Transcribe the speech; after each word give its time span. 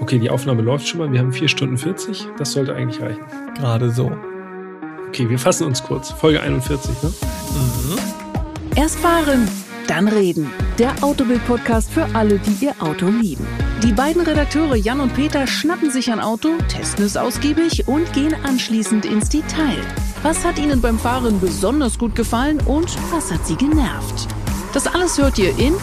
Okay, 0.00 0.18
die 0.18 0.30
Aufnahme 0.30 0.62
läuft 0.62 0.86
schon 0.86 1.00
mal. 1.00 1.12
Wir 1.12 1.20
haben 1.20 1.32
4 1.32 1.48
Stunden 1.48 1.76
40. 1.76 2.28
Das 2.38 2.52
sollte 2.52 2.74
eigentlich 2.74 3.00
reichen. 3.02 3.22
Gerade 3.56 3.90
so. 3.90 4.12
Okay, 5.08 5.28
wir 5.28 5.38
fassen 5.38 5.66
uns 5.66 5.82
kurz. 5.82 6.10
Folge 6.10 6.40
41, 6.40 7.02
ne? 7.02 7.12
Mhm. 7.52 7.98
Erst 8.76 8.98
fahren, 9.00 9.48
dann 9.88 10.06
reden. 10.06 10.50
Der 10.78 10.92
Autobild-Podcast 11.02 11.90
für 11.90 12.06
alle, 12.14 12.38
die 12.38 12.64
ihr 12.64 12.74
Auto 12.78 13.06
lieben. 13.06 13.44
Die 13.82 13.92
beiden 13.92 14.22
Redakteure 14.22 14.76
Jan 14.76 15.00
und 15.00 15.14
Peter 15.14 15.46
schnappen 15.46 15.90
sich 15.90 16.12
ein 16.12 16.20
Auto, 16.20 16.50
testen 16.68 17.04
es 17.04 17.16
ausgiebig 17.16 17.88
und 17.88 18.12
gehen 18.12 18.34
anschließend 18.44 19.04
ins 19.04 19.28
Detail. 19.28 19.78
Was 20.22 20.44
hat 20.44 20.58
ihnen 20.58 20.80
beim 20.80 20.98
Fahren 20.98 21.40
besonders 21.40 21.98
gut 21.98 22.14
gefallen 22.14 22.60
und 22.66 22.96
was 23.10 23.32
hat 23.32 23.44
sie 23.46 23.56
genervt? 23.56 24.28
Das 24.74 24.86
alles 24.86 25.18
hört 25.18 25.38
ihr 25.38 25.56
in 25.58 25.74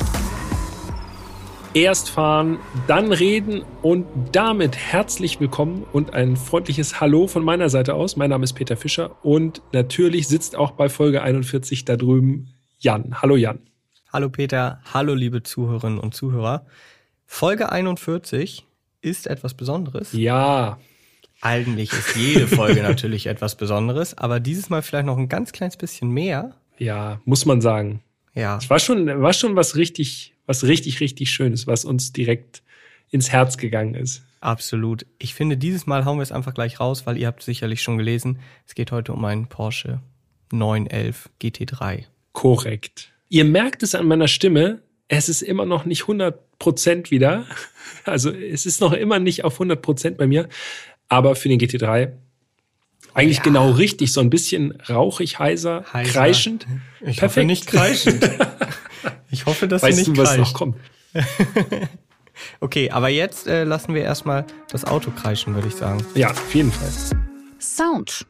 Erst 1.75 2.09
fahren, 2.09 2.59
dann 2.87 3.11
reden 3.11 3.65
und 3.81 4.05
damit 4.31 4.77
herzlich 4.77 5.41
willkommen 5.41 5.85
und 5.91 6.13
ein 6.13 6.38
freundliches 6.38 7.02
Hallo 7.02 7.27
von 7.27 7.43
meiner 7.43 7.67
Seite 7.67 7.95
aus. 7.95 8.16
Mein 8.16 8.29
Name 8.29 8.45
ist 8.45 8.53
Peter 8.53 8.77
Fischer 8.77 9.17
und 9.25 9.61
natürlich 9.73 10.30
sitzt 10.30 10.55
auch 10.55 10.71
bei 10.71 10.88
Folge 10.88 11.21
41 11.21 11.83
da 11.83 11.97
drüben 11.97 12.53
Jan. 12.80 13.21
Hallo 13.21 13.35
Jan. 13.35 13.59
Hallo 14.13 14.30
Peter, 14.30 14.80
hallo 14.93 15.16
liebe 15.16 15.43
Zuhörerinnen 15.43 15.99
und 15.99 16.16
Zuhörer. 16.16 16.66
Folge 17.25 17.69
41 17.69 18.66
ist 19.02 19.27
etwas 19.27 19.53
Besonderes. 19.53 20.13
Ja. 20.13 20.80
Eigentlich 21.41 21.91
ist 21.91 22.16
jede 22.16 22.47
Folge 22.47 22.83
natürlich 22.83 23.27
etwas 23.27 23.55
Besonderes, 23.57 24.17
aber 24.17 24.39
dieses 24.39 24.69
Mal 24.69 24.81
vielleicht 24.81 25.07
noch 25.07 25.17
ein 25.17 25.27
ganz 25.27 25.52
kleines 25.52 25.75
bisschen 25.75 26.09
mehr. 26.09 26.55
Ja, 26.77 27.19
muss 27.25 27.45
man 27.45 27.59
sagen. 27.59 28.02
Ja. 28.33 28.59
Es 28.59 28.69
war 28.69 28.80
schon, 28.80 29.21
war 29.21 29.33
schon 29.33 29.57
was 29.57 29.75
richtig 29.75 30.34
was 30.45 30.63
richtig, 30.63 30.99
richtig 30.99 31.30
Schönes, 31.30 31.67
was 31.67 31.85
uns 31.85 32.13
direkt 32.13 32.63
ins 33.09 33.31
Herz 33.31 33.58
gegangen 33.58 33.95
ist. 33.95 34.23
Absolut. 34.41 35.05
Ich 35.17 35.34
finde, 35.34 35.58
dieses 35.58 35.88
Mal 35.88 36.05
hauen 36.05 36.17
wir 36.17 36.23
es 36.23 36.31
einfach 36.31 36.53
gleich 36.53 36.80
raus, 36.80 37.05
weil 37.05 37.17
ihr 37.17 37.27
habt 37.27 37.41
sicherlich 37.41 37.81
schon 37.81 37.97
gelesen, 37.97 38.39
es 38.67 38.75
geht 38.75 38.92
heute 38.92 39.14
um 39.14 39.25
einen 39.25 39.47
Porsche 39.47 40.02
911 40.52 41.30
GT3. 41.42 42.03
Korrekt. 42.34 43.11
Ihr 43.30 43.45
merkt 43.45 43.81
es 43.81 43.95
an 43.95 44.08
meiner 44.08 44.28
Stimme, 44.28 44.81
es 45.08 45.30
ist 45.30 45.42
immer 45.42 45.66
noch 45.66 45.86
nicht 45.86 46.03
100 46.03 46.59
Prozent 46.59 47.12
wieder. 47.12 47.45
Also 48.03 48.30
es 48.31 48.67
ist 48.67 48.81
noch 48.81 48.94
immer 48.94 49.17
nicht 49.17 49.44
auf 49.45 49.53
100 49.53 49.81
Prozent 49.81 50.17
bei 50.17 50.28
mir. 50.28 50.47
Aber 51.08 51.36
für 51.36 51.50
den 51.50 51.59
GT3 51.59 52.12
eigentlich 53.16 53.38
ja. 53.38 53.44
genau 53.44 53.72
richtig. 53.72 54.12
So 54.12 54.22
ein 54.22 54.30
bisschen 54.30 54.72
rauchig, 54.89 55.39
heiser, 55.39 55.86
heiser. 55.91 56.12
kreischend. 56.12 56.67
Ich 57.00 57.17
Perfekt. 57.17 57.22
hoffe 57.22 57.44
nicht 57.45 57.67
kreischend. 57.67 58.30
Ich 59.31 59.45
hoffe, 59.45 59.67
dass 59.67 59.84
weißt 59.84 59.98
du 59.98 60.11
nicht 60.11 60.17
du, 60.17 60.22
was 60.22 60.30
kreischt. 60.30 60.39
noch 60.39 60.53
kommt. 60.53 60.78
okay, 62.59 62.89
aber 62.92 63.09
jetzt 63.09 63.47
äh, 63.47 63.64
lassen 63.64 63.94
wir 63.94 64.03
erstmal 64.03 64.45
das 64.72 64.86
Auto 64.86 65.12
kreischen, 65.12 65.56
würde 65.56 65.67
ich 65.67 65.75
sagen. 65.75 66.03
Ja, 66.16 66.31
auf 66.31 66.56
jeden 66.56 66.72
Fall. 66.72 66.89
Sound. 67.59 68.25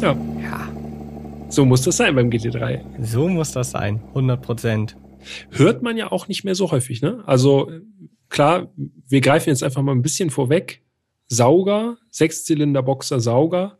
Ja. 0.00 0.16
So 1.58 1.64
muss 1.64 1.82
das 1.82 1.96
sein 1.96 2.14
beim 2.14 2.30
GT3. 2.30 2.84
So 3.02 3.26
muss 3.28 3.50
das 3.50 3.72
sein, 3.72 4.00
100 4.10 4.40
Prozent. 4.40 4.96
Hört 5.50 5.82
man 5.82 5.96
ja 5.96 6.12
auch 6.12 6.28
nicht 6.28 6.44
mehr 6.44 6.54
so 6.54 6.70
häufig, 6.70 7.02
ne? 7.02 7.24
Also 7.26 7.68
klar, 8.28 8.68
wir 8.76 9.20
greifen 9.20 9.48
jetzt 9.48 9.64
einfach 9.64 9.82
mal 9.82 9.90
ein 9.90 10.02
bisschen 10.02 10.30
vorweg. 10.30 10.82
Sauger, 11.26 11.96
Sechszylinder-Boxer 12.10 13.18
Sauger. 13.18 13.76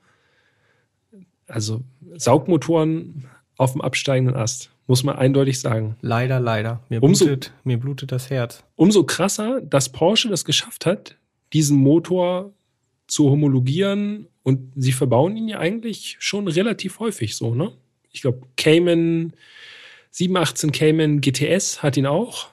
Also 1.47 1.85
Saugmotoren 2.17 3.29
auf 3.57 3.75
dem 3.75 3.81
absteigenden 3.81 4.35
Ast, 4.35 4.73
muss 4.89 5.05
man 5.05 5.15
eindeutig 5.15 5.61
sagen. 5.61 5.95
Leider, 6.01 6.41
leider. 6.41 6.83
Mir 6.89 7.01
blutet, 7.01 7.53
mir 7.63 7.79
blutet 7.79 8.11
das 8.11 8.29
Herz. 8.29 8.65
Umso 8.75 9.05
krasser, 9.05 9.61
dass 9.61 9.91
Porsche 9.91 10.29
das 10.29 10.45
geschafft 10.45 10.85
hat, 10.85 11.17
diesen 11.53 11.79
Motor 11.79 12.53
zu 13.07 13.31
homologieren 13.31 14.27
und 14.49 14.73
sie 14.77 14.93
verbauen 14.93 15.37
ihn 15.37 15.47
ja 15.47 15.59
eigentlich 15.59 16.17
schon 16.21 16.49
relativ 16.49 17.01
häufig 17.01 17.37
so, 17.37 17.55
ne? 17.55 17.71
Ich 18.13 18.23
glaube, 18.23 18.47
Cayman 18.57 19.35
718 20.11 20.73
Cayman 20.73 21.21
GTS 21.21 21.83
hat 21.83 21.99
ihn 21.99 22.07
auch. 22.07 22.49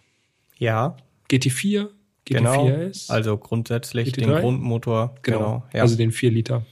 Ja. 0.58 0.98
GT4, 1.32 1.88
GT4S. 2.28 2.28
Genau. 2.28 2.92
Also 3.08 3.38
grundsätzlich 3.38 4.10
GT3. 4.10 4.16
den 4.16 4.42
Grundmotor. 4.42 5.16
Genau. 5.22 5.40
genau 5.40 5.64
ja. 5.74 5.84
Also 5.84 5.96
den 5.96 6.12
4 6.12 6.32
Liter. 6.32 6.66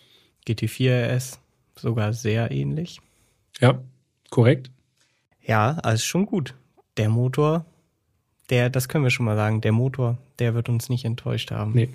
GT4S 0.45 1.38
sogar 1.78 2.11
sehr 2.11 2.51
ähnlich. 2.51 3.00
Ja, 3.61 3.81
korrekt. 4.29 4.72
Ja, 5.41 5.78
also 5.84 6.03
schon 6.03 6.25
gut. 6.25 6.53
Der 6.97 7.07
Motor, 7.07 7.66
der, 8.50 8.69
das 8.69 8.90
können 8.90 9.05
wir 9.05 9.09
schon 9.09 9.25
mal 9.25 9.38
sagen, 9.38 9.61
der 9.61 9.72
Motor, 9.72 10.17
der 10.40 10.53
wird 10.53 10.67
uns 10.67 10.90
nicht 10.90 11.05
enttäuscht 11.05 11.51
haben. 11.51 11.72
Nee. 11.73 11.88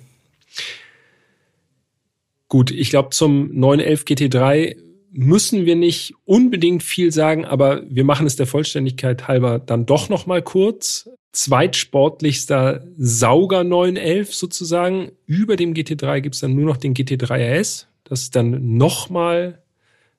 Gut, 2.49 2.71
ich 2.71 2.89
glaube, 2.89 3.11
zum 3.11 3.51
911 3.53 4.03
GT3 4.03 4.75
müssen 5.11 5.65
wir 5.65 5.75
nicht 5.75 6.15
unbedingt 6.25 6.83
viel 6.83 7.11
sagen, 7.11 7.45
aber 7.45 7.83
wir 7.89 8.03
machen 8.03 8.27
es 8.27 8.35
der 8.35 8.47
Vollständigkeit 8.47 9.27
halber 9.27 9.59
dann 9.59 9.85
doch 9.85 10.09
noch 10.09 10.25
mal 10.25 10.41
kurz. 10.41 11.09
Zweitsportlichster 11.31 12.87
Sauger 12.97 13.63
911 13.63 14.33
sozusagen. 14.33 15.11
Über 15.27 15.55
dem 15.55 15.75
GT3 15.75 16.21
gibt's 16.21 16.39
dann 16.39 16.55
nur 16.55 16.65
noch 16.65 16.77
den 16.77 16.95
GT3 16.95 17.59
RS. 17.59 17.87
Das 18.03 18.23
ist 18.23 18.35
dann 18.35 18.77
noch 18.77 19.11
mal 19.11 19.61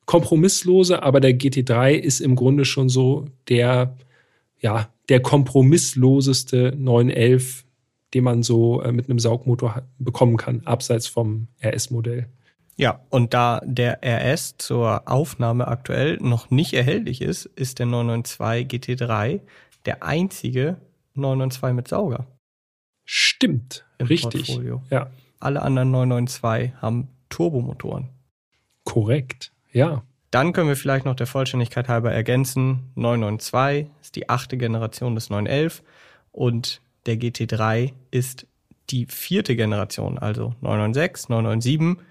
kompromisslose, 0.07 1.03
aber 1.03 1.21
der 1.21 1.33
GT3 1.33 1.95
ist 1.95 2.21
im 2.21 2.37
Grunde 2.37 2.65
schon 2.65 2.89
so 2.89 3.27
der, 3.49 3.97
ja, 4.61 4.89
der 5.09 5.21
kompromissloseste 5.21 6.75
911 6.77 7.65
den 8.15 8.25
man 8.25 8.43
so 8.43 8.83
äh, 8.83 8.93
mit 8.93 9.09
einem 9.09 9.19
Saugmotor 9.19 9.83
bekommen 9.99 10.37
kann, 10.37 10.63
abseits 10.65 11.07
vom 11.07 11.49
RS-Modell. 11.63 12.29
Ja, 12.77 13.01
und 13.11 13.35
da 13.35 13.61
der 13.65 14.01
RS 14.03 14.57
zur 14.57 15.07
Aufnahme 15.07 15.69
aktuell 15.69 16.17
noch 16.21 16.51
nicht 16.51 16.73
erhältlich 16.73 17.21
ist, 17.21 17.45
ist 17.45 17.79
der 17.79 17.87
992 17.87 18.67
GT3 18.69 19.41
der 19.85 20.03
einzige 20.03 20.79
992 21.15 21.77
mit 21.77 21.89
Sauger. 21.89 22.27
Stimmt, 23.05 23.85
richtig. 24.01 24.47
Portfolio. 24.47 24.83
Ja. 24.91 25.11
Alle 25.41 25.63
anderen 25.63 25.91
992 25.91 26.81
haben 26.81 27.09
Turbomotoren. 27.29 28.09
Korrekt, 28.85 29.53
ja. 29.73 30.03
Dann 30.31 30.53
können 30.53 30.69
wir 30.69 30.77
vielleicht 30.77 31.07
noch 31.07 31.17
der 31.17 31.27
Vollständigkeit 31.27 31.89
halber 31.89 32.13
ergänzen, 32.13 32.93
992 32.95 33.91
ist 34.01 34.17
die 34.17 34.29
achte 34.29 34.57
Generation 34.57 35.15
des 35.15 35.29
911 35.29 35.83
und 36.31 36.81
der 37.07 37.17
GT3 37.17 37.93
ist 38.11 38.47
die 38.91 39.07
vierte 39.07 39.57
Generation, 39.57 40.19
also 40.19 40.55
996, 40.61 41.29
997, 41.29 42.05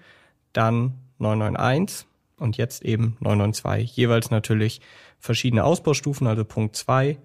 dann 0.52 0.94
991 1.18 2.06
und 2.38 2.56
jetzt 2.56 2.82
eben 2.84 3.16
992. 3.20 3.96
Jeweils 3.96 4.30
natürlich 4.30 4.80
verschiedene 5.18 5.64
Ausbaustufen, 5.64 6.26
also 6.26 6.44
Punkt 6.44 6.76
2, 6.76 7.18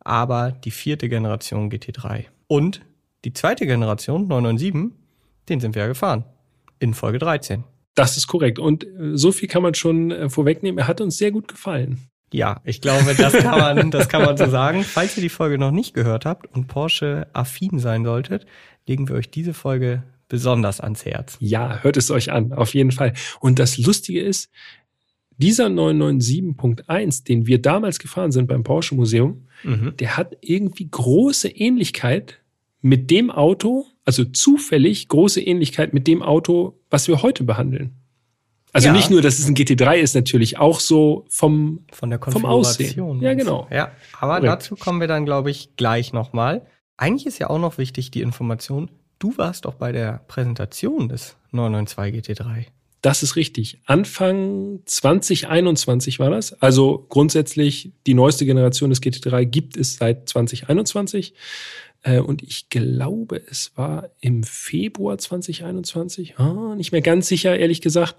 aber 0.00 0.52
die 0.52 0.70
vierte 0.70 1.08
Generation 1.08 1.70
GT3. 1.70 2.24
Und 2.48 2.82
die 3.24 3.32
zweite 3.32 3.66
Generation, 3.66 4.26
997, 4.26 4.98
den 5.48 5.60
sind 5.60 5.74
wir 5.74 5.82
ja 5.82 5.88
gefahren. 5.88 6.24
In 6.78 6.94
Folge 6.94 7.18
13. 7.18 7.64
Das 7.94 8.16
ist 8.16 8.26
korrekt. 8.26 8.58
Und 8.58 8.84
äh, 8.84 9.16
so 9.16 9.32
viel 9.32 9.48
kann 9.48 9.62
man 9.62 9.74
schon 9.74 10.10
äh, 10.10 10.28
vorwegnehmen. 10.28 10.78
Er 10.78 10.88
hat 10.88 11.00
uns 11.00 11.18
sehr 11.18 11.30
gut 11.30 11.46
gefallen. 11.46 12.08
Ja, 12.32 12.60
ich 12.64 12.80
glaube, 12.80 13.14
das 13.14 13.32
kann 13.34 13.58
man, 13.58 13.90
das 13.90 14.08
kann 14.08 14.22
man 14.22 14.36
so 14.36 14.48
sagen. 14.48 14.84
Falls 14.84 15.16
ihr 15.16 15.22
die 15.22 15.28
Folge 15.28 15.58
noch 15.58 15.70
nicht 15.70 15.94
gehört 15.94 16.24
habt 16.24 16.46
und 16.54 16.66
Porsche 16.66 17.26
affin 17.32 17.78
sein 17.78 18.04
solltet, 18.04 18.46
legen 18.86 19.08
wir 19.08 19.16
euch 19.16 19.30
diese 19.30 19.54
Folge 19.54 20.02
besonders 20.28 20.80
ans 20.80 21.04
Herz. 21.04 21.36
Ja, 21.40 21.80
hört 21.82 21.98
es 21.98 22.10
euch 22.10 22.32
an, 22.32 22.52
auf 22.52 22.74
jeden 22.74 22.90
Fall. 22.90 23.12
Und 23.40 23.58
das 23.58 23.76
Lustige 23.76 24.22
ist, 24.22 24.50
dieser 25.36 25.66
997.1, 25.66 27.24
den 27.24 27.46
wir 27.46 27.60
damals 27.60 27.98
gefahren 27.98 28.32
sind 28.32 28.46
beim 28.46 28.62
Porsche 28.62 28.94
Museum, 28.94 29.46
mhm. 29.62 29.94
der 29.98 30.16
hat 30.16 30.36
irgendwie 30.40 30.88
große 30.90 31.48
Ähnlichkeit 31.48 32.38
mit 32.80 33.10
dem 33.10 33.30
Auto, 33.30 33.86
also 34.04 34.24
zufällig 34.24 35.08
große 35.08 35.40
Ähnlichkeit 35.40 35.94
mit 35.94 36.06
dem 36.06 36.22
Auto, 36.22 36.78
was 36.90 37.08
wir 37.08 37.22
heute 37.22 37.44
behandeln. 37.44 38.01
Also 38.72 38.88
ja. 38.88 38.94
nicht 38.94 39.10
nur, 39.10 39.20
dass 39.20 39.38
es 39.38 39.46
ein 39.46 39.54
GT3 39.54 39.96
ist, 39.96 40.14
natürlich 40.14 40.58
auch 40.58 40.80
so 40.80 41.26
vom, 41.28 41.84
Von 41.92 42.10
der 42.10 42.18
vom 42.20 42.46
Aussehen. 42.46 43.20
Ja, 43.20 43.34
genau. 43.34 43.68
Ja, 43.70 43.92
aber 44.18 44.40
Korrekt. 44.40 44.46
dazu 44.46 44.76
kommen 44.76 45.00
wir 45.00 45.08
dann, 45.08 45.26
glaube 45.26 45.50
ich, 45.50 45.76
gleich 45.76 46.12
nochmal. 46.12 46.66
Eigentlich 46.96 47.26
ist 47.26 47.38
ja 47.38 47.50
auch 47.50 47.58
noch 47.58 47.76
wichtig 47.78 48.10
die 48.10 48.22
Information, 48.22 48.90
du 49.18 49.36
warst 49.36 49.66
doch 49.66 49.74
bei 49.74 49.92
der 49.92 50.22
Präsentation 50.26 51.08
des 51.08 51.36
992 51.50 52.38
GT3. 52.38 52.66
Das 53.02 53.24
ist 53.24 53.34
richtig. 53.34 53.80
Anfang 53.84 54.78
2021 54.86 56.20
war 56.20 56.30
das. 56.30 56.52
Also 56.62 57.04
grundsätzlich 57.08 57.92
die 58.06 58.14
neueste 58.14 58.46
Generation 58.46 58.90
des 58.90 59.02
GT3 59.02 59.44
gibt 59.44 59.76
es 59.76 59.96
seit 59.96 60.28
2021. 60.28 61.34
Äh, 62.02 62.18
und 62.18 62.42
ich 62.42 62.68
glaube, 62.68 63.40
es 63.48 63.72
war 63.76 64.10
im 64.20 64.42
Februar 64.42 65.18
2021. 65.18 66.38
Ah, 66.38 66.74
nicht 66.76 66.92
mehr 66.92 67.00
ganz 67.00 67.28
sicher, 67.28 67.58
ehrlich 67.58 67.80
gesagt. 67.80 68.16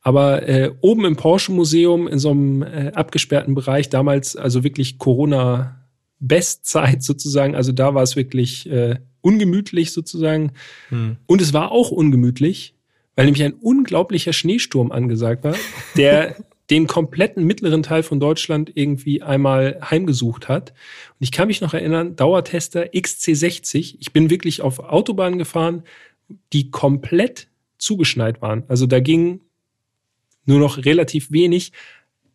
Aber 0.00 0.48
äh, 0.48 0.72
oben 0.80 1.04
im 1.04 1.16
Porsche 1.16 1.52
Museum 1.52 2.06
in 2.06 2.18
so 2.18 2.30
einem 2.30 2.62
äh, 2.62 2.92
abgesperrten 2.94 3.54
Bereich, 3.54 3.88
damals 3.88 4.36
also 4.36 4.64
wirklich 4.64 4.98
Corona 4.98 5.84
Bestzeit 6.20 7.02
sozusagen. 7.02 7.54
Also 7.54 7.72
da 7.72 7.94
war 7.94 8.02
es 8.02 8.16
wirklich 8.16 8.70
äh, 8.70 8.98
ungemütlich 9.20 9.92
sozusagen. 9.92 10.52
Hm. 10.90 11.16
Und 11.26 11.42
es 11.42 11.52
war 11.52 11.72
auch 11.72 11.90
ungemütlich, 11.90 12.74
weil 13.16 13.26
nämlich 13.26 13.42
ein 13.42 13.54
unglaublicher 13.54 14.32
Schneesturm 14.32 14.92
angesagt 14.92 15.44
war, 15.44 15.56
der 15.96 16.36
den 16.70 16.86
kompletten 16.86 17.44
mittleren 17.44 17.82
Teil 17.82 18.02
von 18.02 18.20
Deutschland 18.20 18.70
irgendwie 18.74 19.22
einmal 19.22 19.78
heimgesucht 19.90 20.48
hat. 20.48 20.70
Und 20.70 21.24
ich 21.24 21.32
kann 21.32 21.48
mich 21.48 21.60
noch 21.60 21.74
erinnern, 21.74 22.16
Dauertester 22.16 22.84
XC60. 22.92 23.96
Ich 24.00 24.12
bin 24.12 24.30
wirklich 24.30 24.62
auf 24.62 24.78
Autobahnen 24.78 25.38
gefahren, 25.38 25.82
die 26.52 26.70
komplett 26.70 27.48
zugeschneit 27.76 28.40
waren. 28.40 28.64
Also 28.68 28.86
da 28.86 29.00
ging 29.00 29.40
nur 30.46 30.58
noch 30.58 30.84
relativ 30.84 31.30
wenig, 31.30 31.72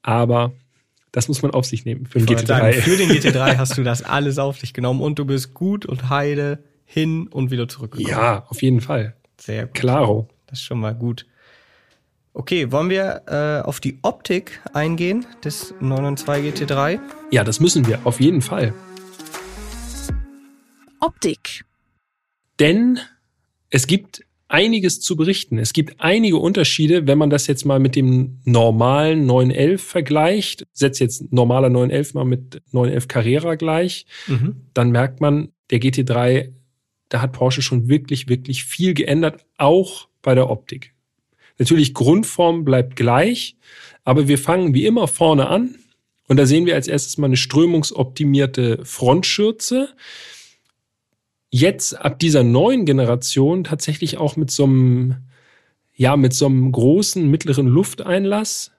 aber 0.04 0.54
das 1.12 1.28
muss 1.28 1.42
man 1.42 1.52
auf 1.52 1.66
sich 1.66 1.86
nehmen 1.86 2.06
für 2.06 2.20
den 2.20 2.28
GT3. 2.28 2.46
Sagen, 2.46 2.74
für 2.74 2.98
den 2.98 3.10
GT3 3.10 3.58
hast 3.58 3.78
du 3.78 3.84
das 3.84 4.04
alles 4.04 4.38
auf 4.38 4.60
dich 4.60 4.74
genommen 4.74 5.02
und 5.02 5.18
du 5.18 5.26
bist 5.26 5.56
gut 5.56 5.86
und 5.86 6.10
heile 6.10 6.64
hin 6.86 7.28
und 7.28 7.50
wieder 7.52 7.68
zurückgekommen. 7.68 8.10
Ja, 8.10 8.46
auf 8.48 8.62
jeden 8.62 8.81
Fall. 8.81 9.16
Sehr 9.40 9.66
gut. 9.66 9.76
Klaro. 9.76 10.28
Das 10.46 10.60
ist 10.60 10.66
schon 10.66 10.80
mal 10.80 10.94
gut. 10.94 11.26
Okay, 12.34 12.72
wollen 12.72 12.90
wir 12.90 13.24
äh, 13.28 13.68
auf 13.68 13.80
die 13.80 13.98
Optik 14.04 14.62
eingehen 14.74 15.26
des 15.44 15.74
992 15.80 16.68
GT3? 16.68 17.00
Ja, 17.31 17.44
das 17.44 17.60
müssen 17.60 17.88
wir, 17.88 18.00
auf 18.06 18.20
jeden 18.20 18.42
Fall. 18.42 18.74
Optik. 21.00 21.66
Denn 22.60 23.00
es 23.70 23.88
gibt 23.88 24.26
einiges 24.48 25.00
zu 25.00 25.16
berichten. 25.16 25.58
Es 25.58 25.74
gibt 25.74 26.00
einige 26.00 26.38
Unterschiede, 26.38 27.08
wenn 27.08 27.18
man 27.18 27.30
das 27.30 27.48
jetzt 27.48 27.66
mal 27.66 27.80
mit 27.80 27.96
dem 27.96 28.40
normalen 28.44 29.26
911 29.26 29.81
vergleicht. 29.81 30.68
Setzt 30.74 31.00
jetzt 31.00 31.31
normaler 31.31 31.70
911 31.70 32.14
mal 32.14 32.26
mit 32.26 32.62
911 32.72 33.08
Carrera 33.08 33.56
gleich, 33.56 34.06
mhm. 34.28 34.68
dann 34.74 34.92
merkt 34.92 35.22
man, 35.22 35.50
der 35.70 35.80
GT3, 35.80 36.52
da 37.10 37.22
hat 37.22 37.31
Porsche 37.31 37.62
schon 37.62 37.88
wirklich, 37.88 38.28
wirklich 38.28 38.66
viel 38.66 38.94
geändert, 38.94 39.46
auch 39.58 40.08
bei 40.22 40.36
der 40.36 40.50
Optik. 40.50 40.94
Natürlich 41.60 41.94
Grundform 41.94 42.66
bleibt 42.66 42.96
gleich, 42.96 43.56
aber 44.04 44.28
wir 44.28 44.40
fangen 44.40 44.74
wie 44.74 44.86
immer 44.86 45.08
vorne 45.08 45.48
an. 45.48 45.76
Und 46.28 46.38
da 46.38 46.46
sehen 46.46 46.66
wir 46.66 46.76
als 46.76 46.88
erstes 46.88 47.18
mal 47.18 47.28
eine 47.28 47.38
strömungsoptimierte 47.38 48.80
Frontschürze 48.86 49.90
jetzt 51.52 52.00
ab 52.00 52.20
dieser 52.20 52.44
neuen 52.44 52.86
Generation 52.86 53.64
tatsächlich 53.64 54.18
auch 54.18 54.36
mit 54.36 54.52
so 54.52 54.66
einem, 54.66 55.16
ja, 55.96 56.16
mit 56.16 56.34
so 56.34 56.46
einem 56.46 56.72
großen 56.72 57.30
mittleren 57.30 57.68
Lufteinlass, 57.68 58.72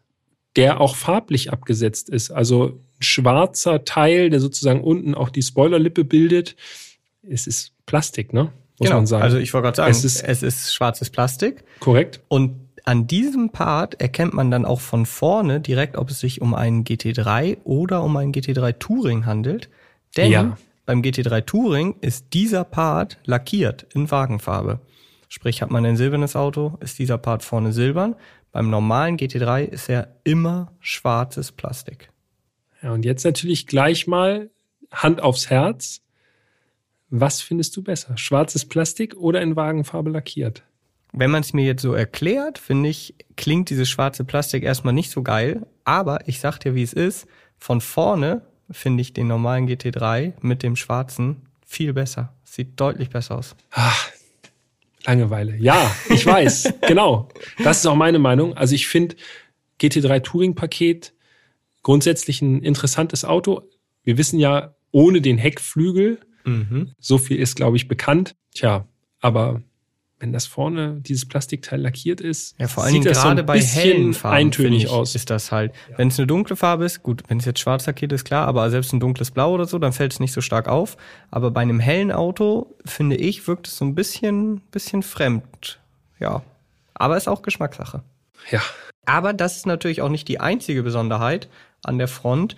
der 0.57 0.81
auch 0.81 0.97
farblich 0.97 1.53
abgesetzt 1.53 2.09
ist. 2.09 2.31
Also 2.31 2.81
ein 2.99 3.03
schwarzer 3.03 3.85
Teil, 3.85 4.31
der 4.31 4.41
sozusagen 4.41 4.81
unten 4.81 5.15
auch 5.15 5.31
die 5.31 5.43
Spoilerlippe 5.43 6.05
bildet. 6.05 6.57
Es 7.29 7.47
ist 7.47 7.73
Plastik, 7.87 8.33
ne? 8.33 8.53
Muss 8.79 8.89
genau. 8.89 8.97
man 8.97 9.07
sagen. 9.07 9.23
Also 9.23 9.39
ich 9.39 9.53
wollte 9.53 9.65
gerade 9.65 9.77
sagen, 9.77 9.91
es 9.91 10.05
ist, 10.05 10.23
es 10.23 10.43
ist 10.43 10.73
schwarzes 10.73 11.11
Plastik. 11.11 11.65
Korrekt. 11.81 12.21
Und 12.29 12.70
an 12.85 13.07
diesem 13.07 13.51
Part 13.51 14.01
erkennt 14.01 14.35
man 14.35 14.51
dann 14.51 14.65
auch 14.65 14.81
von 14.81 15.07
vorne 15.07 15.61
direkt, 15.61 15.97
ob 15.97 16.11
es 16.11 16.21
sich 16.21 16.41
um 16.41 16.55
einen 16.55 16.85
GT3 16.85 17.59
oder 17.65 18.03
um 18.03 18.17
einen 18.17 18.33
GT3 18.33 18.79
Touring 18.79 19.27
handelt. 19.27 19.69
Denn 20.17 20.31
ja. 20.31 20.57
Beim 20.91 21.03
GT3 21.03 21.47
Touring 21.47 21.95
ist 22.01 22.33
dieser 22.33 22.65
Part 22.65 23.19
lackiert 23.25 23.87
in 23.95 24.11
Wagenfarbe. 24.11 24.81
Sprich, 25.29 25.63
hat 25.63 25.71
man 25.71 25.87
ein 25.87 25.97
silbernes 25.97 26.35
Auto, 26.35 26.79
ist 26.81 26.99
dieser 26.99 27.17
Part 27.17 27.45
vorne 27.45 27.73
silbern. 27.73 28.17
Beim 28.51 28.71
normalen 28.71 29.17
GT3 29.17 29.63
ist 29.63 29.89
er 29.89 30.17
immer 30.25 30.73
schwarzes 30.81 31.53
Plastik. 31.53 32.11
Ja, 32.83 32.93
und 32.93 33.05
jetzt 33.05 33.25
natürlich 33.25 33.69
gleich 33.69 34.09
mal 34.09 34.51
Hand 34.91 35.23
aufs 35.23 35.49
Herz. 35.49 36.01
Was 37.09 37.41
findest 37.41 37.77
du 37.77 37.83
besser? 37.83 38.17
Schwarzes 38.17 38.65
Plastik 38.65 39.15
oder 39.15 39.41
in 39.43 39.55
Wagenfarbe 39.55 40.11
lackiert? 40.11 40.65
Wenn 41.13 41.31
man 41.31 41.41
es 41.41 41.53
mir 41.53 41.65
jetzt 41.65 41.83
so 41.83 41.93
erklärt, 41.93 42.59
finde 42.59 42.89
ich, 42.89 43.15
klingt 43.37 43.71
dieses 43.71 43.89
schwarze 43.89 44.25
Plastik 44.25 44.63
erstmal 44.63 44.95
nicht 44.95 45.11
so 45.11 45.23
geil. 45.23 45.67
Aber 45.85 46.29
ich 46.29 46.41
sag 46.41 46.59
dir, 46.59 46.75
wie 46.75 46.83
es 46.83 46.93
ist. 46.93 47.27
Von 47.59 47.81
vorne 47.81 48.43
finde 48.71 49.03
ich 49.03 49.13
den 49.13 49.27
normalen 49.27 49.69
GT3 49.69 50.35
mit 50.41 50.63
dem 50.63 50.77
schwarzen 50.77 51.49
viel 51.67 51.93
besser. 51.93 52.35
Sieht 52.45 52.81
deutlich 52.81 53.11
besser 53.11 53.39
aus. 53.39 53.57
Ach, 53.71 54.11
Langeweile. 55.07 55.57
Ja, 55.57 55.95
ich 56.11 56.27
weiß. 56.27 56.75
genau. 56.87 57.29
Das 57.63 57.79
ist 57.79 57.87
auch 57.87 57.97
meine 57.97 58.19
Meinung. 58.19 58.57
Also 58.57 58.75
ich 58.75 58.87
finde 58.87 59.17
GT3 59.81 60.23
Touring 60.23 60.55
Paket 60.55 61.15
grundsätzlich 61.83 62.43
ein 62.43 62.63
interessantes 62.63 63.25
Auto. 63.25 63.63
Wir 64.05 64.19
wissen 64.19 64.39
ja, 64.39 64.75
ohne 64.93 65.21
den 65.21 65.39
Heckflügel, 65.39 66.19
mhm. 66.45 66.93
so 66.99 67.17
viel 67.17 67.39
ist, 67.39 67.57
glaube 67.57 67.77
ich, 67.77 67.89
bekannt. 67.89 68.35
Tja, 68.55 68.87
aber 69.21 69.63
wenn 70.21 70.33
das 70.33 70.47
vorne 70.47 70.99
dieses 71.01 71.27
Plastikteil 71.27 71.81
lackiert 71.81 72.21
ist, 72.21 72.55
ja, 72.59 72.69
vor 72.69 72.85
allen 72.85 72.93
Dingen 72.93 73.07
gerade 73.07 73.41
so 73.41 73.47
bei 73.47 73.59
hellen 73.59 74.13
Farben 74.13 74.37
eintönig 74.37 74.89
aus. 74.89 75.15
Ist 75.15 75.31
das 75.31 75.51
halt, 75.51 75.73
ja. 75.91 75.99
wenn 75.99 76.09
es 76.09 76.19
eine 76.19 76.27
dunkle 76.27 76.57
Farbe 76.57 76.85
ist, 76.85 77.03
gut, 77.03 77.23
wenn 77.29 77.39
es 77.39 77.47
jetzt 77.47 77.59
schwarz 77.59 77.87
lackiert 77.87 78.13
ist, 78.13 78.25
klar, 78.25 78.47
aber 78.47 78.71
selbst 78.71 78.93
ein 78.93 79.01
dunkles 79.01 79.31
Blau 79.31 79.53
oder 79.53 79.67
so, 79.67 79.79
dann 79.79 79.95
fällt 79.95 80.13
es 80.13 80.21
nicht 80.21 80.33
so 80.33 80.43
stark 80.43 80.69
auf. 80.69 80.99
Aber 81.31 81.51
bei 81.51 81.63
einem 81.63 81.81
hellen 81.81 82.13
Auto 82.13 82.75
finde 82.85 83.17
ich 83.17 83.49
wirkt 83.49 83.67
es 83.67 83.79
so 83.79 83.85
ein 83.85 83.95
bisschen, 83.95 84.61
bisschen 84.71 85.03
fremd, 85.03 85.81
ja. 86.19 86.43
Aber 86.95 87.17
ist 87.17 87.29
auch 87.29 87.41
Geschmackssache. 87.41 88.03
Ja. 88.51 88.61
Aber 89.07 89.33
das 89.33 89.57
ist 89.57 89.67
natürlich 89.67 90.03
auch 90.03 90.11
nicht 90.11 90.29
die 90.29 90.39
einzige 90.39 90.83
Besonderheit 90.83 91.49
an 91.83 91.97
der 91.97 92.09
Front, 92.09 92.57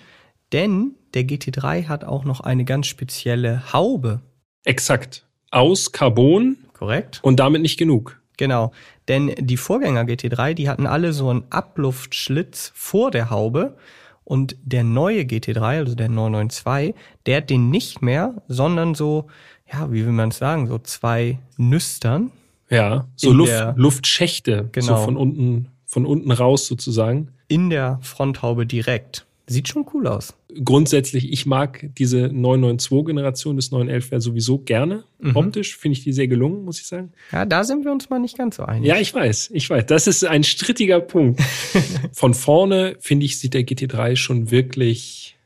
denn 0.52 0.96
der 1.14 1.22
GT3 1.22 1.86
hat 1.86 2.04
auch 2.04 2.24
noch 2.24 2.40
eine 2.40 2.64
ganz 2.64 2.88
spezielle 2.88 3.72
Haube. 3.72 4.20
Exakt. 4.64 5.24
Aus 5.52 5.92
Carbon 5.92 6.56
Korrekt. 6.82 7.20
Und 7.22 7.38
damit 7.38 7.62
nicht 7.62 7.78
genug. 7.78 8.20
Genau. 8.38 8.72
Denn 9.06 9.32
die 9.38 9.56
Vorgänger 9.56 10.02
GT3, 10.02 10.54
die 10.54 10.68
hatten 10.68 10.88
alle 10.88 11.12
so 11.12 11.28
einen 11.28 11.44
Abluftschlitz 11.50 12.72
vor 12.74 13.12
der 13.12 13.30
Haube. 13.30 13.76
Und 14.24 14.56
der 14.64 14.82
neue 14.82 15.20
GT3, 15.20 15.60
also 15.60 15.94
der 15.94 16.08
992, 16.08 16.96
der 17.26 17.36
hat 17.36 17.50
den 17.50 17.70
nicht 17.70 18.02
mehr, 18.02 18.42
sondern 18.48 18.96
so, 18.96 19.28
ja, 19.72 19.92
wie 19.92 20.04
will 20.04 20.12
man 20.12 20.30
es 20.30 20.38
sagen, 20.38 20.66
so 20.66 20.78
zwei 20.78 21.38
Nüstern. 21.56 22.32
Ja, 22.68 23.06
so 23.14 23.32
Luft, 23.32 23.52
der, 23.52 23.74
Luftschächte, 23.76 24.68
genau. 24.72 24.96
so 24.96 25.04
von 25.04 25.16
unten, 25.16 25.68
von 25.86 26.04
unten 26.04 26.32
raus 26.32 26.66
sozusagen. 26.66 27.28
In 27.46 27.70
der 27.70 28.00
Fronthaube 28.02 28.66
direkt. 28.66 29.24
Sieht 29.52 29.68
schon 29.68 29.84
cool 29.92 30.06
aus. 30.06 30.34
Grundsätzlich, 30.64 31.30
ich 31.30 31.44
mag 31.44 31.90
diese 31.98 32.26
992-Generation 32.26 33.56
des 33.56 33.70
911 33.70 34.10
ja 34.10 34.20
sowieso 34.20 34.58
gerne. 34.58 35.04
Mhm. 35.18 35.36
Optisch 35.36 35.76
finde 35.76 35.98
ich 35.98 36.04
die 36.04 36.14
sehr 36.14 36.26
gelungen, 36.26 36.64
muss 36.64 36.80
ich 36.80 36.86
sagen. 36.86 37.12
Ja, 37.32 37.44
da 37.44 37.62
sind 37.62 37.84
wir 37.84 37.92
uns 37.92 38.08
mal 38.08 38.18
nicht 38.18 38.38
ganz 38.38 38.56
so 38.56 38.64
einig. 38.64 38.88
Ja, 38.88 38.96
ich 38.96 39.12
weiß, 39.12 39.50
ich 39.52 39.68
weiß. 39.68 39.84
Das 39.86 40.06
ist 40.06 40.24
ein 40.24 40.42
strittiger 40.42 41.00
Punkt. 41.00 41.42
Von 42.12 42.32
vorne, 42.32 42.96
finde 43.00 43.26
ich, 43.26 43.38
sieht 43.38 43.52
der 43.52 43.62
GT3 43.62 44.16
schon 44.16 44.50
wirklich, 44.50 45.36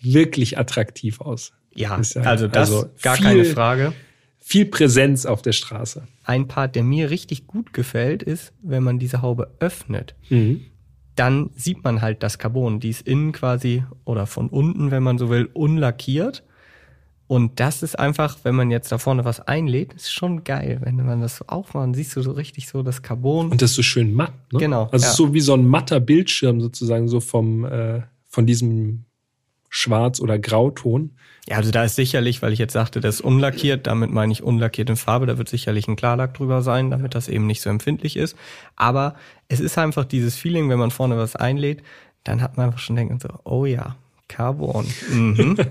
wirklich 0.00 0.56
attraktiv 0.56 1.20
aus. 1.20 1.52
Ja, 1.74 1.96
also 1.96 2.46
das 2.46 2.70
also 2.72 2.86
gar 3.02 3.16
viel, 3.16 3.24
keine 3.24 3.44
Frage. 3.44 3.92
Viel 4.38 4.66
Präsenz 4.66 5.26
auf 5.26 5.42
der 5.42 5.52
Straße. 5.52 6.06
Ein 6.22 6.46
Part, 6.46 6.76
der 6.76 6.84
mir 6.84 7.10
richtig 7.10 7.48
gut 7.48 7.72
gefällt, 7.72 8.22
ist, 8.22 8.52
wenn 8.62 8.84
man 8.84 9.00
diese 9.00 9.20
Haube 9.20 9.50
öffnet. 9.58 10.14
Mhm 10.28 10.66
dann 11.18 11.50
sieht 11.56 11.84
man 11.84 12.00
halt 12.00 12.22
das 12.22 12.38
Carbon. 12.38 12.80
Die 12.80 12.90
ist 12.90 13.06
innen 13.06 13.32
quasi 13.32 13.84
oder 14.04 14.26
von 14.26 14.48
unten, 14.48 14.90
wenn 14.90 15.02
man 15.02 15.18
so 15.18 15.30
will, 15.30 15.48
unlackiert. 15.52 16.44
Und 17.26 17.60
das 17.60 17.82
ist 17.82 17.98
einfach, 17.98 18.38
wenn 18.44 18.54
man 18.54 18.70
jetzt 18.70 18.90
da 18.90 18.96
vorne 18.96 19.24
was 19.24 19.40
einlädt, 19.40 19.92
ist 19.92 20.10
schon 20.10 20.44
geil. 20.44 20.80
Wenn 20.82 20.96
man 21.04 21.20
das 21.20 21.36
so 21.36 21.44
aufmacht, 21.46 21.94
siehst 21.94 22.16
du 22.16 22.22
so 22.22 22.32
richtig 22.32 22.68
so 22.68 22.82
das 22.82 23.02
Carbon. 23.02 23.50
Und 23.50 23.60
das 23.60 23.70
ist 23.70 23.76
so 23.76 23.82
schön 23.82 24.14
matt, 24.14 24.32
ne? 24.52 24.60
Genau. 24.60 24.88
Also 24.92 25.06
ja. 25.06 25.12
so 25.12 25.34
wie 25.34 25.40
so 25.40 25.52
ein 25.54 25.66
matter 25.66 26.00
Bildschirm 26.00 26.60
sozusagen, 26.60 27.08
so 27.08 27.20
vom, 27.20 27.66
äh, 27.66 28.02
von 28.28 28.46
diesem 28.46 29.04
Schwarz- 29.68 30.20
oder 30.20 30.38
Grauton. 30.38 31.16
Ja, 31.48 31.56
also 31.56 31.70
da 31.70 31.84
ist 31.84 31.96
sicherlich, 31.96 32.42
weil 32.42 32.52
ich 32.52 32.58
jetzt 32.58 32.72
sagte, 32.72 33.00
das 33.00 33.16
ist 33.16 33.20
unlackiert, 33.22 33.86
damit 33.86 34.10
meine 34.10 34.32
ich 34.32 34.42
unlackiert 34.42 34.90
in 34.90 34.96
Farbe, 34.96 35.26
da 35.26 35.38
wird 35.38 35.48
sicherlich 35.48 35.88
ein 35.88 35.96
Klarlack 35.96 36.34
drüber 36.34 36.62
sein, 36.62 36.90
damit 36.90 37.14
das 37.14 37.28
eben 37.28 37.46
nicht 37.46 37.62
so 37.62 37.70
empfindlich 37.70 38.16
ist. 38.16 38.36
Aber 38.76 39.14
es 39.48 39.60
ist 39.60 39.78
einfach 39.78 40.04
dieses 40.04 40.36
Feeling, 40.36 40.68
wenn 40.68 40.78
man 40.78 40.90
vorne 40.90 41.16
was 41.16 41.36
einlädt, 41.36 41.82
dann 42.24 42.42
hat 42.42 42.56
man 42.56 42.66
einfach 42.66 42.80
schon 42.80 42.96
denken 42.96 43.18
so, 43.18 43.28
oh 43.44 43.64
ja, 43.64 43.96
Carbon. 44.28 44.86
Mhm. 45.10 45.56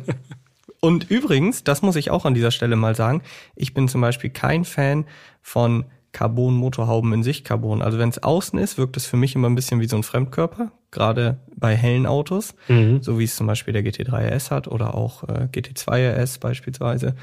Und 0.80 1.10
übrigens, 1.10 1.63
das 1.63 1.82
muss 1.82 1.96
ich 1.96 2.12
auch 2.12 2.25
an 2.25 2.34
dieser 2.34 2.51
Stelle 2.51 2.75
mal 2.75 2.96
sagen, 2.96 3.22
ich 3.56 3.74
bin 3.74 3.88
zum 3.88 4.01
Beispiel 4.01 4.30
kein 4.30 4.63
Fan 4.63 5.06
von 5.42 5.86
Carbon-Motorhauben 6.11 7.13
in 7.13 7.23
sich 7.23 7.43
Carbon. 7.43 7.81
Also 7.81 7.99
wenn 7.99 8.09
es 8.09 8.21
außen 8.23 8.57
ist, 8.57 8.77
wirkt 8.77 8.97
es 8.97 9.05
für 9.05 9.17
mich 9.17 9.35
immer 9.35 9.49
ein 9.49 9.55
bisschen 9.55 9.79
wie 9.79 9.87
so 9.87 9.95
ein 9.95 10.03
Fremdkörper, 10.03 10.71
gerade 10.91 11.37
bei 11.55 11.75
hellen 11.75 12.05
Autos, 12.05 12.55
mhm. 12.67 13.01
so 13.01 13.19
wie 13.19 13.25
es 13.25 13.35
zum 13.35 13.47
Beispiel 13.47 13.73
der 13.73 13.83
GT3 13.83 14.35
RS 14.35 14.51
hat 14.51 14.67
oder 14.67 14.95
auch 14.95 15.23
äh, 15.23 15.47
GT2 15.51 16.15
RS 16.15 16.39
beispielsweise. 16.39 17.15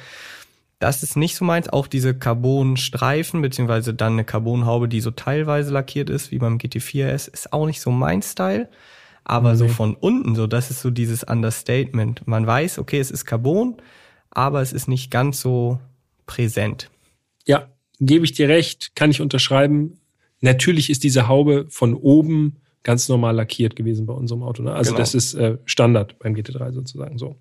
Das 0.79 1.03
ist 1.03 1.17
nicht 1.17 1.37
so 1.37 1.45
meins. 1.45 1.69
Auch 1.69 1.87
diese 1.87 2.15
Carbon-Streifen, 2.15 3.41
beziehungsweise 3.41 3.95
dann 3.95 4.15
eine 4.15 4.25
Carbonhaube, 4.25 4.89
die 4.89 5.01
so 5.01 5.11
teilweise 5.11 5.73
lackiert 5.73 6.11
ist, 6.11 6.31
wie 6.31 6.39
beim 6.39 6.59
GT4S, 6.59 7.33
ist 7.33 7.53
auch 7.53 7.67
nicht 7.67 7.81
so 7.81 7.91
mein 7.91 8.23
Style. 8.23 8.69
Aber 9.25 9.53
nee. 9.53 9.59
so 9.59 9.69
von 9.69 9.95
unten, 9.95 10.35
so, 10.35 10.47
das 10.47 10.71
ist 10.71 10.83
so 10.83 10.91
dieses 10.91 11.25
Understatement. 11.25 12.27
Man 12.27 12.47
weiß, 12.47 12.79
okay, 12.79 13.01
es 13.01 13.11
ist 13.11 13.25
Carbon, 13.25 13.77
aber 14.31 14.61
es 14.61 14.73
ist 14.73 14.87
nicht 14.87 15.11
ganz 15.11 15.41
so 15.41 15.81
präsent. 16.27 16.91
Ja, 17.47 17.69
gebe 18.01 18.25
ich 18.25 18.33
dir 18.33 18.49
recht, 18.49 18.95
kann 18.95 19.11
ich 19.11 19.21
unterschreiben. 19.21 19.99
Natürlich 20.41 20.91
ist 20.91 21.05
diese 21.05 21.29
Haube 21.29 21.67
von 21.69 21.95
oben 21.95 22.57
ganz 22.83 23.09
normal 23.09 23.35
lackiert 23.35 23.77
gewesen 23.77 24.07
bei 24.07 24.13
unserem 24.13 24.43
Auto. 24.43 24.63
Ne? 24.63 24.73
Also 24.73 24.91
genau. 24.91 24.99
das 24.99 25.15
ist 25.15 25.35
äh, 25.35 25.59
Standard 25.65 26.19
beim 26.19 26.35
GT3 26.35 26.73
sozusagen 26.73 27.19
so. 27.19 27.37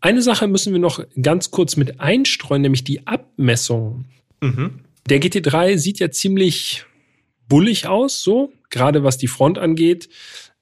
Eine 0.00 0.22
Sache 0.22 0.46
müssen 0.48 0.72
wir 0.72 0.80
noch 0.80 1.04
ganz 1.20 1.50
kurz 1.50 1.76
mit 1.76 2.00
einstreuen, 2.00 2.62
nämlich 2.62 2.84
die 2.84 3.06
Abmessung. 3.06 4.06
Mhm. 4.40 4.80
Der 5.08 5.20
GT3 5.20 5.76
sieht 5.78 5.98
ja 5.98 6.10
ziemlich 6.10 6.84
bullig 7.48 7.86
aus, 7.86 8.22
so, 8.22 8.52
gerade 8.70 9.02
was 9.02 9.18
die 9.18 9.26
Front 9.26 9.58
angeht, 9.58 10.08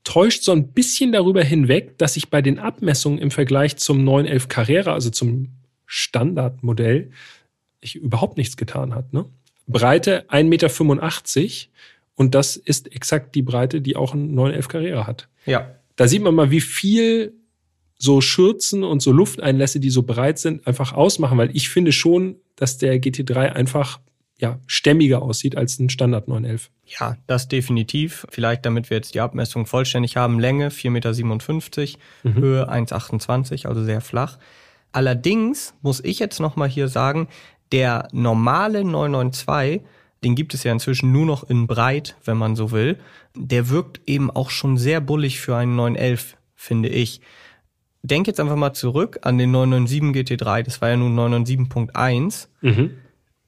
täuscht 0.05 0.43
so 0.43 0.53
ein 0.53 0.73
bisschen 0.73 1.13
darüber 1.13 1.45
hinweg, 1.45 1.99
dass 1.99 2.15
sich 2.15 2.31
bei 2.31 2.41
den 2.41 2.59
Abmessungen 2.59 3.19
im 3.19 3.31
Vergleich 3.31 3.77
zum 3.77 4.05
911 4.05 4.49
Carrera, 4.49 4.93
also 4.95 5.11
zum 5.11 5.51
Standardmodell, 5.87 7.11
ich 7.81 7.97
überhaupt 7.97 8.37
nichts 8.37 8.57
getan 8.57 8.95
hat. 8.95 9.13
Ne? 9.13 9.27
Breite 9.67 10.29
1,85 10.31 10.45
Meter 10.45 11.71
und 12.15 12.35
das 12.35 12.57
ist 12.57 12.93
exakt 12.93 13.35
die 13.35 13.43
Breite, 13.43 13.81
die 13.81 13.97
auch 13.97 14.15
ein 14.15 14.35
911 14.35 14.69
Carrera 14.69 15.07
hat. 15.07 15.29
Ja. 15.47 15.75
Da 15.97 16.09
sieht 16.09 16.23
man 16.23 16.35
mal, 16.35 16.51
wie 16.51 16.61
viel 16.61 17.35
so 17.99 18.21
Schürzen 18.21 18.85
und 18.85 19.03
so 19.03 19.13
Lufteinlässe, 19.13 19.81
die 19.81 19.91
so 19.91 20.03
breit 20.03 20.39
sind, 20.39 20.67
einfach 20.67 20.93
ausmachen, 20.93 21.37
weil 21.39 21.55
ich 21.55 21.69
finde 21.69 21.93
schon, 21.93 22.37
dass 22.57 22.79
der 22.79 23.01
GT3 23.01 23.53
einfach 23.53 24.01
ja, 24.39 24.61
stämmiger 24.67 25.21
aussieht 25.23 25.57
als 25.57 25.79
ein 25.81 25.91
Standard 25.91 26.29
911. 26.29 26.71
Ja, 26.87 27.17
das 27.27 27.49
definitiv. 27.49 28.25
Vielleicht 28.31 28.65
damit 28.65 28.89
wir 28.89 28.97
jetzt 28.97 29.15
die 29.15 29.21
Abmessung 29.21 29.67
vollständig 29.67 30.17
haben. 30.17 30.39
Länge 30.39 30.69
4,57 30.71 30.89
Meter, 30.91 31.99
mhm. 32.23 32.35
Höhe 32.35 32.71
1,28, 32.71 33.67
also 33.67 33.83
sehr 33.83 34.01
flach. 34.01 34.39
Allerdings 34.93 35.75
muss 35.83 36.03
ich 36.03 36.21
jetzt 36.21 36.39
nochmal 36.41 36.69
hier 36.69 36.89
sagen, 36.89 37.29
der 37.73 38.09
normale 38.13 38.85
992, 38.85 39.83
den 40.25 40.35
gibt 40.35 40.55
es 40.55 40.65
ja 40.65 40.73
inzwischen 40.73 41.13
nur 41.13 41.27
noch 41.27 41.49
in 41.49 41.67
breit, 41.67 42.17
wenn 42.25 42.37
man 42.37 42.57
so 42.57 42.71
will. 42.73 42.99
Der 43.37 43.69
wirkt 43.69 44.01
eben 44.07 44.31
auch 44.31 44.51
schon 44.51 44.77
sehr 44.77 45.01
bullig 45.01 45.41
für 45.41 45.57
einen 45.57 45.77
911, 45.77 46.37
finde 46.55 46.89
ich 46.89 47.21
denk 48.03 48.27
jetzt 48.27 48.41
einfach 48.41 48.57
mal 48.57 48.73
zurück 48.73 49.21
an 49.23 49.39
den 49.39 49.51
997 49.51 50.39
GT3, 50.39 50.63
das 50.63 50.81
war 50.81 50.91
ja 50.91 50.97
nun 50.97 51.19
997.1. 51.19 52.49
Mhm. 52.61 52.91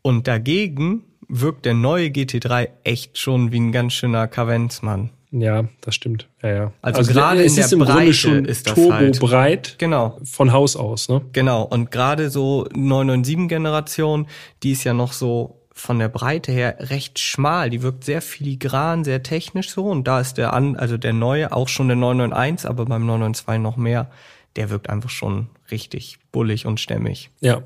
Und 0.02 0.28
dagegen 0.28 1.04
wirkt 1.28 1.64
der 1.64 1.74
neue 1.74 2.08
GT3 2.08 2.68
echt 2.84 3.18
schon 3.18 3.52
wie 3.52 3.60
ein 3.60 3.72
ganz 3.72 3.92
schöner 3.92 4.26
Kavenzmann. 4.28 5.10
Ja, 5.32 5.64
das 5.80 5.94
stimmt. 5.94 6.28
Ja, 6.42 6.48
ja. 6.48 6.72
Also, 6.82 6.98
also 6.98 7.12
gerade 7.12 7.42
in 7.42 7.54
der 7.54 7.64
ist 7.64 7.72
im 7.72 7.78
Breite 7.80 7.94
Grunde 7.94 8.14
schon 8.14 8.44
ist 8.44 8.66
das 8.66 8.74
Turbo 8.74 8.92
halt. 8.92 9.20
breit. 9.20 9.74
Genau. 9.78 10.18
Von 10.24 10.52
Haus 10.52 10.76
aus, 10.76 11.08
ne? 11.08 11.22
Genau. 11.32 11.62
Und 11.62 11.90
gerade 11.90 12.30
so 12.30 12.66
997 12.74 13.48
Generation, 13.48 14.26
die 14.62 14.72
ist 14.72 14.84
ja 14.84 14.92
noch 14.92 15.12
so 15.12 15.56
von 15.72 15.98
der 15.98 16.08
Breite 16.08 16.52
her 16.52 16.76
recht 16.80 17.18
schmal. 17.18 17.70
Die 17.70 17.82
wirkt 17.82 18.04
sehr 18.04 18.22
filigran, 18.22 19.04
sehr 19.04 19.22
technisch 19.22 19.70
so. 19.70 19.84
Und 19.84 20.04
da 20.08 20.20
ist 20.20 20.34
der 20.34 20.52
an, 20.52 20.76
also 20.76 20.96
der 20.96 21.12
neue 21.12 21.52
auch 21.52 21.68
schon 21.68 21.88
der 21.88 21.96
991, 21.96 22.68
aber 22.68 22.84
beim 22.84 23.06
992 23.06 23.62
noch 23.62 23.76
mehr 23.76 24.10
der 24.56 24.70
wirkt 24.70 24.90
einfach 24.90 25.10
schon 25.10 25.48
richtig 25.70 26.18
bullig 26.32 26.66
und 26.66 26.80
stämmig. 26.80 27.30
Ja. 27.40 27.62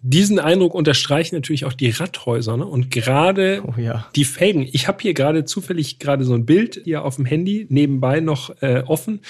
Diesen 0.00 0.38
Eindruck 0.38 0.74
unterstreichen 0.74 1.34
natürlich 1.34 1.64
auch 1.64 1.72
die 1.72 1.90
Radhäuser 1.90 2.56
ne? 2.56 2.66
und 2.66 2.90
gerade 2.90 3.62
oh, 3.66 3.80
ja. 3.80 4.08
die 4.14 4.24
Felgen. 4.24 4.68
Ich 4.70 4.86
habe 4.86 4.98
hier 5.02 5.12
gerade 5.12 5.44
zufällig 5.44 5.98
gerade 5.98 6.24
so 6.24 6.34
ein 6.34 6.46
Bild 6.46 6.80
hier 6.84 7.04
auf 7.04 7.16
dem 7.16 7.24
Handy 7.24 7.66
nebenbei 7.68 8.20
noch 8.20 8.50
äh, 8.62 8.84
offen. 8.86 9.20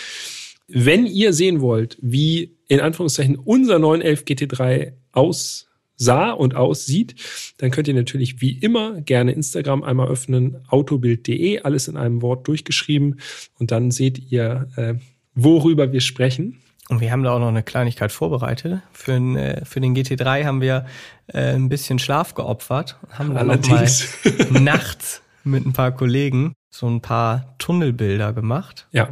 Wenn 0.67 1.07
ihr 1.07 1.33
sehen 1.33 1.63
wollt, 1.63 1.97
wie 2.03 2.59
in 2.69 2.81
Anführungszeichen 2.81 3.37
unser 3.37 3.79
911 3.79 4.25
GT3 4.25 4.93
aussah 5.13 6.33
und 6.33 6.55
aussieht, 6.55 7.15
dann 7.57 7.71
könnt 7.71 7.89
ihr 7.89 7.95
natürlich 7.95 8.43
wie 8.43 8.59
immer 8.59 9.01
gerne 9.01 9.33
Instagram 9.33 9.83
einmal 9.83 10.09
öffnen, 10.09 10.59
autobild.de, 10.69 11.61
alles 11.61 11.89
in 11.89 11.97
einem 11.97 12.21
Wort 12.21 12.47
durchgeschrieben 12.47 13.21
und 13.59 13.71
dann 13.71 13.91
seht 13.91 14.31
ihr 14.31 14.69
äh, 14.77 14.95
worüber 15.35 15.93
wir 15.93 16.01
sprechen. 16.01 16.59
Und 16.89 17.01
wir 17.01 17.13
haben 17.13 17.23
da 17.23 17.33
auch 17.33 17.39
noch 17.39 17.49
eine 17.49 17.63
Kleinigkeit 17.63 18.13
vorbereitet. 18.13 18.81
Für, 18.93 19.13
den, 19.13 19.37
äh, 19.37 19.65
für 19.65 19.81
den 19.81 19.95
GT3 19.95 20.45
haben 20.45 20.61
wir 20.61 20.87
äh, 21.27 21.55
ein 21.55 21.69
bisschen 21.69 21.99
Schlaf 21.99 22.35
geopfert. 22.35 22.99
Haben 23.11 23.35
dann 23.35 23.51
Allerdings. 23.51 24.17
noch 24.25 24.51
mal 24.51 24.61
nachts 24.61 25.23
mit 25.45 25.67
ein 25.67 25.73
paar 25.73 25.93
Kollegen 25.93 26.55
so 26.71 26.87
ein 26.89 27.01
paar 27.01 27.55
Tunnelbilder 27.59 28.33
gemacht. 28.33 28.87
Ja. 28.93 29.11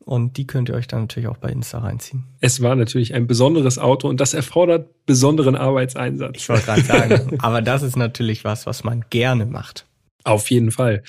Und 0.00 0.38
die 0.38 0.46
könnt 0.46 0.70
ihr 0.70 0.74
euch 0.74 0.86
dann 0.86 1.02
natürlich 1.02 1.28
auch 1.28 1.36
bei 1.36 1.50
Insta 1.50 1.80
reinziehen. 1.80 2.24
Es 2.40 2.62
war 2.62 2.74
natürlich 2.74 3.12
ein 3.12 3.26
besonderes 3.26 3.78
Auto 3.78 4.08
und 4.08 4.20
das 4.20 4.32
erfordert 4.32 4.88
besonderen 5.04 5.54
Arbeitseinsatz. 5.54 6.36
Ich 6.36 6.48
wollte 6.48 6.64
gerade 6.64 6.82
sagen, 6.82 7.38
aber 7.40 7.60
das 7.60 7.82
ist 7.82 7.96
natürlich 7.96 8.42
was, 8.44 8.64
was 8.64 8.84
man 8.84 9.04
gerne 9.10 9.44
macht. 9.44 9.84
Auf 10.28 10.50
jeden 10.50 10.72
Fall. 10.72 11.02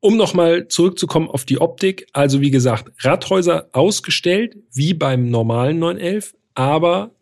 Um 0.00 0.16
nochmal 0.16 0.66
zurückzukommen 0.66 1.28
auf 1.28 1.44
die 1.44 1.60
Optik, 1.60 2.08
also 2.12 2.40
wie 2.40 2.50
gesagt, 2.50 2.90
Radhäuser 3.04 3.68
ausgestellt, 3.70 4.56
wie 4.72 4.92
beim 4.92 5.30
normalen 5.30 5.78
911, 5.78 6.34
aber 6.54 7.12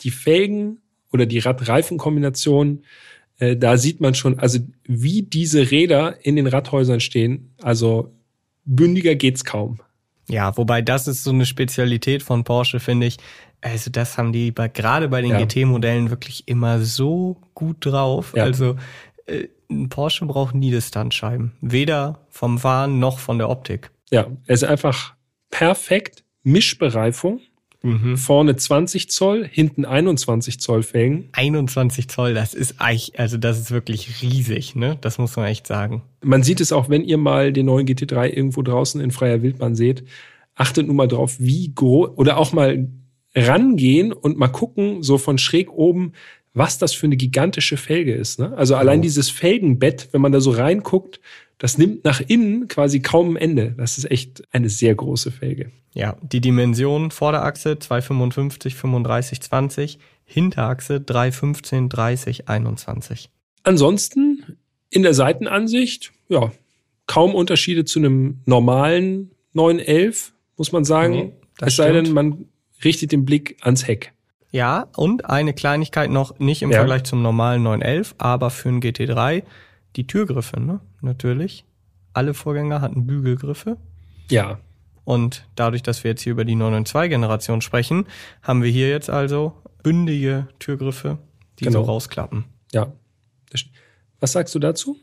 die 0.00 0.10
Felgen 0.10 0.78
oder 1.12 1.26
die 1.26 1.38
Radreifenkombination, 1.38 2.86
äh, 3.40 3.58
da 3.58 3.76
sieht 3.76 4.00
man 4.00 4.14
schon, 4.14 4.38
also 4.38 4.60
wie 4.84 5.20
diese 5.20 5.70
Räder 5.70 6.24
in 6.24 6.36
den 6.36 6.46
Radhäusern 6.46 7.00
stehen, 7.00 7.52
also 7.60 8.14
bündiger 8.64 9.16
geht's 9.16 9.44
kaum. 9.44 9.80
Ja, 10.30 10.56
wobei 10.56 10.80
das 10.80 11.08
ist 11.08 11.24
so 11.24 11.30
eine 11.30 11.44
Spezialität 11.44 12.22
von 12.22 12.42
Porsche, 12.42 12.80
finde 12.80 13.06
ich. 13.06 13.18
Also 13.60 13.90
das 13.90 14.16
haben 14.16 14.32
die 14.32 14.50
bei, 14.50 14.68
gerade 14.68 15.08
bei 15.08 15.20
den 15.20 15.32
ja. 15.32 15.44
GT-Modellen 15.44 16.08
wirklich 16.08 16.48
immer 16.48 16.80
so 16.80 17.36
gut 17.52 17.84
drauf. 17.84 18.32
Ja. 18.34 18.44
Also 18.44 18.76
äh, 19.26 19.48
ein 19.70 19.88
Porsche 19.88 20.26
braucht 20.26 20.54
nie 20.54 20.70
Distanzscheiben. 20.70 21.52
Weder 21.60 22.26
vom 22.28 22.58
Fahren 22.58 22.98
noch 22.98 23.18
von 23.18 23.38
der 23.38 23.48
Optik. 23.48 23.90
Ja, 24.10 24.26
es 24.46 24.62
ist 24.62 24.68
einfach 24.68 25.14
perfekt. 25.50 26.24
Mischbereifung. 26.42 27.40
Mhm. 27.82 28.18
Vorne 28.18 28.56
20 28.56 29.10
Zoll, 29.10 29.48
hinten 29.50 29.86
21 29.86 30.60
Zoll 30.60 30.82
Felgen. 30.82 31.30
21 31.32 32.08
Zoll, 32.08 32.34
das 32.34 32.52
ist 32.52 32.74
eigentlich, 32.78 33.18
also 33.18 33.38
das 33.38 33.58
ist 33.58 33.70
wirklich 33.70 34.20
riesig, 34.22 34.76
ne? 34.76 34.98
Das 35.00 35.16
muss 35.16 35.36
man 35.36 35.46
echt 35.46 35.66
sagen. 35.66 36.02
Man 36.22 36.42
sieht 36.42 36.60
es 36.60 36.72
auch, 36.72 36.90
wenn 36.90 37.02
ihr 37.02 37.16
mal 37.16 37.52
den 37.52 37.66
neuen 37.66 37.86
GT3 37.86 38.28
irgendwo 38.28 38.60
draußen 38.60 39.00
in 39.00 39.10
freier 39.10 39.40
Wildbahn 39.40 39.74
seht. 39.74 40.04
Achtet 40.54 40.88
nun 40.88 40.96
mal 40.96 41.08
drauf, 41.08 41.36
wie 41.38 41.72
groß, 41.74 42.10
oder 42.16 42.36
auch 42.36 42.52
mal 42.52 42.86
rangehen 43.34 44.12
und 44.12 44.36
mal 44.36 44.48
gucken, 44.48 45.02
so 45.02 45.16
von 45.16 45.38
schräg 45.38 45.72
oben, 45.72 46.12
was 46.54 46.78
das 46.78 46.92
für 46.92 47.06
eine 47.06 47.16
gigantische 47.16 47.76
Felge 47.76 48.14
ist. 48.14 48.38
Ne? 48.38 48.56
Also 48.56 48.76
allein 48.76 49.00
oh. 49.00 49.02
dieses 49.02 49.30
Felgenbett, 49.30 50.08
wenn 50.12 50.20
man 50.20 50.32
da 50.32 50.40
so 50.40 50.50
reinguckt, 50.50 51.20
das 51.58 51.76
nimmt 51.76 52.04
nach 52.04 52.20
innen 52.26 52.68
quasi 52.68 53.00
kaum 53.00 53.34
ein 53.34 53.36
Ende. 53.36 53.74
Das 53.76 53.98
ist 53.98 54.10
echt 54.10 54.42
eine 54.52 54.70
sehr 54.70 54.94
große 54.94 55.30
Felge. 55.30 55.70
Ja, 55.92 56.16
die 56.22 56.40
Dimension 56.40 57.10
Vorderachse 57.10 57.78
255, 57.78 58.74
35, 58.74 59.40
20, 59.40 59.98
Hinterachse 60.24 61.00
315, 61.00 61.88
30, 61.88 62.48
21. 62.48 63.28
Ansonsten 63.62 64.56
in 64.88 65.02
der 65.02 65.14
Seitenansicht, 65.14 66.12
ja, 66.28 66.50
kaum 67.06 67.34
Unterschiede 67.34 67.84
zu 67.84 67.98
einem 67.98 68.40
normalen 68.46 69.32
911, 69.52 70.32
muss 70.56 70.72
man 70.72 70.84
sagen. 70.84 71.12
Nee, 71.12 71.32
es 71.60 71.76
sei 71.76 71.92
denn, 71.92 72.12
man 72.12 72.46
richtet 72.84 73.12
den 73.12 73.24
Blick 73.24 73.56
ans 73.60 73.86
Heck. 73.86 74.12
Ja, 74.52 74.88
und 74.96 75.26
eine 75.26 75.54
Kleinigkeit 75.54 76.10
noch, 76.10 76.38
nicht 76.38 76.62
im 76.62 76.70
ja. 76.70 76.78
Vergleich 76.78 77.04
zum 77.04 77.22
normalen 77.22 77.62
911, 77.62 78.14
aber 78.18 78.50
für 78.50 78.68
einen 78.68 78.80
GT3, 78.80 79.44
die 79.96 80.06
Türgriffe, 80.06 80.60
ne? 80.60 80.80
Natürlich. 81.00 81.64
Alle 82.12 82.34
Vorgänger 82.34 82.80
hatten 82.80 83.06
Bügelgriffe. 83.06 83.76
Ja. 84.28 84.58
Und 85.04 85.46
dadurch, 85.54 85.82
dass 85.82 86.04
wir 86.04 86.10
jetzt 86.10 86.22
hier 86.22 86.32
über 86.32 86.44
die 86.44 86.56
992-Generation 86.56 87.60
sprechen, 87.60 88.06
haben 88.42 88.62
wir 88.62 88.70
hier 88.70 88.88
jetzt 88.88 89.10
also 89.10 89.54
bündige 89.82 90.48
Türgriffe, 90.58 91.18
die 91.58 91.64
genau. 91.64 91.80
so 91.80 91.92
rausklappen. 91.92 92.44
Ja. 92.72 92.92
Was 94.18 94.32
sagst 94.32 94.54
du 94.54 94.58
dazu? 94.58 94.98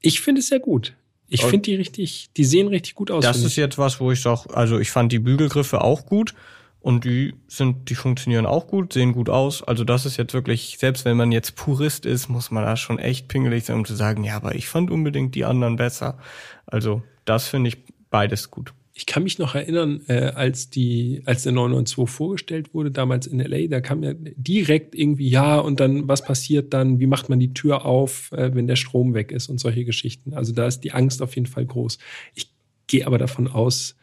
Ich 0.00 0.20
finde 0.20 0.40
es 0.40 0.48
sehr 0.48 0.60
gut. 0.60 0.94
Ich 1.28 1.42
finde 1.44 1.62
die 1.62 1.76
richtig, 1.76 2.30
die 2.36 2.44
sehen 2.44 2.68
richtig 2.68 2.94
gut 2.94 3.10
aus. 3.10 3.24
Das 3.24 3.42
ist 3.42 3.56
jetzt 3.56 3.78
was, 3.78 4.00
wo 4.00 4.12
ich 4.12 4.20
sage, 4.20 4.54
also 4.54 4.78
ich 4.78 4.90
fand 4.90 5.12
die 5.12 5.18
Bügelgriffe 5.18 5.80
auch 5.80 6.04
gut. 6.04 6.34
Und 6.82 7.04
die 7.04 7.34
sind, 7.46 7.88
die 7.90 7.94
funktionieren 7.94 8.44
auch 8.44 8.66
gut, 8.66 8.92
sehen 8.92 9.12
gut 9.12 9.28
aus. 9.28 9.62
Also 9.62 9.84
das 9.84 10.04
ist 10.04 10.16
jetzt 10.16 10.34
wirklich, 10.34 10.78
selbst 10.80 11.04
wenn 11.04 11.16
man 11.16 11.30
jetzt 11.30 11.54
Purist 11.54 12.04
ist, 12.04 12.28
muss 12.28 12.50
man 12.50 12.64
da 12.64 12.76
schon 12.76 12.98
echt 12.98 13.28
pingelig 13.28 13.64
sein, 13.64 13.76
um 13.76 13.84
zu 13.84 13.94
sagen, 13.94 14.24
ja, 14.24 14.34
aber 14.34 14.56
ich 14.56 14.66
fand 14.66 14.90
unbedingt 14.90 15.36
die 15.36 15.44
anderen 15.44 15.76
besser. 15.76 16.18
Also 16.66 17.02
das 17.24 17.46
finde 17.46 17.68
ich 17.68 17.78
beides 18.10 18.50
gut. 18.50 18.74
Ich 18.94 19.06
kann 19.06 19.22
mich 19.22 19.38
noch 19.38 19.54
erinnern, 19.54 20.02
äh, 20.08 20.32
als 20.34 20.70
die, 20.70 21.22
als 21.24 21.44
der 21.44 21.52
992 21.52 22.14
vorgestellt 22.14 22.74
wurde, 22.74 22.90
damals 22.90 23.28
in 23.28 23.38
LA, 23.38 23.68
da 23.68 23.80
kam 23.80 24.02
ja 24.02 24.12
direkt 24.14 24.96
irgendwie, 24.96 25.28
ja, 25.28 25.58
und 25.60 25.78
dann, 25.78 26.08
was 26.08 26.24
passiert 26.24 26.74
dann? 26.74 26.98
Wie 26.98 27.06
macht 27.06 27.28
man 27.28 27.38
die 27.38 27.54
Tür 27.54 27.86
auf, 27.86 28.32
äh, 28.32 28.54
wenn 28.54 28.66
der 28.66 28.76
Strom 28.76 29.14
weg 29.14 29.30
ist 29.30 29.48
und 29.48 29.58
solche 29.58 29.84
Geschichten. 29.84 30.34
Also 30.34 30.52
da 30.52 30.66
ist 30.66 30.80
die 30.80 30.92
Angst 30.92 31.22
auf 31.22 31.36
jeden 31.36 31.46
Fall 31.46 31.64
groß. 31.64 31.98
Ich 32.34 32.50
gehe 32.88 33.06
aber 33.06 33.18
davon 33.18 33.46
aus, 33.46 33.96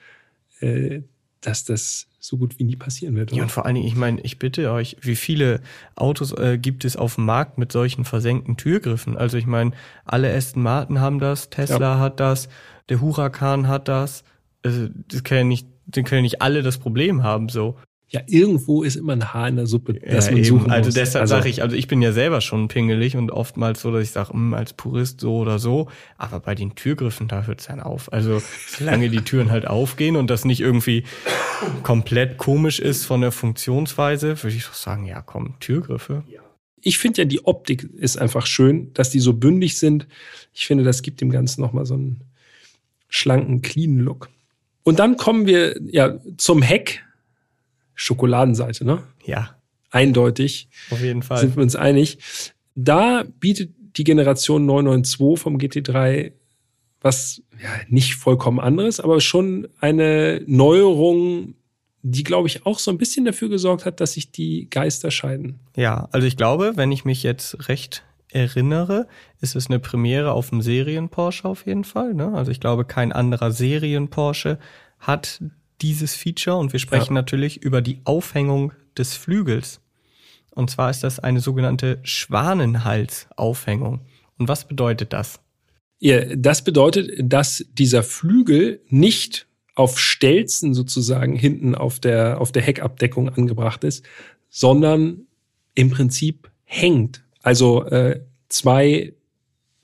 äh, 0.61 1.01
dass 1.41 1.65
das 1.65 2.08
so 2.19 2.37
gut 2.37 2.59
wie 2.59 2.63
nie 2.63 2.75
passieren 2.75 3.15
wird. 3.15 3.31
Oder? 3.31 3.37
Ja, 3.37 3.43
und 3.43 3.49
vor 3.49 3.65
allen 3.65 3.75
Dingen, 3.75 3.87
ich 3.87 3.95
meine, 3.95 4.21
ich 4.21 4.39
bitte 4.39 4.71
euch, 4.71 4.97
wie 5.01 5.15
viele 5.15 5.61
Autos 5.95 6.31
äh, 6.33 6.57
gibt 6.57 6.85
es 6.85 6.95
auf 6.95 7.15
dem 7.15 7.25
Markt 7.25 7.57
mit 7.57 7.71
solchen 7.71 8.05
versenkten 8.05 8.57
Türgriffen? 8.57 9.17
Also 9.17 9.37
ich 9.37 9.45
meine, 9.45 9.71
alle 10.05 10.33
Aston 10.33 10.63
Martin 10.63 10.99
haben 10.99 11.19
das, 11.19 11.49
Tesla 11.49 11.95
ja. 11.95 11.99
hat 11.99 12.19
das, 12.19 12.49
der 12.89 13.01
Huracan 13.01 13.67
hat 13.67 13.87
das. 13.87 14.23
Also, 14.63 14.89
das 15.07 15.23
können 15.23 15.39
ja 15.39 15.45
nicht, 15.45 15.67
den 15.85 16.03
können 16.03 16.19
ja 16.19 16.23
nicht 16.23 16.41
alle 16.41 16.61
das 16.63 16.77
Problem 16.77 17.23
haben, 17.23 17.47
so 17.49 17.77
ja, 18.11 18.21
irgendwo 18.25 18.81
ist 18.81 18.95
immer 18.95 19.13
ein 19.13 19.33
Haar 19.33 19.47
in 19.47 19.55
der 19.55 19.67
Suppe, 19.67 19.93
das 19.93 20.27
ja, 20.27 20.33
man 20.33 20.43
suchen 20.43 20.63
muss. 20.63 20.71
Also 20.71 20.91
deshalb 20.91 21.21
also, 21.21 21.35
sage 21.35 21.49
ich, 21.49 21.61
also 21.61 21.75
ich 21.75 21.87
bin 21.87 22.01
ja 22.01 22.11
selber 22.11 22.41
schon 22.41 22.67
pingelig 22.67 23.15
und 23.15 23.29
oftmals 23.29 23.81
so, 23.81 23.91
dass 23.91 24.03
ich 24.03 24.11
sage, 24.11 24.33
hm, 24.33 24.55
als 24.55 24.73
Purist 24.73 25.21
so 25.21 25.37
oder 25.37 25.59
so. 25.59 25.89
Aber 26.17 26.39
bei 26.39 26.55
den 26.55 26.73
Türgriffen, 26.73 27.27
da 27.27 27.43
hört's 27.43 27.67
dann 27.67 27.79
auf. 27.79 28.11
Also 28.11 28.41
solange 28.67 29.09
die 29.09 29.21
Türen 29.21 29.51
halt 29.51 29.67
aufgehen 29.67 30.15
und 30.15 30.29
das 30.31 30.43
nicht 30.43 30.59
irgendwie 30.59 31.03
komplett 31.83 32.37
komisch 32.37 32.79
ist 32.79 33.05
von 33.05 33.21
der 33.21 33.31
Funktionsweise, 33.31 34.41
würde 34.41 34.55
ich 34.55 34.65
doch 34.65 34.73
sagen, 34.73 35.05
ja 35.05 35.21
komm, 35.21 35.59
Türgriffe. 35.59 36.23
Ich 36.81 36.97
finde 36.97 37.21
ja, 37.21 37.25
die 37.25 37.45
Optik 37.45 37.83
ist 37.83 38.17
einfach 38.17 38.47
schön, 38.47 38.91
dass 38.93 39.11
die 39.11 39.19
so 39.19 39.33
bündig 39.33 39.77
sind. 39.77 40.07
Ich 40.53 40.65
finde, 40.65 40.83
das 40.83 41.03
gibt 41.03 41.21
dem 41.21 41.29
Ganzen 41.29 41.61
nochmal 41.61 41.85
so 41.85 41.93
einen 41.93 42.21
schlanken, 43.07 43.61
cleanen 43.61 43.99
Look. 43.99 44.29
Und 44.83 44.97
dann 44.97 45.17
kommen 45.17 45.45
wir 45.45 45.79
ja 45.83 46.19
zum 46.37 46.63
Heck 46.63 47.03
Schokoladenseite, 47.99 48.85
ne? 48.85 49.03
Ja. 49.25 49.55
Eindeutig. 49.91 50.69
Auf 50.91 51.01
jeden 51.01 51.23
Fall. 51.23 51.39
Sind 51.39 51.55
wir 51.55 51.63
uns 51.63 51.75
einig. 51.75 52.19
Da 52.75 53.25
bietet 53.39 53.71
die 53.97 54.03
Generation 54.03 54.65
992 54.65 55.41
vom 55.41 55.57
GT3 55.57 56.31
was 57.01 57.41
ja, 57.61 57.69
nicht 57.87 58.15
vollkommen 58.15 58.59
anderes, 58.59 58.99
aber 58.99 59.21
schon 59.21 59.67
eine 59.79 60.41
Neuerung, 60.47 61.55
die, 62.01 62.23
glaube 62.23 62.47
ich, 62.47 62.65
auch 62.65 62.79
so 62.79 62.91
ein 62.91 62.97
bisschen 62.97 63.25
dafür 63.25 63.49
gesorgt 63.49 63.85
hat, 63.85 64.01
dass 64.01 64.13
sich 64.13 64.31
die 64.31 64.69
Geister 64.69 65.11
scheiden. 65.11 65.59
Ja, 65.75 66.09
also 66.11 66.27
ich 66.27 66.37
glaube, 66.37 66.73
wenn 66.75 66.91
ich 66.91 67.05
mich 67.05 67.23
jetzt 67.23 67.69
recht 67.69 68.03
erinnere, 68.31 69.07
ist 69.41 69.55
es 69.55 69.67
eine 69.67 69.79
Premiere 69.79 70.33
auf 70.33 70.49
dem 70.49 70.61
Serien-Porsche 70.61 71.47
auf 71.47 71.65
jeden 71.65 71.83
Fall. 71.83 72.13
Ne? 72.13 72.33
Also 72.33 72.51
ich 72.51 72.59
glaube, 72.59 72.85
kein 72.85 73.11
anderer 73.11 73.51
Serien-Porsche 73.51 74.59
hat 74.99 75.41
dieses 75.81 76.15
Feature 76.15 76.57
und 76.57 76.73
wir 76.73 76.79
sprechen 76.79 77.13
ja. 77.13 77.21
natürlich 77.21 77.61
über 77.63 77.81
die 77.81 78.01
Aufhängung 78.03 78.73
des 78.97 79.15
Flügels. 79.15 79.81
Und 80.51 80.69
zwar 80.69 80.89
ist 80.89 81.03
das 81.03 81.19
eine 81.19 81.39
sogenannte 81.39 81.99
Schwanenhalsaufhängung. 82.03 84.01
Und 84.37 84.47
was 84.47 84.67
bedeutet 84.67 85.13
das? 85.13 85.39
Ja, 85.99 86.35
das 86.35 86.63
bedeutet, 86.63 87.11
dass 87.21 87.65
dieser 87.73 88.03
Flügel 88.03 88.81
nicht 88.87 89.47
auf 89.75 89.99
Stelzen 89.99 90.73
sozusagen 90.73 91.35
hinten 91.35 91.75
auf 91.75 91.99
der, 91.99 92.41
auf 92.41 92.51
der 92.51 92.61
Heckabdeckung 92.61 93.29
angebracht 93.29 93.83
ist, 93.83 94.05
sondern 94.49 95.27
im 95.75 95.89
Prinzip 95.89 96.51
hängt. 96.65 97.23
Also 97.41 97.85
äh, 97.85 98.21
zwei 98.49 99.13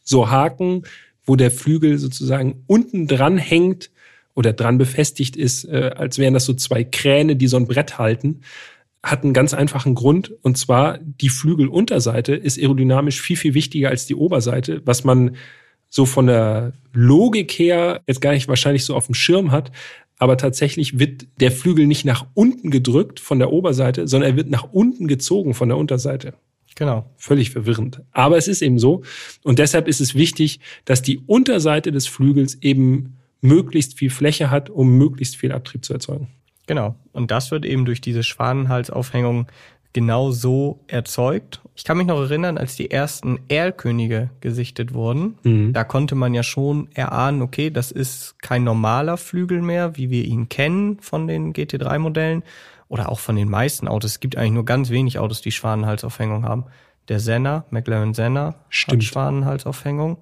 so 0.03 0.29
Haken, 0.29 0.83
wo 1.23 1.35
der 1.35 1.51
Flügel 1.51 1.97
sozusagen 1.97 2.63
unten 2.67 3.07
dran 3.07 3.37
hängt 3.37 3.91
oder 4.35 4.53
dran 4.53 4.77
befestigt 4.77 5.35
ist, 5.35 5.65
äh, 5.65 5.91
als 5.95 6.19
wären 6.19 6.33
das 6.33 6.45
so 6.45 6.53
zwei 6.53 6.83
Kräne, 6.83 7.35
die 7.35 7.47
so 7.47 7.57
ein 7.57 7.67
Brett 7.67 7.97
halten, 7.97 8.41
hat 9.01 9.23
einen 9.23 9.33
ganz 9.33 9.53
einfachen 9.53 9.95
Grund. 9.95 10.33
Und 10.41 10.57
zwar 10.57 10.99
die 10.99 11.29
Flügelunterseite 11.29 12.35
ist 12.35 12.59
aerodynamisch 12.59 13.21
viel, 13.21 13.37
viel 13.37 13.53
wichtiger 13.53 13.89
als 13.89 14.05
die 14.05 14.15
Oberseite, 14.15 14.81
was 14.85 15.03
man 15.03 15.35
so 15.89 16.05
von 16.05 16.27
der 16.27 16.73
Logik 16.93 17.51
her 17.53 18.01
jetzt 18.07 18.21
gar 18.21 18.33
nicht 18.33 18.47
wahrscheinlich 18.47 18.83
so 18.83 18.95
auf 18.95 19.05
dem 19.05 19.15
Schirm 19.15 19.51
hat. 19.51 19.71
Aber 20.17 20.37
tatsächlich 20.37 20.99
wird 20.99 21.27
der 21.39 21.51
Flügel 21.51 21.87
nicht 21.87 22.05
nach 22.05 22.25
unten 22.33 22.71
gedrückt 22.71 23.19
von 23.19 23.39
der 23.39 23.51
Oberseite, 23.51 24.07
sondern 24.07 24.31
er 24.31 24.37
wird 24.37 24.49
nach 24.49 24.71
unten 24.71 25.07
gezogen 25.07 25.53
von 25.53 25.69
der 25.69 25.77
Unterseite. 25.77 26.33
Genau. 26.75 27.09
Völlig 27.15 27.51
verwirrend. 27.51 28.01
Aber 28.11 28.37
es 28.37 28.47
ist 28.47 28.61
eben 28.61 28.79
so. 28.79 29.03
Und 29.43 29.59
deshalb 29.59 29.87
ist 29.87 30.01
es 30.01 30.15
wichtig, 30.15 30.59
dass 30.83 31.01
die 31.01 31.19
Unterseite 31.19 31.91
des 31.91 32.07
Flügels 32.07 32.55
eben 32.61 33.17
möglichst 33.41 33.97
viel 33.97 34.09
Fläche 34.09 34.49
hat, 34.49 34.69
um 34.69 34.97
möglichst 34.97 35.35
viel 35.35 35.51
Abtrieb 35.51 35.85
zu 35.85 35.93
erzeugen. 35.93 36.29
Genau. 36.67 36.95
Und 37.11 37.31
das 37.31 37.51
wird 37.51 37.65
eben 37.65 37.85
durch 37.85 38.01
diese 38.01 38.23
Schwanenhalsaufhängung 38.23 39.47
genau 39.95 40.31
so 40.31 40.83
erzeugt. 40.87 41.61
Ich 41.73 41.85
kann 41.85 41.97
mich 41.97 42.07
noch 42.07 42.19
erinnern, 42.19 42.57
als 42.57 42.75
die 42.75 42.91
ersten 42.91 43.39
Erlkönige 43.47 44.29
gesichtet 44.41 44.93
wurden, 44.93 45.37
mhm. 45.43 45.71
da 45.71 45.85
konnte 45.85 46.15
man 46.15 46.33
ja 46.33 46.43
schon 46.43 46.89
erahnen, 46.93 47.41
okay, 47.41 47.69
das 47.69 47.91
ist 47.91 48.35
kein 48.41 48.65
normaler 48.65 49.15
Flügel 49.15 49.61
mehr, 49.61 49.95
wie 49.95 50.09
wir 50.09 50.25
ihn 50.25 50.49
kennen 50.49 50.99
von 50.99 51.27
den 51.27 51.53
GT3-Modellen 51.53 52.43
oder 52.89 53.09
auch 53.09 53.19
von 53.19 53.37
den 53.37 53.49
meisten 53.49 53.87
Autos. 53.87 54.11
Es 54.11 54.19
gibt 54.19 54.37
eigentlich 54.37 54.51
nur 54.51 54.65
ganz 54.65 54.89
wenig 54.89 55.17
Autos, 55.17 55.41
die 55.41 55.51
Schwanenhalsaufhängung 55.51 56.43
haben. 56.43 56.65
Der 57.07 57.21
Senna, 57.21 57.63
McLaren 57.69 58.13
Senna, 58.13 58.55
Stimmt. 58.67 59.01
hat 59.01 59.07
Schwanenhalsaufhängung. 59.07 60.17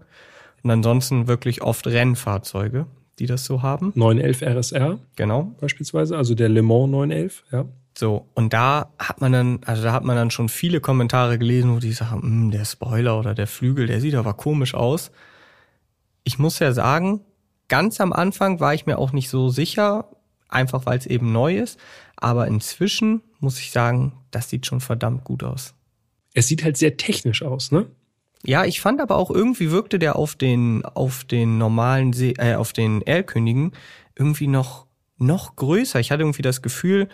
Und 0.61 0.69
ansonsten 0.69 1.27
wirklich 1.27 1.63
oft 1.63 1.87
Rennfahrzeuge 1.87 2.85
die 3.19 3.25
das 3.25 3.45
so 3.45 3.61
haben. 3.61 3.91
911 3.95 4.41
RSR. 4.41 4.99
Genau. 5.15 5.53
Beispielsweise, 5.59 6.17
also 6.17 6.35
der 6.35 6.49
Le 6.49 6.61
Mans 6.61 6.89
911, 6.89 7.43
ja. 7.51 7.65
So, 7.95 8.27
und 8.33 8.53
da 8.53 8.91
hat 8.97 9.21
man 9.21 9.31
dann, 9.31 9.59
also 9.65 9.83
da 9.83 9.93
hat 9.93 10.03
man 10.03 10.15
dann 10.15 10.31
schon 10.31 10.49
viele 10.49 10.81
Kommentare 10.81 11.37
gelesen, 11.37 11.75
wo 11.75 11.79
die 11.79 11.91
sagen, 11.91 12.21
hm, 12.23 12.51
der 12.51 12.65
Spoiler 12.65 13.19
oder 13.19 13.35
der 13.35 13.45
Flügel, 13.45 13.85
der 13.85 14.01
sieht 14.01 14.15
aber 14.15 14.33
komisch 14.33 14.73
aus. 14.73 15.11
Ich 16.23 16.39
muss 16.39 16.57
ja 16.57 16.71
sagen, 16.71 17.21
ganz 17.67 18.01
am 18.01 18.11
Anfang 18.11 18.59
war 18.59 18.73
ich 18.73 18.87
mir 18.87 18.97
auch 18.97 19.11
nicht 19.11 19.29
so 19.29 19.49
sicher, 19.49 20.09
einfach 20.49 20.85
weil 20.85 20.97
es 20.97 21.05
eben 21.05 21.31
neu 21.31 21.57
ist. 21.57 21.79
Aber 22.15 22.47
inzwischen 22.47 23.21
muss 23.39 23.59
ich 23.59 23.71
sagen, 23.71 24.13
das 24.31 24.49
sieht 24.49 24.65
schon 24.65 24.79
verdammt 24.79 25.23
gut 25.23 25.43
aus. 25.43 25.75
Es 26.33 26.47
sieht 26.47 26.63
halt 26.63 26.77
sehr 26.77 26.97
technisch 26.97 27.43
aus, 27.43 27.71
ne? 27.71 27.85
Ja, 28.45 28.65
ich 28.65 28.81
fand 28.81 28.99
aber 28.99 29.15
auch 29.15 29.31
irgendwie 29.31 29.71
wirkte 29.71 29.99
der 29.99 30.17
auf 30.17 30.35
den 30.35 30.83
auf 30.85 31.23
den 31.23 31.57
normalen 31.57 32.11
See, 32.13 32.33
äh, 32.37 32.55
auf 32.55 32.73
den 32.73 33.01
Erlkönigen 33.01 33.71
irgendwie 34.17 34.47
noch 34.47 34.85
noch 35.17 35.55
größer. 35.55 35.99
Ich 35.99 36.11
hatte 36.11 36.23
irgendwie 36.23 36.41
das 36.41 36.61
Gefühl, 36.61 37.07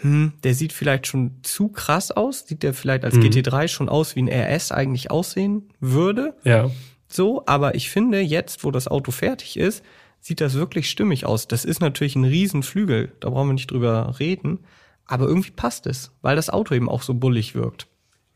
hm, 0.00 0.34
der 0.44 0.54
sieht 0.54 0.72
vielleicht 0.72 1.06
schon 1.06 1.38
zu 1.42 1.68
krass 1.68 2.10
aus. 2.10 2.46
Sieht 2.46 2.62
der 2.62 2.74
vielleicht 2.74 3.04
als 3.04 3.16
mhm. 3.16 3.22
GT3 3.22 3.68
schon 3.68 3.88
aus, 3.88 4.14
wie 4.14 4.22
ein 4.22 4.28
RS 4.28 4.70
eigentlich 4.70 5.10
aussehen 5.10 5.70
würde? 5.80 6.36
Ja. 6.44 6.70
So, 7.08 7.42
aber 7.46 7.74
ich 7.74 7.90
finde, 7.90 8.20
jetzt, 8.20 8.64
wo 8.64 8.70
das 8.70 8.86
Auto 8.86 9.10
fertig 9.10 9.56
ist, 9.56 9.82
sieht 10.20 10.40
das 10.40 10.54
wirklich 10.54 10.90
stimmig 10.90 11.26
aus. 11.26 11.48
Das 11.48 11.64
ist 11.64 11.80
natürlich 11.80 12.16
ein 12.16 12.24
Riesenflügel, 12.24 13.12
da 13.20 13.30
brauchen 13.30 13.48
wir 13.48 13.54
nicht 13.54 13.70
drüber 13.70 14.16
reden. 14.18 14.60
Aber 15.06 15.26
irgendwie 15.26 15.50
passt 15.50 15.86
es, 15.86 16.12
weil 16.20 16.36
das 16.36 16.50
Auto 16.50 16.74
eben 16.74 16.88
auch 16.88 17.02
so 17.02 17.14
bullig 17.14 17.54
wirkt. 17.54 17.88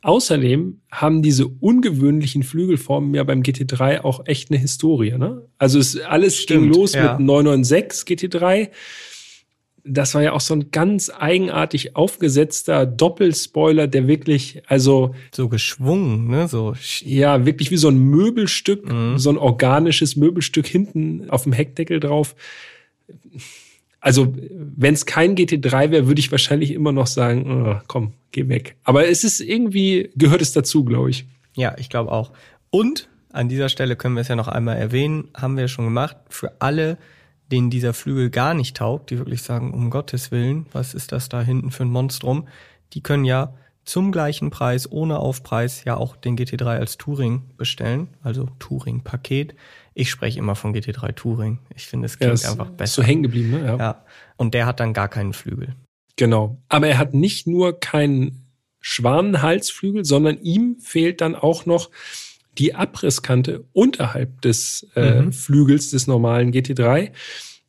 Außerdem 0.02 0.80
haben 0.90 1.22
diese 1.22 1.46
ungewöhnlichen 1.46 2.42
Flügelformen 2.42 3.14
ja 3.14 3.22
beim 3.22 3.42
GT3 3.42 4.00
auch 4.00 4.26
echt 4.26 4.50
eine 4.50 4.58
Historie. 4.58 5.16
Ne? 5.16 5.46
Also 5.58 5.78
es 5.78 5.98
alles 6.00 6.36
Stimmt, 6.36 6.64
ging 6.64 6.72
los 6.72 6.94
ja. 6.94 7.12
mit 7.12 7.26
996 7.26 8.08
GT3. 8.08 8.70
Das 9.84 10.14
war 10.14 10.22
ja 10.22 10.32
auch 10.32 10.40
so 10.40 10.54
ein 10.54 10.72
ganz 10.72 11.10
eigenartig 11.16 11.94
aufgesetzter 11.94 12.84
Doppelspoiler, 12.84 13.86
der 13.86 14.08
wirklich, 14.08 14.62
also 14.66 15.14
so 15.34 15.48
geschwungen, 15.48 16.28
ne, 16.28 16.46
so 16.46 16.74
ja, 17.00 17.46
wirklich 17.46 17.72
wie 17.72 17.76
so 17.76 17.88
ein 17.88 17.98
Möbelstück, 17.98 18.88
mhm. 18.88 19.18
so 19.18 19.30
ein 19.30 19.38
organisches 19.38 20.14
Möbelstück 20.14 20.66
hinten 20.66 21.30
auf 21.30 21.44
dem 21.44 21.52
Heckdeckel 21.52 21.98
drauf 21.98 22.36
also 24.02 24.34
wenn 24.36 24.94
es 24.94 25.06
kein 25.06 25.36
GT3 25.36 25.92
wäre, 25.92 26.06
würde 26.08 26.18
ich 26.18 26.30
wahrscheinlich 26.32 26.72
immer 26.72 26.90
noch 26.90 27.06
sagen, 27.06 27.64
oh, 27.66 27.80
komm, 27.86 28.12
geh 28.32 28.48
weg. 28.48 28.76
Aber 28.82 29.08
es 29.08 29.22
ist 29.22 29.40
irgendwie, 29.40 30.10
gehört 30.16 30.42
es 30.42 30.52
dazu, 30.52 30.84
glaube 30.84 31.10
ich. 31.10 31.24
Ja, 31.54 31.76
ich 31.78 31.88
glaube 31.88 32.10
auch. 32.10 32.32
Und 32.70 33.08
an 33.32 33.48
dieser 33.48 33.68
Stelle 33.68 33.94
können 33.94 34.16
wir 34.16 34.22
es 34.22 34.28
ja 34.28 34.34
noch 34.34 34.48
einmal 34.48 34.76
erwähnen, 34.76 35.28
haben 35.34 35.56
wir 35.56 35.68
schon 35.68 35.84
gemacht, 35.84 36.16
für 36.28 36.52
alle, 36.58 36.98
denen 37.52 37.70
dieser 37.70 37.94
Flügel 37.94 38.28
gar 38.28 38.54
nicht 38.54 38.76
taugt, 38.76 39.10
die 39.10 39.18
wirklich 39.18 39.42
sagen, 39.42 39.72
um 39.72 39.88
Gottes 39.88 40.32
Willen, 40.32 40.66
was 40.72 40.94
ist 40.94 41.12
das 41.12 41.28
da 41.28 41.40
hinten 41.40 41.70
für 41.70 41.84
ein 41.84 41.90
Monstrum, 41.90 42.48
die 42.94 43.02
können 43.02 43.24
ja 43.24 43.54
zum 43.84 44.12
gleichen 44.12 44.50
Preis, 44.50 44.90
ohne 44.90 45.18
Aufpreis, 45.18 45.84
ja 45.84 45.96
auch 45.96 46.16
den 46.16 46.36
GT3 46.36 46.64
als 46.64 46.98
Touring 46.98 47.42
bestellen, 47.56 48.08
also 48.22 48.48
Touring-Paket. 48.58 49.54
Ich 49.94 50.10
spreche 50.10 50.38
immer 50.38 50.54
von 50.54 50.74
GT3 50.74 51.14
Touring. 51.14 51.58
Ich 51.74 51.86
finde, 51.86 52.06
es 52.06 52.18
klingt 52.18 52.40
ja, 52.42 52.50
einfach 52.50 52.70
besser. 52.70 53.02
So 53.02 53.06
hängen 53.06 53.22
geblieben, 53.22 53.50
ne? 53.50 53.64
Ja. 53.64 53.76
ja. 53.76 54.04
Und 54.36 54.54
der 54.54 54.66
hat 54.66 54.80
dann 54.80 54.92
gar 54.92 55.08
keinen 55.08 55.32
Flügel. 55.32 55.74
Genau. 56.16 56.62
Aber 56.68 56.86
er 56.86 56.98
hat 56.98 57.14
nicht 57.14 57.46
nur 57.46 57.78
keinen 57.78 58.46
Schwanenhalsflügel, 58.80 60.04
sondern 60.04 60.40
ihm 60.42 60.76
fehlt 60.78 61.20
dann 61.20 61.34
auch 61.34 61.66
noch 61.66 61.90
die 62.58 62.74
Abrisskante 62.74 63.64
unterhalb 63.72 64.40
des 64.42 64.86
äh, 64.94 65.22
mhm. 65.22 65.32
Flügels 65.32 65.90
des 65.90 66.06
normalen 66.06 66.52
GT3. 66.52 67.10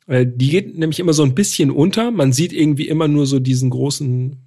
Äh, 0.07 0.25
die 0.27 0.49
geht 0.49 0.77
nämlich 0.77 0.99
immer 0.99 1.13
so 1.13 1.23
ein 1.23 1.35
bisschen 1.35 1.71
unter. 1.71 2.11
Man 2.11 2.33
sieht 2.33 2.51
irgendwie 2.51 2.87
immer 2.87 3.07
nur 3.07 3.25
so 3.25 3.39
diesen 3.39 3.69
großen, 3.69 4.37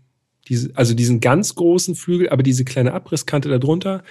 diese, 0.49 0.71
also 0.75 0.95
diesen 0.95 1.21
ganz 1.21 1.55
großen 1.55 1.95
Flügel, 1.95 2.29
aber 2.29 2.43
diese 2.43 2.65
kleine 2.65 2.93
Abrisskante 2.93 3.49
darunter, 3.49 4.03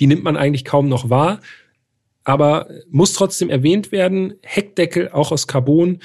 die 0.00 0.06
nimmt 0.06 0.22
man 0.22 0.36
eigentlich 0.36 0.64
kaum 0.64 0.88
noch 0.88 1.10
wahr. 1.10 1.40
Aber 2.24 2.68
muss 2.90 3.14
trotzdem 3.14 3.48
erwähnt 3.48 3.90
werden, 3.90 4.34
Heckdeckel 4.42 5.10
auch 5.10 5.32
aus 5.32 5.46
Carbon. 5.46 6.00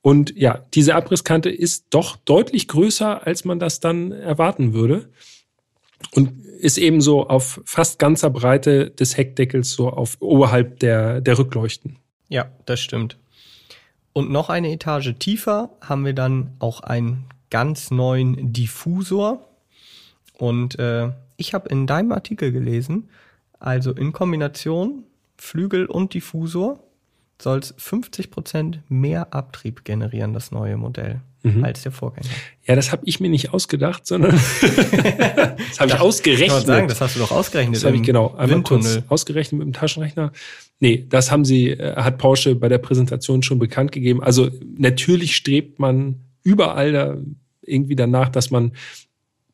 Und 0.00 0.34
ja, 0.36 0.64
diese 0.74 0.94
Abrisskante 0.94 1.50
ist 1.50 1.86
doch 1.90 2.16
deutlich 2.16 2.68
größer, 2.68 3.26
als 3.26 3.44
man 3.44 3.58
das 3.58 3.80
dann 3.80 4.12
erwarten 4.12 4.72
würde. 4.72 5.10
Und 6.12 6.44
ist 6.60 6.78
eben 6.78 7.00
so 7.00 7.28
auf 7.28 7.60
fast 7.64 7.98
ganzer 7.98 8.30
Breite 8.30 8.90
des 8.90 9.16
Heckdeckels, 9.16 9.72
so 9.72 9.90
auf 9.90 10.16
oberhalb 10.20 10.80
der, 10.80 11.20
der 11.20 11.38
Rückleuchten. 11.38 11.96
Ja, 12.28 12.50
das 12.66 12.80
stimmt. 12.80 13.18
Und 14.12 14.30
noch 14.30 14.48
eine 14.48 14.72
Etage 14.72 15.14
tiefer 15.18 15.70
haben 15.80 16.04
wir 16.04 16.14
dann 16.14 16.54
auch 16.58 16.80
einen 16.80 17.24
ganz 17.50 17.90
neuen 17.90 18.52
Diffusor. 18.52 19.48
Und 20.36 20.78
äh, 20.78 21.10
ich 21.36 21.54
habe 21.54 21.68
in 21.68 21.86
deinem 21.86 22.12
Artikel 22.12 22.52
gelesen, 22.52 23.08
also 23.58 23.92
in 23.92 24.12
Kombination 24.12 25.04
Flügel 25.36 25.86
und 25.86 26.14
Diffusor 26.14 26.80
soll 27.40 27.60
es 27.60 27.74
50 27.78 28.30
Prozent 28.30 28.80
mehr 28.88 29.32
Abtrieb 29.32 29.84
generieren, 29.84 30.34
das 30.34 30.50
neue 30.50 30.76
Modell, 30.76 31.20
mhm. 31.44 31.62
als 31.62 31.82
der 31.82 31.92
Vorgänger. 31.92 32.28
Ja, 32.66 32.74
das 32.74 32.90
habe 32.90 33.02
ich 33.04 33.20
mir 33.20 33.30
nicht 33.30 33.54
ausgedacht, 33.54 34.06
sondern 34.06 34.32
das 34.60 35.78
habe 35.78 35.92
ich 35.92 36.00
ausgerechnet. 36.00 36.60
Ich 36.60 36.66
sagen, 36.66 36.88
das 36.88 37.00
hast 37.00 37.14
du 37.14 37.20
doch 37.20 37.30
ausgerechnet. 37.30 37.76
Das 37.76 37.84
habe 37.84 37.96
ich 37.96 38.02
genau 38.02 38.34
einmal 38.34 38.62
kurz 38.62 39.00
ausgerechnet 39.08 39.60
mit 39.60 39.68
dem 39.68 39.72
Taschenrechner. 39.72 40.32
Nee, 40.80 41.06
das 41.08 41.30
haben 41.30 41.44
sie, 41.44 41.70
äh, 41.70 41.94
hat 41.96 42.18
Porsche 42.18 42.56
bei 42.56 42.68
der 42.68 42.78
Präsentation 42.78 43.44
schon 43.44 43.60
bekannt 43.60 43.92
gegeben. 43.92 44.20
Also 44.22 44.50
natürlich 44.76 45.36
strebt 45.36 45.78
man 45.78 46.16
überall 46.42 46.92
da 46.92 47.16
irgendwie 47.62 47.96
danach, 47.96 48.28
dass 48.28 48.50
man 48.50 48.72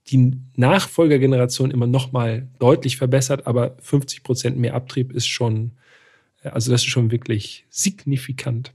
die 0.08 0.36
Nachfolgergeneration 0.56 1.70
immer 1.70 1.86
noch 1.86 2.12
mal 2.12 2.48
deutlich 2.58 2.96
verbessert, 2.96 3.46
aber 3.46 3.76
50 3.80 4.22
Prozent 4.22 4.58
mehr 4.58 4.74
Abtrieb 4.74 5.12
ist 5.12 5.26
schon, 5.26 5.72
also 6.42 6.70
das 6.70 6.82
ist 6.82 6.90
schon 6.90 7.10
wirklich 7.10 7.66
signifikant. 7.70 8.72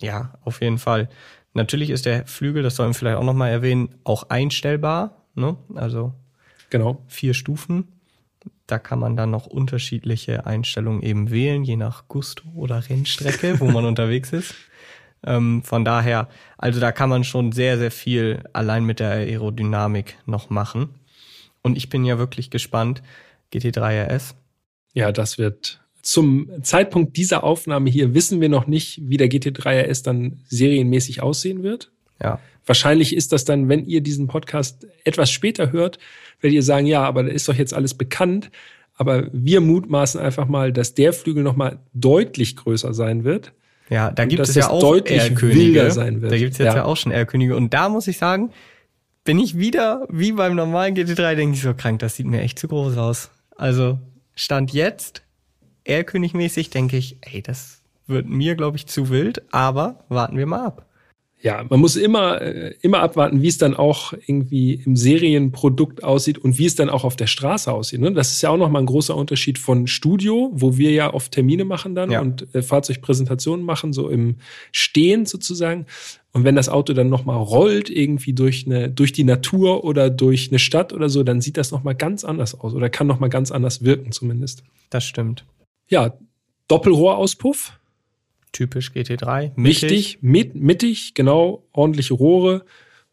Ja, 0.00 0.38
auf 0.42 0.62
jeden 0.62 0.78
Fall. 0.78 1.08
Natürlich 1.52 1.90
ist 1.90 2.06
der 2.06 2.26
Flügel, 2.26 2.62
das 2.62 2.76
sollen 2.76 2.90
wir 2.90 2.94
vielleicht 2.94 3.18
auch 3.18 3.24
noch 3.24 3.34
mal 3.34 3.48
erwähnen, 3.48 3.94
auch 4.04 4.30
einstellbar. 4.30 5.26
Ne? 5.34 5.56
Also 5.74 6.14
genau 6.70 7.04
vier 7.08 7.34
Stufen. 7.34 7.88
Da 8.66 8.78
kann 8.78 9.00
man 9.00 9.16
dann 9.16 9.30
noch 9.30 9.46
unterschiedliche 9.46 10.46
Einstellungen 10.46 11.02
eben 11.02 11.30
wählen, 11.30 11.64
je 11.64 11.76
nach 11.76 12.08
Gusto 12.08 12.44
oder 12.54 12.88
Rennstrecke, 12.88 13.60
wo 13.60 13.66
man 13.66 13.84
unterwegs 13.84 14.32
ist. 14.32 14.54
Ähm, 15.26 15.62
von 15.62 15.84
daher, 15.84 16.28
also 16.56 16.80
da 16.80 16.92
kann 16.92 17.10
man 17.10 17.24
schon 17.24 17.52
sehr, 17.52 17.78
sehr 17.78 17.90
viel 17.90 18.42
allein 18.52 18.84
mit 18.84 19.00
der 19.00 19.10
Aerodynamik 19.10 20.16
noch 20.26 20.50
machen. 20.50 20.90
Und 21.62 21.76
ich 21.76 21.88
bin 21.88 22.04
ja 22.04 22.18
wirklich 22.18 22.50
gespannt. 22.50 23.02
GT3 23.52 24.06
RS. 24.06 24.34
Ja, 24.94 25.12
das 25.12 25.38
wird 25.38 25.80
zum 26.02 26.50
Zeitpunkt 26.62 27.16
dieser 27.16 27.44
Aufnahme 27.44 27.90
hier 27.90 28.14
wissen 28.14 28.40
wir 28.40 28.48
noch 28.48 28.66
nicht, 28.66 29.00
wie 29.02 29.16
der 29.16 29.28
GT3 29.28 29.90
RS 29.90 30.02
dann 30.02 30.40
serienmäßig 30.48 31.22
aussehen 31.22 31.62
wird. 31.62 31.90
Ja. 32.22 32.40
Wahrscheinlich 32.66 33.16
ist 33.16 33.32
das 33.32 33.44
dann, 33.44 33.68
wenn 33.68 33.86
ihr 33.86 34.00
diesen 34.00 34.26
Podcast 34.26 34.86
etwas 35.04 35.30
später 35.30 35.72
hört, 35.72 35.98
werdet 36.40 36.54
ihr 36.54 36.62
sagen, 36.62 36.86
ja, 36.86 37.02
aber 37.02 37.24
da 37.24 37.30
ist 37.30 37.48
doch 37.48 37.54
jetzt 37.54 37.74
alles 37.74 37.94
bekannt. 37.94 38.50
Aber 38.94 39.28
wir 39.32 39.60
mutmaßen 39.60 40.20
einfach 40.20 40.46
mal, 40.46 40.72
dass 40.72 40.94
der 40.94 41.12
Flügel 41.12 41.42
nochmal 41.42 41.78
deutlich 41.94 42.56
größer 42.56 42.92
sein 42.92 43.24
wird. 43.24 43.52
Ja, 43.90 44.10
da 44.10 44.24
gibt 44.24 44.40
es 44.40 44.54
ja 44.54 44.70
auch 44.70 44.80
wird. 46.22 46.32
Da 46.32 46.38
gibt 46.38 46.52
es 46.52 46.58
jetzt 46.58 46.66
ja. 46.68 46.76
ja 46.76 46.84
auch 46.84 46.96
schon 46.96 47.12
R-Könige. 47.12 47.56
Und 47.56 47.74
da 47.74 47.88
muss 47.88 48.06
ich 48.06 48.18
sagen, 48.18 48.50
bin 49.24 49.38
ich 49.38 49.58
wieder, 49.58 50.06
wie 50.08 50.32
beim 50.32 50.54
normalen 50.54 50.94
GT3, 50.96 51.34
denke 51.34 51.56
ich 51.56 51.62
so 51.62 51.74
krank, 51.74 51.98
das 51.98 52.16
sieht 52.16 52.26
mir 52.26 52.40
echt 52.40 52.58
zu 52.58 52.68
groß 52.68 52.96
aus. 52.96 53.30
Also, 53.56 53.98
Stand 54.34 54.72
jetzt, 54.72 55.22
R-König-mäßig, 55.84 56.70
denke 56.70 56.96
ich, 56.96 57.18
ey, 57.20 57.42
das 57.42 57.82
wird 58.06 58.28
mir, 58.28 58.54
glaube 58.54 58.76
ich, 58.76 58.86
zu 58.86 59.10
wild, 59.10 59.42
aber 59.52 60.04
warten 60.08 60.38
wir 60.38 60.46
mal 60.46 60.64
ab 60.64 60.86
ja, 61.42 61.64
man 61.68 61.80
muss 61.80 61.96
immer, 61.96 62.42
äh, 62.42 62.74
immer 62.82 63.00
abwarten, 63.00 63.40
wie 63.40 63.48
es 63.48 63.56
dann 63.56 63.74
auch 63.74 64.12
irgendwie 64.12 64.74
im 64.74 64.94
Serienprodukt 64.94 66.04
aussieht 66.04 66.36
und 66.36 66.58
wie 66.58 66.66
es 66.66 66.74
dann 66.74 66.90
auch 66.90 67.02
auf 67.04 67.16
der 67.16 67.28
Straße 67.28 67.72
aussieht. 67.72 68.00
Ne? 68.00 68.12
Das 68.12 68.32
ist 68.32 68.42
ja 68.42 68.50
auch 68.50 68.58
nochmal 68.58 68.82
ein 68.82 68.86
großer 68.86 69.16
Unterschied 69.16 69.58
von 69.58 69.86
Studio, 69.86 70.50
wo 70.52 70.76
wir 70.76 70.90
ja 70.90 71.14
oft 71.14 71.32
Termine 71.32 71.64
machen 71.64 71.94
dann 71.94 72.10
ja. 72.10 72.20
und 72.20 72.54
äh, 72.54 72.60
Fahrzeugpräsentationen 72.60 73.64
machen, 73.64 73.94
so 73.94 74.10
im 74.10 74.36
Stehen 74.70 75.24
sozusagen. 75.24 75.86
Und 76.32 76.44
wenn 76.44 76.56
das 76.56 76.68
Auto 76.68 76.92
dann 76.92 77.08
nochmal 77.08 77.38
rollt, 77.38 77.88
irgendwie 77.88 78.34
durch 78.34 78.66
eine, 78.66 78.90
durch 78.90 79.12
die 79.12 79.24
Natur 79.24 79.84
oder 79.84 80.10
durch 80.10 80.50
eine 80.50 80.58
Stadt 80.58 80.92
oder 80.92 81.08
so, 81.08 81.22
dann 81.22 81.40
sieht 81.40 81.56
das 81.56 81.70
nochmal 81.70 81.94
ganz 81.94 82.22
anders 82.22 82.58
aus 82.58 82.74
oder 82.74 82.90
kann 82.90 83.06
nochmal 83.06 83.30
ganz 83.30 83.50
anders 83.50 83.82
wirken 83.82 84.12
zumindest. 84.12 84.62
Das 84.90 85.04
stimmt. 85.04 85.46
Ja, 85.88 86.12
Doppelrohrauspuff 86.68 87.79
Typisch 88.52 88.90
GT3. 88.90 89.52
Mittig. 89.56 90.18
mit, 90.22 90.54
mittig, 90.54 91.14
genau, 91.14 91.64
ordentliche 91.72 92.14
Rohre. 92.14 92.64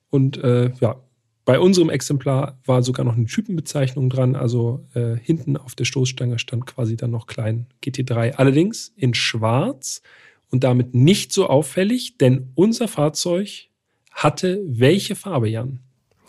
Und 0.10 0.38
äh, 0.38 0.72
ja, 0.80 1.02
bei 1.46 1.60
unserem 1.60 1.90
Exemplar 1.90 2.60
war 2.66 2.84
sogar 2.84 3.06
noch 3.06 3.16
eine 3.16 3.26
Typenbezeichnung 3.26 4.10
dran. 4.10 4.36
Also 4.36 4.86
äh, 4.94 5.16
hinten 5.16 5.56
auf 5.56 5.76
der 5.76 5.86
Stoßstange 5.86 6.40
stand 6.40 6.66
quasi 6.66 6.98
dann 6.98 7.12
noch 7.12 7.28
klein 7.28 7.68
GT3. 7.84 8.34
Allerdings 8.34 8.94
in 8.98 9.14
schwarz 9.14 10.02
und 10.50 10.64
damit 10.64 10.94
nicht 10.94 11.32
so 11.32 11.48
auffällig, 11.48 12.18
denn 12.18 12.52
unser 12.56 12.88
Fahrzeug 12.88 13.68
hatte 14.12 14.62
welche 14.66 15.16
Farbe, 15.16 15.48
Jan? 15.48 15.80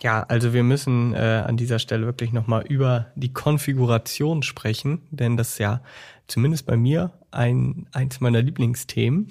Ja, 0.01 0.23
also 0.23 0.53
wir 0.53 0.63
müssen 0.63 1.13
äh, 1.13 1.17
an 1.17 1.57
dieser 1.57 1.79
Stelle 1.79 2.05
wirklich 2.05 2.31
nochmal 2.31 2.65
über 2.67 3.07
die 3.15 3.33
Konfiguration 3.33 4.43
sprechen, 4.43 5.01
denn 5.11 5.35
das 5.35 5.51
ist 5.51 5.59
ja 5.59 5.81
zumindest 6.29 6.65
bei 6.65 6.77
mir 6.77 7.11
ein, 7.31 7.87
eins 7.91 8.19
meiner 8.21 8.41
Lieblingsthemen. 8.41 9.29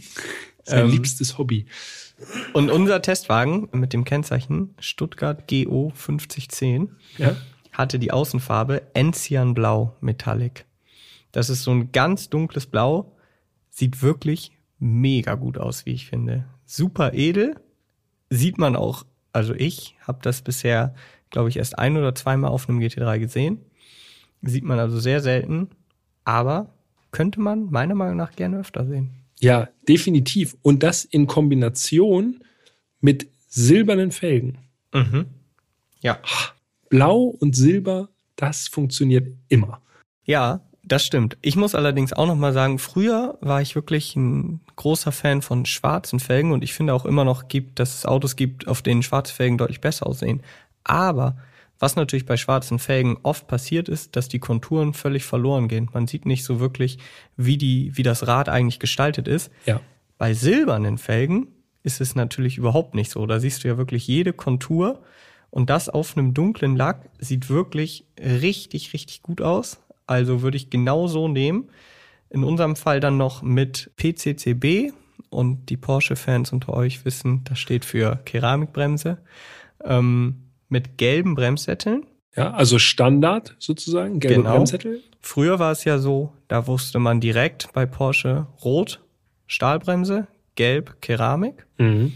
Sein 0.64 0.86
ähm, 0.86 0.90
liebstes 0.90 1.38
Hobby. 1.38 1.66
Und 2.52 2.70
unser 2.70 3.00
Testwagen 3.00 3.68
mit 3.72 3.92
dem 3.92 4.04
Kennzeichen 4.04 4.74
Stuttgart 4.78 5.48
GO 5.48 5.92
5010 5.94 6.90
ja. 7.16 7.36
hatte 7.72 7.98
die 7.98 8.10
Außenfarbe 8.10 8.82
Enzian 8.94 9.54
Blau 9.54 9.96
Metallic. 10.00 10.66
Das 11.32 11.50
ist 11.50 11.62
so 11.62 11.70
ein 11.70 11.92
ganz 11.92 12.28
dunkles 12.28 12.66
Blau, 12.66 13.16
sieht 13.70 14.02
wirklich 14.02 14.52
mega 14.78 15.34
gut 15.34 15.58
aus, 15.58 15.86
wie 15.86 15.92
ich 15.92 16.06
finde. 16.06 16.46
Super 16.66 17.14
edel, 17.14 17.56
sieht 18.30 18.58
man 18.58 18.76
auch, 18.76 19.04
also 19.32 19.54
ich 19.54 19.96
habe 20.06 20.18
das 20.22 20.42
bisher, 20.42 20.94
glaube 21.30 21.48
ich, 21.48 21.56
erst 21.56 21.78
ein 21.78 21.96
oder 21.96 22.14
zweimal 22.14 22.50
auf 22.50 22.68
einem 22.68 22.80
GT3 22.80 23.18
gesehen. 23.18 23.64
Sieht 24.42 24.64
man 24.64 24.78
also 24.78 24.98
sehr 24.98 25.20
selten, 25.20 25.68
aber 26.24 26.74
könnte 27.10 27.40
man 27.40 27.70
meiner 27.70 27.94
Meinung 27.94 28.16
nach 28.16 28.32
gerne 28.32 28.58
öfter 28.58 28.86
sehen. 28.86 29.10
Ja, 29.40 29.68
definitiv. 29.88 30.56
Und 30.62 30.82
das 30.82 31.04
in 31.04 31.26
Kombination 31.26 32.40
mit 33.00 33.28
silbernen 33.48 34.12
Felgen. 34.12 34.58
Mhm. 34.92 35.26
Ja. 36.00 36.18
Blau 36.88 37.34
und 37.38 37.54
Silber, 37.54 38.08
das 38.36 38.68
funktioniert 38.68 39.28
immer. 39.48 39.80
Ja, 40.24 40.60
das 40.82 41.04
stimmt. 41.04 41.36
Ich 41.42 41.54
muss 41.54 41.74
allerdings 41.74 42.12
auch 42.12 42.26
noch 42.26 42.36
mal 42.36 42.52
sagen, 42.52 42.78
früher 42.78 43.36
war 43.40 43.60
ich 43.60 43.74
wirklich 43.74 44.16
ein 44.16 44.60
großer 44.76 45.12
Fan 45.12 45.42
von 45.42 45.66
schwarzen 45.66 46.18
Felgen 46.18 46.52
und 46.52 46.64
ich 46.64 46.72
finde 46.72 46.94
auch 46.94 47.04
immer 47.04 47.24
noch 47.24 47.48
gibt, 47.48 47.78
dass 47.78 47.94
es 47.94 48.06
Autos 48.06 48.36
gibt, 48.36 48.66
auf 48.66 48.80
denen 48.80 49.02
schwarze 49.02 49.34
Felgen 49.34 49.58
deutlich 49.58 49.80
besser 49.80 50.06
aussehen. 50.06 50.42
Aber 50.84 51.36
was 51.78 51.96
natürlich 51.96 52.26
bei 52.26 52.36
schwarzen 52.36 52.78
Felgen 52.78 53.18
oft 53.22 53.46
passiert 53.46 53.88
ist, 53.88 54.16
dass 54.16 54.28
die 54.28 54.40
Konturen 54.40 54.94
völlig 54.94 55.24
verloren 55.24 55.68
gehen. 55.68 55.88
Man 55.92 56.06
sieht 56.06 56.26
nicht 56.26 56.44
so 56.44 56.60
wirklich, 56.60 56.98
wie 57.36 57.56
die, 57.56 57.96
wie 57.96 58.02
das 58.02 58.26
Rad 58.26 58.48
eigentlich 58.48 58.80
gestaltet 58.80 59.28
ist. 59.28 59.50
Ja. 59.64 59.80
Bei 60.18 60.34
silbernen 60.34 60.98
Felgen 60.98 61.48
ist 61.84 62.00
es 62.00 62.14
natürlich 62.16 62.58
überhaupt 62.58 62.94
nicht 62.94 63.10
so. 63.10 63.24
Da 63.26 63.38
siehst 63.38 63.62
du 63.62 63.68
ja 63.68 63.78
wirklich 63.78 64.06
jede 64.06 64.32
Kontur 64.32 65.02
und 65.50 65.70
das 65.70 65.88
auf 65.88 66.16
einem 66.16 66.34
dunklen 66.34 66.76
Lack 66.76 67.08
sieht 67.18 67.48
wirklich 67.48 68.04
richtig, 68.18 68.92
richtig 68.92 69.22
gut 69.22 69.40
aus. 69.40 69.80
Also 70.06 70.42
würde 70.42 70.56
ich 70.56 70.70
genau 70.70 71.06
so 71.06 71.28
nehmen. 71.28 71.70
In 72.30 72.44
unserem 72.44 72.76
Fall 72.76 73.00
dann 73.00 73.16
noch 73.16 73.42
mit 73.42 73.90
PCCB 73.96 74.92
und 75.30 75.70
die 75.70 75.76
Porsche-Fans 75.76 76.52
unter 76.52 76.74
euch 76.74 77.04
wissen, 77.04 77.44
das 77.44 77.58
steht 77.58 77.84
für 77.84 78.16
Keramikbremse. 78.24 79.18
Ähm, 79.84 80.47
mit 80.68 80.98
gelben 80.98 81.34
Bremssätteln. 81.34 82.06
Ja, 82.36 82.52
also 82.52 82.78
Standard 82.78 83.56
sozusagen, 83.58 84.20
gelbe 84.20 84.42
genau. 84.42 84.56
Bremssättel. 84.56 85.02
Früher 85.20 85.58
war 85.58 85.72
es 85.72 85.84
ja 85.84 85.98
so, 85.98 86.32
da 86.46 86.66
wusste 86.66 86.98
man 86.98 87.20
direkt 87.20 87.72
bei 87.72 87.86
Porsche 87.86 88.46
rot 88.62 89.00
Stahlbremse, 89.46 90.28
gelb 90.54 91.00
Keramik. 91.00 91.66
Mhm. 91.78 92.12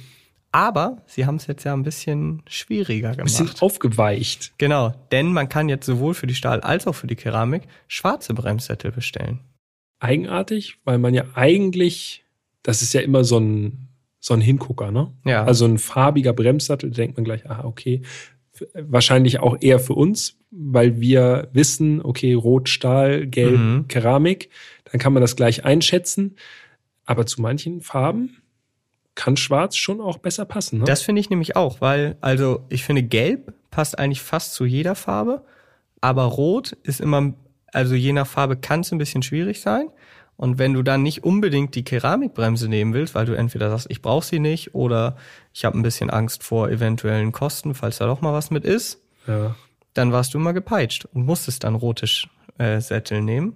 Aber 0.52 1.02
sie 1.06 1.24
haben 1.24 1.36
es 1.36 1.46
jetzt 1.46 1.64
ja 1.64 1.72
ein 1.72 1.82
bisschen 1.82 2.42
schwieriger 2.46 3.16
gemacht. 3.16 3.40
Ein 3.40 3.46
bisschen 3.46 3.62
aufgeweicht. 3.62 4.52
Genau, 4.58 4.92
denn 5.10 5.32
man 5.32 5.48
kann 5.48 5.70
jetzt 5.70 5.86
sowohl 5.86 6.12
für 6.12 6.26
die 6.26 6.34
Stahl- 6.34 6.60
als 6.60 6.86
auch 6.86 6.94
für 6.94 7.06
die 7.06 7.16
Keramik 7.16 7.62
schwarze 7.88 8.34
Bremssättel 8.34 8.92
bestellen. 8.92 9.40
Eigenartig, 9.98 10.78
weil 10.84 10.98
man 10.98 11.14
ja 11.14 11.24
eigentlich, 11.34 12.24
das 12.62 12.82
ist 12.82 12.92
ja 12.92 13.00
immer 13.00 13.24
so 13.24 13.38
ein 13.40 13.88
so 14.24 14.34
ein 14.34 14.40
Hingucker, 14.40 14.92
ne? 14.92 15.12
Ja. 15.24 15.44
Also 15.44 15.64
ein 15.64 15.78
farbiger 15.78 16.32
Bremssattel, 16.32 16.92
denkt 16.92 17.16
man 17.16 17.24
gleich, 17.24 17.50
ah, 17.50 17.64
okay. 17.64 18.02
Wahrscheinlich 18.74 19.40
auch 19.40 19.56
eher 19.60 19.80
für 19.80 19.94
uns, 19.94 20.36
weil 20.50 21.00
wir 21.00 21.48
wissen, 21.52 22.02
okay, 22.02 22.34
Rot, 22.34 22.68
Stahl, 22.68 23.26
Gelb, 23.26 23.58
Mhm. 23.58 23.88
Keramik, 23.88 24.50
dann 24.84 25.00
kann 25.00 25.12
man 25.12 25.22
das 25.22 25.36
gleich 25.36 25.64
einschätzen. 25.64 26.36
Aber 27.06 27.26
zu 27.26 27.40
manchen 27.40 27.80
Farben 27.80 28.36
kann 29.14 29.36
Schwarz 29.36 29.76
schon 29.76 30.00
auch 30.00 30.18
besser 30.18 30.44
passen. 30.44 30.80
Ne? 30.80 30.84
Das 30.84 31.02
finde 31.02 31.20
ich 31.20 31.30
nämlich 31.30 31.56
auch, 31.56 31.80
weil, 31.80 32.16
also 32.20 32.64
ich 32.68 32.84
finde, 32.84 33.02
Gelb 33.02 33.54
passt 33.70 33.98
eigentlich 33.98 34.22
fast 34.22 34.54
zu 34.54 34.64
jeder 34.64 34.94
Farbe, 34.94 35.44
aber 36.00 36.24
Rot 36.24 36.72
ist 36.82 37.00
immer, 37.00 37.34
also 37.72 37.94
je 37.94 38.12
nach 38.12 38.26
Farbe 38.26 38.56
kann 38.56 38.80
es 38.80 38.92
ein 38.92 38.98
bisschen 38.98 39.22
schwierig 39.22 39.60
sein. 39.60 39.88
Und 40.42 40.58
wenn 40.58 40.74
du 40.74 40.82
dann 40.82 41.04
nicht 41.04 41.22
unbedingt 41.22 41.76
die 41.76 41.84
Keramikbremse 41.84 42.68
nehmen 42.68 42.94
willst, 42.94 43.14
weil 43.14 43.26
du 43.26 43.32
entweder 43.32 43.70
sagst, 43.70 43.86
ich 43.90 44.02
brauche 44.02 44.26
sie 44.26 44.40
nicht 44.40 44.74
oder 44.74 45.16
ich 45.52 45.64
habe 45.64 45.78
ein 45.78 45.82
bisschen 45.82 46.10
Angst 46.10 46.42
vor 46.42 46.68
eventuellen 46.68 47.30
Kosten, 47.30 47.76
falls 47.76 47.98
da 47.98 48.06
doch 48.06 48.22
mal 48.22 48.32
was 48.32 48.50
mit 48.50 48.64
ist, 48.64 49.00
ja. 49.28 49.54
dann 49.94 50.10
warst 50.10 50.34
du 50.34 50.38
immer 50.38 50.52
gepeitscht 50.52 51.04
und 51.04 51.26
musstest 51.26 51.62
dann 51.62 51.76
rote 51.76 52.08
äh, 52.58 52.80
Sättel 52.80 53.22
nehmen. 53.22 53.52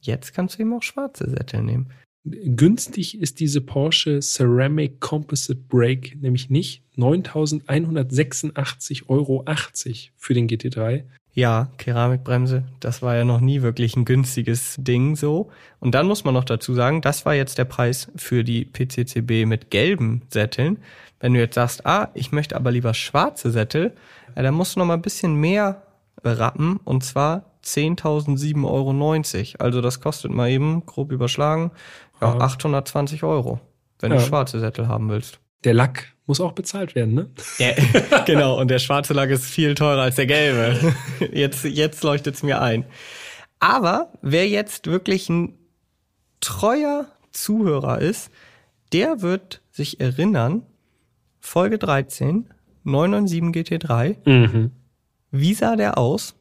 Jetzt 0.00 0.34
kannst 0.34 0.58
du 0.58 0.62
eben 0.62 0.72
auch 0.72 0.82
schwarze 0.82 1.30
Sättel 1.30 1.62
nehmen. 1.62 1.92
Günstig 2.24 3.20
ist 3.20 3.38
diese 3.38 3.60
Porsche 3.60 4.18
Ceramic 4.20 4.98
Composite 4.98 5.60
Brake 5.68 6.18
nämlich 6.18 6.50
nicht. 6.50 6.82
9.186,80 6.96 9.08
Euro 9.08 9.44
für 10.16 10.34
den 10.34 10.48
GT3. 10.48 11.04
Ja, 11.38 11.68
Keramikbremse, 11.76 12.64
das 12.80 13.02
war 13.02 13.14
ja 13.14 13.22
noch 13.24 13.40
nie 13.40 13.60
wirklich 13.60 13.94
ein 13.94 14.06
günstiges 14.06 14.76
Ding 14.78 15.16
so. 15.16 15.50
Und 15.80 15.94
dann 15.94 16.06
muss 16.06 16.24
man 16.24 16.32
noch 16.32 16.44
dazu 16.44 16.72
sagen, 16.72 17.02
das 17.02 17.26
war 17.26 17.34
jetzt 17.34 17.58
der 17.58 17.66
Preis 17.66 18.10
für 18.16 18.42
die 18.42 18.64
PCCB 18.64 19.44
mit 19.46 19.70
gelben 19.70 20.22
Sätteln. 20.30 20.78
Wenn 21.20 21.34
du 21.34 21.38
jetzt 21.40 21.54
sagst, 21.56 21.84
ah, 21.84 22.08
ich 22.14 22.32
möchte 22.32 22.56
aber 22.56 22.70
lieber 22.70 22.94
schwarze 22.94 23.50
Sättel, 23.50 23.92
ja, 24.34 24.42
dann 24.42 24.54
musst 24.54 24.76
du 24.76 24.78
noch 24.80 24.86
mal 24.86 24.94
ein 24.94 25.02
bisschen 25.02 25.34
mehr 25.34 25.82
rappen 26.24 26.78
und 26.84 27.04
zwar 27.04 27.44
10.007,90 27.62 28.64
Euro. 28.64 29.64
Also 29.64 29.82
das 29.82 30.00
kostet 30.00 30.30
mal 30.32 30.48
eben, 30.48 30.86
grob 30.86 31.12
überschlagen, 31.12 31.70
ja, 32.22 32.28
Ja. 32.32 32.40
820 32.40 33.22
Euro, 33.24 33.60
wenn 34.00 34.10
du 34.10 34.16
Ja. 34.16 34.22
schwarze 34.22 34.58
Sättel 34.58 34.88
haben 34.88 35.10
willst. 35.10 35.38
Der 35.64 35.74
Lack 35.74 36.14
muss 36.26 36.40
auch 36.40 36.52
bezahlt 36.52 36.94
werden, 36.94 37.14
ne? 37.14 37.30
Ja, 37.58 37.72
genau, 38.26 38.58
und 38.60 38.68
der 38.68 38.78
schwarze 38.80 39.12
Lack 39.14 39.30
ist 39.30 39.44
viel 39.46 39.74
teurer 39.74 40.02
als 40.02 40.16
der 40.16 40.26
gelbe. 40.26 40.94
Jetzt, 41.32 41.64
jetzt 41.64 42.02
leuchtet 42.02 42.34
es 42.34 42.42
mir 42.42 42.60
ein. 42.60 42.84
Aber 43.60 44.12
wer 44.22 44.46
jetzt 44.48 44.86
wirklich 44.86 45.28
ein 45.30 45.54
treuer 46.40 47.06
Zuhörer 47.32 48.00
ist, 48.00 48.30
der 48.92 49.22
wird 49.22 49.62
sich 49.70 50.00
erinnern, 50.00 50.62
Folge 51.40 51.78
13, 51.78 52.50
997 52.84 53.80
GT3, 53.80 54.16
Mhm. 54.28 54.70
wie 55.30 55.54
sah 55.54 55.76
der 55.76 55.96
aus? 55.98 56.34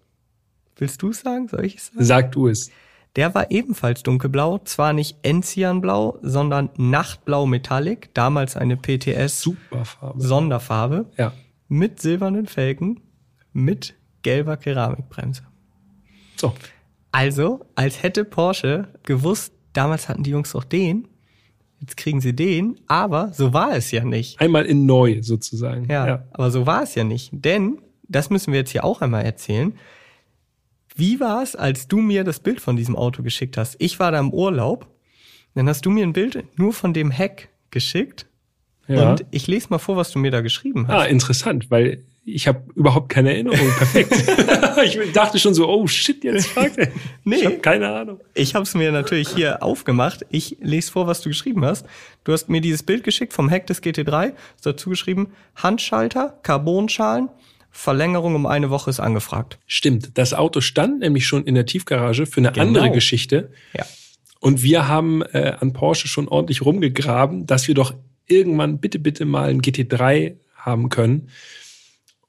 Willst 0.78 1.02
du 1.02 1.10
es 1.10 1.21
sagen? 1.21 1.48
Soll 1.48 1.65
ich 1.65 1.76
es 1.78 1.88
sagen? 1.88 2.04
Sag 2.06 2.32
du 2.34 2.48
es. 2.48 2.69
Der 3.15 3.34
war 3.34 3.49
ebenfalls 3.49 4.04
dunkelblau, 4.04 4.60
zwar 4.60 4.91
nicht 4.91 5.17
Enzianblau, 5.23 6.19
sondern 6.21 6.69
Nachtblau 6.78 7.45
Metallic, 7.45 8.13
damals 8.13 8.58
eine 8.58 8.75
PTS 8.75 9.41
Super 9.41 9.86
Farbe. 9.86 10.21
Sonderfarbe. 10.21 11.06
Ja. 11.17 11.34
mit 11.67 12.01
silbernen 12.01 12.45
Felgen, 12.45 13.01
mit 13.54 13.95
gelber 14.21 14.58
Keramikbremse. 14.58 15.43
So. 16.36 16.54
Also, 17.12 17.65
als 17.75 18.04
hätte 18.04 18.25
Porsche 18.25 18.89
gewusst, 19.04 19.54
damals 19.71 20.10
hatten 20.10 20.23
die 20.23 20.32
Jungs 20.32 20.51
doch 20.51 20.65
den, 20.65 21.08
jetzt 21.80 21.95
kriegen 21.95 22.19
sie 22.19 22.36
den, 22.36 22.80
aber 22.88 23.32
so 23.34 23.54
war 23.54 23.73
es 23.73 23.91
ja 23.91 24.04
nicht. 24.04 24.41
Einmal 24.41 24.65
in 24.65 24.86
neu 24.86 25.21
sozusagen. 25.21 25.86
Ja, 25.89 26.25
aber 26.32 26.51
so 26.51 26.65
war 26.65 26.84
es 26.84 26.95
ja 26.95 27.06
nicht. 27.06 27.30
Denn, 27.32 27.82
das 28.04 28.30
müssen 28.30 28.51
wir 28.51 28.60
jetzt 28.60 28.71
hier 28.71 28.84
auch 28.84 29.01
einmal 29.01 29.23
erzählen, 29.23 29.73
wie 30.95 31.19
war 31.19 31.43
es, 31.43 31.55
als 31.55 31.88
du 31.88 31.97
mir 31.97 32.23
das 32.23 32.39
Bild 32.39 32.62
von 32.62 32.75
diesem 32.75 32.95
Auto 32.95 33.21
geschickt 33.23 33.58
hast? 33.58 33.75
Ich 33.79 33.99
war 33.99 34.12
da 34.12 34.19
im 34.19 34.31
Urlaub, 34.31 34.88
dann 35.53 35.67
hast 35.69 35.86
du 35.86 35.89
mir 35.89 36.03
ein 36.03 36.13
Bild 36.13 36.43
nur 36.58 36.73
von 36.73 36.93
dem 36.93 37.12
Heck 37.12 37.49
geschickt 37.71 38.25
Ja. 38.88 39.12
und 39.12 39.25
ich 39.31 39.47
lese 39.47 39.67
mal 39.69 39.77
vor, 39.79 39.95
was 39.97 40.12
du 40.12 40.19
mir 40.19 40.31
da 40.31 40.41
geschrieben 40.41 40.88
hast. 40.88 40.95
Ah, 40.95 41.05
interessant, 41.05 41.69
weil 41.71 42.03
ich 42.27 42.47
habe 42.47 42.63
überhaupt 42.73 43.10
keine 43.10 43.31
Erinnerung. 43.34 43.69
Perfekt. 43.77 44.12
ich 44.84 45.12
dachte 45.13 45.38
schon 45.38 45.53
so, 45.53 45.67
oh 45.69 45.86
shit, 45.86 46.23
jetzt 46.23 46.47
fragt 46.47 46.77
er. 46.79 46.88
Nee. 47.23 47.36
Ich 47.36 47.45
habe 47.45 47.58
keine 47.58 47.88
Ahnung. 47.93 48.19
Ich 48.34 48.55
habe 48.55 48.63
es 48.63 48.73
mir 48.73 48.91
natürlich 48.91 49.29
hier 49.29 49.62
aufgemacht. 49.62 50.25
Ich 50.29 50.58
lese 50.60 50.91
vor, 50.91 51.05
was 51.08 51.21
du 51.21 51.29
geschrieben 51.29 51.63
hast. 51.63 51.86
Du 52.23 52.31
hast 52.34 52.49
mir 52.49 52.62
dieses 52.62 52.84
Bild 52.84 53.03
geschickt 53.03 53.31
vom 53.34 53.47
Heck 53.49 53.67
des 53.67 53.84
GT3. 53.84 54.34
Hast 54.55 54.65
dazu 54.65 54.89
geschrieben, 54.89 55.34
Handschalter, 55.55 56.39
Carbonschalen, 56.41 57.29
Verlängerung 57.78 58.36
um 58.36 58.46
eine 58.46 58.70
Woche 58.70 58.90
ist 58.90 59.02
angefragt. 59.02 59.60
Stimmt, 59.68 60.18
das 60.18 60.34
Auto 60.34 60.62
stand 60.62 61.00
nämlich 61.00 61.28
schon 61.28 61.44
in 61.44 61.56
der 61.56 61.66
Tiefgarage 61.66 62.26
für 62.26 62.40
eine 62.40 62.54
Genau. 62.54 62.66
andere 62.66 62.90
Geschichte. 62.90 63.52
Ja. 63.74 63.86
Und 64.40 64.64
wir 64.64 64.88
haben 64.88 65.22
äh, 65.24 65.58
an 65.60 65.74
Porsche 65.74 66.08
schon 66.08 66.30
ordentlich 66.30 66.64
rumgegraben, 66.64 67.46
dass 67.46 67.68
wir 67.68 67.76
doch 67.76 67.94
irgendwann 68.28 68.80
bitte, 68.80 68.98
bitte 68.98 69.26
mal 69.26 69.50
ein 69.50 69.62
GT3 69.62 70.36
haben 70.56 70.88
können. 70.88 71.30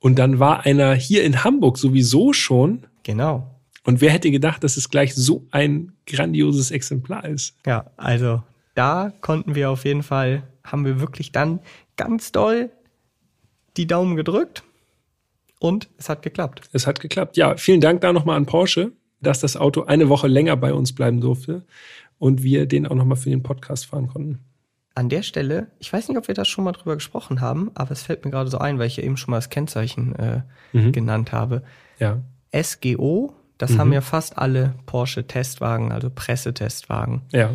Und 0.01 0.19
dann 0.19 0.41
war 0.41 0.67
einer 0.67 0.95
hier 0.95 1.23
in 1.23 1.45
Hamburg 1.45 1.79
sowieso 1.79 2.33
schon. 2.33 2.85
Genau. 3.05 3.55
Und 3.85 4.01
wer 4.01 4.11
hätte 4.11 4.33
gedacht, 4.33 4.65
dass 4.65 4.77
es 4.77 4.91
gleich 4.91 5.15
so 5.15 5.47
ein 5.53 5.93
grandioses 6.07 6.73
Exemplar 6.73 7.25
ist? 7.25 7.55
Ja, 7.65 7.87
also 7.97 8.43
da 8.75 9.13
konnten 9.21 9.55
wir 9.55 9.71
auf 9.71 9.85
jeden 9.85 10.03
Fall, 10.03 10.43
haben 10.65 10.85
wir 10.85 11.01
wirklich 11.01 11.31
dann 11.31 11.61
ganz 11.97 12.33
doll 12.33 12.71
die 13.77 13.87
Daumen 13.87 14.17
gedrückt 14.17 14.65
und 15.61 15.89
es 15.99 16.09
hat 16.09 16.23
geklappt. 16.23 16.63
Es 16.73 16.87
hat 16.87 17.01
geklappt. 17.01 17.37
Ja, 17.37 17.57
vielen 17.57 17.81
Dank 17.81 18.01
da 18.01 18.13
nochmal 18.13 18.37
an 18.37 18.47
Porsche, 18.47 18.93
dass 19.21 19.41
das 19.41 19.57
Auto 19.57 19.83
eine 19.85 20.09
Woche 20.09 20.29
länger 20.29 20.57
bei 20.57 20.73
uns 20.75 20.95
bleiben 20.95 21.21
durfte 21.21 21.65
und 22.19 22.43
wir 22.43 22.67
den 22.67 22.87
auch 22.87 22.95
nochmal 22.95 23.17
für 23.17 23.31
den 23.31 23.43
Podcast 23.43 23.87
fahren 23.87 24.09
konnten. 24.09 24.41
An 24.95 25.09
der 25.11 25.23
Stelle, 25.23 25.71
ich 25.79 25.93
weiß 25.93 26.09
nicht, 26.09 26.17
ob 26.17 26.27
wir 26.29 26.35
das 26.35 26.49
schon 26.49 26.65
mal 26.65 26.73
drüber 26.73 26.95
gesprochen 26.95 27.41
haben, 27.43 27.71
aber 27.75 27.91
es 27.91 28.03
fällt 28.03 28.25
mir 28.25 28.31
gerade 28.31 28.49
so 28.51 28.59
ein, 28.59 28.79
weil 28.79 28.87
ich 28.87 28.97
ja 28.97 29.03
eben 29.05 29.17
schon 29.19 29.31
mal 29.33 29.39
das 29.39 29.51
Kennzeichen 29.51 30.15
äh, 30.17 30.43
Mhm. 30.73 30.93
genannt 30.93 31.33
habe. 31.33 31.63
Ja. 31.99 32.23
SGO, 32.55 33.35
das 33.59 33.73
Mhm. 33.73 33.79
haben 33.79 33.93
ja 33.93 34.01
fast 34.01 34.39
alle 34.39 34.75
Porsche-Testwagen, 34.87 35.93
also 35.93 36.11
Pressetestwagen. 36.11 37.23
Ja. 37.33 37.55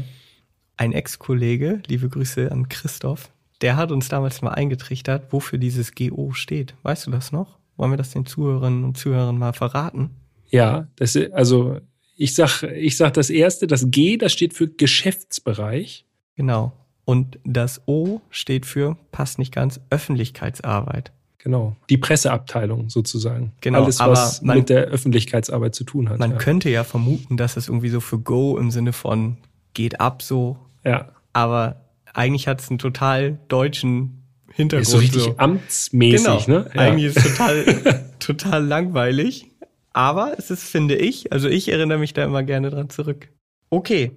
Ein 0.78 0.94
Ex-Kollege, 0.94 1.82
liebe 1.88 2.10
Grüße 2.10 2.52
an 2.52 2.70
Christoph, 2.70 3.30
der 3.62 3.76
hat 3.76 3.92
uns 3.92 4.08
damals 4.08 4.42
mal 4.42 4.52
eingetrichtert, 4.52 5.32
wofür 5.34 5.60
dieses 5.60 5.94
GO 5.94 6.32
steht. 6.34 6.74
Weißt 6.84 7.06
du 7.08 7.12
das 7.12 7.32
noch? 7.32 7.58
Wollen 7.78 7.92
wir 7.92 7.98
das 7.98 8.12
den 8.12 8.26
Zuhörerinnen 8.26 8.84
und 8.84 8.98
Zuhörern 8.98 9.38
mal 9.38 9.54
verraten? 9.54 10.12
Ja, 10.50 10.88
das, 10.98 11.18
also 11.32 11.80
ich 12.18 12.36
sag, 12.36 12.64
ich 12.64 12.98
sag 12.98 13.14
das 13.14 13.30
erste, 13.30 13.68
das 13.68 13.90
G, 13.90 14.18
das 14.18 14.34
steht 14.34 14.54
für 14.54 14.68
Geschäftsbereich. 14.68 16.06
Genau. 16.36 16.74
Und 17.06 17.40
das 17.44 17.82
O 17.88 18.22
steht 18.30 18.66
für, 18.66 18.98
passt 19.12 19.40
nicht 19.40 19.54
ganz, 19.54 19.80
Öffentlichkeitsarbeit. 19.90 21.12
Genau. 21.40 21.76
Die 21.90 21.98
Presseabteilung 21.98 22.90
sozusagen. 22.90 23.54
Genau, 23.62 23.84
Alles, 23.84 24.00
was 24.00 24.42
man- 24.44 24.60
mit 24.60 24.70
der 24.70 24.84
Öffentlichkeitsarbeit 24.84 25.74
zu 25.74 25.84
tun 25.84 26.10
hat. 26.10 26.20
Man 26.20 26.32
ja. 26.32 26.38
könnte 26.38 26.70
ja 26.70 26.84
vermuten, 26.84 27.38
dass 27.38 27.58
es 27.58 27.68
irgendwie 27.68 27.90
so 27.90 28.00
für 28.00 28.20
Go 28.20 28.58
im 28.58 28.70
Sinne 28.70 28.94
von 28.94 29.38
geht 29.74 30.00
ab 30.00 30.22
so, 30.22 30.58
ja. 30.84 31.10
aber 31.34 31.86
eigentlich 32.14 32.48
hat 32.48 32.62
es 32.62 32.70
einen 32.70 32.78
total 32.78 33.40
deutschen 33.48 34.21
Hintergrund. 34.54 34.84
Ist 34.84 34.92
so 34.92 34.98
richtig 34.98 35.40
amtsmäßig, 35.40 36.46
genau. 36.46 36.60
ne? 36.60 36.72
Ja. 36.74 36.82
Eigentlich 36.82 37.16
total, 37.16 38.12
total 38.20 38.66
langweilig. 38.66 39.48
Aber 39.94 40.36
es 40.38 40.52
ist, 40.52 40.64
finde 40.64 40.96
ich, 40.96 41.32
also 41.32 41.50
ich 41.50 41.70
erinnere 41.70 41.98
mich 41.98 42.14
da 42.14 42.24
immer 42.24 42.44
gerne 42.44 42.70
dran 42.70 42.90
zurück. 42.90 43.30
Okay. 43.70 44.12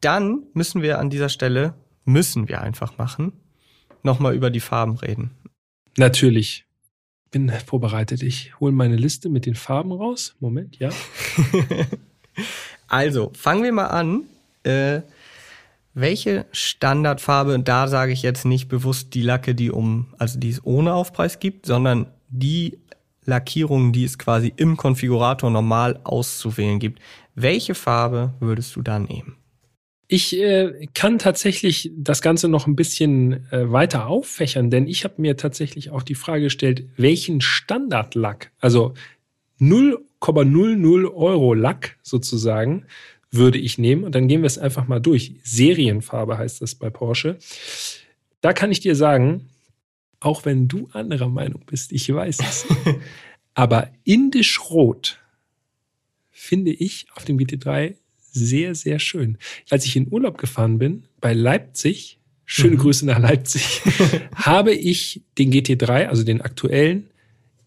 Dann 0.00 0.42
müssen 0.54 0.82
wir 0.82 0.98
an 0.98 1.10
dieser 1.10 1.28
Stelle, 1.28 1.74
müssen 2.04 2.48
wir 2.48 2.60
einfach 2.60 2.98
machen, 2.98 3.32
nochmal 4.02 4.34
über 4.34 4.50
die 4.50 4.60
Farben 4.60 4.96
reden. 4.96 5.30
Natürlich. 5.96 6.66
Bin 7.30 7.50
vorbereitet. 7.50 8.22
Ich 8.22 8.58
hole 8.58 8.72
meine 8.72 8.96
Liste 8.96 9.28
mit 9.28 9.46
den 9.46 9.54
Farben 9.54 9.92
raus. 9.92 10.34
Moment, 10.40 10.78
ja. 10.78 10.90
Also, 12.92 13.32
fangen 13.34 13.62
wir 13.62 13.72
mal 13.72 13.86
an. 13.86 14.24
Äh, 14.64 15.00
welche 15.94 16.46
Standardfarbe, 16.52 17.54
und 17.54 17.68
da 17.68 17.88
sage 17.88 18.12
ich 18.12 18.22
jetzt 18.22 18.44
nicht 18.44 18.68
bewusst 18.68 19.14
die 19.14 19.22
Lacke, 19.22 19.54
die 19.54 19.70
um, 19.70 20.14
also 20.18 20.38
die 20.38 20.50
es 20.50 20.64
ohne 20.64 20.94
Aufpreis 20.94 21.38
gibt, 21.38 21.66
sondern 21.66 22.06
die 22.28 22.78
Lackierungen, 23.24 23.92
die 23.92 24.04
es 24.04 24.18
quasi 24.18 24.52
im 24.56 24.76
Konfigurator 24.76 25.50
normal 25.50 26.00
auszuwählen 26.04 26.78
gibt. 26.78 27.00
Welche 27.34 27.74
Farbe 27.74 28.34
würdest 28.40 28.74
du 28.76 28.82
da 28.82 28.98
nehmen? 28.98 29.36
Ich 30.08 30.38
äh, 30.38 30.88
kann 30.92 31.18
tatsächlich 31.18 31.90
das 31.96 32.20
Ganze 32.20 32.48
noch 32.48 32.66
ein 32.66 32.76
bisschen 32.76 33.50
äh, 33.50 33.72
weiter 33.72 34.08
auffächern, 34.08 34.68
denn 34.68 34.86
ich 34.86 35.04
habe 35.04 35.14
mir 35.16 35.36
tatsächlich 35.38 35.90
auch 35.90 36.02
die 36.02 36.14
Frage 36.14 36.44
gestellt, 36.44 36.84
welchen 36.96 37.40
Standardlack, 37.40 38.52
also 38.60 38.92
0,00 39.58 41.14
Euro 41.14 41.54
Lack 41.54 41.96
sozusagen, 42.02 42.84
würde 43.32 43.58
ich 43.58 43.78
nehmen. 43.78 44.04
Und 44.04 44.14
dann 44.14 44.28
gehen 44.28 44.42
wir 44.42 44.46
es 44.46 44.58
einfach 44.58 44.86
mal 44.86 45.00
durch. 45.00 45.34
Serienfarbe 45.42 46.38
heißt 46.38 46.62
das 46.62 46.74
bei 46.74 46.90
Porsche. 46.90 47.38
da 48.40 48.52
kann 48.52 48.70
ich 48.70 48.80
dir 48.80 48.94
sagen, 48.94 49.48
auch 50.20 50.44
wenn 50.44 50.68
du 50.68 50.88
anderer 50.92 51.28
Meinung 51.28 51.62
bist, 51.66 51.92
ich 51.92 52.12
weiß 52.12 52.38
es. 52.40 52.66
aber 53.54 53.90
indisch 54.04 54.60
rot 54.70 55.18
finde 56.30 56.72
ich 56.72 57.06
auf 57.14 57.24
dem 57.24 57.38
GT3 57.38 57.96
sehr, 58.32 58.74
sehr 58.74 58.98
schön. 58.98 59.38
Als 59.70 59.84
ich 59.84 59.96
in 59.96 60.10
Urlaub 60.10 60.38
gefahren 60.38 60.78
bin, 60.78 61.04
bei 61.20 61.34
Leipzig, 61.34 62.18
schöne 62.44 62.76
mhm. 62.76 62.80
Grüße 62.80 63.06
nach 63.06 63.18
Leipzig, 63.18 63.82
habe 64.34 64.72
ich 64.72 65.22
den 65.38 65.52
GT3, 65.52 66.06
also 66.06 66.24
den 66.24 66.40
aktuellen, 66.40 67.10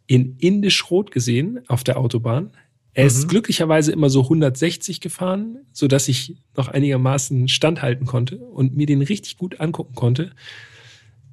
in 0.07 0.37
indisch 0.39 0.89
rot 0.91 1.11
gesehen 1.11 1.61
auf 1.67 1.83
der 1.83 1.97
Autobahn. 1.97 2.51
Er 2.95 3.05
ist 3.05 3.25
mhm. 3.25 3.27
glücklicherweise 3.27 3.91
immer 3.91 4.09
so 4.09 4.23
160 4.23 5.01
gefahren, 5.01 5.57
so 5.73 5.87
dass 5.87 6.07
ich 6.07 6.37
noch 6.55 6.69
einigermaßen 6.69 7.49
standhalten 7.49 8.07
konnte 8.07 8.37
und 8.37 8.77
mir 8.77 8.85
den 8.85 9.01
richtig 9.01 9.37
gut 9.37 9.59
angucken 9.59 9.95
konnte. 9.95 10.31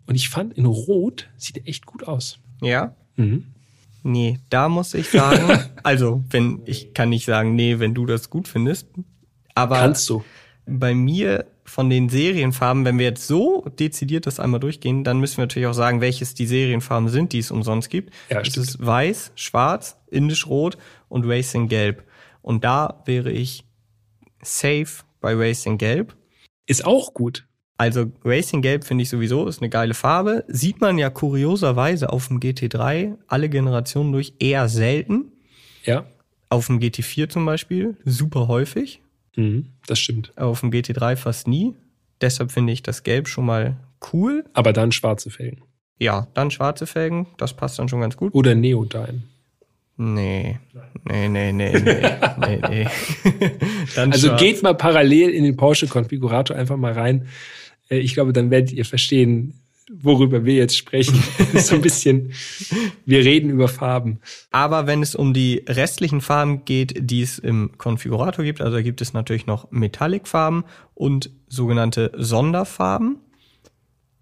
Und 0.07 0.17
ich 0.17 0.29
fand, 0.29 0.59
in 0.59 0.67
Rot 0.67 1.29
sieht 1.37 1.59
er 1.59 1.69
echt 1.69 1.87
gut 1.87 2.09
aus. 2.09 2.41
Ja. 2.61 2.97
Mhm. 3.15 3.45
Nee, 4.03 4.41
da 4.51 4.69
muss 4.69 4.93
ich 4.95 5.09
sagen, 5.09 5.61
also 5.85 6.25
wenn 6.31 6.63
ich 6.67 6.95
kann 6.95 7.11
nicht 7.11 7.27
sagen, 7.27 7.55
nee, 7.55 7.79
wenn 7.79 7.95
du 7.95 8.07
das 8.07 8.29
gut 8.29 8.49
findest, 8.49 8.89
aber 9.55 9.77
kannst 9.77 10.11
du. 10.11 10.25
Bei 10.67 10.95
mir 10.95 11.47
von 11.65 11.89
den 11.89 12.09
Serienfarben, 12.09 12.85
wenn 12.85 12.99
wir 12.99 13.07
jetzt 13.07 13.27
so 13.27 13.65
dezidiert 13.79 14.27
das 14.27 14.41
einmal 14.41 14.61
durchgehen, 14.61 15.05
dann 15.05 15.21
müssen 15.21 15.39
wir 15.39 15.45
natürlich 15.45 15.69
auch 15.69 15.75
sagen, 15.75 16.01
welches 16.01 16.35
die 16.35 16.47
Serienfarben 16.47 17.09
sind, 17.09 17.33
die 17.33 17.39
es 17.39 17.51
umsonst 17.51 17.89
gibt. 17.89 18.13
Ja, 18.29 18.41
das 18.41 18.49
stimmt. 18.49 18.67
ist 18.67 18.85
weiß, 18.85 19.33
schwarz, 19.37 19.97
indisch 20.11 20.47
rot 20.47 20.77
und 21.13 21.27
Racing 21.27 21.69
gelb. 21.69 22.05
Und 22.41 22.65
da 22.65 23.03
wäre 23.05 23.31
ich 23.31 23.65
safe 24.43 25.05
bei 25.21 25.35
Racing 25.35 25.79
gelb. 25.79 26.17
Ist 26.67 26.85
auch 26.85 27.15
gut. 27.15 27.47
Also 27.77 28.13
Racing 28.25 28.63
Gelb 28.63 28.85
finde 28.85 29.03
ich 29.03 29.09
sowieso, 29.09 29.49
ist 29.49 29.61
eine 29.61 29.69
geile 29.69 29.95
Farbe. 29.95 30.45
Sieht 30.47 30.81
man 30.81 30.99
ja 30.99 31.11
kurioserweise 31.11 32.13
auf 32.13 32.29
dem 32.29 32.39
GT3 32.39 33.17
alle 33.27 33.49
Generationen 33.49 34.13
durch 34.13 34.35
eher 34.39 34.69
selten. 34.69 35.33
Ja. 35.85 36.07
Auf 36.49 36.69
dem 36.69 36.79
GT4 36.79 37.29
zum 37.29 37.45
Beispiel 37.45 37.97
super 38.05 38.47
häufig. 38.47 39.03
Mhm, 39.37 39.71
das 39.87 39.99
stimmt. 39.99 40.37
Auf 40.37 40.61
dem 40.61 40.71
GT3 40.71 41.17
fast 41.17 41.49
nie. 41.49 41.75
Deshalb 42.21 42.53
finde 42.53 42.73
ich 42.73 42.83
das 42.85 43.03
Gelb 43.03 43.27
schon 43.27 43.47
mal 43.47 43.79
cool. 44.13 44.45
Aber 44.53 44.73
dann 44.73 44.93
schwarze 44.93 45.31
Felgen. 45.31 45.63
Ja, 45.99 46.29
dann 46.35 46.53
schwarze 46.53 46.87
Felgen, 46.87 47.27
das 47.37 47.55
passt 47.55 47.79
dann 47.81 47.89
schon 47.89 48.01
ganz 48.01 48.17
gut. 48.17 48.33
Oder 48.35 48.55
Neodyne. 48.55 49.25
Nee. 49.97 50.59
Nee, 51.05 51.29
nee, 51.29 51.53
nee, 51.53 51.73
nee, 51.73 51.81
nee, 52.39 52.61
nee. 52.69 52.87
also 53.97 54.29
schwarz. 54.29 54.41
geht 54.41 54.63
mal 54.63 54.75
parallel 54.75 55.31
in 55.31 55.45
den 55.45 55.57
Porsche-Konfigurator 55.57 56.57
einfach 56.57 56.77
mal 56.77 56.93
rein. 56.93 57.29
Äh, 57.89 57.99
ich 57.99 58.15
glaube, 58.15 58.33
dann 58.33 58.51
werdet 58.51 58.73
ihr 58.73 58.85
verstehen, 58.85 59.63
worüber 59.93 60.45
wir 60.45 60.55
jetzt 60.55 60.77
sprechen. 60.77 61.23
so 61.55 61.75
ein 61.75 61.83
bisschen, 61.83 62.33
wir 63.05 63.25
reden 63.25 63.51
über 63.51 63.69
Farben. 63.69 64.21
Aber 64.51 64.87
wenn 64.87 65.03
es 65.03 65.15
um 65.15 65.35
die 65.35 65.65
restlichen 65.69 66.21
Farben 66.21 66.65
geht, 66.65 67.11
die 67.11 67.23
es 67.23 67.39
im 67.39 67.73
Konfigurator 67.79 68.45
gibt, 68.45 68.61
also 68.61 68.83
gibt 68.83 69.01
es 69.01 69.13
natürlich 69.13 69.47
noch 69.47 69.71
Metallic-Farben 69.71 70.65
und 70.95 71.31
sogenannte 71.49 72.13
Sonderfarben. 72.17 73.19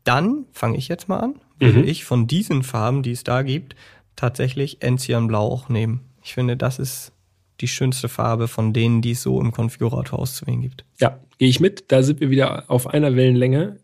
Dann 0.04 0.46
fange 0.52 0.78
ich 0.78 0.88
jetzt 0.88 1.08
mal 1.08 1.18
an, 1.18 1.34
würde 1.58 1.80
mhm. 1.80 1.88
ich 1.88 2.04
von 2.04 2.26
diesen 2.26 2.62
Farben, 2.62 3.02
die 3.02 3.12
es 3.12 3.22
da 3.22 3.42
gibt, 3.42 3.76
tatsächlich 4.20 4.82
Enzian 4.82 5.26
Blau 5.26 5.46
auch 5.46 5.68
nehmen. 5.70 6.00
Ich 6.22 6.34
finde, 6.34 6.56
das 6.56 6.78
ist 6.78 7.12
die 7.60 7.68
schönste 7.68 8.08
Farbe 8.08 8.48
von 8.48 8.72
denen, 8.72 9.00
die 9.00 9.12
es 9.12 9.22
so 9.22 9.40
im 9.40 9.50
Konfigurator 9.50 10.18
auszuwählen 10.18 10.60
gibt. 10.60 10.84
Ja, 10.98 11.20
gehe 11.38 11.48
ich 11.48 11.60
mit. 11.60 11.84
Da 11.88 12.02
sind 12.02 12.20
wir 12.20 12.28
wieder 12.28 12.70
auf 12.70 12.86
einer 12.86 13.16
Wellenlänge. 13.16 13.80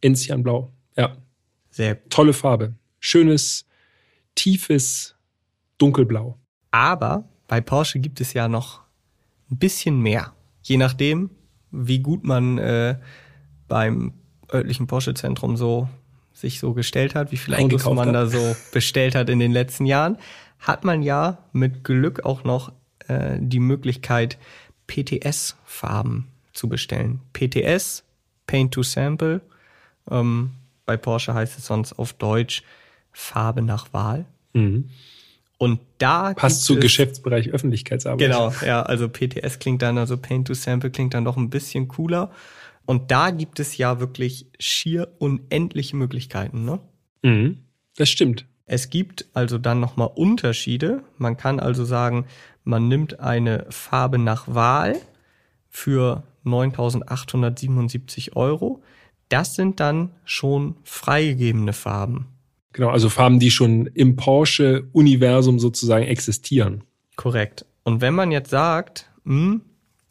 Enzian 0.00 0.42
Blau. 0.42 0.72
Ja. 0.96 1.16
Sehr 1.70 2.08
tolle 2.08 2.32
Farbe. 2.32 2.74
Schönes, 3.00 3.66
tiefes 4.36 5.16
Dunkelblau. 5.78 6.38
Aber 6.70 7.28
bei 7.48 7.60
Porsche 7.60 7.98
gibt 7.98 8.20
es 8.20 8.32
ja 8.32 8.48
noch 8.48 8.80
ein 9.50 9.58
bisschen 9.58 10.00
mehr. 10.00 10.34
Je 10.62 10.76
nachdem, 10.76 11.30
wie 11.70 11.98
gut 11.98 12.24
man 12.24 12.58
äh, 12.58 12.98
beim 13.66 14.14
örtlichen 14.52 14.86
Porsche-Zentrum 14.86 15.56
so 15.56 15.88
sich 16.36 16.60
so 16.60 16.74
gestellt 16.74 17.14
hat, 17.14 17.32
wie 17.32 17.38
viele 17.38 17.58
Autos 17.58 17.84
man 17.86 18.08
hat. 18.08 18.14
da 18.14 18.26
so 18.26 18.56
bestellt 18.72 19.14
hat 19.14 19.30
in 19.30 19.38
den 19.38 19.52
letzten 19.52 19.86
Jahren, 19.86 20.18
hat 20.58 20.84
man 20.84 21.02
ja 21.02 21.38
mit 21.52 21.82
Glück 21.82 22.24
auch 22.24 22.44
noch 22.44 22.72
äh, 23.08 23.36
die 23.38 23.58
Möglichkeit, 23.58 24.36
PTS-Farben 24.86 26.28
zu 26.52 26.68
bestellen. 26.68 27.20
PTS, 27.32 28.04
Paint 28.46 28.74
to 28.74 28.82
Sample. 28.82 29.40
Ähm, 30.10 30.50
bei 30.84 30.96
Porsche 30.96 31.34
heißt 31.34 31.58
es 31.58 31.66
sonst 31.66 31.94
auf 31.94 32.12
Deutsch 32.12 32.62
Farbe 33.12 33.62
nach 33.62 33.92
Wahl. 33.92 34.26
Mhm. 34.52 34.90
Und 35.58 35.80
da 35.96 36.34
passt 36.34 36.64
zu 36.64 36.78
Geschäftsbereich 36.78 37.48
Öffentlichkeitsarbeit. 37.48 38.18
Genau, 38.18 38.52
ja, 38.64 38.82
also 38.82 39.08
PTS 39.08 39.58
klingt 39.58 39.80
dann, 39.80 39.96
also 39.96 40.18
Paint 40.18 40.48
to 40.48 40.54
Sample 40.54 40.90
klingt 40.90 41.14
dann 41.14 41.24
doch 41.24 41.38
ein 41.38 41.48
bisschen 41.48 41.88
cooler. 41.88 42.30
Und 42.86 43.10
da 43.10 43.30
gibt 43.30 43.60
es 43.60 43.76
ja 43.76 44.00
wirklich 44.00 44.46
schier 44.58 45.14
unendliche 45.18 45.96
Möglichkeiten, 45.96 46.64
ne? 46.64 46.80
Mhm, 47.22 47.58
das 47.96 48.08
stimmt. 48.08 48.46
Es 48.64 48.90
gibt 48.90 49.26
also 49.32 49.58
dann 49.58 49.80
nochmal 49.80 50.10
Unterschiede. 50.14 51.02
Man 51.18 51.36
kann 51.36 51.60
also 51.60 51.84
sagen, 51.84 52.26
man 52.64 52.88
nimmt 52.88 53.20
eine 53.20 53.66
Farbe 53.70 54.18
nach 54.18 54.52
Wahl 54.52 54.96
für 55.68 56.24
9.877 56.44 58.34
Euro. 58.34 58.82
Das 59.28 59.54
sind 59.54 59.80
dann 59.80 60.10
schon 60.24 60.76
freigegebene 60.84 61.72
Farben. 61.72 62.26
Genau, 62.72 62.90
also 62.90 63.08
Farben, 63.08 63.40
die 63.40 63.50
schon 63.50 63.86
im 63.86 64.16
Porsche-Universum 64.16 65.58
sozusagen 65.58 66.04
existieren. 66.04 66.84
Korrekt. 67.16 67.64
Und 67.84 68.00
wenn 68.00 68.14
man 68.14 68.32
jetzt 68.32 68.50
sagt, 68.50 69.10
hm, 69.24 69.62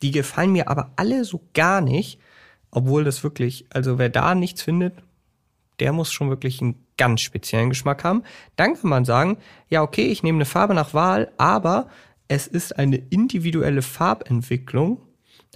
die 0.01 0.11
gefallen 0.11 0.51
mir 0.51 0.69
aber 0.69 0.91
alle 0.95 1.25
so 1.25 1.41
gar 1.53 1.81
nicht, 1.81 2.19
obwohl 2.75 3.03
das 3.05 3.23
wirklich, 3.23 3.65
also 3.69 3.97
wer 3.97 4.09
da 4.09 4.35
nichts 4.35 4.61
findet, 4.61 5.01
der 5.79 5.93
muss 5.93 6.11
schon 6.11 6.29
wirklich 6.29 6.61
einen 6.61 6.85
ganz 6.97 7.21
speziellen 7.21 7.69
Geschmack 7.69 8.03
haben. 8.03 8.23
Dann 8.57 8.75
kann 8.75 8.89
man 8.89 9.05
sagen, 9.05 9.37
ja, 9.69 9.81
okay, 9.81 10.07
ich 10.07 10.23
nehme 10.23 10.35
eine 10.37 10.45
Farbe 10.45 10.73
nach 10.73 10.93
Wahl, 10.93 11.31
aber 11.37 11.87
es 12.27 12.47
ist 12.47 12.77
eine 12.77 12.97
individuelle 12.97 13.81
Farbentwicklung, 13.81 15.01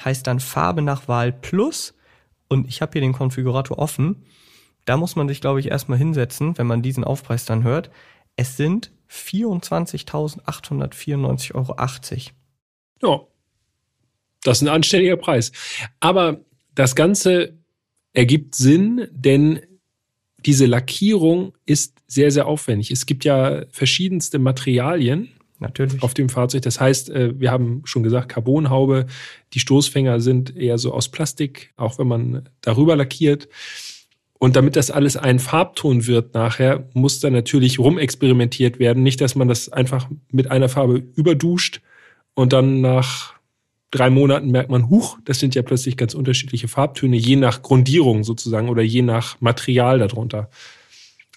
heißt 0.04 0.26
dann 0.28 0.40
Farbe 0.40 0.82
nach 0.82 1.10
Wahl 1.10 1.34
plus. 1.34 1.94
Und 2.48 2.70
ich 2.70 2.82
habe 2.82 2.94
hier 2.94 3.02
den 3.02 3.12
Konfigurator 3.12 3.80
offen. 3.80 4.24
Da 4.86 4.96
muss 4.96 5.18
man 5.18 5.28
sich, 5.28 5.42
glaube 5.42 5.60
ich, 5.60 5.68
erstmal 5.68 5.98
hinsetzen, 5.98 6.58
wenn 6.58 6.68
man 6.68 6.82
diesen 6.82 7.04
Aufpreis 7.04 7.44
dann 7.44 7.64
hört. 7.64 7.92
Es 8.38 8.56
sind 8.56 8.94
24.894,80 9.12 11.54
Euro. 11.54 11.76
Ja, 13.02 13.20
das 14.44 14.60
ist 14.60 14.62
ein 14.62 14.74
anständiger 14.74 15.18
Preis. 15.18 15.52
Aber 16.00 16.40
das 16.76 16.96
Ganze 16.96 17.58
ergibt 18.14 18.56
Sinn, 18.56 19.08
denn 19.12 19.60
diese 20.46 20.66
Lackierung 20.66 21.54
ist 21.66 21.98
sehr, 22.08 22.32
sehr 22.32 22.48
aufwendig. 22.48 22.92
Es 22.92 23.06
gibt 23.06 23.26
ja 23.26 23.66
verschiedenste 23.72 24.40
Materialien 24.40 25.30
Natürlich. 25.60 26.02
auf 26.02 26.14
dem 26.14 26.30
Fahrzeug. 26.30 26.62
Das 26.62 26.80
heißt, 26.80 27.10
äh, 27.10 27.40
wir 27.40 27.52
haben 27.52 27.82
schon 27.84 28.04
gesagt, 28.04 28.30
Carbonhaube. 28.30 29.06
Die 29.54 29.60
Stoßfänger 29.60 30.22
sind 30.22 30.56
eher 30.56 30.78
so 30.78 30.94
aus 30.94 31.10
Plastik, 31.10 31.74
auch 31.76 32.00
wenn 32.00 32.08
man 32.08 32.50
darüber 32.62 32.96
lackiert. 32.96 33.50
Und 34.40 34.56
damit 34.56 34.78
das 34.78 34.90
alles 34.90 35.18
ein 35.18 35.40
Farbton 35.40 36.08
wird 36.08 36.34
nachher, 36.34 36.88
muss 36.94 37.20
da 37.20 37.30
natürlich 37.30 37.78
rumexperimentiert 37.78 38.80
werden. 38.80 39.04
Nicht, 39.04 39.20
dass 39.20 39.36
man 39.36 39.50
das 39.50 39.68
einfach 39.68 40.10
mit 40.32 40.50
einer 40.50 40.70
Farbe 40.70 41.04
überduscht 41.16 41.82
und 42.36 42.54
dann 42.54 42.80
nach 42.80 43.34
drei 43.92 44.10
Monaten 44.10 44.52
merkt 44.52 44.70
man, 44.70 44.90
huch, 44.90 45.18
das 45.26 45.40
sind 45.40 45.56
ja 45.56 45.62
plötzlich 45.62 45.98
ganz 45.98 46.14
unterschiedliche 46.14 46.68
Farbtöne, 46.68 47.18
je 47.18 47.36
nach 47.36 47.62
Grundierung 47.62 48.24
sozusagen 48.24 48.70
oder 48.70 48.82
je 48.82 49.02
nach 49.02 49.40
Material 49.42 50.00
darunter. 50.00 50.50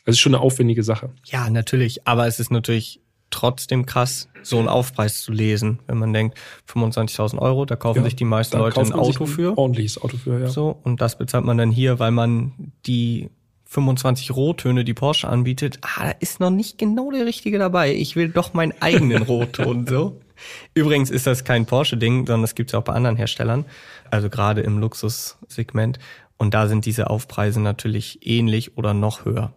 Das 0.05 0.17
ist 0.17 0.21
schon 0.21 0.35
eine 0.35 0.43
aufwendige 0.43 0.83
Sache. 0.83 1.11
Ja, 1.27 1.49
natürlich. 1.49 2.07
Aber 2.07 2.27
es 2.27 2.41
ist 2.41 2.51
natürlich 2.51 3.01
trotzdem 3.31 3.87
krass, 3.87 4.29
so 4.43 4.59
einen 4.59 4.69
Aufpreis 4.69 5.23
zu 5.23 5.33
lesen, 5.33 5.79
wenn 5.87 5.99
man 5.99 6.13
denkt, 6.13 6.37
25.000 6.69 7.39
Euro, 7.39 7.65
da 7.65 7.77
kaufen 7.77 8.01
ja, 8.01 8.05
sich 8.05 8.17
die 8.17 8.25
meisten 8.25 8.59
Leute 8.59 8.81
ein 8.81 8.93
Auto 8.93 9.27
für. 9.27 9.53
Ein 9.53 9.59
ordentliches 9.59 10.03
Auto 10.03 10.17
für, 10.17 10.39
ja. 10.39 10.49
So, 10.49 10.79
und 10.83 11.01
das 11.01 11.17
bezahlt 11.17 11.45
man 11.45 11.57
dann 11.57 11.71
hier, 11.71 11.99
weil 11.99 12.11
man 12.11 12.73
die 12.85 13.31
25 13.65 14.33
Rottöne, 14.33 14.85
die 14.85 14.93
Porsche 14.93 15.29
anbietet, 15.29 15.79
ah, 15.81 16.05
da 16.05 16.11
ist 16.21 16.41
noch 16.41 16.51
nicht 16.51 16.77
genau 16.77 17.11
der 17.11 17.25
richtige 17.25 17.59
dabei. 17.59 17.95
Ich 17.95 18.17
will 18.17 18.29
doch 18.29 18.53
meinen 18.53 18.75
eigenen 18.81 19.23
Rotton, 19.23 19.87
so. 19.87 20.21
Übrigens 20.75 21.11
ist 21.11 21.27
das 21.27 21.45
kein 21.45 21.67
Porsche-Ding, 21.67 22.27
sondern 22.27 22.43
das 22.43 22.55
gibt 22.55 22.71
es 22.71 22.75
auch 22.75 22.85
bei 22.85 22.93
anderen 22.93 23.17
Herstellern, 23.17 23.65
also 24.11 24.29
gerade 24.31 24.61
im 24.63 24.79
Luxussegment. 24.79 25.99
Und 26.37 26.55
da 26.55 26.67
sind 26.67 26.87
diese 26.87 27.11
Aufpreise 27.11 27.61
natürlich 27.61 28.27
ähnlich 28.27 28.77
oder 28.77 28.95
noch 28.95 29.25
höher. 29.25 29.53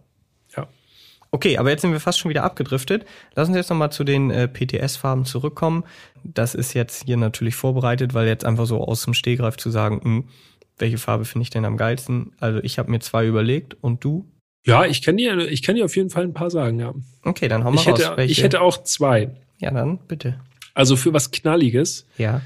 Ja. 0.56 0.68
Okay, 1.32 1.58
aber 1.58 1.70
jetzt 1.70 1.82
sind 1.82 1.92
wir 1.92 2.00
fast 2.00 2.18
schon 2.18 2.28
wieder 2.28 2.44
abgedriftet. 2.44 3.04
Lass 3.34 3.48
uns 3.48 3.56
jetzt 3.56 3.70
nochmal 3.70 3.90
zu 3.90 4.04
den 4.04 4.30
äh, 4.30 4.48
PTS-Farben 4.48 5.24
zurückkommen. 5.24 5.84
Das 6.22 6.54
ist 6.54 6.74
jetzt 6.74 7.04
hier 7.06 7.16
natürlich 7.16 7.56
vorbereitet, 7.56 8.14
weil 8.14 8.28
jetzt 8.28 8.44
einfach 8.44 8.66
so 8.66 8.82
aus 8.82 9.04
dem 9.04 9.14
Stehgreif 9.14 9.56
zu 9.56 9.70
sagen, 9.70 9.96
mh, 9.96 10.04
hm, 10.04 10.24
welche 10.78 10.98
Farbe 10.98 11.24
finde 11.24 11.42
ich 11.42 11.50
denn 11.50 11.64
am 11.64 11.76
geilsten? 11.76 12.32
Also 12.38 12.60
ich 12.62 12.78
habe 12.78 12.90
mir 12.90 13.00
zwei 13.00 13.26
überlegt 13.26 13.76
und 13.80 14.04
du? 14.04 14.26
Ja, 14.66 14.84
ich 14.84 15.02
kann 15.02 15.16
dir, 15.16 15.38
ich 15.38 15.62
kann 15.62 15.76
dir 15.76 15.84
auf 15.84 15.96
jeden 15.96 16.10
Fall 16.10 16.24
ein 16.24 16.34
paar 16.34 16.50
sagen, 16.50 16.78
ja. 16.80 16.92
Okay, 17.22 17.48
dann 17.48 17.64
hau 17.64 17.70
mal 17.70 17.80
Ich 17.80 17.88
raus. 17.88 17.98
hätte, 17.98 18.16
welche. 18.16 18.32
ich 18.32 18.42
hätte 18.42 18.60
auch 18.60 18.82
zwei. 18.82 19.30
ja, 19.58 19.70
dann 19.70 19.98
bitte. 20.08 20.38
Also 20.76 20.94
für 20.96 21.12
was 21.12 21.30
Knalliges 21.30 22.06
Ja. 22.18 22.42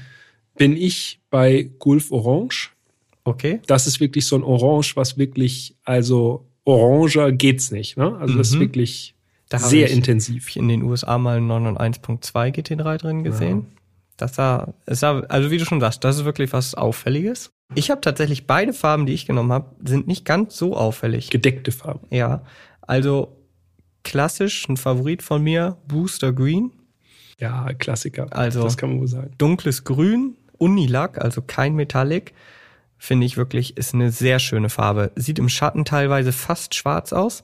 bin 0.57 0.77
ich 0.77 1.19
bei 1.29 1.69
Gulf 1.79 2.11
Orange. 2.11 2.71
Okay. 3.25 3.59
Das 3.67 3.85
ist 3.87 3.99
wirklich 3.99 4.25
so 4.25 4.35
ein 4.37 4.43
Orange, 4.43 4.95
was 4.95 5.17
wirklich, 5.17 5.75
also 5.83 6.45
oranger 6.63 7.31
geht's 7.33 7.71
nicht. 7.71 7.97
Ne? 7.97 8.15
Also 8.17 8.37
das 8.37 8.49
ist 8.49 8.55
Mhm. 8.55 8.59
wirklich 8.61 9.13
Da 9.49 9.59
sehr 9.59 9.89
intensiv. 9.91 10.55
In 10.55 10.69
den 10.69 10.81
USA 10.83 11.17
mal 11.17 11.37
einen 11.37 11.47
991.2 11.47 12.51
GT3 12.51 12.97
drin 12.97 13.23
gesehen. 13.23 13.65
Das 14.15 14.35
sah, 14.35 14.73
es 14.85 15.01
sah, 15.01 15.19
also 15.21 15.51
wie 15.51 15.57
du 15.57 15.65
schon 15.65 15.81
sagst, 15.81 16.03
das 16.03 16.17
ist 16.17 16.25
wirklich 16.25 16.53
was 16.53 16.73
Auffälliges. 16.73 17.51
Ich 17.75 17.89
habe 17.91 17.99
tatsächlich 18.01 18.47
beide 18.47 18.71
Farben, 18.71 19.05
die 19.05 19.13
ich 19.13 19.25
genommen 19.25 19.51
habe, 19.51 19.75
sind 19.83 20.07
nicht 20.07 20.23
ganz 20.25 20.55
so 20.57 20.75
auffällig. 20.77 21.29
Gedeckte 21.31 21.71
Farbe. 21.71 22.05
Ja, 22.11 22.43
also 22.81 23.35
klassisch 24.03 24.67
ein 24.69 24.77
Favorit 24.77 25.21
von 25.21 25.43
mir, 25.43 25.77
Booster 25.87 26.31
Green, 26.33 26.71
Ja, 27.41 27.73
Klassiker. 27.73 28.27
Also- 28.31 28.63
das 28.63 28.77
kann 28.77 28.89
man 28.91 28.99
wohl 29.01 29.07
sagen. 29.07 29.31
dunkles 29.37 29.83
Grün, 29.83 30.35
Unilack, 30.57 31.17
also 31.17 31.41
kein 31.41 31.75
Metallic, 31.75 32.33
finde 32.97 33.25
ich 33.25 33.35
wirklich 33.35 33.77
ist 33.77 33.93
eine 33.95 34.11
sehr 34.11 34.37
schöne 34.39 34.69
Farbe. 34.69 35.11
Sieht 35.15 35.39
im 35.39 35.49
Schatten 35.49 35.83
teilweise 35.85 36.31
fast 36.31 36.75
schwarz 36.75 37.11
aus 37.13 37.43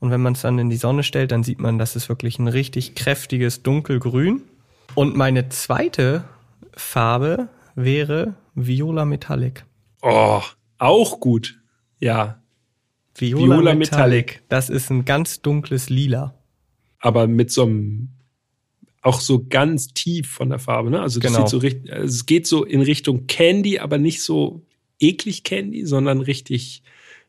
und 0.00 0.10
wenn 0.10 0.20
man 0.20 0.32
es 0.32 0.42
dann 0.42 0.58
in 0.58 0.68
die 0.68 0.76
Sonne 0.76 1.04
stellt, 1.04 1.30
dann 1.30 1.44
sieht 1.44 1.60
man, 1.60 1.78
das 1.78 1.94
ist 1.96 2.08
wirklich 2.08 2.38
ein 2.40 2.48
richtig 2.48 2.94
kräftiges 2.96 3.62
dunkelgrün. 3.62 4.42
Und 4.96 5.16
meine 5.16 5.48
zweite 5.48 6.24
Farbe 6.74 7.48
wäre 7.76 8.34
Viola 8.54 9.04
Metallic. 9.04 9.64
Oh, 10.02 10.42
auch 10.78 11.20
gut. 11.20 11.60
Ja, 12.00 12.42
Viola, 13.14 13.56
Viola 13.56 13.74
Metallic. 13.74 13.78
Metallic. 13.78 14.42
Das 14.48 14.68
ist 14.70 14.90
ein 14.90 15.04
ganz 15.04 15.40
dunkles 15.40 15.88
Lila. 15.88 16.34
aber 16.98 17.26
mit 17.28 17.52
so 17.52 17.62
einem 17.62 18.08
auch 19.06 19.20
so 19.20 19.46
ganz 19.48 19.94
tief 19.94 20.28
von 20.28 20.50
der 20.50 20.58
Farbe, 20.58 20.90
ne? 20.90 21.00
Also 21.00 21.20
das 21.20 21.32
Genau. 21.32 21.46
so 21.46 21.58
richtig, 21.58 21.92
also 21.92 22.04
es 22.04 22.26
geht 22.26 22.46
so 22.46 22.64
in 22.64 22.82
Richtung 22.82 23.26
Candy, 23.26 23.78
aber 23.78 23.98
nicht 23.98 24.22
so 24.22 24.62
eklig 24.98 25.44
Candy, 25.44 25.86
sondern 25.86 26.20
richtig, 26.20 26.82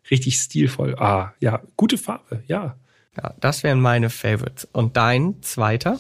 richtig 0.10 0.38
stilvoll. 0.38 0.96
Ah, 0.98 1.34
ja, 1.40 1.62
gute 1.76 1.98
Farbe, 1.98 2.44
ja. 2.48 2.78
Ja, 3.16 3.36
das 3.40 3.64
wären 3.64 3.80
meine 3.80 4.10
Favorites. 4.10 4.68
Und 4.72 4.98
dein 4.98 5.42
zweiter? 5.42 6.00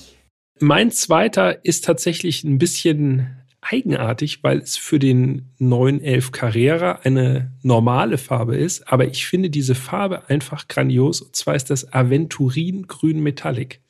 Mein 0.60 0.92
zweiter 0.92 1.64
ist 1.64 1.86
tatsächlich 1.86 2.44
ein 2.44 2.58
bisschen 2.58 3.38
eigenartig, 3.62 4.44
weil 4.44 4.60
es 4.60 4.78
für 4.78 4.98
den 4.98 5.50
911 5.60 6.32
Carrera 6.32 7.00
eine 7.04 7.52
normale 7.62 8.18
Farbe 8.18 8.56
ist, 8.56 8.92
aber 8.92 9.08
ich 9.08 9.28
finde 9.28 9.50
diese 9.50 9.76
Farbe 9.76 10.30
einfach 10.30 10.68
grandios 10.68 11.22
und 11.22 11.36
zwar 11.36 11.56
ist 11.56 11.70
das 11.70 11.92
Aventurin 11.94 12.88
Grün 12.88 13.22
Metallic. 13.22 13.82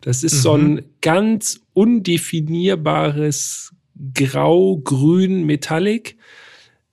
Das 0.00 0.22
ist 0.22 0.42
so 0.42 0.54
ein 0.54 0.82
ganz 1.00 1.60
undefinierbares 1.74 3.72
Grau-Grün 4.14 5.44
Metallic. 5.44 6.16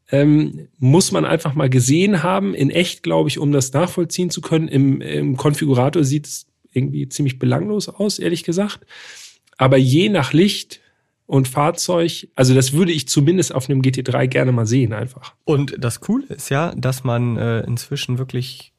Ähm, 0.10 0.70
muss 0.78 1.12
man 1.12 1.26
einfach 1.26 1.54
mal 1.54 1.70
gesehen 1.70 2.24
haben, 2.24 2.54
in 2.54 2.70
echt, 2.70 3.04
glaube 3.04 3.28
ich, 3.30 3.40
um 3.40 3.52
das 3.52 3.74
nachvollziehen 3.74 4.30
zu 4.30 4.40
können. 4.42 4.70
Im, 4.70 5.02
im 5.02 5.36
Konfigurator 5.36 6.04
sieht 6.04 6.28
es 6.28 6.48
irgendwie 6.72 7.10
ziemlich 7.10 7.40
belanglos 7.40 7.90
aus, 7.90 8.20
ehrlich 8.20 8.44
gesagt. 8.44 8.86
Aber 9.58 9.78
je 9.78 10.10
nach 10.10 10.32
Licht 10.34 10.80
und 11.26 11.48
Fahrzeug, 11.48 12.30
also 12.36 12.54
das 12.54 12.72
würde 12.74 12.94
ich 12.94 13.08
zumindest 13.08 13.54
auf 13.54 13.70
einem 13.70 13.82
GT3 13.82 14.28
gerne 14.28 14.54
mal 14.54 14.66
sehen, 14.66 14.94
einfach. 14.94 15.36
Und 15.44 15.76
das 15.78 16.00
Coole 16.00 16.26
ist 16.28 16.50
ja, 16.50 16.74
dass 16.76 17.04
man 17.04 17.36
äh, 17.36 17.62
inzwischen 17.62 18.18
wirklich 18.18 18.74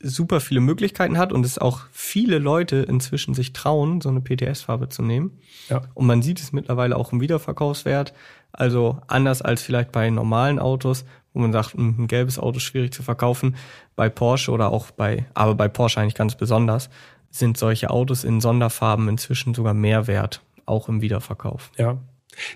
super 0.00 0.40
viele 0.40 0.60
Möglichkeiten 0.60 1.18
hat 1.18 1.32
und 1.32 1.46
es 1.46 1.58
auch 1.58 1.86
viele 1.90 2.38
Leute 2.38 2.76
inzwischen 2.76 3.34
sich 3.34 3.52
trauen, 3.52 4.00
so 4.00 4.08
eine 4.08 4.20
PTS-Farbe 4.20 4.88
zu 4.88 5.02
nehmen. 5.02 5.38
Ja. 5.68 5.82
Und 5.94 6.06
man 6.06 6.22
sieht 6.22 6.40
es 6.40 6.52
mittlerweile 6.52 6.96
auch 6.96 7.12
im 7.12 7.20
Wiederverkaufswert. 7.20 8.12
Also 8.52 8.98
anders 9.06 9.42
als 9.42 9.62
vielleicht 9.62 9.92
bei 9.92 10.10
normalen 10.10 10.58
Autos, 10.58 11.04
wo 11.32 11.40
man 11.40 11.52
sagt, 11.52 11.74
hm, 11.74 11.96
ein 11.98 12.06
gelbes 12.08 12.38
Auto 12.38 12.58
ist 12.58 12.64
schwierig 12.64 12.92
zu 12.92 13.02
verkaufen. 13.02 13.56
Bei 13.94 14.08
Porsche 14.08 14.50
oder 14.50 14.70
auch 14.70 14.90
bei, 14.90 15.26
aber 15.34 15.54
bei 15.54 15.68
Porsche 15.68 16.00
eigentlich 16.00 16.14
ganz 16.14 16.36
besonders, 16.36 16.90
sind 17.30 17.56
solche 17.56 17.90
Autos 17.90 18.24
in 18.24 18.40
Sonderfarben 18.40 19.08
inzwischen 19.08 19.54
sogar 19.54 19.74
mehr 19.74 20.06
wert, 20.06 20.42
auch 20.64 20.88
im 20.88 21.00
Wiederverkauf. 21.00 21.70
Ja. 21.76 21.98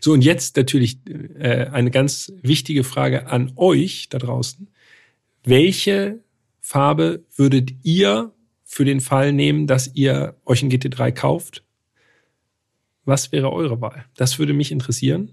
So, 0.01 0.12
und 0.12 0.22
jetzt 0.22 0.57
natürlich 0.57 0.99
äh, 1.07 1.66
eine 1.72 1.91
ganz 1.91 2.32
wichtige 2.43 2.84
Frage 2.84 3.28
an 3.28 3.53
euch 3.57 4.09
da 4.11 4.18
draußen. 4.18 4.68
Welche 5.43 6.20
Farbe 6.71 7.25
würdet 7.35 7.73
ihr 7.83 8.31
für 8.62 8.85
den 8.85 9.01
Fall 9.01 9.33
nehmen, 9.33 9.66
dass 9.66 9.93
ihr 9.93 10.37
euch 10.47 10.62
ein 10.62 10.71
GT3 10.71 11.11
kauft? 11.11 11.64
Was 13.05 13.33
wäre 13.33 13.53
eure 13.53 13.81
Wahl? 13.81 14.05
Das 14.14 14.39
würde 14.39 14.53
mich 14.53 14.71
interessieren. 14.71 15.33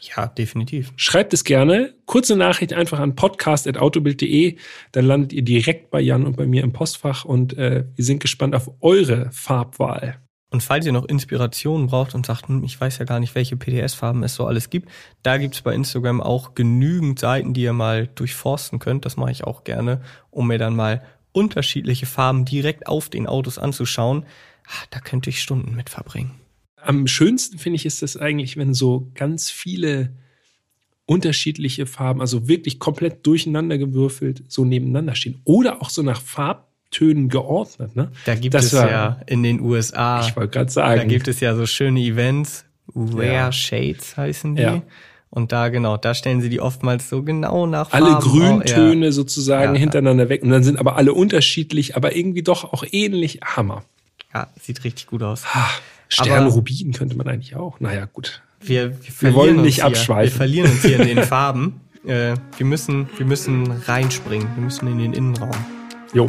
Ja, 0.00 0.28
definitiv. 0.28 0.94
Schreibt 0.96 1.34
es 1.34 1.44
gerne. 1.44 1.92
Kurze 2.06 2.36
Nachricht 2.36 2.72
einfach 2.72 3.00
an 3.00 3.16
podcast.autobild.de. 3.16 4.56
Dann 4.92 5.04
landet 5.04 5.34
ihr 5.34 5.42
direkt 5.42 5.90
bei 5.90 6.00
Jan 6.00 6.24
und 6.24 6.38
bei 6.38 6.46
mir 6.46 6.62
im 6.62 6.72
Postfach 6.72 7.26
und 7.26 7.52
äh, 7.58 7.84
wir 7.94 8.04
sind 8.06 8.20
gespannt 8.20 8.54
auf 8.54 8.70
eure 8.80 9.30
Farbwahl. 9.30 10.22
Und 10.50 10.62
falls 10.62 10.86
ihr 10.86 10.92
noch 10.92 11.04
Inspirationen 11.04 11.88
braucht 11.88 12.14
und 12.14 12.24
sagt, 12.24 12.48
hm, 12.48 12.64
ich 12.64 12.80
weiß 12.80 12.98
ja 12.98 13.04
gar 13.04 13.20
nicht, 13.20 13.34
welche 13.34 13.56
PDS-Farben 13.56 14.22
es 14.22 14.34
so 14.34 14.46
alles 14.46 14.70
gibt, 14.70 14.88
da 15.22 15.36
gibt's 15.36 15.60
bei 15.60 15.74
Instagram 15.74 16.22
auch 16.22 16.54
genügend 16.54 17.18
Seiten, 17.18 17.52
die 17.52 17.62
ihr 17.62 17.74
mal 17.74 18.06
durchforsten 18.06 18.78
könnt. 18.78 19.04
Das 19.04 19.16
mache 19.16 19.30
ich 19.30 19.44
auch 19.44 19.64
gerne, 19.64 20.00
um 20.30 20.46
mir 20.46 20.58
dann 20.58 20.74
mal 20.74 21.02
unterschiedliche 21.32 22.06
Farben 22.06 22.44
direkt 22.46 22.86
auf 22.86 23.10
den 23.10 23.26
Autos 23.26 23.58
anzuschauen. 23.58 24.24
Ah, 24.66 24.86
Da 24.90 25.00
könnte 25.00 25.30
ich 25.30 25.42
Stunden 25.42 25.74
mit 25.74 25.90
verbringen. 25.90 26.32
Am 26.76 27.06
schönsten 27.06 27.58
finde 27.58 27.76
ich 27.76 27.86
ist 27.86 28.02
das 28.02 28.16
eigentlich, 28.16 28.56
wenn 28.56 28.72
so 28.72 29.10
ganz 29.14 29.50
viele 29.50 30.14
unterschiedliche 31.04 31.86
Farben, 31.86 32.20
also 32.20 32.48
wirklich 32.48 32.78
komplett 32.78 33.26
durcheinander 33.26 33.78
gewürfelt, 33.78 34.44
so 34.48 34.64
nebeneinander 34.64 35.14
stehen. 35.14 35.40
Oder 35.44 35.82
auch 35.82 35.90
so 35.90 36.02
nach 36.02 36.20
Farbtönen 36.90 37.28
geordnet. 37.28 37.96
Ne? 37.96 38.10
Da 38.24 38.34
gibt 38.34 38.54
Das 38.54 38.66
es 38.66 38.74
war- 38.74 38.90
ja 38.90 39.20
in 39.26 39.42
den 39.42 39.60
USA, 39.60 40.20
Ich 40.26 40.34
wollte 40.36 40.50
gerade 40.58 40.70
sagen. 40.70 40.98
da 41.00 41.04
gibt 41.04 41.28
es 41.28 41.40
ja 41.40 41.54
so 41.54 41.66
schöne 41.66 42.00
Events, 42.00 42.64
Rare 42.94 43.26
Ja. 43.32 43.52
Shades 43.52 44.16
heißen 44.16 44.56
die. 44.56 44.62
Ja. 44.62 44.82
Und 45.30 45.52
da 45.52 45.68
genau, 45.68 45.98
da 45.98 46.14
stellen 46.14 46.40
sie 46.40 46.48
die 46.48 46.60
oftmals 46.60 47.10
so 47.10 47.22
genau 47.22 47.66
nach 47.66 47.92
alle 47.92 48.12
Farben. 48.12 48.30
Grüntöne 48.30 49.06
Ja. 49.06 49.12
sozusagen 49.12 49.74
hintereinander 49.74 50.30
weg 50.30 50.42
und 50.42 50.48
dann 50.50 50.62
sind 50.64 50.78
aber 50.78 50.96
alle 50.96 51.12
unterschiedlich, 51.12 51.96
aber 51.96 52.16
irgendwie 52.16 52.42
doch 52.42 52.64
auch 52.72 52.84
ähnlich. 52.90 53.40
Hammer. 53.44 53.84
ja, 54.34 54.48
sieht 54.60 54.84
richtig 54.84 55.06
gut 55.06 55.22
aus. 55.22 55.44
Sternrubin 56.08 56.92
könnte 56.92 57.16
man 57.16 57.28
eigentlich 57.28 57.56
auch. 57.56 57.78
Naja, 57.80 58.06
gut. 58.10 58.40
Wir, 58.60 58.90
wir, 59.02 59.12
verlieren 59.12 59.34
wollen 59.36 59.62
nicht 59.62 59.84
abschweifen. 59.84 60.32
Wir 60.32 60.36
verlieren 60.36 60.70
uns 60.70 60.82
hier 60.82 60.98
in 61.00 61.06
den 61.16 61.22
Farben. 61.24 61.80
Äh, 62.06 62.34
wir 62.56 62.66
müssen, 62.66 63.08
wir 63.18 63.26
müssen 63.26 63.70
reinspringen. 63.86 64.48
Wir 64.56 64.64
müssen 64.64 64.86
in 64.88 64.98
den 64.98 65.12
Innenraum. 65.12 65.50
Jo. 66.14 66.28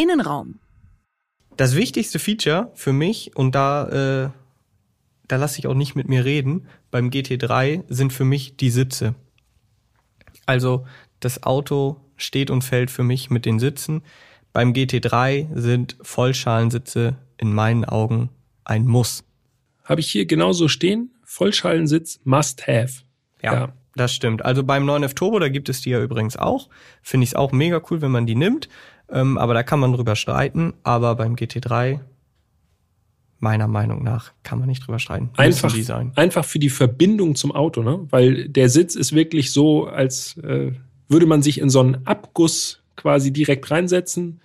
Innenraum. 0.00 0.60
Das 1.56 1.74
wichtigste 1.74 2.18
Feature 2.18 2.70
für 2.74 2.92
mich, 2.92 3.36
und 3.36 3.54
da, 3.54 3.88
äh, 4.26 4.30
da 5.26 5.36
lasse 5.36 5.58
ich 5.58 5.66
auch 5.66 5.74
nicht 5.74 5.96
mit 5.96 6.08
mir 6.08 6.24
reden, 6.24 6.68
beim 6.90 7.10
GT3 7.10 7.84
sind 7.88 8.12
für 8.12 8.24
mich 8.24 8.56
die 8.56 8.70
Sitze. 8.70 9.16
Also 10.46 10.86
das 11.20 11.42
Auto 11.42 12.00
steht 12.16 12.50
und 12.50 12.62
fällt 12.62 12.90
für 12.90 13.02
mich 13.02 13.28
mit 13.28 13.44
den 13.44 13.58
Sitzen. 13.58 14.02
Beim 14.52 14.72
GT3 14.72 15.48
sind 15.54 15.96
Vollschalensitze 16.00 17.16
in 17.36 17.52
meinen 17.52 17.84
Augen 17.84 18.30
ein 18.64 18.86
Muss. 18.86 19.24
Habe 19.84 20.00
ich 20.00 20.10
hier 20.10 20.26
genauso 20.26 20.68
stehen. 20.68 21.10
Vollschalensitz 21.24 22.20
must 22.24 22.66
have. 22.66 23.02
Ja, 23.42 23.72
das 23.94 24.14
stimmt. 24.14 24.44
Also 24.44 24.62
beim 24.62 24.88
9F 24.88 25.14
Turbo, 25.14 25.38
da 25.38 25.48
gibt 25.48 25.68
es 25.68 25.80
die 25.80 25.90
ja 25.90 26.00
übrigens 26.00 26.36
auch. 26.36 26.68
Finde 27.02 27.24
ich 27.24 27.30
es 27.30 27.34
auch 27.34 27.52
mega 27.52 27.80
cool, 27.90 28.00
wenn 28.00 28.12
man 28.12 28.26
die 28.26 28.36
nimmt. 28.36 28.68
Ähm, 29.10 29.38
aber 29.38 29.54
da 29.54 29.62
kann 29.62 29.80
man 29.80 29.92
drüber 29.92 30.16
streiten. 30.16 30.74
Aber 30.82 31.14
beim 31.14 31.34
GT3, 31.34 32.00
meiner 33.40 33.68
Meinung 33.68 34.02
nach, 34.02 34.32
kann 34.42 34.58
man 34.58 34.68
nicht 34.68 34.86
drüber 34.86 34.98
streiten. 34.98 35.30
Einfach, 35.36 35.74
einfach 36.16 36.44
für 36.44 36.58
die 36.58 36.70
Verbindung 36.70 37.34
zum 37.34 37.52
Auto, 37.52 37.82
ne? 37.82 38.06
Weil 38.10 38.48
der 38.48 38.68
Sitz 38.68 38.94
ist 38.94 39.14
wirklich 39.14 39.52
so, 39.52 39.86
als 39.86 40.36
äh, 40.38 40.72
würde 41.08 41.26
man 41.26 41.42
sich 41.42 41.58
in 41.58 41.70
so 41.70 41.80
einen 41.80 42.06
Abguss 42.06 42.82
quasi 42.96 43.32
direkt 43.32 43.70
reinsetzen. 43.70 44.40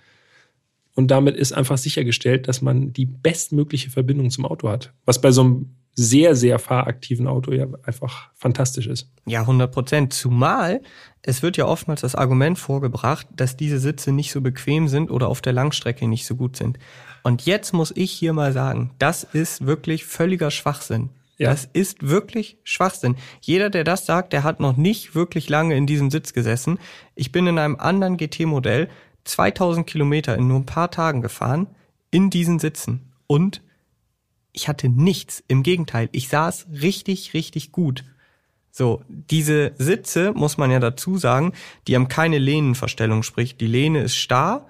Und 0.94 1.10
damit 1.10 1.36
ist 1.36 1.52
einfach 1.52 1.76
sichergestellt, 1.76 2.46
dass 2.46 2.62
man 2.62 2.92
die 2.92 3.06
bestmögliche 3.06 3.90
Verbindung 3.90 4.30
zum 4.30 4.46
Auto 4.46 4.68
hat. 4.68 4.92
Was 5.04 5.20
bei 5.20 5.32
so 5.32 5.42
einem 5.42 5.70
sehr, 5.94 6.34
sehr 6.34 6.58
fahraktiven 6.58 7.26
Auto 7.28 7.52
ja 7.52 7.66
einfach 7.84 8.30
fantastisch 8.34 8.86
ist. 8.86 9.08
Ja, 9.26 9.40
100 9.40 9.70
Prozent. 9.72 10.12
Zumal 10.12 10.80
es 11.26 11.42
wird 11.42 11.56
ja 11.56 11.64
oftmals 11.64 12.02
das 12.02 12.14
Argument 12.14 12.58
vorgebracht, 12.58 13.26
dass 13.34 13.56
diese 13.56 13.78
Sitze 13.78 14.12
nicht 14.12 14.30
so 14.30 14.42
bequem 14.42 14.88
sind 14.88 15.10
oder 15.10 15.28
auf 15.28 15.40
der 15.40 15.54
Langstrecke 15.54 16.06
nicht 16.06 16.26
so 16.26 16.36
gut 16.36 16.56
sind. 16.56 16.78
Und 17.22 17.46
jetzt 17.46 17.72
muss 17.72 17.92
ich 17.96 18.12
hier 18.12 18.34
mal 18.34 18.52
sagen, 18.52 18.90
das 18.98 19.24
ist 19.24 19.66
wirklich 19.66 20.04
völliger 20.04 20.50
Schwachsinn. 20.50 21.08
Ja. 21.38 21.50
Das 21.50 21.66
ist 21.72 22.06
wirklich 22.06 22.58
Schwachsinn. 22.62 23.16
Jeder, 23.40 23.70
der 23.70 23.84
das 23.84 24.04
sagt, 24.04 24.34
der 24.34 24.44
hat 24.44 24.60
noch 24.60 24.76
nicht 24.76 25.14
wirklich 25.14 25.48
lange 25.48 25.76
in 25.76 25.86
diesem 25.86 26.10
Sitz 26.10 26.34
gesessen. 26.34 26.78
Ich 27.14 27.32
bin 27.32 27.46
in 27.46 27.58
einem 27.58 27.76
anderen 27.76 28.18
GT-Modell 28.18 28.88
2000 29.24 29.86
Kilometer 29.86 30.36
in 30.36 30.46
nur 30.46 30.60
ein 30.60 30.66
paar 30.66 30.90
Tagen 30.90 31.22
gefahren 31.22 31.68
in 32.10 32.28
diesen 32.28 32.58
Sitzen 32.58 33.12
und 33.26 33.62
ich 34.54 34.68
hatte 34.68 34.88
nichts. 34.88 35.44
Im 35.48 35.62
Gegenteil, 35.62 36.08
ich 36.12 36.28
saß 36.28 36.68
richtig, 36.80 37.34
richtig 37.34 37.72
gut. 37.72 38.04
So, 38.70 39.02
diese 39.08 39.72
Sitze, 39.78 40.32
muss 40.34 40.56
man 40.56 40.70
ja 40.70 40.80
dazu 40.80 41.18
sagen, 41.18 41.52
die 41.86 41.94
haben 41.94 42.08
keine 42.08 42.38
Lehnenverstellung, 42.38 43.22
sprich, 43.22 43.56
die 43.56 43.66
Lehne 43.66 44.00
ist 44.00 44.16
starr, 44.16 44.66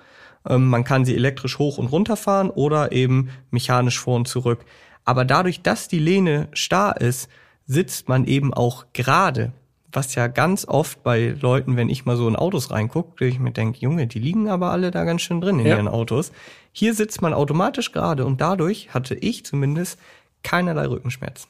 ähm, 0.46 0.66
man 0.68 0.84
kann 0.84 1.04
sie 1.04 1.14
elektrisch 1.14 1.58
hoch 1.58 1.78
und 1.78 1.86
runter 1.86 2.16
fahren 2.16 2.50
oder 2.50 2.92
eben 2.92 3.30
mechanisch 3.50 3.98
vor 3.98 4.16
und 4.16 4.28
zurück. 4.28 4.64
Aber 5.04 5.24
dadurch, 5.24 5.62
dass 5.62 5.88
die 5.88 5.98
Lehne 6.00 6.48
starr 6.52 7.00
ist, 7.00 7.28
sitzt 7.66 8.08
man 8.08 8.24
eben 8.26 8.52
auch 8.52 8.86
gerade. 8.92 9.52
Was 9.90 10.14
ja 10.16 10.26
ganz 10.26 10.66
oft 10.66 11.02
bei 11.02 11.34
Leuten, 11.40 11.76
wenn 11.76 11.88
ich 11.88 12.04
mal 12.04 12.16
so 12.16 12.26
in 12.26 12.36
Autos 12.36 12.70
reingucke, 12.70 13.26
ich 13.26 13.38
mir 13.38 13.52
denke, 13.52 13.78
Junge, 13.78 14.06
die 14.06 14.18
liegen 14.18 14.48
aber 14.48 14.70
alle 14.70 14.90
da 14.90 15.04
ganz 15.04 15.22
schön 15.22 15.40
drin 15.40 15.60
in 15.60 15.66
Ja. 15.66 15.76
ihren 15.76 15.88
Autos. 15.88 16.32
Hier 16.76 16.92
sitzt 16.92 17.22
man 17.22 17.32
automatisch 17.32 17.92
gerade 17.92 18.24
und 18.26 18.40
dadurch 18.40 18.92
hatte 18.92 19.14
ich 19.14 19.44
zumindest 19.46 19.96
keinerlei 20.42 20.86
Rückenschmerzen. 20.86 21.48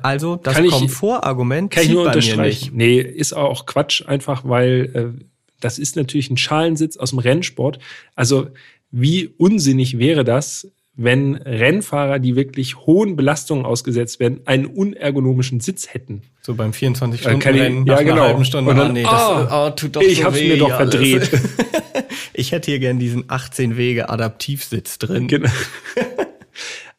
Also 0.00 0.36
das 0.36 0.54
Kann 0.54 0.64
ich- 0.64 0.70
Komfortargument 0.70 1.70
Kann 1.70 1.84
ich 1.84 1.90
nur 1.90 2.06
unterstreichen. 2.06 2.74
nicht. 2.74 2.74
Nee, 2.74 2.98
ist 3.00 3.34
auch 3.34 3.66
Quatsch, 3.66 4.02
einfach 4.08 4.42
weil 4.46 5.14
äh, 5.20 5.24
das 5.60 5.78
ist 5.78 5.96
natürlich 5.96 6.30
ein 6.30 6.38
Schalensitz 6.38 6.96
aus 6.96 7.10
dem 7.10 7.18
Rennsport. 7.18 7.78
Also 8.16 8.48
wie 8.90 9.26
unsinnig 9.36 9.98
wäre 9.98 10.24
das, 10.24 10.68
wenn 10.94 11.36
Rennfahrer, 11.36 12.18
die 12.18 12.34
wirklich 12.34 12.78
hohen 12.78 13.14
Belastungen 13.16 13.66
ausgesetzt 13.66 14.20
werden, 14.20 14.40
einen 14.46 14.64
unergonomischen 14.66 15.60
Sitz 15.60 15.92
hätten. 15.92 16.22
So 16.40 16.54
beim 16.54 16.70
Äh, 16.70 16.72
kann 16.72 17.12
ich- 17.14 17.20
24-Stunden-Rennen 17.20 17.86
ja, 17.86 17.92
nach 17.94 18.00
genau. 18.00 18.12
einer 18.14 18.22
halben 18.24 18.44
Stunde. 18.46 18.70
Und 18.70 18.76
dann, 18.78 18.88
ah, 18.88 18.92
nee, 18.92 19.02
das 19.02 19.52
oh, 19.52 19.70
tut 19.76 19.96
doch 19.96 20.02
ich 20.02 20.18
so 20.18 20.24
hab's 20.24 20.38
weh, 20.40 20.48
mir 20.48 20.58
doch 20.58 20.70
verdreht. 20.74 21.30
Ich 22.34 22.52
hätte 22.52 22.70
hier 22.70 22.80
gern 22.80 22.98
diesen 22.98 23.24
18-Wege-Adaptivsitz 23.24 24.98
drin. 24.98 25.28
Genau. 25.28 25.50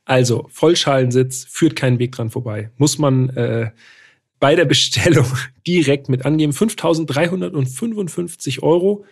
Also, 0.05 0.47
Vollschalensitz 0.51 1.45
führt 1.49 1.75
keinen 1.75 1.97
Weg 1.97 2.11
dran 2.11 2.29
vorbei. 2.29 2.71
Muss 2.77 2.97
man 2.97 3.29
äh, 3.29 3.71
bei 4.39 4.55
der 4.55 4.65
Bestellung 4.65 5.25
direkt 5.67 6.09
mit 6.09 6.25
angeben. 6.25 6.51
5.355 6.51 8.61
Euro, 8.61 9.05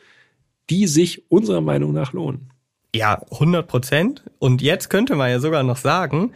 die 0.70 0.88
sich 0.88 1.32
unserer 1.32 1.62
Meinung 1.62 1.94
nach 1.94 2.12
lohnen. 2.12 2.52
Ja, 2.94 3.22
100 3.32 3.68
Prozent. 3.68 4.24
Und 4.40 4.62
jetzt 4.62 4.90
könnte 4.90 5.16
man 5.16 5.30
ja 5.30 5.40
sogar 5.40 5.64
noch 5.64 5.78
sagen, 5.78 6.34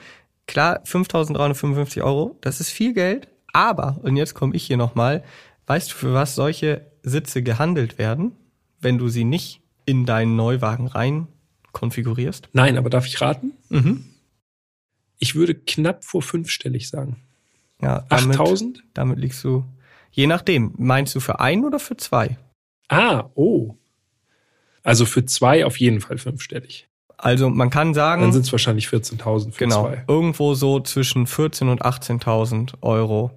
klar, 0.47 0.81
5.355 0.85 2.01
Euro, 2.01 2.37
das 2.39 2.61
ist 2.61 2.69
viel 2.69 2.93
Geld. 2.93 3.27
Aber, 3.51 3.99
und 4.03 4.15
jetzt 4.15 4.33
komme 4.33 4.55
ich 4.55 4.63
hier 4.63 4.77
nochmal, 4.77 5.23
weißt 5.67 5.91
du, 5.91 5.95
für 5.95 6.13
was 6.13 6.35
solche 6.35 6.89
Sitze 7.03 7.43
gehandelt 7.43 7.97
werden, 7.97 8.31
wenn 8.79 8.97
du 8.97 9.09
sie 9.09 9.25
nicht 9.25 9.64
in 9.85 10.05
deinen 10.05 10.35
Neuwagen 10.35 10.87
rein 10.87 11.27
konfigurierst? 11.71 12.49
Nein, 12.53 12.77
aber 12.77 12.89
darf 12.89 13.05
ich 13.05 13.19
raten? 13.21 13.51
Mhm. 13.69 14.05
Ich 15.19 15.35
würde 15.35 15.55
knapp 15.55 16.03
vor 16.03 16.21
fünfstellig 16.21 16.89
sagen. 16.89 17.17
Ja, 17.81 18.05
damit, 18.09 18.39
8000? 18.39 18.83
damit 18.93 19.19
liegst 19.19 19.43
du, 19.43 19.65
je 20.11 20.27
nachdem, 20.27 20.73
meinst 20.77 21.13
du 21.15 21.19
für 21.19 21.39
ein 21.39 21.65
oder 21.65 21.79
für 21.79 21.97
zwei? 21.97 22.37
Ah, 22.87 23.29
oh. 23.35 23.75
Also 24.83 25.05
für 25.05 25.25
zwei 25.25 25.65
auf 25.65 25.79
jeden 25.79 25.99
Fall 25.99 26.17
fünfstellig. 26.17 26.87
Also 27.17 27.49
man 27.49 27.69
kann 27.69 27.93
sagen, 27.93 28.21
Dann 28.21 28.33
sind 28.33 28.45
es 28.45 28.51
wahrscheinlich 28.51 28.87
14.000 28.87 29.51
für 29.51 29.59
Genau, 29.59 29.87
zwei. 29.87 30.03
irgendwo 30.07 30.53
so 30.53 30.79
zwischen 30.79 31.25
14.000 31.25 31.71
und 31.71 31.81
18.000 31.83 32.73
Euro, 32.81 33.31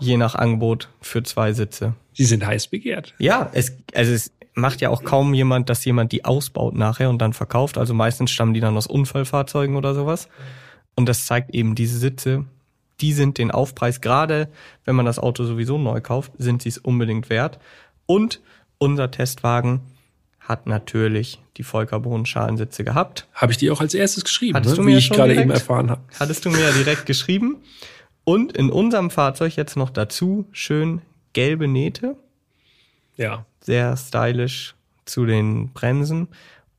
je 0.00 0.16
nach 0.16 0.34
Angebot 0.34 0.90
für 1.00 1.22
zwei 1.22 1.52
Sitze. 1.52 1.94
Die 2.18 2.24
sind 2.24 2.44
heiß 2.44 2.66
begehrt. 2.68 3.14
Ja, 3.18 3.48
es, 3.54 3.76
also 3.94 4.12
es 4.12 4.32
macht 4.54 4.80
ja 4.80 4.90
auch 4.90 5.02
kaum 5.04 5.34
jemand, 5.34 5.70
dass 5.70 5.84
jemand 5.84 6.12
die 6.12 6.24
ausbaut 6.24 6.74
nachher 6.74 7.08
und 7.10 7.18
dann 7.20 7.32
verkauft. 7.32 7.78
Also 7.78 7.94
meistens 7.94 8.30
stammen 8.30 8.54
die 8.54 8.60
dann 8.60 8.76
aus 8.76 8.86
Unfallfahrzeugen 8.86 9.76
oder 9.76 9.94
sowas. 9.94 10.28
Und 10.94 11.08
das 11.08 11.24
zeigt 11.26 11.54
eben 11.54 11.74
diese 11.74 11.98
Sitze, 11.98 12.44
die 13.00 13.12
sind 13.14 13.38
den 13.38 13.50
Aufpreis, 13.50 14.00
gerade 14.00 14.48
wenn 14.84 14.94
man 14.94 15.06
das 15.06 15.18
Auto 15.18 15.44
sowieso 15.44 15.78
neu 15.78 16.00
kauft, 16.00 16.32
sind 16.38 16.62
sie 16.62 16.68
es 16.68 16.78
unbedingt 16.78 17.30
wert. 17.30 17.58
Und 18.06 18.40
unser 18.78 19.10
Testwagen 19.10 19.80
hat 20.38 20.66
natürlich 20.66 21.40
die 21.56 21.62
Vollcarbon-Schalensitze 21.64 22.84
gehabt. 22.84 23.26
Habe 23.32 23.52
ich 23.52 23.58
die 23.58 23.70
auch 23.70 23.80
als 23.80 23.94
erstes 23.94 24.24
geschrieben, 24.24 24.56
Hattest 24.56 24.76
du 24.76 24.82
ne? 24.82 24.86
mir 24.86 24.90
wie 24.90 24.92
ja 24.94 24.98
ich 24.98 25.10
gerade 25.10 25.28
direkt? 25.30 25.40
eben 25.42 25.50
erfahren 25.50 25.90
habe. 25.90 26.02
Hattest 26.18 26.44
du 26.44 26.50
mir 26.50 26.60
ja 26.60 26.72
direkt 26.72 27.06
geschrieben. 27.06 27.56
Und 28.24 28.52
in 28.56 28.70
unserem 28.70 29.10
Fahrzeug 29.10 29.56
jetzt 29.56 29.76
noch 29.76 29.90
dazu 29.90 30.46
schön 30.52 31.00
gelbe 31.32 31.66
Nähte, 31.68 32.16
Ja. 33.16 33.46
Sehr 33.62 33.96
stylisch 33.96 34.74
zu 35.04 35.24
den 35.26 35.72
Bremsen 35.72 36.28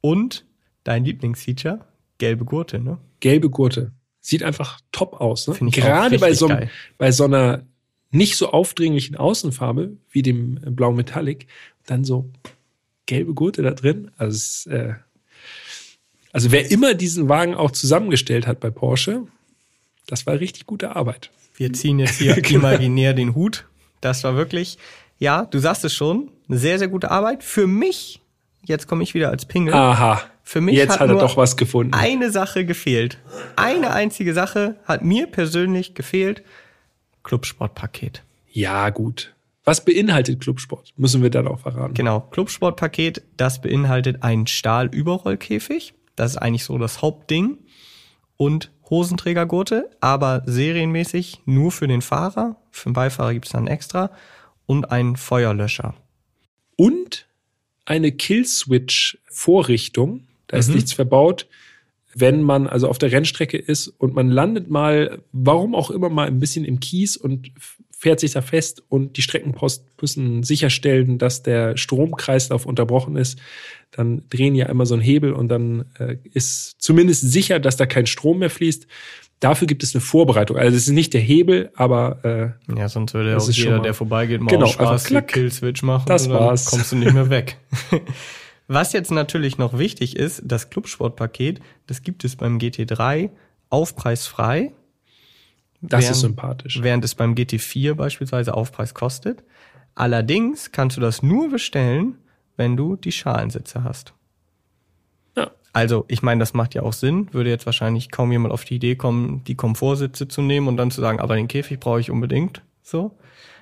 und 0.02 0.46
dein 0.84 1.06
Lieblingsfeature, 1.06 1.80
gelbe 2.18 2.46
Gurte, 2.46 2.80
ne? 2.80 2.98
gelbe 3.20 3.50
Gurte. 3.50 3.92
Sieht 4.22 4.44
einfach 4.44 4.80
top 4.92 5.20
aus. 5.20 5.48
Ne? 5.48 5.54
Finde 5.56 5.70
ich 5.76 5.84
Gerade 5.84 6.20
bei 6.20 6.34
so, 6.34 6.48
geil. 6.48 6.70
bei 6.98 7.12
so 7.12 7.26
einer 7.26 7.64
nicht 8.12 8.38
so 8.38 8.50
aufdringlichen 8.52 9.16
Außenfarbe 9.16 9.98
wie 10.12 10.22
dem 10.22 10.56
Blau 10.76 10.92
Metallic, 10.92 11.48
dann 11.86 12.04
so 12.06 12.30
gelbe 13.06 13.34
Gurte 13.34 13.64
da 13.64 13.72
drin. 13.72 14.12
Also, 14.18 14.36
es, 14.36 14.66
äh, 14.68 14.94
also 16.32 16.52
wer 16.52 16.72
immer 16.72 16.94
diesen 16.94 17.28
Wagen 17.28 17.56
auch 17.56 17.72
zusammengestellt 17.72 18.48
hat 18.48 18.60
bei 18.60 18.70
Porsche, 18.70 19.24
das 20.08 20.26
war 20.26 20.40
richtig 20.40 20.66
gute 20.66 20.96
Arbeit. 20.96 21.32
Wir 21.56 21.74
ziehen 21.74 22.00
jetzt 22.00 22.20
hier 22.20 22.36
Genau. 22.42 22.60
imaginär 22.68 23.14
den 23.14 23.36
Hut. 23.36 23.66
Das 24.02 24.24
war 24.24 24.36
wirklich, 24.36 24.78
ja, 25.20 25.46
du 25.46 25.60
sagst 25.60 25.86
es 25.86 25.94
schon, 25.94 26.30
eine 26.54 26.60
sehr, 26.60 26.80
sehr 26.80 26.88
gute 26.88 27.12
Arbeit. 27.12 27.44
Für 27.44 27.68
mich, 27.68 28.22
jetzt 28.64 28.88
komme 28.88 29.04
ich 29.04 29.14
wieder 29.14 29.30
als 29.30 29.46
Pingel, 29.46 29.74
Aha. 29.74 30.22
Für 30.46 30.60
mich 30.62 30.76
Jetzt 30.76 30.94
hat 30.94 31.00
hat, 31.00 31.08
er 31.08 31.14
nur 31.14 31.22
doch 31.22 31.38
was 31.38 31.56
gefunden. 31.58 31.94
eine 31.94 32.30
Sache 32.30 32.66
gefehlt. 32.66 33.18
Eine 33.56 33.92
einzige 33.92 34.34
Sache 34.34 34.76
hat 34.86 35.02
mir 35.04 35.28
persönlich 35.28 35.96
gefehlt. 35.96 36.44
Clubsportpaket. 37.24 38.24
Ja, 38.52 38.90
gut. 38.90 39.34
Was 39.64 39.86
beinhaltet 39.86 40.42
Clubsport? 40.42 40.92
Müssen 40.98 41.24
wir 41.24 41.30
dann 41.30 41.48
auch 41.48 41.62
verraten. 41.62 41.94
Genau, 41.94 42.20
Clubsportpaket, 42.20 43.24
das 43.38 43.62
beinhaltet 43.62 44.22
einen 44.22 44.46
Stahlüberrollkäfig. 44.46 45.94
Das 46.18 46.32
ist 46.32 46.38
eigentlich 46.38 46.66
so 46.66 46.78
das 46.78 47.02
Hauptding. 47.02 47.58
Und 48.36 48.72
Hosenträgergurte, 48.90 49.90
aber 50.02 50.44
serienmäßig 50.46 51.42
nur 51.46 51.72
für 51.72 51.88
den 51.88 52.02
Fahrer. 52.02 52.58
Für 52.72 52.90
den 52.90 52.94
Beifahrer 52.94 53.34
gibt's 53.34 53.52
dann 53.52 53.68
extra. 53.68 54.12
Und 54.66 54.92
einen 54.92 55.16
Feuerlöscher. 55.16 55.94
Und 56.76 57.28
eine 57.86 58.12
Killswitch-Vorrichtung. 58.12 60.28
Da 60.48 60.58
ist 60.58 60.70
Mhm. 60.70 60.76
nichts 60.76 60.94
verbaut. 60.94 61.48
Wenn 62.16 62.44
man 62.44 62.68
also 62.68 62.88
auf 62.88 63.00
der 63.00 63.12
Rennstrecke 63.12 63.58
ist 63.58 63.88
und 63.88 64.14
man 64.14 64.30
landet 64.30 64.70
mal, 64.70 65.24
warum 65.32 65.74
auch 65.74 65.90
immer 65.90 66.10
mal 66.10 66.28
ein 66.28 66.40
bisschen 66.40 66.64
im 66.64 66.80
Kies 66.80 67.18
und 67.18 67.52
fährt 67.90 68.20
sich 68.20 68.34
da 68.34 68.42
fest 68.42 68.84
und 68.90 69.18
die 69.18 69.22
Streckenpost 69.24 69.86
müssen 70.02 70.44
sicherstellen, 70.44 71.18
dass 71.18 71.42
der 71.42 71.78
Stromkreislauf 71.78 72.66
unterbrochen 72.66 73.16
ist, 73.16 73.40
dann 73.92 74.24
drehen 74.30 74.56
ja 74.56 74.68
immer 74.68 74.86
so 74.86 74.94
einen 74.94 75.02
Hebel 75.02 75.32
und 75.34 75.48
dann 75.48 75.86
äh, 75.98 76.18
ist 76.34 76.76
zumindest 76.80 77.22
sicher, 77.32 77.60
dass 77.60 77.78
da 77.78 77.86
kein 77.86 78.06
Strom 78.06 78.40
mehr 78.40 78.50
fließt. 78.50 78.86
Dafür 79.44 79.68
gibt 79.68 79.84
es 79.84 79.94
eine 79.94 80.00
Vorbereitung. 80.02 80.56
Also 80.58 80.78
es 80.78 80.84
ist 80.88 80.94
nicht 80.94 81.14
der 81.14 81.22
Hebel, 81.22 81.72
aber 81.76 82.56
äh, 82.70 82.78
Ja, 82.80 82.88
sonst 82.88 83.14
würde 83.14 83.34
Das 83.34 83.50
auch 83.50 83.54
jeder, 83.54 83.80
der 83.80 83.94
vorbeigeht, 83.94 84.40
mal 84.42 84.50
Genau, 84.50 84.66
aus 84.66 84.72
Spaß 84.74 85.04
klack. 85.04 85.28
die 85.28 85.34
Killswitch 85.34 85.84
machen. 85.84 86.06
Das 86.08 86.28
und 86.28 86.34
dann 86.34 86.40
war's. 86.46 86.66
kommst 86.66 86.92
du 86.94 86.96
nicht 86.96 87.14
mehr 87.14 87.30
weg. 87.30 87.58
Was 88.68 88.94
jetzt 88.94 89.12
natürlich 89.12 89.58
noch 89.58 89.78
wichtig 89.78 90.16
ist, 90.16 90.42
das 90.46 90.70
Clubsportpaket, 90.70 91.60
das 91.88 92.02
gibt 92.04 92.24
es 92.24 92.38
beim 92.38 92.58
GT3 92.58 93.30
aufpreisfrei. 93.70 94.72
das 95.82 96.04
während, 96.04 96.16
ist 96.16 96.22
sympathisch. 96.22 96.80
Während 96.82 97.04
es 97.04 97.16
beim 97.16 97.34
GT4 97.36 97.96
beispielsweise 97.96 98.54
Aufpreis 98.54 98.94
kostet. 98.94 99.44
Allerdings 99.96 100.72
kannst 100.72 100.96
du 100.98 101.02
das 101.02 101.22
nur 101.22 101.50
bestellen, 101.52 102.16
wenn 102.56 102.78
du 102.78 102.96
die 102.96 103.12
Schalensitze 103.12 103.84
hast. 103.84 104.14
Also, 105.74 106.06
ich 106.08 106.22
meine, 106.22 106.40
das 106.40 106.54
macht 106.54 106.76
ja 106.76 106.84
auch 106.84 106.94
Sinn. 106.94 107.34
Würde 107.34 107.50
jetzt 107.50 107.66
wahrscheinlich 107.66 108.12
kaum 108.12 108.32
jemand 108.32 108.54
auf 108.54 108.64
die 108.64 108.76
Idee 108.76 108.96
kommen, 108.96 109.44
die 109.46 109.56
Komfortsitze 109.56 110.28
zu 110.28 110.44
nehmen 110.44 110.68
und 110.68 110.78
dann 110.78 110.92
zu 110.92 111.02
sagen, 111.02 111.20
aber 111.20 111.36
den 111.36 111.48
Käfig 111.48 111.80
brauche 111.80 112.00
ich 112.00 112.12
unbedingt. 112.12 112.62
So. 112.84 113.18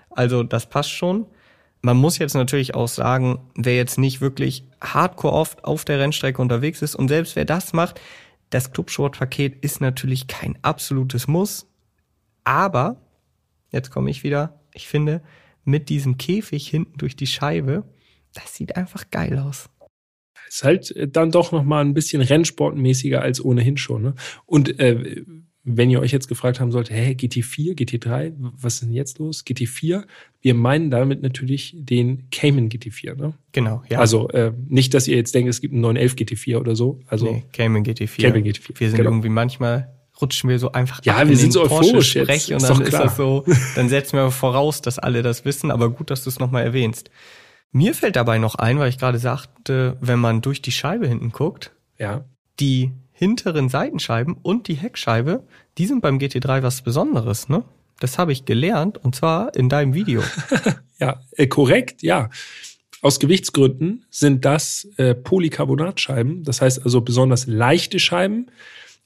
Also, 0.10 0.44
das 0.44 0.70
passt 0.70 0.92
schon. 0.92 1.26
Man 1.82 1.98
muss 1.98 2.18
jetzt 2.18 2.36
natürlich 2.36 2.76
auch 2.76 2.90
sagen, 2.90 3.40
wer 3.56 3.76
jetzt 3.76 3.98
nicht 3.98 4.20
wirklich 4.20 4.66
hardcore 4.82 5.34
oft 5.34 5.64
auf 5.64 5.86
der 5.86 6.00
Rennstrecke 6.00 6.42
unterwegs 6.42 6.82
ist 6.82 6.96
und 6.96 7.08
selbst 7.08 7.36
wer 7.36 7.46
das 7.46 7.74
macht, 7.74 8.00
das 8.52 8.74
Clubsport-Paket 8.74 9.64
ist 9.64 9.80
natürlich 9.82 10.28
kein 10.28 10.60
absolutes 10.62 11.28
Muss. 11.28 11.66
Aber, 12.44 12.98
jetzt 13.72 13.90
komme 13.90 14.12
ich 14.12 14.24
wieder, 14.24 14.60
ich 14.74 14.88
finde, 14.88 15.22
mit 15.64 15.90
diesem 15.90 16.18
Käfig 16.18 16.68
hinten 16.68 16.98
durch 16.98 17.16
die 17.16 17.28
Scheibe, 17.28 17.86
das 18.34 18.54
sieht 18.54 18.76
einfach 18.76 19.10
geil 19.10 19.40
aus. 19.40 19.70
Ist 20.52 20.64
halt 20.64 20.96
äh, 20.96 21.08
dann 21.08 21.32
doch 21.32 21.52
noch 21.52 21.64
mal 21.64 21.84
ein 21.84 21.94
bisschen 21.94 22.22
rennsportmäßiger 22.22 23.22
als 23.22 23.44
ohnehin 23.44 23.78
schon. 23.78 24.02
Ne? 24.02 24.16
Und 24.46 24.80
äh, 24.80 25.24
wenn 25.64 25.90
ihr 25.90 26.00
euch 26.00 26.12
jetzt 26.12 26.28
gefragt 26.28 26.60
haben 26.60 26.72
solltet, 26.72 26.96
hey, 26.96 27.14
GT4, 27.14 27.78
GT3, 27.78 28.34
was 28.38 28.76
ist 28.76 28.84
denn 28.84 28.92
jetzt 28.92 29.20
los? 29.20 29.46
GT4, 29.46 30.04
wir 30.42 30.54
meinen 30.56 30.90
damit 30.90 31.22
natürlich 31.22 31.76
den 31.78 32.30
Cayman 32.32 32.70
GT4, 32.70 33.16
ne? 33.16 33.34
Genau, 33.52 33.84
ja. 33.88 34.00
Also 34.00 34.28
äh, 34.30 34.52
nicht, 34.68 34.96
dass 34.96 35.08
ihr 35.08 35.16
jetzt 35.16 35.36
denkt, 35.36 35.50
es 35.50 35.62
gibt 35.62 35.74
einen 35.74 35.82
911 35.82 36.16
GT4 36.16 36.58
oder 36.58 36.76
so. 36.76 37.00
Also 37.06 37.32
nee, 37.32 37.44
Cayman 37.54 37.84
GT4. 37.84 38.22
Cayman 38.22 38.44
GT4. 38.44 38.80
Wir 38.80 38.90
sind 38.90 38.98
genau. 38.98 39.12
irgendwie 39.12 39.30
manchmal 39.30 39.94
rutschen 40.20 40.50
wir 40.50 40.60
so 40.60 40.72
einfach 40.72 41.02
Ja, 41.04 41.18
ab 41.18 41.28
wir 41.28 41.32
in 41.32 41.38
sind 41.38 41.54
so 41.54 41.62
euphorisch 41.62 41.92
Porsche-Sprech 41.92 42.48
jetzt, 42.48 42.52
und 42.52 42.58
ist 42.58 42.70
dann 42.70 42.82
ist 42.82 42.90
klar. 42.90 43.04
das 43.04 43.16
so, 43.16 43.46
dann 43.76 43.90
setzen 43.90 44.18
wir 44.18 44.32
voraus, 44.32 44.82
dass 44.82 45.00
alle 45.00 45.22
das 45.22 45.46
wissen, 45.46 45.72
aber 45.72 45.90
gut, 45.92 46.10
dass 46.10 46.24
du 46.24 46.30
es 46.30 46.40
nochmal 46.40 46.64
erwähnst. 46.64 47.10
Mir 47.72 47.94
fällt 47.94 48.16
dabei 48.16 48.38
noch 48.38 48.56
ein, 48.56 48.80
weil 48.80 48.90
ich 48.90 48.98
gerade 48.98 49.18
sagte, 49.20 49.98
wenn 50.02 50.20
man 50.20 50.42
durch 50.42 50.62
die 50.62 50.72
Scheibe 50.72 51.08
hinten 51.08 51.32
guckt, 51.32 51.72
Ja. 51.98 52.26
die 52.60 52.92
hinteren 53.14 53.70
Seitenscheiben 53.70 54.36
und 54.42 54.68
die 54.68 54.74
Heckscheibe, 54.74 55.44
die 55.78 55.86
sind 55.86 56.02
beim 56.02 56.18
GT3 56.18 56.64
was 56.64 56.82
Besonderes, 56.82 57.50
ne? 57.50 57.64
Das 58.00 58.18
habe 58.18 58.32
ich 58.32 58.46
gelernt 58.46 58.98
und 58.98 59.16
zwar 59.16 59.56
in 59.56 59.70
deinem 59.70 59.94
Video. 59.94 60.22
Ja, 61.00 61.20
äh, 61.36 61.48
korrekt, 61.48 62.04
ja. 62.04 62.30
Aus 63.02 63.20
Gewichtsgründen 63.20 64.06
sind 64.12 64.46
das 64.46 64.88
äh, 64.98 65.16
Polycarbonatscheiben, 65.16 66.44
das 66.44 66.62
heißt 66.62 66.84
also 66.84 67.02
besonders 67.02 67.48
leichte 67.48 67.98
Scheiben. 67.98 68.52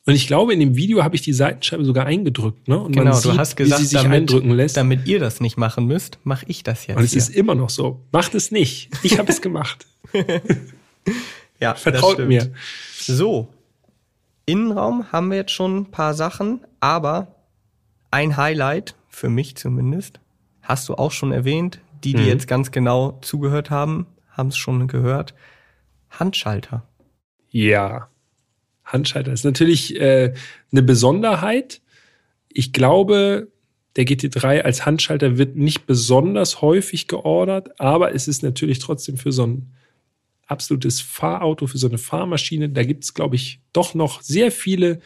Und 0.07 0.13
ich 0.13 0.27
glaube, 0.27 0.53
in 0.53 0.59
dem 0.59 0.75
Video 0.75 1.03
habe 1.03 1.15
ich 1.15 1.23
die 1.23 1.33
Seitenscheibe 1.33 1.83
sogar 1.83 2.05
eingedrückt, 2.05 2.67
ne? 2.67 2.79
Und 2.79 2.91
genau, 2.91 3.05
man 3.11 3.21
du 3.21 3.29
sieht, 3.31 3.39
hast 3.39 3.55
gesagt, 3.55 3.81
wie 3.81 3.83
sie 3.85 3.89
sich 3.89 4.01
damit, 4.01 4.15
eindrücken 4.21 4.51
lässt. 4.51 4.77
damit 4.77 5.07
ihr 5.07 5.19
das 5.19 5.41
nicht 5.41 5.57
machen 5.57 5.87
müsst, 5.87 6.19
mache 6.23 6.45
ich 6.47 6.61
das 6.63 6.85
jetzt. 6.85 6.97
Und 6.97 7.03
es 7.03 7.11
hier. 7.11 7.19
ist 7.19 7.29
immer 7.29 7.55
noch 7.55 7.69
so. 7.71 8.01
Macht 8.11 8.35
es 8.35 8.51
nicht. 8.51 8.89
Ich 9.01 9.17
habe 9.17 9.31
es 9.31 9.41
gemacht. 9.41 9.87
ja, 11.59 11.73
Vertraut 11.73 12.19
mir. 12.19 12.51
So, 12.97 13.49
Innenraum 14.45 15.11
haben 15.11 15.29
wir 15.31 15.37
jetzt 15.37 15.51
schon 15.51 15.77
ein 15.77 15.85
paar 15.91 16.13
Sachen, 16.13 16.61
aber 16.79 17.35
ein 18.11 18.37
Highlight, 18.37 18.95
für 19.09 19.29
mich 19.29 19.55
zumindest, 19.55 20.19
hast 20.61 20.87
du 20.87 20.95
auch 20.95 21.11
schon 21.11 21.31
erwähnt. 21.31 21.79
Die, 22.03 22.13
die 22.13 22.21
Mhm. 22.21 22.27
jetzt 22.27 22.47
ganz 22.47 22.69
genau 22.71 23.17
zugehört 23.21 23.71
haben, 23.71 24.05
haben 24.29 24.49
es 24.49 24.57
schon 24.57 24.87
gehört. 24.87 25.33
Handschalter. 26.11 26.83
Ja. 27.49 28.09
Handschalter 28.85 29.33
ist 29.33 29.45
natürlich 29.45 29.99
äh, 29.99 30.33
eine 30.71 30.83
Besonderheit. 30.83 31.81
Ich 32.49 32.71
glaube, 32.71 33.49
der 33.95 34.05
GT3 34.05 34.61
als 34.61 34.85
Handschalter 34.85 35.37
wird 35.37 35.55
nicht 35.55 35.85
besonders 35.85 36.61
häufig 36.61 37.07
geordert, 37.07 37.79
aber 37.79 38.13
es 38.13 38.27
ist 38.27 38.43
natürlich 38.43 38.79
trotzdem 38.79 39.17
für 39.17 39.31
so 39.31 39.45
ein 39.45 39.73
absolutes 40.47 41.01
Fahrauto, 41.01 41.67
für 41.67 41.77
so 41.77 41.87
eine 41.87 41.97
Fahrmaschine. 41.97 42.69
Da 42.69 42.83
gibt 42.83 43.03
es, 43.03 43.13
glaube 43.13 43.35
ich, 43.35 43.59
doch 43.73 43.93
noch 43.93 44.21
sehr 44.21 44.51
viele, 44.51 44.99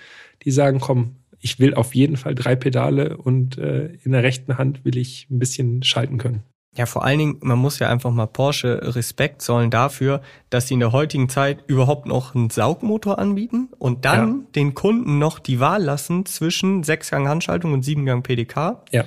die 0.43 0.51
sagen, 0.51 0.79
komm, 0.79 1.15
ich 1.39 1.59
will 1.59 1.73
auf 1.73 1.95
jeden 1.95 2.17
Fall 2.17 2.35
drei 2.35 2.55
Pedale 2.55 3.17
und 3.17 3.57
äh, 3.57 3.93
in 4.03 4.11
der 4.11 4.23
rechten 4.23 4.57
Hand 4.57 4.83
will 4.83 4.97
ich 4.97 5.27
ein 5.29 5.39
bisschen 5.39 5.83
schalten 5.83 6.17
können. 6.17 6.43
Ja, 6.79 6.85
vor 6.85 7.03
allen 7.03 7.19
Dingen, 7.19 7.37
man 7.41 7.57
muss 7.59 7.77
ja 7.79 7.89
einfach 7.89 8.09
mal 8.09 8.25
Porsche 8.25 8.95
Respekt 8.95 9.41
zollen 9.41 9.69
dafür, 9.69 10.21
dass 10.49 10.69
sie 10.69 10.75
in 10.75 10.79
der 10.79 10.93
heutigen 10.93 11.27
Zeit 11.27 11.61
überhaupt 11.67 12.05
noch 12.05 12.33
einen 12.35 12.49
Saugmotor 12.49 13.19
anbieten 13.19 13.67
und 13.79 14.05
dann 14.05 14.29
Ja. 14.29 14.45
den 14.55 14.75
Kunden 14.75 15.19
noch 15.19 15.39
die 15.39 15.59
Wahl 15.59 15.83
lassen 15.83 16.25
zwischen 16.25 16.83
Sechsgang 16.83 17.27
Handschaltung 17.27 17.73
und 17.73 17.83
Siebengang 17.83 18.23
PDK. 18.23 18.81
Ja. 18.91 19.03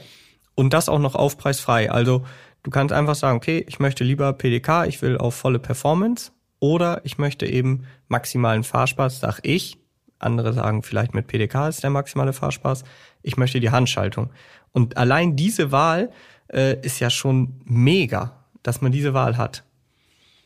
Und 0.55 0.75
das 0.75 0.91
auch 0.91 0.99
noch 0.99 1.15
aufpreisfrei. 1.15 1.91
Also 1.91 2.27
du 2.63 2.71
kannst 2.71 2.93
einfach 2.93 3.15
sagen, 3.15 3.39
okay, 3.39 3.65
ich 3.67 3.81
möchte 3.81 4.05
lieber 4.05 4.35
PDK, 4.35 4.85
ich 4.85 5.01
will 5.01 5.17
auf 5.17 5.35
volle 5.35 5.59
Performance 5.59 6.31
oder 6.61 7.01
ich 7.05 7.17
möchte 7.17 7.47
eben 7.47 7.87
maximalen 8.09 8.65
Fahrspaß, 8.65 9.19
sag 9.19 9.41
ich. 9.45 9.79
Andere 10.19 10.53
sagen 10.53 10.83
vielleicht 10.83 11.15
mit 11.15 11.27
PDK 11.27 11.69
ist 11.69 11.83
der 11.83 11.89
maximale 11.89 12.35
Fahrspaß. 12.35 12.85
Ich 13.23 13.39
möchte 13.39 13.61
die 13.61 13.71
Handschaltung. 13.71 14.29
Und 14.73 14.99
allein 14.99 15.37
diese 15.37 15.73
Wahl 15.73 16.11
äh, 16.53 16.81
ist 16.85 17.01
ja 17.01 17.11
schon 17.11 17.61
mega, 17.65 18.45
dass 18.63 18.81
man 18.81 18.93
diese 18.93 19.15
Wahl 19.15 19.37
hat. 19.37 19.65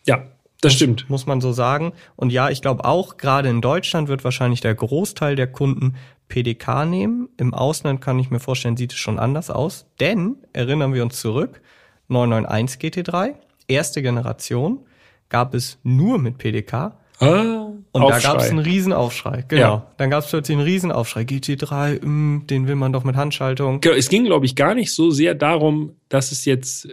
Ja, 0.05 0.25
das 0.61 0.73
stimmt. 0.75 1.09
Muss 1.11 1.27
man 1.27 1.41
so 1.41 1.53
sagen. 1.53 1.93
Und 2.17 2.33
ja, 2.33 2.49
ich 2.51 2.63
glaube 2.63 2.85
auch, 2.85 3.17
gerade 3.19 3.49
in 3.49 3.61
Deutschland 3.61 4.09
wird 4.09 4.25
wahrscheinlich 4.25 4.61
der 4.61 4.75
Großteil 4.75 5.37
der 5.37 5.47
Kunden 5.47 5.95
PDK 6.29 6.85
nehmen. 6.87 7.29
Im 7.37 7.55
Ausland 7.55 8.01
kann 8.01 8.19
ich 8.19 8.31
mir 8.31 8.41
vorstellen, 8.41 8.77
sieht 8.77 8.93
es 8.93 8.99
schon 8.99 9.19
anders 9.19 9.51
aus. 9.51 9.87
Denn, 10.01 10.37
erinnern 10.53 10.95
wir 10.95 11.03
uns 11.03 11.21
zurück, 11.21 11.61
991 12.09 12.81
GT3, 12.81 13.35
erste 13.69 14.03
Generation, 14.03 14.87
gab 15.29 15.55
es 15.55 15.79
nur 15.83 16.19
mit 16.19 16.39
PDK. 16.39 16.97
Ah, 17.19 17.69
Und 17.93 18.03
da 18.03 18.09
gab 18.09 18.17
es 18.19 18.27
Aufschrei. 18.27 18.49
einen 18.51 18.59
Riesenaufschrei. 18.59 19.45
Genau. 19.49 19.61
Ja. 19.63 19.87
Dann 19.97 20.11
gab 20.11 20.25
es 20.25 20.31
plötzlich 20.31 20.57
einen 20.57 20.67
Riesenaufschrei. 20.67 21.23
GT3, 21.23 22.05
mh, 22.05 22.45
den 22.47 22.69
will 22.69 22.75
man 22.75 22.93
doch 22.93 23.05
mit 23.05 23.17
Handschaltung. 23.17 23.81
Genau, 23.81 23.95
es 23.97 24.09
ging, 24.09 24.25
glaube 24.25 24.45
ich, 24.47 24.55
gar 24.55 24.75
nicht 24.75 24.93
so 24.93 25.11
sehr 25.11 25.35
darum, 25.35 25.93
dass 26.09 26.31
es 26.33 26.45
jetzt, 26.45 26.89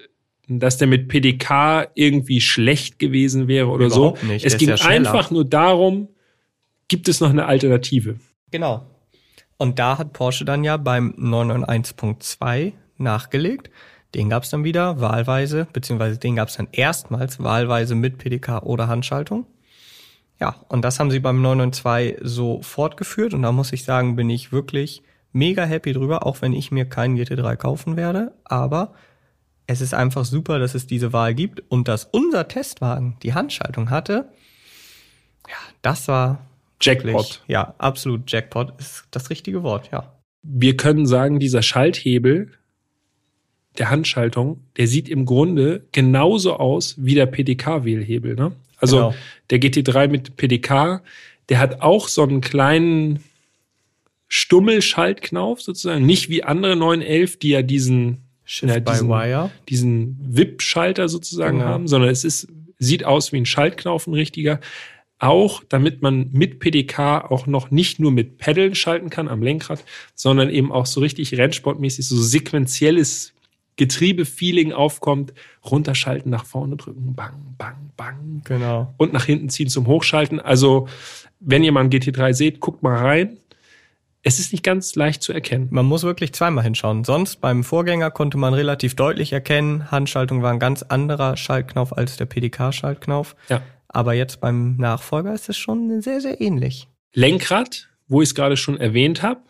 dass 0.47 0.77
der 0.77 0.87
mit 0.87 1.09
PDK 1.09 1.87
irgendwie 1.95 2.39
schlecht 2.41 2.99
gewesen 2.99 3.47
wäre 3.47 3.67
oder 3.67 3.87
Überhaupt 3.87 4.19
so. 4.19 4.27
nicht, 4.27 4.45
Es 4.45 4.53
der 4.53 4.59
ging 4.59 4.69
ja 4.69 4.75
einfach 4.85 5.29
nur 5.31 5.43
darum, 5.45 6.07
gibt 6.87 7.09
es 7.09 7.19
noch 7.19 7.29
eine 7.29 7.45
Alternative? 7.45 8.15
Genau. 8.51 8.85
Und 9.57 9.79
da 9.79 9.97
hat 9.97 10.13
Porsche 10.13 10.45
dann 10.45 10.63
ja 10.63 10.77
beim 10.77 11.13
991.2 11.17 12.73
nachgelegt. 12.97 13.69
Den 14.15 14.29
gab's 14.29 14.49
dann 14.51 14.63
wieder 14.63 15.01
wahlweise, 15.01 15.67
beziehungsweise 15.73 16.19
den 16.19 16.35
gab's 16.35 16.57
dann 16.57 16.67
erstmals 16.71 17.41
wahlweise 17.43 17.95
mit 17.95 18.19
PDK 18.19 18.61
oder 18.63 18.87
Handschaltung. 18.87 19.47
Ja, 20.39 20.55
und 20.67 20.83
das 20.83 20.99
haben 20.99 21.11
sie 21.11 21.19
beim 21.19 21.41
992 21.41 22.17
so 22.21 22.61
fortgeführt. 22.61 23.33
Und 23.33 23.43
da 23.43 23.51
muss 23.51 23.71
ich 23.73 23.83
sagen, 23.83 24.15
bin 24.15 24.29
ich 24.29 24.51
wirklich 24.51 25.03
mega 25.31 25.63
happy 25.65 25.93
drüber, 25.93 26.25
auch 26.25 26.41
wenn 26.41 26.53
ich 26.53 26.71
mir 26.71 26.85
keinen 26.85 27.17
GT3 27.17 27.55
kaufen 27.55 27.97
werde. 27.97 28.33
Aber 28.43 28.93
es 29.67 29.81
ist 29.81 29.93
einfach 29.93 30.25
super, 30.25 30.59
dass 30.59 30.75
es 30.75 30.87
diese 30.87 31.13
Wahl 31.13 31.33
gibt 31.33 31.63
und 31.69 31.87
dass 31.87 32.05
unser 32.05 32.47
Testwagen 32.47 33.17
die 33.23 33.33
Handschaltung 33.33 33.89
hatte. 33.89 34.29
Ja, 35.47 35.55
das 35.81 36.07
war 36.07 36.45
Jackpot. 36.81 37.05
wirklich, 37.05 37.41
ja, 37.47 37.73
absolut 37.77 38.29
Jackpot 38.31 38.73
ist 38.79 39.05
das 39.11 39.29
richtige 39.29 39.63
Wort, 39.63 39.89
ja. 39.91 40.13
Wir 40.41 40.75
können 40.75 41.05
sagen, 41.05 41.39
dieser 41.39 41.61
Schalthebel 41.61 42.51
der 43.77 43.89
Handschaltung, 43.89 44.61
der 44.77 44.87
sieht 44.87 45.09
im 45.09 45.25
Grunde 45.25 45.87
genauso 45.91 46.57
aus 46.57 46.95
wie 46.97 47.15
der 47.15 47.25
PDK-Wählhebel. 47.25 48.35
Ne? 48.35 48.51
Also 48.83 48.97
Genau. 48.97 49.15
der 49.49 49.59
GT3 49.59 50.07
mit 50.09 50.35
PDK, 50.35 51.01
der 51.49 51.59
hat 51.59 51.81
auch 51.81 52.09
so 52.09 52.21
einen 52.23 52.41
kleinen 52.41 53.23
Stummelschaltknauf 54.27 55.61
sozusagen, 55.61 56.05
nicht 56.05 56.29
wie 56.29 56.43
andere 56.43 56.75
911, 56.75 57.37
die 57.39 57.49
ja 57.49 57.61
diesen 57.61 58.17
Shift 58.45 58.73
Ja, 58.73 58.79
by 58.79 58.91
diesen- 58.91 59.09
Wire. 59.09 59.51
diesen 59.69 60.17
WIP-Schalter 60.21 61.07
sozusagen 61.07 61.59
Genau. 61.59 61.69
haben, 61.69 61.87
sondern 61.87 62.09
es 62.09 62.23
ist, 62.23 62.47
sieht 62.79 63.05
aus 63.05 63.31
wie 63.31 63.37
ein 63.37 63.45
Schaltknauf, 63.45 64.05
ein 64.07 64.13
richtiger. 64.13 64.59
Auch 65.19 65.63
damit 65.69 66.01
man 66.01 66.29
mit 66.33 66.59
PDK 66.59 67.19
auch 67.31 67.47
noch 67.47 67.71
nicht 67.71 67.99
nur 67.99 68.11
mit 68.11 68.37
Peddeln 68.39 68.75
schalten 68.75 69.09
kann 69.09 69.29
am 69.29 69.41
Lenkrad, 69.41 69.85
sondern 70.15 70.49
eben 70.49 70.71
auch 70.73 70.85
so 70.87 70.99
richtig 70.99 71.37
rennsportmäßig 71.37 72.05
so 72.05 72.17
sequenzielles 72.21 73.31
Getriebe-Feeling 73.77 74.73
aufkommt. 74.73 75.33
Runterschalten, 75.65 76.29
nach 76.29 76.45
vorne 76.45 76.75
drücken, 76.75 77.15
bang, 77.15 77.55
bang, 77.57 77.91
bang. 77.95 78.41
Genau. 78.43 78.93
Und 78.97 79.13
nach 79.13 79.25
hinten 79.25 79.49
ziehen 79.49 79.69
zum 79.69 79.87
Hochschalten. 79.87 80.39
Also, 80.39 80.87
wenn 81.39 81.63
ihr 81.63 81.71
mal 81.71 81.81
einen 81.81 81.89
GT3 81.89 82.33
seht, 82.33 82.59
guckt 82.59 82.83
mal 82.83 82.97
rein. 82.97 83.37
Es 84.25 84.39
ist 84.39 84.51
nicht 84.53 84.63
ganz 84.63 84.95
leicht 84.95 85.21
zu 85.21 85.33
erkennen. 85.33 85.67
Man 85.71 85.85
muss 85.85 86.03
wirklich 86.03 86.33
zweimal 86.33 86.63
hinschauen. 86.63 87.03
Sonst 87.03 87.41
beim 87.41 87.63
Vorgänger 87.63 88.09
konnte 88.11 88.37
man 88.37 88.53
relativ 88.53 88.95
deutlich 88.95 89.33
erkennen, 89.33 89.91
Handschaltung 89.91 90.41
war 90.41 90.51
ein 90.51 90.59
ganz 90.59 90.81
anderer 90.83 91.35
Schaltknauf 91.35 91.95
als 91.97 92.15
der 92.17 92.25
PDK-Schaltknauf. 92.25 93.35
Ja. 93.49 93.61
Aber 93.89 94.13
jetzt 94.13 94.39
beim 94.39 94.77
Nachfolger 94.77 95.33
ist 95.33 95.49
es 95.49 95.57
schon 95.57 96.01
sehr, 96.01 96.21
sehr 96.21 96.39
ähnlich. 96.41 96.87
Lenkrad, 97.13 97.89
wo 98.07 98.21
ich 98.21 98.29
es 98.29 98.35
gerade 98.35 98.55
schon 98.57 98.77
erwähnt 98.79 99.21
habe, 99.23 99.41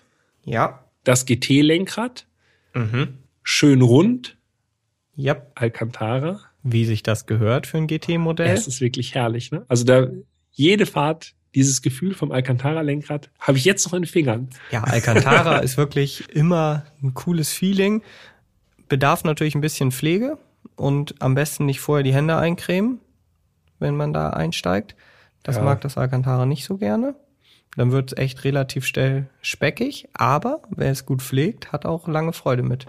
Ja. 0.43 0.83
das 1.03 1.25
GT-Lenkrad, 1.25 2.25
Mhm. 2.73 3.19
schön 3.43 3.81
rund, 3.83 4.37
Ja, 5.15 5.37
Alcantara. 5.55 6.39
wie 6.63 6.85
sich 6.85 7.03
das 7.03 7.25
gehört 7.25 7.67
für 7.67 7.77
ein 7.77 7.87
GT-Modell. 7.87 8.47
Es 8.53 8.67
ist 8.67 8.81
wirklich 8.81 9.13
herrlich. 9.15 9.51
Ne? 9.51 9.65
Also 9.67 9.83
da 9.83 10.07
jede 10.51 10.85
Fahrt, 10.85 11.33
dieses 11.55 11.81
Gefühl 11.81 12.13
vom 12.15 12.31
Alcantara-Lenkrad, 12.31 13.29
habe 13.39 13.57
ich 13.57 13.65
jetzt 13.65 13.85
noch 13.85 13.93
in 13.93 14.01
den 14.03 14.07
Fingern. 14.07 14.49
Ja, 14.71 14.83
Alcantara 14.83 15.57
ist 15.59 15.77
wirklich 15.77 16.29
immer 16.33 16.85
ein 17.03 17.13
cooles 17.13 17.51
Feeling. 17.51 18.01
Bedarf 18.89 19.23
natürlich 19.23 19.55
ein 19.55 19.61
bisschen 19.61 19.91
Pflege 19.91 20.37
und 20.75 21.15
am 21.21 21.35
besten 21.35 21.65
nicht 21.65 21.79
vorher 21.79 22.03
die 22.03 22.13
Hände 22.13 22.37
eincremen, 22.37 22.99
wenn 23.79 23.95
man 23.95 24.13
da 24.13 24.29
einsteigt. 24.31 24.95
Das 25.43 25.57
Ja. 25.57 25.63
mag 25.63 25.81
das 25.81 25.97
Alcantara 25.97 26.45
nicht 26.45 26.65
so 26.65 26.77
gerne. 26.77 27.15
Dann 27.75 27.91
wird 27.91 28.13
es 28.13 28.17
echt 28.17 28.43
relativ 28.43 28.85
schnell 28.85 29.27
speckig, 29.41 30.07
aber 30.13 30.61
wer 30.69 30.91
es 30.91 31.05
gut 31.05 31.21
pflegt, 31.21 31.71
hat 31.71 31.85
auch 31.85 32.07
lange 32.07 32.31
Freude 32.33 32.63
mit. 32.63 32.85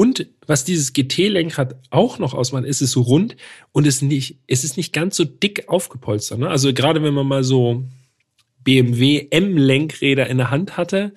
Und 0.00 0.28
was 0.46 0.64
dieses 0.64 0.94
GT-Lenkrad 0.94 1.76
auch 1.90 2.18
noch 2.18 2.32
ausmacht, 2.32 2.64
ist 2.64 2.80
es 2.80 2.90
so 2.90 3.02
rund 3.02 3.36
und 3.72 3.86
es, 3.86 4.00
nicht, 4.00 4.38
es 4.46 4.64
ist 4.64 4.78
nicht 4.78 4.94
ganz 4.94 5.14
so 5.14 5.26
dick 5.26 5.68
aufgepolstert. 5.68 6.38
Ne? 6.38 6.48
Also 6.48 6.72
gerade 6.72 7.02
wenn 7.02 7.12
man 7.12 7.26
mal 7.26 7.44
so 7.44 7.84
BMW 8.64 9.26
M-Lenkräder 9.30 10.26
in 10.26 10.38
der 10.38 10.50
Hand 10.50 10.78
hatte, 10.78 11.12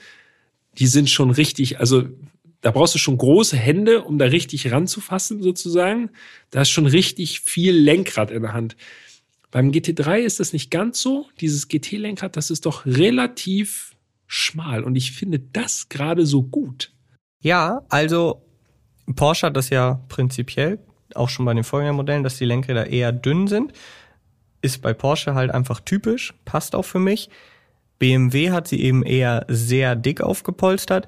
die 0.79 0.88
sind 0.88 1.09
schon 1.09 1.31
richtig, 1.31 1.79
also 1.79 2.03
da 2.59 2.71
brauchst 2.71 2.93
du 2.93 2.99
schon 2.99 3.17
große 3.17 3.55
Hände, 3.55 4.01
um 4.01 4.17
da 4.17 4.25
richtig 4.25 4.69
ranzufassen, 4.69 5.41
sozusagen. 5.41 6.09
Da 6.49 6.63
ist 6.63 6.69
schon 6.69 6.86
richtig 6.86 7.39
viel 7.39 7.73
Lenkrad 7.73 8.31
in 8.31 8.41
der 8.41 8.51
Hand. 8.51 8.75
Beim 9.49 9.71
GT3 9.71 10.17
ist 10.17 10.41
das 10.41 10.51
nicht 10.51 10.71
ganz 10.71 11.01
so. 11.01 11.27
Dieses 11.39 11.69
GT-Lenkrad, 11.69 12.36
das 12.36 12.51
ist 12.51 12.65
doch 12.65 12.86
relativ 12.86 13.95
schmal. 14.27 14.84
Und 14.84 14.97
ich 14.97 15.13
finde 15.13 15.39
das 15.39 15.88
gerade 15.88 16.25
so 16.25 16.43
gut. 16.43 16.91
Ja, 17.41 17.86
also 17.88 18.43
Porsche 19.16 19.47
hat 19.47 19.58
das 19.58 19.70
ja 19.70 19.99
prinzipiell, 20.08 20.80
auch 21.16 21.30
schon 21.30 21.45
bei 21.45 21.54
den 21.54 21.64
Vorgängermodellen, 21.64 22.24
dass 22.24 22.38
die 22.38 22.45
Lenkräder 22.45 22.88
eher 22.88 23.12
dünn 23.12 23.47
sind. 23.47 23.74
Ist 24.62 24.82
bei 24.82 24.93
Porsche 24.93 25.36
halt 25.36 25.51
einfach 25.51 25.80
typisch, 25.82 26.34
passt 26.45 26.76
auch 26.76 26.86
für 26.86 26.99
mich. 26.99 27.30
BMW 27.99 28.51
hat 28.51 28.68
sie 28.68 28.82
eben 28.82 29.04
eher 29.04 29.45
sehr 29.47 29.95
dick 29.95 30.22
aufgepolstert. 30.22 31.08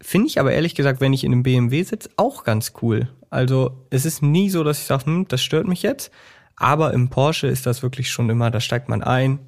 Finde 0.00 0.26
ich 0.26 0.40
aber 0.40 0.52
ehrlich 0.52 0.74
gesagt, 0.74 1.00
wenn 1.00 1.12
ich 1.12 1.24
in 1.24 1.32
einem 1.32 1.44
BMW 1.44 1.82
sitze, 1.84 2.10
auch 2.16 2.44
ganz 2.44 2.72
cool. 2.82 3.08
Also 3.30 3.86
es 3.90 4.04
ist 4.04 4.22
nie 4.22 4.50
so, 4.50 4.64
dass 4.64 4.80
ich 4.80 4.84
sage, 4.84 5.06
hm, 5.06 5.28
das 5.28 5.42
stört 5.42 5.66
mich 5.66 5.82
jetzt. 5.82 6.10
Aber 6.56 6.92
im 6.92 7.08
Porsche 7.08 7.46
ist 7.46 7.66
das 7.66 7.82
wirklich 7.82 8.10
schon 8.10 8.28
immer, 8.28 8.50
da 8.50 8.60
steigt 8.60 8.88
man 8.88 9.02
ein, 9.02 9.38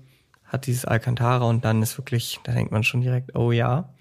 hat 0.45 0.67
dieses 0.67 0.85
Alcantara 0.85 1.45
und 1.45 1.65
dann 1.65 1.83
ist 1.83 1.99
wirklich, 1.99 2.41
da 2.45 2.53
denkt 2.53 2.73
man 2.73 2.83
schon 2.83 3.01
direkt, 3.01 3.37
oh 3.37 3.53
ja. 3.53 3.93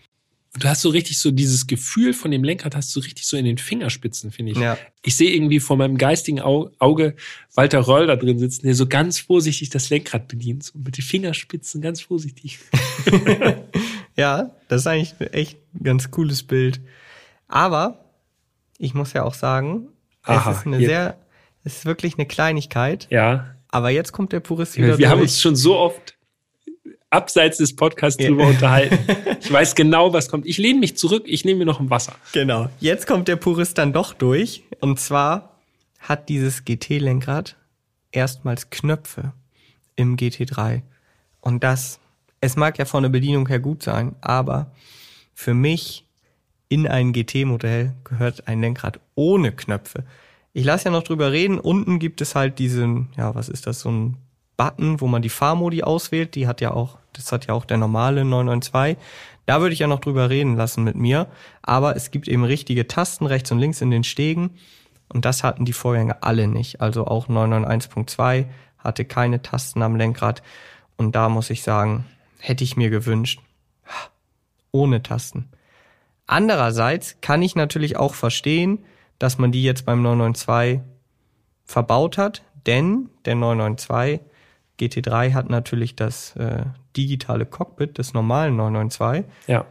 Du 0.59 0.67
hast 0.67 0.81
so 0.81 0.89
richtig 0.89 1.17
so 1.17 1.31
dieses 1.31 1.65
Gefühl 1.65 2.13
von 2.13 2.29
dem 2.29 2.43
Lenkrad, 2.43 2.75
hast 2.75 2.95
du 2.95 2.99
richtig 2.99 3.25
so 3.25 3.35
in 3.37 3.45
den 3.45 3.57
Fingerspitzen, 3.57 4.31
finde 4.31 4.51
ich. 4.51 4.59
Ja. 4.59 4.77
Ich 5.01 5.15
sehe 5.15 5.33
irgendwie 5.33 5.59
vor 5.59 5.77
meinem 5.77 5.97
geistigen 5.97 6.41
Auge 6.41 7.15
Walter 7.55 7.87
Röll 7.87 8.05
da 8.05 8.15
drin 8.15 8.37
sitzen, 8.37 8.67
der 8.67 8.75
so 8.75 8.87
ganz 8.87 9.17
vorsichtig 9.19 9.71
das 9.71 9.89
Lenkrad 9.89 10.27
bedient, 10.27 10.63
so 10.63 10.77
mit 10.77 10.95
den 10.95 11.03
Fingerspitzen 11.03 11.81
ganz 11.81 12.01
vorsichtig. 12.01 12.59
ja, 14.15 14.51
das 14.67 14.81
ist 14.81 14.87
eigentlich 14.87 15.15
echt 15.31 15.57
ein 15.73 15.83
ganz 15.83 16.11
cooles 16.11 16.43
Bild. 16.43 16.81
Aber 17.47 18.05
ich 18.77 18.93
muss 18.93 19.13
ja 19.13 19.23
auch 19.23 19.33
sagen, 19.33 19.87
Aha, 20.21 20.51
es 20.51 20.57
ist 20.59 20.67
eine 20.67 20.77
hier. 20.77 20.87
sehr, 20.87 21.17
es 21.63 21.77
ist 21.77 21.85
wirklich 21.85 22.13
eine 22.19 22.27
Kleinigkeit. 22.27 23.07
Ja. 23.09 23.55
Aber 23.69 23.89
jetzt 23.89 24.11
kommt 24.11 24.31
der 24.31 24.39
Purist 24.39 24.77
wieder. 24.77 24.89
Wir 24.89 24.97
durch. 24.97 25.09
haben 25.09 25.21
uns 25.21 25.41
schon 25.41 25.55
so 25.55 25.77
oft 25.77 26.15
abseits 27.13 27.57
des 27.57 27.75
Podcasts 27.75 28.21
ja. 28.21 28.29
drüber 28.29 28.47
unterhalten. 28.47 28.99
Ich 29.43 29.51
weiß 29.51 29.75
genau, 29.75 30.13
was 30.13 30.29
kommt. 30.29 30.45
Ich 30.45 30.57
lehne 30.57 30.79
mich 30.79 30.95
zurück, 30.95 31.23
ich 31.25 31.43
nehme 31.43 31.59
mir 31.59 31.65
noch 31.65 31.81
ein 31.81 31.89
Wasser. 31.89 32.15
Genau. 32.31 32.69
Jetzt 32.79 33.07
kommt 33.07 33.27
der 33.27 33.35
Purist 33.35 33.77
dann 33.77 33.91
doch 33.91 34.13
durch. 34.13 34.63
Und 34.79 35.01
zwar 35.01 35.57
hat 35.99 36.29
dieses 36.29 36.63
GT-Lenkrad 36.63 37.57
erstmals 38.13 38.69
Knöpfe 38.69 39.33
im 39.97 40.15
GT3. 40.15 40.81
Und 41.41 41.61
das, 41.63 41.99
es 42.39 42.55
mag 42.55 42.77
ja 42.77 42.85
von 42.85 43.03
der 43.03 43.09
Bedienung 43.09 43.47
her 43.49 43.59
gut 43.59 43.83
sein, 43.83 44.15
aber 44.21 44.71
für 45.33 45.53
mich 45.53 46.05
in 46.69 46.87
ein 46.87 47.11
GT-Modell 47.11 47.93
gehört 48.05 48.47
ein 48.47 48.61
Lenkrad 48.61 49.01
ohne 49.15 49.51
Knöpfe. 49.51 50.05
Ich 50.53 50.63
lasse 50.63 50.85
ja 50.85 50.91
noch 50.91 51.03
drüber 51.03 51.33
reden. 51.33 51.59
Unten 51.59 51.99
gibt 51.99 52.21
es 52.21 52.33
halt 52.33 52.59
diesen, 52.59 53.09
ja, 53.17 53.35
was 53.35 53.49
ist 53.49 53.67
das, 53.67 53.81
so 53.81 53.91
ein 53.91 54.17
Button, 54.57 55.01
wo 55.01 55.07
man 55.07 55.21
die 55.21 55.29
Fahrmodi 55.29 55.83
auswählt. 55.83 56.35
Die 56.35 56.47
hat 56.47 56.61
ja 56.61 56.71
auch, 56.71 56.97
das 57.13 57.31
hat 57.31 57.47
ja 57.47 57.53
auch 57.53 57.65
der 57.65 57.77
normale 57.77 58.23
992. 58.25 58.97
Da 59.45 59.61
würde 59.61 59.73
ich 59.73 59.79
ja 59.79 59.87
noch 59.87 59.99
drüber 59.99 60.29
reden 60.29 60.55
lassen 60.55 60.83
mit 60.83 60.95
mir. 60.95 61.27
Aber 61.61 61.95
es 61.95 62.11
gibt 62.11 62.27
eben 62.27 62.43
richtige 62.43 62.87
Tasten 62.87 63.25
rechts 63.25 63.51
und 63.51 63.59
links 63.59 63.81
in 63.81 63.91
den 63.91 64.03
Stegen. 64.03 64.51
Und 65.09 65.25
das 65.25 65.43
hatten 65.43 65.65
die 65.65 65.73
Vorgänger 65.73 66.17
alle 66.21 66.47
nicht. 66.47 66.81
Also 66.81 67.05
auch 67.05 67.27
991.2 67.27 68.45
hatte 68.77 69.05
keine 69.05 69.41
Tasten 69.41 69.81
am 69.81 69.95
Lenkrad. 69.95 70.43
Und 70.97 71.15
da 71.15 71.29
muss 71.29 71.49
ich 71.49 71.63
sagen, 71.63 72.05
hätte 72.39 72.63
ich 72.63 72.77
mir 72.77 72.89
gewünscht, 72.89 73.39
ohne 74.71 75.01
Tasten. 75.03 75.49
Andererseits 76.27 77.17
kann 77.21 77.41
ich 77.41 77.55
natürlich 77.55 77.97
auch 77.97 78.13
verstehen, 78.13 78.85
dass 79.19 79.37
man 79.37 79.51
die 79.51 79.63
jetzt 79.63 79.85
beim 79.85 80.01
992 80.01 80.81
verbaut 81.65 82.17
hat, 82.17 82.43
denn 82.65 83.09
der 83.25 83.35
992 83.35 84.19
GT3 84.79 85.33
hat 85.33 85.49
natürlich 85.49 85.95
das 85.95 86.35
äh, 86.35 86.65
digitale 86.95 87.45
Cockpit 87.45 87.97
des 87.97 88.13
normalen 88.13 88.55
992. 88.55 89.31
Ja. 89.47 89.65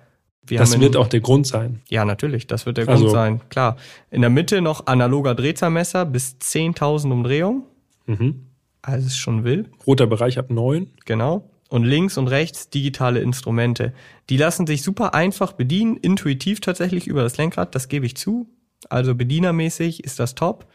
Wir 0.44 0.58
das 0.58 0.78
wird 0.80 0.96
auch 0.96 1.06
der 1.06 1.20
Grund 1.20 1.46
sein. 1.46 1.82
Ja, 1.88 2.04
natürlich, 2.04 2.48
das 2.48 2.66
wird 2.66 2.76
der 2.76 2.88
also, 2.88 3.04
Grund 3.04 3.14
sein. 3.14 3.40
Klar. 3.48 3.76
In 4.10 4.22
der 4.22 4.30
Mitte 4.30 4.60
noch 4.60 4.86
analoger 4.86 5.36
Drehzahlmesser 5.36 6.04
bis 6.04 6.36
10.000 6.40 7.12
Umdrehungen. 7.12 7.62
Mhm. 8.06 8.46
Also 8.82 9.06
ist 9.06 9.18
schon 9.18 9.44
wild. 9.44 9.70
Roter 9.86 10.08
Bereich 10.08 10.38
ab 10.38 10.50
9. 10.50 10.88
Genau. 11.04 11.48
Und 11.68 11.84
links 11.84 12.18
und 12.18 12.26
rechts 12.26 12.70
digitale 12.70 13.20
Instrumente. 13.20 13.94
Die 14.28 14.36
lassen 14.36 14.66
sich 14.66 14.82
super 14.82 15.14
einfach 15.14 15.52
bedienen, 15.52 15.96
intuitiv 15.96 16.60
tatsächlich 16.60 17.06
über 17.06 17.22
das 17.22 17.36
Lenkrad, 17.36 17.74
das 17.74 17.88
gebe 17.88 18.04
ich 18.04 18.16
zu. 18.16 18.48
Also 18.90 19.14
bedienermäßig 19.14 20.02
ist 20.02 20.18
das 20.18 20.34
top. 20.34 20.66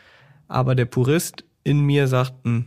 Aber 0.47 0.75
der 0.75 0.85
Purist 0.85 1.43
in 1.65 1.81
mir 1.81 2.07
sagt, 2.07 2.33
mh, 2.45 2.51
hm, 2.51 2.65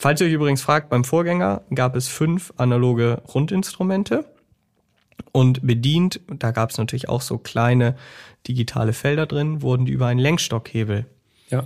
Falls 0.00 0.20
ihr 0.20 0.28
euch 0.28 0.32
übrigens 0.32 0.62
fragt, 0.62 0.90
beim 0.90 1.02
Vorgänger 1.02 1.62
gab 1.74 1.96
es 1.96 2.06
fünf 2.06 2.52
analoge 2.56 3.20
Rundinstrumente 3.34 4.24
und 5.32 5.66
bedient, 5.66 6.20
da 6.28 6.52
gab 6.52 6.70
es 6.70 6.78
natürlich 6.78 7.08
auch 7.08 7.20
so 7.20 7.36
kleine 7.36 7.96
digitale 8.46 8.92
Felder 8.92 9.26
drin, 9.26 9.60
wurden 9.60 9.86
die 9.86 9.92
über 9.92 10.06
einen 10.06 10.20
Lenkstockhebel. 10.20 11.06
Ja. 11.48 11.64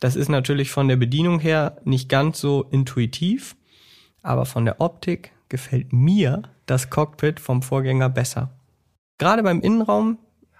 Das 0.00 0.16
ist 0.16 0.28
natürlich 0.28 0.72
von 0.72 0.88
der 0.88 0.96
Bedienung 0.96 1.38
her 1.38 1.76
nicht 1.84 2.08
ganz 2.08 2.40
so 2.40 2.66
intuitiv, 2.72 3.54
aber 4.22 4.46
von 4.46 4.64
der 4.64 4.80
Optik 4.80 5.30
gefällt 5.48 5.92
mir 5.92 6.42
das 6.66 6.90
Cockpit 6.90 7.38
vom 7.38 7.62
Vorgänger 7.62 8.08
besser. 8.08 8.50
Gerade 9.18 9.44
beim 9.44 9.60
Innenraum 9.60 10.18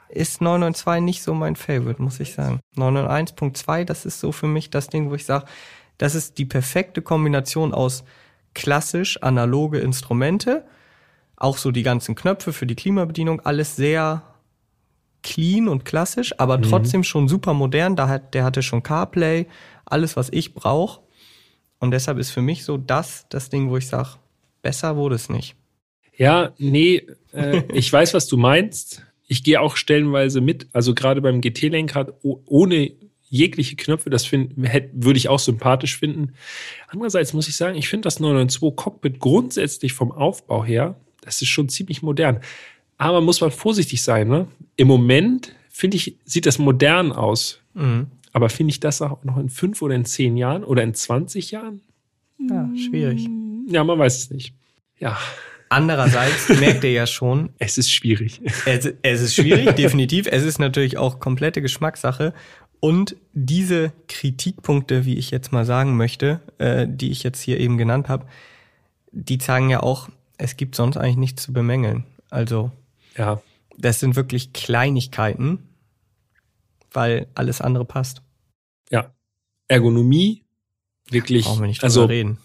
ist 0.09 0.41
992 0.41 1.05
nicht 1.05 1.23
so 1.23 1.35
mein 1.35 1.57
Favorite, 1.57 2.01
muss 2.01 2.21
ich 2.21 2.35
sagen. 2.35 2.61
991.2, 2.77 3.85
das 3.85 4.05
ist 4.05 4.21
so 4.21 4.31
für 4.33 4.47
mich 4.47 4.71
das 4.71 4.89
Ding, 4.89 5.11
wo 5.11 5.15
ich 5.15 5.25
sage, 5.25 5.47
das 6.01 6.15
ist 6.15 6.39
die 6.39 6.47
perfekte 6.47 7.03
Kombination 7.03 7.75
aus 7.75 8.05
klassisch 8.55 9.23
analoge 9.23 9.81
Instrumente, 9.81 10.65
auch 11.37 11.59
so 11.59 11.71
die 11.71 11.83
ganzen 11.83 12.15
Knöpfe 12.15 12.55
für 12.55 12.65
die 12.65 12.75
Klimabedienung, 12.75 13.41
alles 13.41 13.77
sehr 13.77 14.23
clean 15.23 15.69
und 15.69 15.85
klassisch, 15.85 16.33
aber 16.39 16.57
mhm. 16.57 16.63
trotzdem 16.63 17.05
schon 17.05 17.29
super 17.29 17.53
modern. 17.53 17.97
Da 17.97 18.09
hat, 18.09 18.33
der 18.33 18.45
hatte 18.45 18.63
schon 18.63 18.83
CarPlay, 18.83 19.47
alles, 19.85 20.17
was 20.17 20.31
ich 20.31 20.55
brauche. 20.55 21.03
Und 21.81 21.91
deshalb 21.91 22.17
ist 22.17 22.31
für 22.31 22.41
mich 22.41 22.65
so 22.65 22.79
das 22.79 23.27
das 23.29 23.51
Ding, 23.51 23.69
wo 23.69 23.77
ich 23.77 23.87
sage, 23.87 24.17
besser 24.63 24.97
wurde 24.97 25.17
es 25.17 25.29
nicht. 25.29 25.55
Ja, 26.17 26.53
nee, 26.57 27.07
äh, 27.35 27.63
ich 27.75 27.93
weiß, 27.93 28.15
was 28.15 28.27
du 28.27 28.39
meinst. 28.39 29.03
Ich 29.27 29.45
gehe 29.45 29.61
auch 29.61 29.77
stellenweise 29.77 30.41
mit, 30.41 30.69
also 30.73 30.95
gerade 30.95 31.21
beim 31.21 31.43
GT-Lenkrad 31.43 32.15
ohne 32.23 32.91
jegliche 33.31 33.77
Knöpfe, 33.77 34.11
das 34.11 34.27
find, 34.27 34.53
hätte, 34.69 34.91
würde 34.93 35.17
ich 35.17 35.29
auch 35.29 35.39
sympathisch 35.39 35.97
finden. 35.97 36.35
Andererseits 36.89 37.33
muss 37.33 37.49
ich 37.49 37.57
sagen, 37.57 37.77
ich 37.77 37.89
finde 37.89 38.07
das 38.07 38.21
992 38.21 38.77
Cockpit 38.77 39.21
grundsätzlich 39.21 39.93
vom 39.93 40.13
Aufbau 40.13 40.65
her, 40.65 40.97
das 41.23 41.41
ist 41.41 41.49
schon 41.49 41.69
ziemlich 41.69 42.03
modern. 42.03 42.41
Aber 42.99 43.21
muss 43.21 43.41
man 43.41 43.51
vorsichtig 43.51 44.03
sein, 44.03 44.29
ne? 44.29 44.47
Im 44.77 44.89
Moment, 44.89 45.55
finde 45.71 45.97
ich, 45.97 46.17
sieht 46.25 46.45
das 46.45 46.59
modern 46.59 47.13
aus. 47.13 47.61
Mhm. 47.75 48.09
Aber 48.33 48.49
finde 48.49 48.73
ich 48.73 48.81
das 48.81 49.01
auch 49.01 49.25
noch 49.25 49.39
in 49.39 49.49
fünf 49.49 49.81
oder 49.81 49.95
in 49.95 50.05
zehn 50.05 50.37
Jahren 50.37 50.65
oder 50.65 50.83
in 50.83 50.95
20 50.95 51.51
Jahren? 51.51 51.81
Ja, 52.39 52.69
schwierig. 52.77 53.29
Ja, 53.69 53.85
man 53.85 53.99
weiß 53.99 54.19
es 54.19 54.31
nicht. 54.31 54.55
Ja. 54.99 55.19
Andererseits 55.69 56.49
merkt 56.61 56.85
ihr 56.85 56.93
ja 56.93 57.07
schon. 57.07 57.51
Es 57.59 57.79
ist 57.79 57.91
schwierig. 57.91 58.41
Es, 58.67 58.93
es 59.03 59.21
ist 59.21 59.35
schwierig, 59.35 59.73
definitiv. 59.77 60.27
Es 60.31 60.43
ist 60.43 60.59
natürlich 60.59 60.99
auch 60.99 61.21
komplette 61.21 61.63
Geschmackssache. 61.63 62.35
Und 62.81 63.17
diese 63.35 63.93
Kritikpunkte, 64.09 65.05
wie 65.05 65.17
ich 65.17 65.31
jetzt 65.31 65.53
mal 65.53 65.67
sagen 65.67 65.97
möchte, 65.97 66.41
äh, 66.59 66.87
die 66.89 67.11
ich 67.11 67.23
jetzt 67.23 67.41
hier 67.43 67.61
eben 67.61 67.77
genannt 67.77 68.09
habe, 68.09 68.27
die 69.13 69.39
zeigen 69.39 69.69
ja 69.69 69.83
auch, 69.83 70.09
es 70.39 70.57
gibt 70.57 70.75
sonst 70.75 70.97
eigentlich 70.97 71.17
nichts 71.17 71.43
zu 71.43 71.53
bemängeln. 71.53 72.05
Also, 72.31 72.73
ja. 73.17 73.43
das 73.77 74.01
sind 74.01 74.17
wirklich 74.17 74.55
Kleinigkeiten, 74.55 75.69
weil 76.93 77.29
alles 77.35 77.61
andere 77.61 77.85
passt. 77.85 78.23
Ja. 78.91 79.13
Ergonomie, 79.69 80.45
wirklich. 81.11 81.45
Brauchen 81.45 81.61
wir 81.61 81.69
nicht 81.69 81.85
also, 81.85 82.07
reden. 82.07 82.39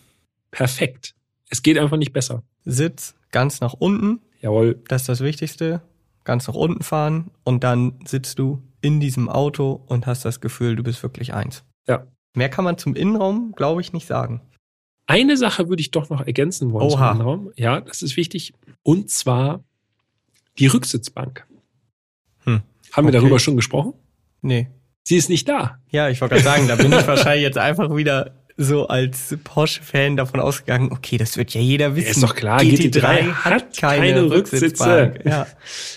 Perfekt. 0.52 1.16
Es 1.50 1.64
geht 1.64 1.78
einfach 1.78 1.98
nicht 1.98 2.12
besser. 2.12 2.44
Sitz 2.66 3.16
ganz 3.32 3.62
nach 3.62 3.74
unten. 3.74 4.22
Jawohl. 4.42 4.82
Das 4.88 5.04
ist 5.04 5.10
das 5.10 5.22
Wichtigste. 5.22 5.82
Ganz 6.24 6.48
nach 6.48 6.56
unten 6.56 6.84
fahren 6.84 7.32
und 7.44 7.64
dann 7.64 8.00
sitzt 8.06 8.40
du 8.40 8.62
in 8.86 9.00
diesem 9.00 9.30
Auto 9.30 9.84
und 9.88 10.06
hast 10.06 10.26
das 10.26 10.42
Gefühl, 10.42 10.76
du 10.76 10.84
bist 10.84 11.02
wirklich 11.02 11.34
eins. 11.34 11.64
Ja. 11.88 12.06
Mehr 12.36 12.50
kann 12.50 12.64
man 12.64 12.78
zum 12.78 12.96
Innenraum, 12.96 13.54
glaube 13.56 13.82
ich, 13.82 13.94
nicht 13.94 14.06
sagen. 14.06 14.42
Eine 15.08 15.38
Sache 15.38 15.70
würde 15.70 15.82
ich 15.82 15.90
doch 15.90 16.10
noch 16.10 16.22
ergänzen 16.22 16.72
wollen 16.72 16.86
Oha. 16.86 17.12
zum 17.12 17.16
Innenraum. 17.16 17.52
Ja, 17.56 17.82
das 17.82 18.04
ist 18.04 18.16
wichtig. 18.16 18.54
Und 18.84 19.10
zwar 19.10 19.64
die 20.60 20.68
Rücksitzbank. 20.68 21.48
Hm. 22.44 22.62
Haben 22.92 23.08
wir 23.08 23.10
okay. 23.10 23.18
darüber 23.18 23.40
schon 23.40 23.56
gesprochen? 23.56 23.94
Nee. 24.44 24.70
Sie 25.04 25.18
ist 25.18 25.30
nicht 25.30 25.50
da. 25.50 25.80
Ja, 25.90 26.10
ich 26.10 26.22
wollte 26.22 26.36
gerade 26.36 26.46
sagen, 26.46 26.68
da 26.68 26.76
bin 26.76 26.92
ich 26.92 27.08
wahrscheinlich 27.08 27.42
jetzt 27.42 27.58
einfach 27.58 27.96
wieder 27.96 28.45
so 28.58 28.88
als 28.88 29.36
Porsche-Fan 29.44 30.16
davon 30.16 30.40
ausgegangen, 30.40 30.92
okay, 30.92 31.18
das 31.18 31.36
wird 31.36 31.54
ja 31.54 31.60
jeder 31.62 31.96
wissen. 31.96 32.08
ist 32.12 32.24
doch 32.24 32.36
klar, 32.36 32.62
GT3, 32.62 33.32
hat 33.34 33.76
keine, 33.78 34.06
keine 34.14 34.30
Rücksitzbank. 34.32 35.16
Rücksitze. 35.16 35.30
Ja, 35.30 35.48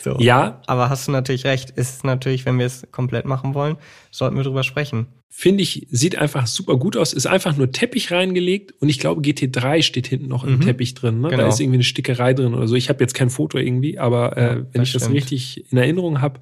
so. 0.03 0.17
Ja. 0.19 0.61
Aber 0.67 0.91
hast 0.91 1.07
du 1.07 1.13
natürlich 1.13 1.45
recht. 1.45 1.71
Ist 1.71 2.03
natürlich, 2.05 2.47
wenn 2.47 2.59
wir 2.59 2.67
es 2.67 2.87
komplett 2.91 3.27
machen 3.27 3.55
wollen, 3.55 3.77
sollten 4.11 4.37
wir 4.37 4.43
drüber 4.43 4.65
sprechen. 4.65 5.07
Finde 5.31 5.63
ich, 5.63 5.87
sieht 5.91 6.19
einfach 6.19 6.49
super 6.49 6.77
gut 6.79 6.97
aus. 6.97 7.13
Ist 7.13 7.29
einfach 7.29 7.57
nur 7.57 7.71
Teppich 7.71 8.11
reingelegt 8.11 8.73
und 8.81 8.89
ich 8.89 8.99
glaube, 8.99 9.21
GT3 9.21 9.83
steht 9.83 10.09
hinten 10.09 10.27
noch 10.27 10.43
im 10.43 10.55
Mhm. 10.57 10.63
Teppich 10.63 10.95
drin. 10.95 11.21
Ne? 11.21 11.29
Genau. 11.29 11.43
Da 11.45 11.49
ist 11.49 11.61
irgendwie 11.61 11.77
eine 11.77 11.85
Stickerei 11.85 12.35
drin 12.35 12.55
oder 12.55 12.67
so. 12.67 12.75
Ich 12.75 12.89
habe 12.89 13.05
jetzt 13.05 13.15
kein 13.15 13.31
Foto 13.31 13.57
irgendwie, 13.59 14.01
aber 14.01 14.37
äh, 14.37 14.41
Ja, 14.57 14.67
wenn 14.73 14.83
ich 14.83 14.93
das 14.93 15.03
stimmt. 15.03 15.15
richtig 15.17 15.71
in 15.71 15.79
Erinnerung 15.79 16.21
habe. 16.21 16.41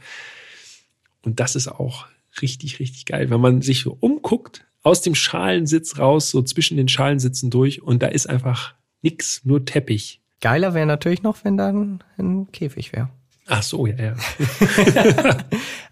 Und 1.23 1.41
das 1.41 1.57
ist 1.57 1.69
auch 1.69 2.07
richtig, 2.41 2.79
richtig 2.79 3.05
geil. 3.05 3.29
Wenn 3.29 3.41
man 3.41 3.61
sich 3.61 3.83
so 3.83 3.97
umguckt, 4.01 4.65
aus 4.87 5.01
dem 5.01 5.17
Schalensitz 5.17 5.99
raus, 5.99 6.31
so 6.31 6.43
zwischen 6.43 6.77
den 6.77 6.87
Schalensitzen 6.87 7.51
durch 7.51 7.83
und 7.83 8.05
da 8.05 8.07
ist 8.07 8.31
einfach 8.31 8.75
nix, 9.03 9.45
nur 9.45 9.65
Teppich. 9.65 10.21
Geiler 10.41 10.75
wäre 10.75 10.87
natürlich 10.87 11.25
noch, 11.25 11.39
wenn 11.43 11.57
dann 11.57 12.05
ein 12.19 12.53
Käfig 12.53 12.93
wäre. 12.93 13.09
Ach 13.49 13.65
so, 13.65 13.89
ja, 13.89 13.97
ja. 13.97 14.15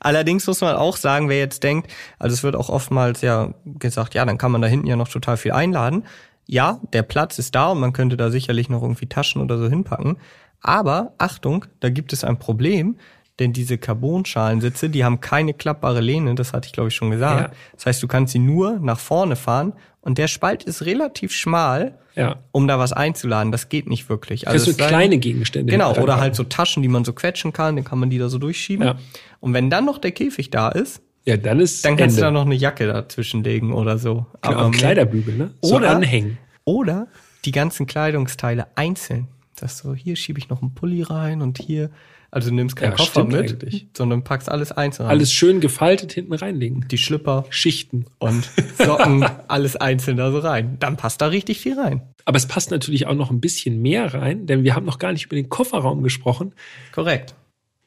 Allerdings 0.01 0.47
muss 0.47 0.61
man 0.61 0.77
auch 0.77 0.97
sagen, 0.97 1.29
wer 1.29 1.39
jetzt 1.39 1.65
denkt, 1.65 1.91
also 2.21 2.35
es 2.35 2.45
wird 2.45 2.55
auch 2.55 2.69
oftmals 2.69 3.21
ja 3.21 3.55
gesagt, 3.65 4.15
ja, 4.15 4.25
dann 4.25 4.39
kann 4.39 4.53
man 4.53 4.63
da 4.63 4.69
hinten 4.69 4.87
ja 4.87 4.95
noch 4.95 5.09
total 5.09 5.39
viel 5.39 5.53
einladen. 5.53 6.05
Ja, 6.47 6.79
der 6.93 7.03
Platz 7.03 7.41
ist 7.41 7.57
da 7.57 7.73
und 7.73 7.81
man 7.81 7.93
könnte 7.93 8.17
da 8.17 8.31
sicherlich 8.31 8.69
noch 8.69 8.83
irgendwie 8.83 9.07
Taschen 9.07 9.43
oder 9.43 9.59
so 9.59 9.69
hinpacken. 9.69 10.19
Aber 10.61 11.15
Achtung, 11.19 11.65
da 11.81 11.91
gibt 11.91 12.13
es 12.13 12.23
ein 12.23 12.39
Problem, 12.39 12.97
denn 13.41 13.53
diese 13.53 13.79
Carbonschalensitze, 13.79 14.89
die 14.91 15.05
haben 15.05 15.21
keine 15.21 15.55
klappbare 15.55 16.01
Lehne, 16.01 16.35
das 16.35 16.53
hatte 16.53 16.67
ich 16.67 16.73
glaube 16.73 16.89
ich 16.89 16.95
schon 16.95 17.11
gesagt. 17.11 17.53
Ja. 17.53 17.59
Das 17.75 17.87
heißt, 17.87 18.03
du 18.03 18.07
kannst 18.09 18.33
sie 18.33 18.39
nur 18.39 18.79
nach 18.81 18.99
vorne 18.99 19.37
fahren 19.37 19.73
und 20.01 20.19
der 20.19 20.29
Spalt 20.29 20.63
ist 20.65 20.85
relativ 20.87 21.33
schmal, 21.33 21.99
Ja. 22.15 22.37
um 22.53 22.69
da 22.69 22.79
was 22.79 22.93
einzuladen. 22.93 23.51
Das 23.51 23.69
geht 23.69 23.89
nicht 23.89 24.09
wirklich. 24.09 24.47
Also 24.47 24.71
sei- 24.71 24.87
kleine 24.87 25.19
Gegenstände. 25.19 25.71
Genau, 25.73 25.97
oder 25.97 26.21
halt 26.21 26.37
so 26.37 26.45
Taschen, 26.45 26.83
die 26.83 26.89
man 26.89 27.05
so 27.05 27.13
quetschen 27.13 27.53
kann, 27.53 27.75
dann 27.77 27.85
kann 27.85 27.99
man 27.99 28.11
die 28.11 28.19
da 28.19 28.29
so 28.29 28.39
durchschieben. 28.39 28.87
Ja. 28.87 28.95
Und 29.41 29.53
wenn 29.55 29.69
dann 29.71 29.85
noch 29.85 29.99
der 29.99 30.13
Käfig 30.13 30.51
da 30.51 30.69
ist, 30.69 31.03
Ja, 31.27 31.37
dann 31.39 31.59
ist 31.59 31.85
dann 31.85 31.97
kannst 31.97 32.19
Ende. 32.19 32.29
du 32.29 32.35
da 32.35 32.39
noch 32.41 32.45
eine 32.47 32.55
Jacke 32.55 32.87
dazwischen 32.87 33.43
legen 33.43 33.73
oder 33.73 33.97
so. 33.99 34.27
Klar, 34.43 34.57
am 34.59 34.71
mehr- 34.71 34.79
Kleiderbügel, 34.79 35.35
ne? 35.37 35.51
So 35.63 35.77
Oder- 35.77 35.91
anhängen. 35.97 36.39
Oder 36.65 37.09
die 37.47 37.51
ganzen 37.53 37.87
Kleidungsteile 37.87 38.67
einzeln. 38.77 39.29
Das 39.59 39.79
so, 39.79 39.95
hier 39.95 40.17
schiebe 40.17 40.39
ich 40.39 40.49
noch 40.51 40.61
einen 40.63 40.75
Pulli 40.75 41.03
rein 41.03 41.41
und 41.43 41.59
hier, 41.59 41.91
also 42.35 42.51
du 42.51 42.57
nimmst 42.57 42.75
keinen 42.77 42.91
Ja, 42.91 42.97
Koffer 42.97 43.25
mit, 43.25 43.35
eigentlich. 43.53 43.87
sondern 43.97 44.25
packst 44.25 44.49
alles 44.51 44.73
einzeln 44.73 45.07
rein. 45.07 45.11
Alles 45.13 45.33
schön 45.33 45.61
gefaltet 45.61 46.13
hinten 46.13 46.33
reinlegen. 46.35 46.85
Die 46.91 46.99
Schlipper 46.99 47.45
Schichten. 47.51 48.07
und 48.19 48.51
Socken, 48.79 49.25
alles 49.49 49.77
einzeln 49.77 50.17
da 50.17 50.33
so 50.33 50.41
rein. 50.41 50.77
Dann 50.81 50.97
passt 50.97 51.21
da 51.21 51.27
richtig 51.29 51.61
viel 51.61 51.79
rein. 51.79 52.03
Aber 52.25 52.37
es 52.37 52.47
passt 52.47 52.71
natürlich 52.73 53.07
auch 53.07 53.15
noch 53.15 53.31
ein 53.31 53.41
bisschen 53.41 53.81
mehr 53.81 54.13
rein, 54.15 54.47
denn 54.47 54.65
wir 54.65 54.75
haben 54.75 54.85
noch 54.85 54.99
gar 54.99 55.13
nicht 55.13 55.27
über 55.27 55.37
den 55.37 55.49
Kofferraum 55.49 56.03
gesprochen. 56.03 56.55
Korrekt. 56.93 57.35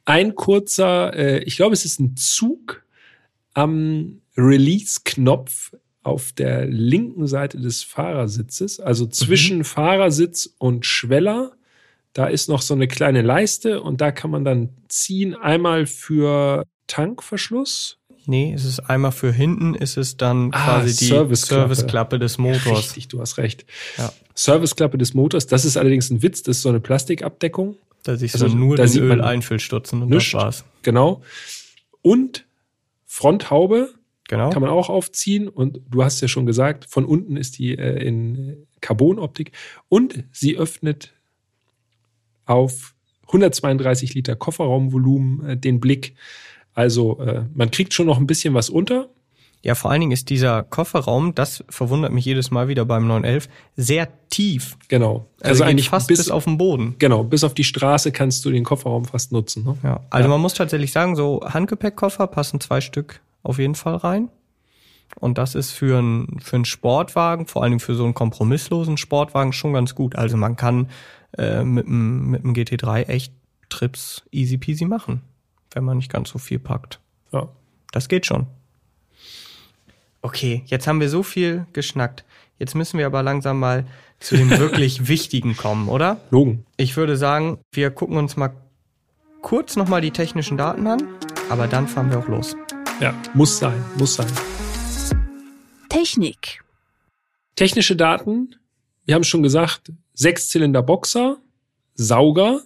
Ein 0.06 0.36
kurzer, 0.36 1.14
äh, 1.14 1.40
ich 1.44 1.58
glaube, 1.58 1.74
es 1.74 1.84
ist 1.84 2.00
ein 2.00 2.16
Zug 2.16 2.84
am 3.54 4.22
Release-Knopf 4.38 5.74
auf 6.04 6.32
der 6.32 6.68
linken 6.68 7.28
Seite 7.28 7.60
des 7.60 7.84
Fahrersitzes, 7.84 8.80
also 8.80 9.08
zwischen 9.08 9.66
Fahrersitz 9.66 10.54
und 10.58 10.86
Schweller. 10.86 11.52
Da 12.18 12.26
ist 12.26 12.50
noch 12.50 12.64
so 12.64 12.74
eine 12.74 12.88
kleine 12.88 13.22
Leiste 13.22 13.80
und 13.80 14.02
da 14.02 14.12
kann 14.12 14.32
man 14.32 14.44
dann 14.44 14.70
ziehen. 14.88 15.36
Einmal 15.36 15.86
für 15.86 16.64
Tankverschluss. 16.88 18.00
Nee, 18.26 18.54
es 18.56 18.66
ist 18.66 18.80
einmal 18.80 19.12
für 19.12 19.32
hinten, 19.32 19.76
ist 19.76 19.98
es 19.98 20.18
dann 20.18 20.50
Ah, 20.52 20.80
quasi 20.80 20.98
die 20.98 21.06
Serviceklappe. 21.06 21.76
Serviceklappe 21.76 22.18
des 22.20 22.40
Motors. 22.40 22.80
Richtig, 22.80 23.08
du 23.10 23.22
hast 23.22 23.38
recht. 23.38 23.66
Ja. 24.00 24.12
Serviceklappe 24.34 24.98
des 24.98 25.14
Motors. 25.14 25.46
Das 25.46 25.64
ist 25.64 25.78
allerdings 25.78 26.10
ein 26.10 26.24
Witz. 26.24 26.42
Das 26.42 26.58
ist 26.58 26.64
so 26.64 26.70
eine 26.70 26.80
Plastikabdeckung. 26.80 27.78
Da 28.02 28.16
siehst 28.18 28.34
Also, 28.34 28.48
du 28.48 28.56
nur 28.56 28.78
da 28.78 28.88
den 28.88 29.04
Öleinfüllstutzen 29.04 30.02
und 30.02 30.10
Nischt. 30.10 30.34
das 30.34 30.42
war's. 30.42 30.66
Genau. 30.82 31.22
Und 32.02 32.46
Fronthaube 33.06 33.94
Genau. 34.28 34.50
kann 34.50 34.62
man 34.64 34.72
auch 34.72 34.90
aufziehen. 34.90 35.48
Und 35.48 35.82
du 35.88 36.04
hast 36.04 36.20
ja 36.22 36.28
schon 36.28 36.48
gesagt, 36.48 36.86
von 36.90 37.06
unten 37.06 37.38
ist 37.38 37.60
die 37.60 37.78
äh, 37.78 38.04
in 38.04 38.66
Carbonoptik. 38.82 39.52
Und 39.88 40.24
sie 40.32 40.58
öffnet 40.58 41.14
auf 42.48 42.94
132 43.28 44.14
Liter 44.14 44.36
Kofferraumvolumen 44.36 45.50
äh, 45.50 45.58
den 45.58 45.80
Blick. 45.80 46.16
Also 46.74 47.20
äh, 47.20 47.46
man 47.54 47.72
kriegt 47.72 47.94
schon 47.94 48.06
noch 48.08 48.18
ein 48.18 48.28
bisschen 48.28 48.54
was 48.54 48.70
unter. 48.70 49.10
Ja, 49.64 49.76
vor 49.76 49.92
allen 49.92 50.00
Dingen 50.02 50.12
ist 50.12 50.30
dieser 50.30 50.64
Kofferraum, 50.64 51.34
das 51.34 51.64
verwundert 51.68 52.12
mich 52.14 52.24
jedes 52.26 52.52
Mal 52.52 52.68
wieder 52.68 52.86
beim 52.86 53.08
911, 53.08 53.50
sehr 53.76 54.08
tief. 54.30 54.78
Genau. 54.88 55.26
Also, 55.42 55.50
Also, 55.50 55.64
eigentlich 55.64 55.90
fast 55.90 56.08
bis, 56.08 56.30
auf 56.30 56.44
den 56.46 56.58
Boden. 56.58 56.96
Genau, 57.00 57.24
bis 57.24 57.44
auf 57.44 57.54
die 57.54 57.64
Straße 57.64 58.12
kannst 58.12 58.46
du 58.46 58.52
den 58.52 58.64
Kofferraum 58.64 59.06
fast 59.06 59.32
nutzen. 59.32 59.66
Ne? 59.66 59.76
Ja, 59.84 60.00
also 60.12 60.26
Ja. 60.26 60.30
man 60.30 60.42
muss 60.42 60.54
tatsächlich 60.54 60.92
sagen, 60.92 61.16
so 61.16 61.42
Handgepäckkoffer 61.44 62.28
passen 62.28 62.62
zwei 62.62 62.82
Stück 62.82 63.20
auf 63.44 63.58
jeden 63.58 63.76
Fall 63.76 63.96
rein. 63.96 64.30
Und 65.20 65.38
das 65.38 65.56
ist 65.56 65.72
für 65.72 65.98
einen 65.98 66.40
für 66.40 66.58
einen 66.58 66.66
Sportwagen, 66.66 67.48
vor 67.48 67.64
allen 67.64 67.72
Dingen 67.72 67.80
für 67.80 67.96
so 67.96 68.04
einen 68.04 68.14
kompromisslosen 68.14 68.98
Sportwagen 68.98 69.54
schon 69.54 69.74
ganz 69.74 69.96
gut. 69.96 70.16
Also 70.16 70.38
man 70.38 70.56
kann 70.56 70.90
äh, 71.38 71.64
mit 71.64 71.86
dem 71.86 72.30
mit 72.32 72.44
dem 72.44 72.54
GT3 72.54 73.04
echt 73.08 73.34
Trips 73.70 74.24
easy 74.32 74.58
peasy 74.58 74.86
machen, 74.86 75.22
wenn 75.72 75.84
man 75.84 75.98
nicht 75.98 76.12
ganz 76.12 76.30
so 76.30 76.40
viel 76.40 76.60
packt. 76.60 77.00
Ja. 77.32 77.50
Das 77.92 78.08
geht 78.08 78.26
schon. 78.26 78.48
Okay, 80.22 80.64
jetzt 80.66 80.88
haben 80.88 81.00
wir 81.00 81.10
so 81.10 81.24
viel 81.24 81.66
geschnackt. 81.74 82.26
Jetzt 82.60 82.76
müssen 82.76 82.98
wir 82.98 83.06
aber 83.06 83.24
langsam 83.24 83.60
mal 83.60 83.86
zu 84.20 84.36
dem 84.36 84.50
wirklich 84.58 85.08
Wichtigen 85.08 85.56
kommen, 85.56 85.90
oder? 85.90 86.20
Logen. 86.32 86.66
Ich 86.78 86.98
würde 86.98 87.18
sagen, 87.18 87.60
wir 87.72 87.92
gucken 87.92 88.18
uns 88.18 88.36
mal 88.36 88.54
kurz 89.42 89.76
nochmal 89.76 90.02
die 90.02 90.12
technischen 90.12 90.58
Daten 90.58 90.88
an, 90.88 91.02
aber 91.50 91.68
dann 91.68 91.88
fahren 91.88 92.10
wir 92.10 92.20
auch 92.20 92.28
los. 92.28 92.56
Ja, 93.00 93.14
muss 93.34 93.60
sein, 93.60 93.84
muss 93.98 94.16
sein. 94.16 94.28
Technik. 95.90 96.64
Technische 97.56 97.96
Daten, 97.96 98.56
wir 99.08 99.16
haben 99.16 99.24
schon 99.24 99.42
gesagt, 99.42 99.92
Sechszylinder 100.14 100.84
Boxer, 100.84 101.38
Sauger, 101.96 102.62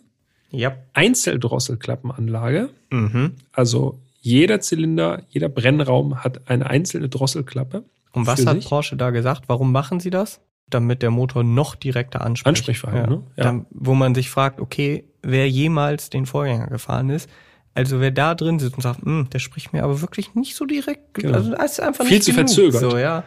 Ja. 0.51 0.75
Einzeldrosselklappenanlage. 0.93 2.69
Mhm. 2.89 3.33
Also 3.53 3.99
jeder 4.21 4.59
Zylinder, 4.59 5.23
jeder 5.29 5.49
Brennraum 5.49 6.23
hat 6.23 6.49
eine 6.49 6.69
einzelne 6.69 7.09
Drosselklappe. 7.09 7.83
Und 8.13 8.27
was 8.27 8.45
hat 8.45 8.57
sich. 8.57 8.67
Porsche 8.67 8.97
da 8.97 9.09
gesagt? 9.09 9.43
Warum 9.47 9.71
machen 9.71 9.99
sie 9.99 10.09
das? 10.09 10.41
Damit 10.69 11.01
der 11.01 11.11
Motor 11.11 11.43
noch 11.43 11.75
direkter 11.75 12.21
anspricht. 12.21 12.47
Ansprechverhalten, 12.47 13.13
ne? 13.13 13.23
Ja. 13.37 13.43
Dann, 13.45 13.65
wo 13.71 13.93
man 13.93 14.13
sich 14.15 14.29
fragt, 14.29 14.59
okay, 14.59 15.05
wer 15.21 15.49
jemals 15.49 16.09
den 16.09 16.25
Vorgänger 16.25 16.67
gefahren 16.67 17.09
ist, 17.09 17.29
also 17.73 18.01
wer 18.01 18.11
da 18.11 18.35
drin 18.35 18.59
sitzt 18.59 18.75
und 18.75 18.81
sagt, 18.81 19.01
"Hm, 19.03 19.29
der 19.31 19.39
spricht 19.39 19.71
mir 19.71 19.83
aber 19.83 20.01
wirklich 20.01 20.35
nicht 20.35 20.55
so 20.55 20.65
direkt, 20.65 21.13
Genau. 21.13 21.37
also 21.37 21.53
ist 21.55 21.79
einfach 21.79 22.03
Viel 22.05 22.15
nicht 22.17 22.25
zu 22.25 22.31
genug. 22.31 22.47
verzögert. 22.49 22.81
So, 22.91 22.97
ja. 22.97 23.23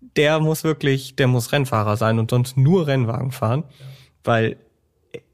Der 0.00 0.40
muss 0.40 0.64
wirklich, 0.64 1.16
der 1.16 1.26
muss 1.26 1.52
Rennfahrer 1.52 1.96
sein 1.96 2.18
und 2.18 2.30
sonst 2.30 2.56
nur 2.56 2.86
Rennwagen 2.86 3.32
fahren, 3.32 3.64
weil 4.24 4.56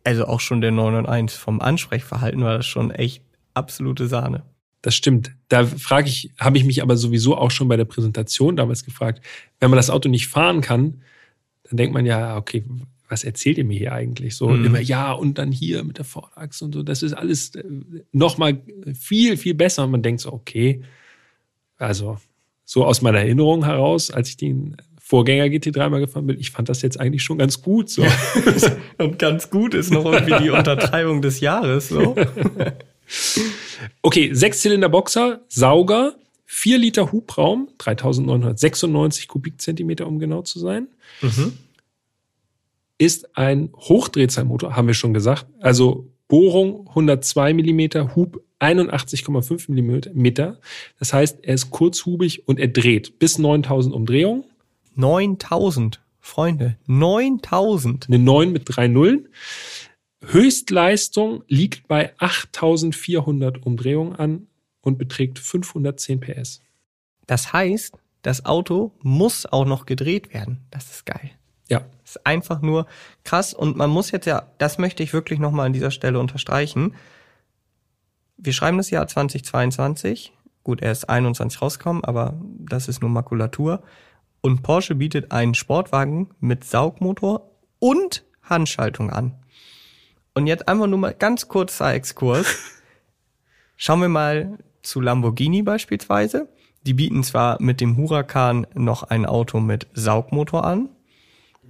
also 0.04 0.26
auch 0.26 0.40
schon 0.40 0.60
der 0.60 0.70
991 0.70 1.38
vom 1.38 1.60
Ansprechverhalten 1.60 2.42
war 2.42 2.56
das 2.56 2.66
schon 2.66 2.90
echt 2.90 3.22
absolute 3.54 4.06
Sahne. 4.08 4.44
Das 4.80 4.94
stimmt. 4.94 5.30
Da 5.48 5.64
frage 5.64 6.08
ich, 6.08 6.32
habe 6.40 6.58
ich 6.58 6.64
mich 6.64 6.82
aber 6.82 6.96
sowieso 6.96 7.36
auch 7.36 7.50
schon 7.50 7.68
bei 7.68 7.76
der 7.76 7.84
Präsentation 7.84 8.56
damals 8.56 8.84
gefragt, 8.84 9.24
wenn 9.60 9.70
man 9.70 9.76
das 9.76 9.90
Auto 9.90 10.08
nicht 10.08 10.26
fahren 10.26 10.60
kann, 10.60 11.02
dann 11.64 11.76
denkt 11.76 11.94
man 11.94 12.04
ja, 12.04 12.36
okay, 12.36 12.64
was 13.08 13.22
erzählt 13.24 13.58
ihr 13.58 13.64
mir 13.64 13.78
hier 13.78 13.92
eigentlich? 13.92 14.34
So 14.34 14.50
Mhm. 14.50 14.64
immer, 14.64 14.80
ja, 14.80 15.12
und 15.12 15.38
dann 15.38 15.52
hier 15.52 15.84
mit 15.84 15.98
der 15.98 16.04
Vorderachse 16.04 16.64
und 16.64 16.72
so, 16.72 16.82
das 16.82 17.02
ist 17.02 17.12
alles 17.12 17.54
äh, 17.54 17.62
nochmal 18.10 18.60
viel, 18.98 19.36
viel 19.36 19.54
besser. 19.54 19.84
Und 19.84 19.92
man 19.92 20.02
denkt 20.02 20.22
so, 20.22 20.32
okay, 20.32 20.82
also 21.76 22.18
so 22.64 22.84
aus 22.84 23.02
meiner 23.02 23.18
Erinnerung 23.18 23.64
heraus, 23.64 24.10
als 24.10 24.28
ich 24.28 24.36
den 24.36 24.76
Vorgänger 25.00 25.44
GT3 25.44 25.90
mal 25.90 26.00
gefahren 26.00 26.26
bin, 26.26 26.38
ich 26.40 26.52
fand 26.52 26.68
das 26.68 26.80
jetzt 26.80 26.98
eigentlich 26.98 27.22
schon 27.22 27.36
ganz 27.36 27.60
gut. 27.60 27.90
So. 27.90 28.02
Und 28.98 29.18
ganz 29.18 29.50
gut 29.50 29.74
ist 29.74 29.90
noch 29.90 30.04
irgendwie 30.04 30.44
die 30.44 30.50
Untertreibung 30.58 31.20
des 31.20 31.40
Jahres, 31.40 31.88
so. 31.88 32.16
Okay, 34.00 34.32
Sechszylinder 34.32 34.88
Boxer, 34.88 35.42
Sauger, 35.48 36.14
4 36.46 36.78
Liter 36.78 37.12
Hubraum, 37.12 37.68
3996 37.78 39.28
Kubikzentimeter, 39.28 40.06
um 40.06 40.18
genau 40.18 40.42
zu 40.42 40.58
sein. 40.58 40.88
Mhm. 41.20 41.58
ist 42.96 43.36
ein 43.36 43.70
Hochdrehzahlmotor, 43.74 44.76
haben 44.76 44.86
wir 44.86 44.94
schon 44.94 45.12
gesagt. 45.12 45.46
Also 45.60 46.11
Bohrung 46.32 46.88
102 46.88 47.52
Millimeter, 47.52 48.16
Hub 48.16 48.42
81,5 48.58 49.70
Millimeter. 49.70 50.60
Das 50.98 51.12
heißt, 51.12 51.40
er 51.42 51.52
ist 51.52 51.70
kurzhubig 51.70 52.48
und 52.48 52.58
er 52.58 52.68
dreht 52.68 53.18
bis 53.18 53.36
9000 53.36 53.94
Umdrehungen. 53.94 54.44
9000, 54.94 56.00
Freunde, 56.20 56.78
9000. 56.86 58.06
Eine 58.08 58.18
9 58.18 58.50
mit 58.50 58.62
drei 58.64 58.88
Nullen. 58.88 59.28
Höchstleistung 60.24 61.44
liegt 61.48 61.86
bei 61.86 62.14
8400 62.16 63.66
Umdrehungen 63.66 64.16
an 64.16 64.46
und 64.80 64.96
beträgt 64.96 65.38
510 65.38 66.20
PS. 66.20 66.62
Das 67.26 67.52
heißt, 67.52 67.98
das 68.22 68.46
Auto 68.46 68.92
muss 69.02 69.44
auch 69.44 69.66
noch 69.66 69.84
gedreht 69.84 70.32
werden. 70.32 70.60
Das 70.70 70.90
ist 70.92 71.04
geil. 71.04 71.32
Ist 72.14 72.26
einfach 72.26 72.60
nur 72.60 72.86
krass. 73.24 73.54
Und 73.54 73.76
man 73.76 73.88
muss 73.88 74.10
jetzt 74.10 74.26
ja, 74.26 74.42
das 74.58 74.76
möchte 74.76 75.02
ich 75.02 75.14
wirklich 75.14 75.38
nochmal 75.38 75.64
an 75.64 75.72
dieser 75.72 75.90
Stelle 75.90 76.18
unterstreichen. 76.18 76.94
Wir 78.36 78.52
schreiben 78.52 78.76
das 78.76 78.90
Jahr 78.90 79.06
2022. 79.06 80.34
Gut, 80.62 80.82
er 80.82 80.92
ist 80.92 81.08
21 81.08 81.62
rausgekommen, 81.62 82.04
aber 82.04 82.34
das 82.58 82.86
ist 82.86 83.00
nur 83.00 83.08
Makulatur. 83.08 83.82
Und 84.42 84.62
Porsche 84.62 84.94
bietet 84.94 85.32
einen 85.32 85.54
Sportwagen 85.54 86.28
mit 86.38 86.64
Saugmotor 86.64 87.50
und 87.78 88.24
Handschaltung 88.42 89.08
an. 89.08 89.34
Und 90.34 90.46
jetzt 90.46 90.68
einfach 90.68 90.86
nur 90.86 90.98
mal 90.98 91.14
ganz 91.14 91.48
kurzer 91.48 91.94
Exkurs. 91.94 92.58
Schauen 93.76 94.02
wir 94.02 94.10
mal 94.10 94.58
zu 94.82 95.00
Lamborghini 95.00 95.62
beispielsweise. 95.62 96.48
Die 96.82 96.94
bieten 96.94 97.24
zwar 97.24 97.56
mit 97.62 97.80
dem 97.80 97.96
Huracan 97.96 98.66
noch 98.74 99.04
ein 99.04 99.24
Auto 99.24 99.60
mit 99.60 99.86
Saugmotor 99.94 100.64
an, 100.66 100.90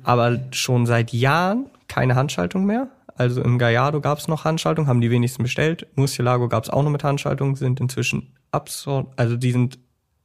aber 0.04 0.40
schon 0.52 0.86
seit 0.86 1.12
Jahren 1.12 1.66
keine 1.88 2.14
Handschaltung 2.14 2.64
mehr. 2.64 2.88
Also 3.14 3.42
im 3.42 3.58
Gallardo 3.58 4.00
gab 4.00 4.18
es 4.18 4.28
noch 4.28 4.44
Handschaltung, 4.44 4.86
haben 4.86 5.00
die 5.00 5.10
wenigsten 5.10 5.42
bestellt. 5.42 5.86
Murcielago 5.94 6.48
gab 6.48 6.64
es 6.64 6.70
auch 6.70 6.82
noch 6.82 6.90
mit 6.90 7.04
Handschaltung, 7.04 7.56
sind 7.56 7.80
inzwischen 7.80 8.34
absurd, 8.50 9.08
also 9.16 9.36
die 9.36 9.52
sind 9.52 9.78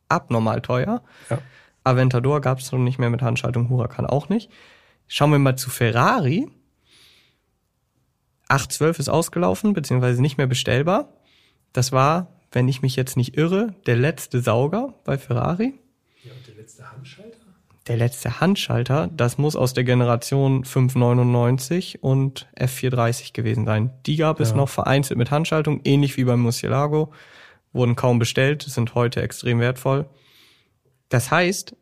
abnormal 0.10 0.62
teuer. 0.62 1.04
Ja. 1.30 1.40
Aventador 1.84 2.42
gab 2.42 2.60
es 2.60 2.72
noch 2.72 2.80
nicht 2.80 3.00
mehr 3.00 3.10
mit 3.10 3.22
Handschaltung, 3.22 3.70
Huracan 3.70 4.06
auch 4.06 4.30
nicht. 4.30 4.50
Schauen 5.08 5.32
wir 5.32 5.40
mal 5.40 5.56
zu 5.56 5.70
Ferrari. 5.70 6.50
812 8.50 9.00
ist 9.00 9.10
ausgelaufen, 9.10 9.74
beziehungsweise 9.74 10.22
nicht 10.22 10.38
mehr 10.38 10.48
bestellbar. 10.48 11.14
Das 11.74 11.92
war, 11.92 12.28
wenn 12.52 12.68
ich 12.68 12.82
mich 12.82 12.96
jetzt 12.96 13.18
nicht 13.18 13.38
irre, 13.38 13.74
der 13.86 13.96
letzte 13.98 14.42
Sauger 14.42 14.94
bei 15.04 15.18
Ferrari. 15.18 15.74
Ja, 16.24 16.32
und 16.34 16.48
der 16.48 16.56
letzte 16.56 16.90
Handschalter? 16.90 17.37
Der 17.88 17.96
letzte 17.98 18.42
Handschalter, 18.42 19.10
das 19.16 19.38
muss 19.38 19.56
aus 19.56 19.74
der 19.74 19.86
Generation 19.86 20.66
599 20.66 22.04
und 22.04 22.50
F430 22.60 23.32
gewesen 23.34 23.66
sein. 23.66 23.92
Die 24.06 24.18
gab 24.18 24.42
es 24.42 24.50
Ja. 24.50 24.58
noch 24.58 24.68
vereinzelt 24.70 25.18
mit 25.18 25.32
Handschaltung, 25.32 25.80
ähnlich 25.86 26.18
wie 26.18 26.26
beim 26.26 26.42
Murcielago. 26.42 27.14
Wurden 27.72 27.96
kaum 27.96 28.20
bestellt, 28.20 28.64
sind 28.64 28.94
heute 28.96 29.22
extrem 29.22 29.60
wertvoll. 29.60 30.10
Das 31.10 31.32
heißt, 31.32 31.76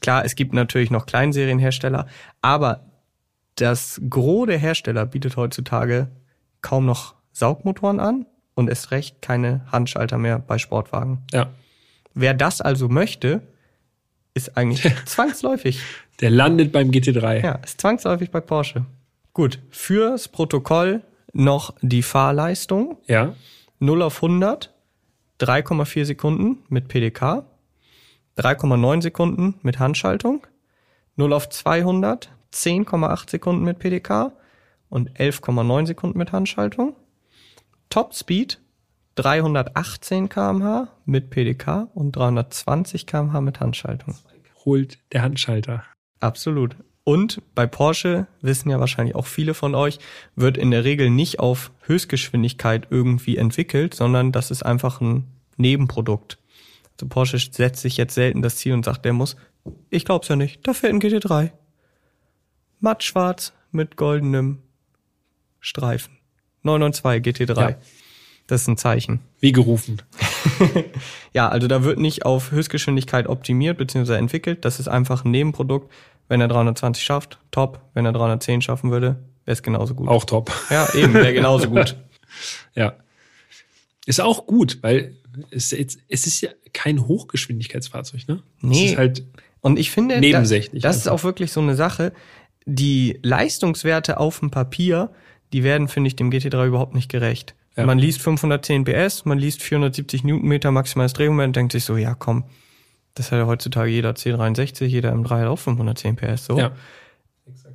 klar, 0.00 0.24
es 0.24 0.36
gibt 0.36 0.52
natürlich 0.54 0.90
noch 0.92 1.06
Kleinserienhersteller, 1.06 2.06
aber 2.42 2.84
das 3.56 4.00
Gros 4.08 4.46
der 4.46 4.58
Hersteller 4.58 5.04
bietet 5.06 5.36
heutzutage 5.36 6.10
kaum 6.62 6.86
noch 6.86 7.14
Saugmotoren 7.32 7.98
an 7.98 8.26
und 8.54 8.68
erst 8.68 8.90
recht 8.92 9.20
keine 9.20 9.66
Handschalter 9.72 10.18
mehr 10.18 10.38
bei 10.38 10.58
Sportwagen. 10.58 11.22
Ja. 11.32 11.50
Wer 12.14 12.34
das 12.34 12.60
also 12.60 12.88
möchte, 12.88 13.42
ist 14.34 14.56
eigentlich 14.56 14.92
zwangsläufig. 15.04 15.80
Der 16.20 16.30
landet 16.30 16.72
beim 16.72 16.90
GT3. 16.90 17.42
Ja, 17.42 17.52
ist 17.56 17.80
zwangsläufig 17.80 18.30
bei 18.30 18.40
Porsche. 18.40 18.86
Gut, 19.32 19.60
fürs 19.70 20.28
Protokoll 20.28 21.02
noch 21.32 21.74
die 21.82 22.02
Fahrleistung. 22.02 22.98
Ja. 23.06 23.34
0 23.78 24.02
auf 24.02 24.16
100, 24.22 24.74
3,4 25.40 26.04
Sekunden 26.04 26.58
mit 26.68 26.88
PDK, 26.88 27.44
3,9 28.36 29.02
Sekunden 29.02 29.54
mit 29.62 29.78
Handschaltung, 29.78 30.46
0 31.16 31.32
auf 31.32 31.48
200, 31.48 32.30
10,8 32.52 33.30
Sekunden 33.30 33.64
mit 33.64 33.78
PDK 33.78 34.32
und 34.90 35.10
11,9 35.12 35.86
Sekunden 35.86 36.18
mit 36.18 36.32
Handschaltung. 36.32 36.94
Top 37.88 38.14
Speed 38.14 38.60
318 39.16 40.28
km/h 40.28 40.88
mit 41.04 41.30
PDK 41.30 41.88
und 41.94 42.12
320 42.12 43.06
km/h 43.06 43.40
mit 43.40 43.60
Handschaltung. 43.60 44.16
Holt 44.64 44.98
der 45.12 45.22
Handschalter. 45.22 45.84
Absolut. 46.20 46.76
Und 47.04 47.42
bei 47.54 47.66
Porsche, 47.66 48.26
wissen 48.40 48.70
ja 48.70 48.78
wahrscheinlich 48.78 49.16
auch 49.16 49.26
viele 49.26 49.54
von 49.54 49.74
euch, 49.74 49.98
wird 50.36 50.56
in 50.56 50.70
der 50.70 50.84
Regel 50.84 51.10
nicht 51.10 51.40
auf 51.40 51.72
Höchstgeschwindigkeit 51.82 52.86
irgendwie 52.90 53.36
entwickelt, 53.36 53.94
sondern 53.94 54.32
das 54.32 54.50
ist 54.50 54.62
einfach 54.62 55.00
ein 55.00 55.26
Nebenprodukt. 55.56 56.38
Also 56.92 57.08
Porsche 57.08 57.38
setzt 57.38 57.82
sich 57.82 57.96
jetzt 57.96 58.14
selten 58.14 58.42
das 58.42 58.56
Ziel 58.56 58.74
und 58.74 58.84
sagt, 58.84 59.04
der 59.04 59.12
muss, 59.12 59.36
ich 59.88 60.04
glaub's 60.04 60.28
ja 60.28 60.36
nicht, 60.36 60.66
da 60.66 60.74
fährt 60.74 60.92
ein 60.92 61.00
GT3. 61.00 61.50
Mattschwarz 62.80 63.52
mit 63.72 63.96
goldenem 63.96 64.62
Streifen. 65.58 66.16
992 66.62 67.48
GT3. 67.48 67.70
Ja. 67.70 67.76
Das 68.50 68.62
ist 68.62 68.68
ein 68.68 68.76
Zeichen. 68.76 69.20
Wie 69.38 69.52
gerufen. 69.52 70.02
Ja, 71.32 71.48
also 71.48 71.68
da 71.68 71.84
wird 71.84 72.00
nicht 72.00 72.24
auf 72.24 72.50
Höchstgeschwindigkeit 72.50 73.28
optimiert 73.28 73.78
bzw. 73.78 74.14
entwickelt. 74.14 74.64
Das 74.64 74.80
ist 74.80 74.88
einfach 74.88 75.24
ein 75.24 75.30
Nebenprodukt. 75.30 75.92
Wenn 76.26 76.40
er 76.40 76.48
320 76.48 77.04
schafft, 77.04 77.38
top. 77.52 77.80
Wenn 77.94 78.04
er 78.04 78.12
310 78.12 78.62
schaffen 78.62 78.90
würde, 78.90 79.20
wäre 79.44 79.52
es 79.52 79.62
genauso 79.62 79.94
gut. 79.94 80.08
Auch 80.08 80.24
top. 80.24 80.50
Ja, 80.70 80.92
eben, 80.94 81.14
wäre 81.14 81.32
genauso 81.34 81.68
gut. 81.70 81.96
Ja. 82.74 82.94
Ist 84.06 84.20
auch 84.20 84.46
gut, 84.46 84.78
weil 84.82 85.14
es, 85.52 85.72
es 85.72 85.98
ist 86.08 86.40
ja 86.40 86.50
kein 86.72 87.06
Hochgeschwindigkeitsfahrzeug, 87.06 88.26
ne? 88.26 88.42
Nee. 88.60 88.86
Es 88.86 88.90
ist 88.90 88.98
halt, 88.98 89.24
Und 89.60 89.78
ich 89.78 89.92
finde, 89.92 90.18
Nebensächlich 90.18 90.82
das, 90.82 90.96
das 90.96 91.02
ist 91.02 91.08
auch 91.12 91.22
wirklich 91.22 91.52
so 91.52 91.60
eine 91.60 91.76
Sache. 91.76 92.12
Die 92.66 93.20
Leistungswerte 93.22 94.18
auf 94.18 94.40
dem 94.40 94.50
Papier, 94.50 95.12
die 95.52 95.62
werden, 95.62 95.86
finde 95.86 96.08
ich, 96.08 96.16
dem 96.16 96.30
GT3 96.30 96.66
überhaupt 96.66 96.96
nicht 96.96 97.08
gerecht. 97.08 97.54
Ja. 97.76 97.86
Man 97.86 97.98
liest 97.98 98.20
510 98.22 98.84
PS, 98.84 99.24
man 99.24 99.38
liest 99.38 99.62
470 99.62 100.24
Newtonmeter 100.24 100.70
maximales 100.70 101.12
Drehmoment, 101.12 101.54
denkt 101.54 101.72
sich 101.72 101.84
so, 101.84 101.96
ja 101.96 102.14
komm, 102.14 102.44
das 103.14 103.30
hat 103.30 103.38
ja 103.38 103.46
heutzutage 103.46 103.90
jeder 103.90 104.10
C63, 104.10 104.84
jeder 104.86 105.12
M3 105.12 105.40
hat 105.40 105.46
auch 105.46 105.58
510 105.58 106.16
PS, 106.16 106.46
so. 106.46 106.58
ja. 106.58 106.72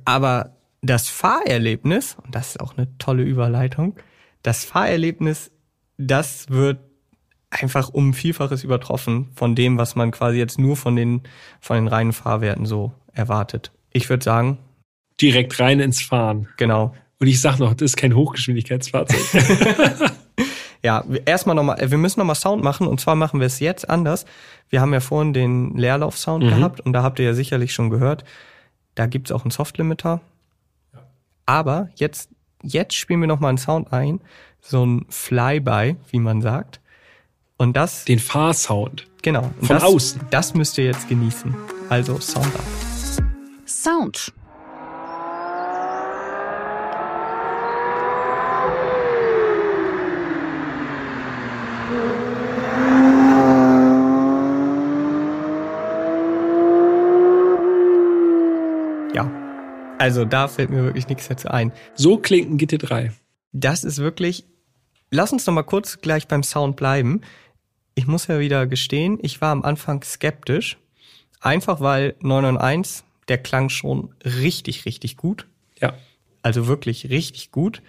Aber 0.04 0.56
das 0.82 1.08
Fahrerlebnis, 1.08 2.16
und 2.22 2.34
das 2.34 2.50
ist 2.50 2.60
auch 2.60 2.76
eine 2.76 2.96
tolle 2.98 3.22
Überleitung, 3.22 3.96
das 4.42 4.64
Fahrerlebnis, 4.64 5.50
das 5.98 6.48
wird 6.50 6.78
einfach 7.50 7.88
um 7.88 8.12
Vielfaches 8.14 8.64
übertroffen 8.64 9.30
von 9.34 9.54
dem, 9.54 9.78
was 9.78 9.96
man 9.96 10.10
quasi 10.10 10.38
jetzt 10.38 10.58
nur 10.58 10.76
von 10.76 10.96
den, 10.96 11.22
von 11.60 11.76
den 11.76 11.88
reinen 11.88 12.12
Fahrwerten 12.12 12.66
so 12.66 12.92
erwartet. 13.12 13.72
Ich 13.92 14.10
würde 14.10 14.24
sagen, 14.24 14.58
Direkt 15.20 15.58
rein 15.58 15.80
ins 15.80 16.02
Fahren. 16.02 16.48
genau. 16.56 16.94
Und 17.18 17.26
ich 17.28 17.40
sag 17.40 17.58
noch, 17.58 17.72
das 17.74 17.92
ist 17.92 17.96
kein 17.96 18.14
Hochgeschwindigkeitsfahrzeug. 18.14 19.20
Ja, 20.82 21.02
erstmal 21.24 21.56
nochmal, 21.56 21.78
wir 21.90 21.98
müssen 21.98 22.20
nochmal 22.20 22.36
Sound 22.36 22.62
machen 22.62 22.86
und 22.86 23.00
zwar 23.00 23.16
machen 23.16 23.40
wir 23.40 23.46
es 23.48 23.58
jetzt 23.58 23.90
anders. 23.90 24.24
Wir 24.68 24.80
haben 24.80 24.92
ja 24.92 25.00
vorhin 25.00 25.32
den 25.32 25.74
Leerlauf-Sound 25.76 26.44
Mhm. 26.44 26.48
gehabt 26.48 26.80
und 26.80 26.92
da 26.92 27.02
habt 27.02 27.18
ihr 27.18 27.24
ja 27.24 27.34
sicherlich 27.34 27.72
schon 27.74 27.90
gehört, 27.90 28.22
da 28.94 29.06
gibt's 29.06 29.32
auch 29.32 29.42
einen 29.42 29.50
Softlimiter. 29.50 30.20
Aber 31.44 31.88
jetzt, 31.96 32.28
jetzt 32.62 32.94
spielen 32.94 33.20
wir 33.20 33.26
nochmal 33.26 33.48
einen 33.48 33.58
Sound 33.58 33.92
ein, 33.92 34.20
so 34.60 34.84
ein 34.86 35.06
Flyby, 35.08 35.96
wie 36.10 36.20
man 36.20 36.40
sagt. 36.40 36.80
Und 37.56 37.76
das, 37.76 38.04
Den 38.04 38.20
Fahrsound. 38.20 39.08
genau, 39.22 39.50
und 39.60 39.66
von 39.66 39.76
das, 39.76 39.82
außen. 39.82 40.20
das 40.30 40.54
müsst 40.54 40.78
ihr 40.78 40.84
jetzt 40.84 41.08
genießen. 41.08 41.52
Also 41.88 42.20
Sound 42.20 42.54
ab. 42.54 42.64
Sound. 43.66 44.32
Ja. 59.14 59.24
Also 59.98 60.24
da 60.24 60.48
fällt 60.48 60.70
mir 60.70 60.84
wirklich 60.84 61.08
nichts 61.08 61.28
dazu 61.28 61.48
ein. 61.48 61.72
So 61.94 62.18
klingt 62.18 62.50
ein 62.50 62.58
GT3. 62.58 63.12
Das 63.52 63.84
ist 63.84 63.98
wirklich. 63.98 64.44
Lass 65.10 65.32
uns 65.32 65.46
noch 65.46 65.54
mal 65.54 65.62
kurz 65.62 66.00
gleich 66.00 66.28
beim 66.28 66.42
Sound 66.42 66.76
bleiben. 66.76 67.22
Ich 67.94 68.06
muss 68.06 68.26
ja 68.26 68.38
wieder 68.38 68.66
gestehen, 68.66 69.18
ich 69.22 69.40
war 69.40 69.52
am 69.52 69.62
Anfang 69.62 70.02
skeptisch. 70.02 70.76
Einfach 71.40 71.80
weil 71.80 72.14
991, 72.20 73.04
der 73.28 73.38
klang 73.38 73.68
schon 73.68 74.14
richtig, 74.24 74.84
richtig 74.84 75.16
gut. 75.16 75.46
Ja. 75.80 75.94
Also 76.42 76.66
wirklich 76.66 77.08
richtig 77.08 77.52
gut. 77.52 77.82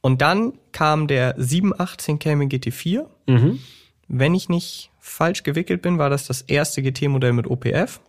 Und 0.00 0.22
dann 0.22 0.52
kam 0.72 1.08
der 1.08 1.34
718 1.36 2.18
Cayman 2.18 2.48
GT4. 2.48 3.06
Mhm. 3.26 3.58
Wenn 4.06 4.34
ich 4.34 4.48
nicht 4.48 4.90
falsch 5.00 5.42
gewickelt 5.42 5.82
bin, 5.82 5.98
war 5.98 6.10
das 6.10 6.26
das 6.26 6.42
erste 6.42 6.82
GT-Modell 6.82 7.32
mit 7.32 7.46
OPF. 7.46 8.00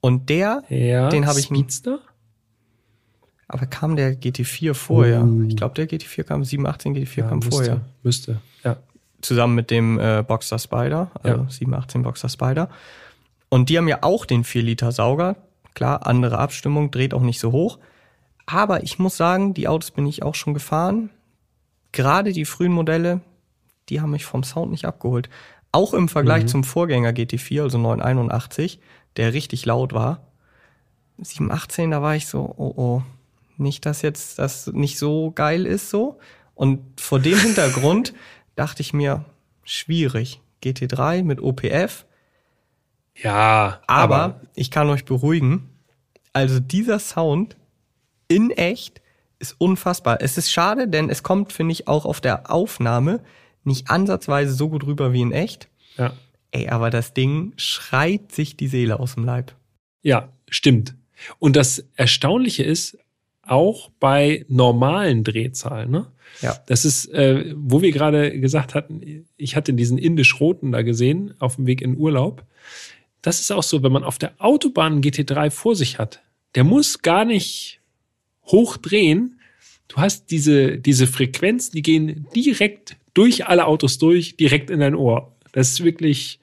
Und 0.00 0.28
der, 0.28 0.62
Ja. 0.68 1.08
Den 1.08 1.26
hab 1.26 1.36
ich 1.36 1.46
Speedster? 1.46 2.00
Aber 3.48 3.66
kam 3.66 3.96
der 3.96 4.14
GT4 4.14 4.74
vorher? 4.74 5.24
Oh. 5.24 5.42
Ich 5.48 5.56
glaube, 5.56 5.74
der 5.74 5.88
GT4 5.88 6.22
kam, 6.24 6.44
718 6.44 6.94
GT4 6.94 7.18
Ja, 7.20 7.28
kam 7.28 7.38
müsste, 7.38 7.50
vorher. 7.50 7.80
Müsste. 8.02 8.40
Ja. 8.64 8.76
zusammen 9.22 9.54
mit 9.56 9.70
dem 9.70 9.98
äh, 9.98 10.22
Boxer 10.26 10.58
Spider, 10.58 11.10
also 11.22 11.42
Ja. 11.42 11.48
718 11.50 12.02
Boxer 12.02 12.28
Spider. 12.28 12.68
Und 13.48 13.68
die 13.70 13.78
haben 13.78 13.88
ja 13.88 13.98
auch 14.02 14.26
den 14.26 14.44
4 14.44 14.62
Liter 14.62 14.92
Sauger. 14.92 15.36
Klar, 15.74 16.06
andere 16.06 16.38
Abstimmung, 16.38 16.90
dreht 16.90 17.14
auch 17.14 17.22
nicht 17.22 17.40
so 17.40 17.52
hoch. 17.52 17.78
Aber 18.46 18.82
ich 18.82 18.98
muss 18.98 19.16
sagen, 19.16 19.54
die 19.54 19.68
Autos 19.68 19.90
bin 19.90 20.06
ich 20.06 20.22
auch 20.22 20.34
schon 20.34 20.54
gefahren. 20.54 21.10
Gerade 21.92 22.32
die 22.32 22.44
frühen 22.44 22.72
Modelle, 22.72 23.20
die 23.88 24.00
haben 24.00 24.10
mich 24.10 24.24
vom 24.24 24.42
Sound 24.42 24.70
nicht 24.70 24.84
abgeholt. 24.84 25.28
Auch 25.72 25.94
im 25.94 26.08
Vergleich 26.08 26.44
Mhm. 26.44 26.48
zum 26.48 26.64
Vorgänger 26.64 27.10
GT4, 27.10 27.62
also 27.62 27.78
981, 27.78 28.80
der 29.16 29.32
richtig 29.32 29.64
laut 29.66 29.92
war. 29.92 30.20
718, 31.20 31.90
da 31.90 32.02
war 32.02 32.14
ich 32.16 32.26
so, 32.26 32.54
oh 32.56 32.72
oh, 32.76 33.02
nicht, 33.58 33.86
dass 33.86 34.02
jetzt 34.02 34.38
das 34.38 34.68
nicht 34.68 34.98
so 34.98 35.30
geil 35.32 35.66
ist 35.66 35.90
so. 35.90 36.18
Und 36.54 37.00
vor 37.00 37.20
dem 37.20 37.38
Hintergrund 37.38 38.14
dachte 38.56 38.82
ich 38.82 38.92
mir, 38.92 39.24
schwierig. 39.64 40.40
GT3 40.62 41.22
mit 41.22 41.40
OPF, 41.40 42.04
Ja, 43.14 43.80
aber, 43.86 44.40
ich 44.54 44.72
kann 44.72 44.88
euch 44.90 45.04
beruhigen. 45.04 45.68
Also 46.32 46.58
dieser 46.58 46.98
Sound 46.98 47.56
in 48.26 48.50
echt 48.50 49.00
ist 49.38 49.54
unfassbar. 49.58 50.18
Es 50.20 50.36
ist 50.36 50.50
schade, 50.50 50.88
denn 50.88 51.10
es 51.10 51.22
kommt, 51.22 51.52
finde 51.52 51.72
ich, 51.72 51.86
auch 51.86 52.04
auf 52.04 52.20
der 52.20 52.50
Aufnahme 52.50 53.20
nicht 53.62 53.90
ansatzweise 53.90 54.52
so 54.52 54.68
gut 54.68 54.84
rüber 54.84 55.12
wie 55.12 55.20
in 55.20 55.32
echt. 55.32 55.68
ja. 55.96 56.12
Ey, 56.50 56.68
aber 56.68 56.88
das 56.88 57.12
Ding 57.12 57.52
schreit 57.56 58.32
sich 58.32 58.56
die 58.56 58.68
Seele 58.68 58.98
aus 58.98 59.14
dem 59.14 59.24
Leib. 59.24 59.54
Ja, 60.02 60.30
stimmt. 60.48 60.94
Und 61.38 61.56
das 61.56 61.84
Erstaunliche 61.94 62.62
ist, 62.62 62.96
auch 63.50 63.90
bei 64.00 64.44
normalen 64.48 65.24
Drehzahlen, 65.24 65.90
ne? 65.90 66.06
Ja. 66.40 66.56
Das 66.66 66.84
ist, 66.84 67.06
äh, 67.06 67.52
wo 67.56 67.82
wir 67.82 67.90
gerade 67.90 68.38
gesagt 68.38 68.74
hatten, 68.74 69.26
ich 69.36 69.56
hatte 69.56 69.72
diesen 69.72 69.98
indisch-roten 69.98 70.72
da 70.72 70.82
gesehen 70.82 71.34
auf 71.38 71.56
dem 71.56 71.66
Weg 71.66 71.80
in 71.80 71.96
Urlaub. 71.96 72.44
Das 73.22 73.40
ist 73.40 73.50
auch 73.50 73.62
so, 73.62 73.82
wenn 73.82 73.92
man 73.92 74.04
auf 74.04 74.18
der 74.18 74.34
Autobahn 74.38 74.92
einen 74.92 75.02
GT3 75.02 75.50
vor 75.50 75.74
sich 75.74 75.98
hat, 75.98 76.22
der 76.54 76.64
muss 76.64 77.02
gar 77.02 77.24
nicht 77.24 77.80
hochdrehen. 78.44 79.40
Du 79.88 79.96
hast 79.96 80.30
diese, 80.30 80.78
diese 80.78 81.06
Frequenzen, 81.06 81.72
die 81.72 81.82
gehen 81.82 82.26
direkt 82.34 82.96
durch 83.14 83.46
alle 83.46 83.66
Autos 83.66 83.98
durch, 83.98 84.36
direkt 84.36 84.70
in 84.70 84.80
dein 84.80 84.94
Ohr. 84.94 85.34
Das 85.52 85.70
ist 85.70 85.84
wirklich, 85.84 86.38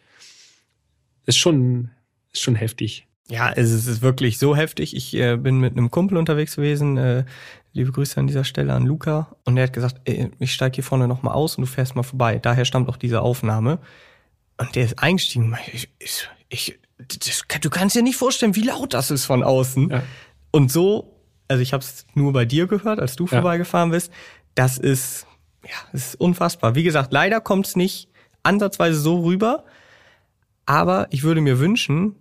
ist 1.26 1.38
schon, 1.38 1.92
ist 2.34 2.42
schon 2.42 2.56
heftig. 2.56 3.08
Ja, 3.28 3.52
es 3.52 3.72
ist, 3.72 4.02
wirklich 4.02 4.38
so 4.38 4.56
heftig. 4.56 4.96
Ich 4.96 5.16
äh, 5.16 5.36
bin 5.38 5.60
mit 5.60 5.74
einem 5.76 5.90
Kumpel 5.90 6.18
unterwegs 6.18 6.56
gewesen. 6.58 6.98
Äh, 6.98 7.26
liebe 7.74 7.92
Grüße 7.92 8.20
an 8.20 8.28
dieser 8.28 8.44
Stelle 8.44 8.74
an 8.74 8.86
Luca. 8.86 9.36
Und 9.46 9.58
er 9.58 9.64
hat 9.64 9.74
gesagt, 9.74 10.02
ey, 10.06 10.32
ich 10.40 10.54
steige 10.54 10.76
hier 10.76 10.84
vorne 10.84 11.08
nochmal 11.08 11.34
aus 11.34 11.58
und 11.58 11.64
du 11.64 11.68
fährst 11.68 11.96
mal 11.96 12.04
vorbei. 12.04 12.38
Daher 12.38 12.66
stammt 12.66 12.88
auch 12.88 12.98
diese 12.98 13.22
Aufnahme. 13.22 13.80
Und 14.58 14.76
der 14.76 14.86
ist 14.86 15.00
eingestiegen. 15.00 15.58
Ich, 15.74 15.90
ich, 16.00 16.30
ich, 16.50 16.80
das, 17.00 17.42
du 17.62 17.70
kannst 17.70 17.96
dir 17.96 18.04
nicht 18.04 18.16
vorstellen, 18.16 18.56
wie 18.56 18.62
laut 18.64 18.94
das 18.94 19.10
ist 19.10 19.26
von 19.26 19.44
außen. 19.44 19.90
Ja. 19.90 20.04
Und 20.52 20.72
so, 20.72 21.20
also 21.48 21.62
ich 21.62 21.74
habe 21.74 21.84
es 21.84 22.06
nur 22.14 22.32
bei 22.32 22.46
dir 22.46 22.68
gehört, 22.68 23.00
als 23.00 23.16
du 23.16 23.24
Ja. 23.26 23.30
vorbeigefahren 23.32 23.90
bist. 23.90 24.12
Das 24.54 24.78
ist, 24.78 25.26
ja, 25.64 25.76
das 25.92 26.10
ist 26.10 26.16
unfassbar. 26.22 26.76
Wie 26.76 26.84
gesagt, 26.84 27.12
leider 27.12 27.42
kommt 27.42 27.66
es 27.68 27.76
nicht 27.76 28.08
ansatzweise 28.44 29.00
so 29.00 29.24
rüber. 29.24 29.66
Aber 30.68 31.08
ich 31.10 31.24
würde 31.24 31.42
mir 31.42 31.60
wünschen, 31.60 32.16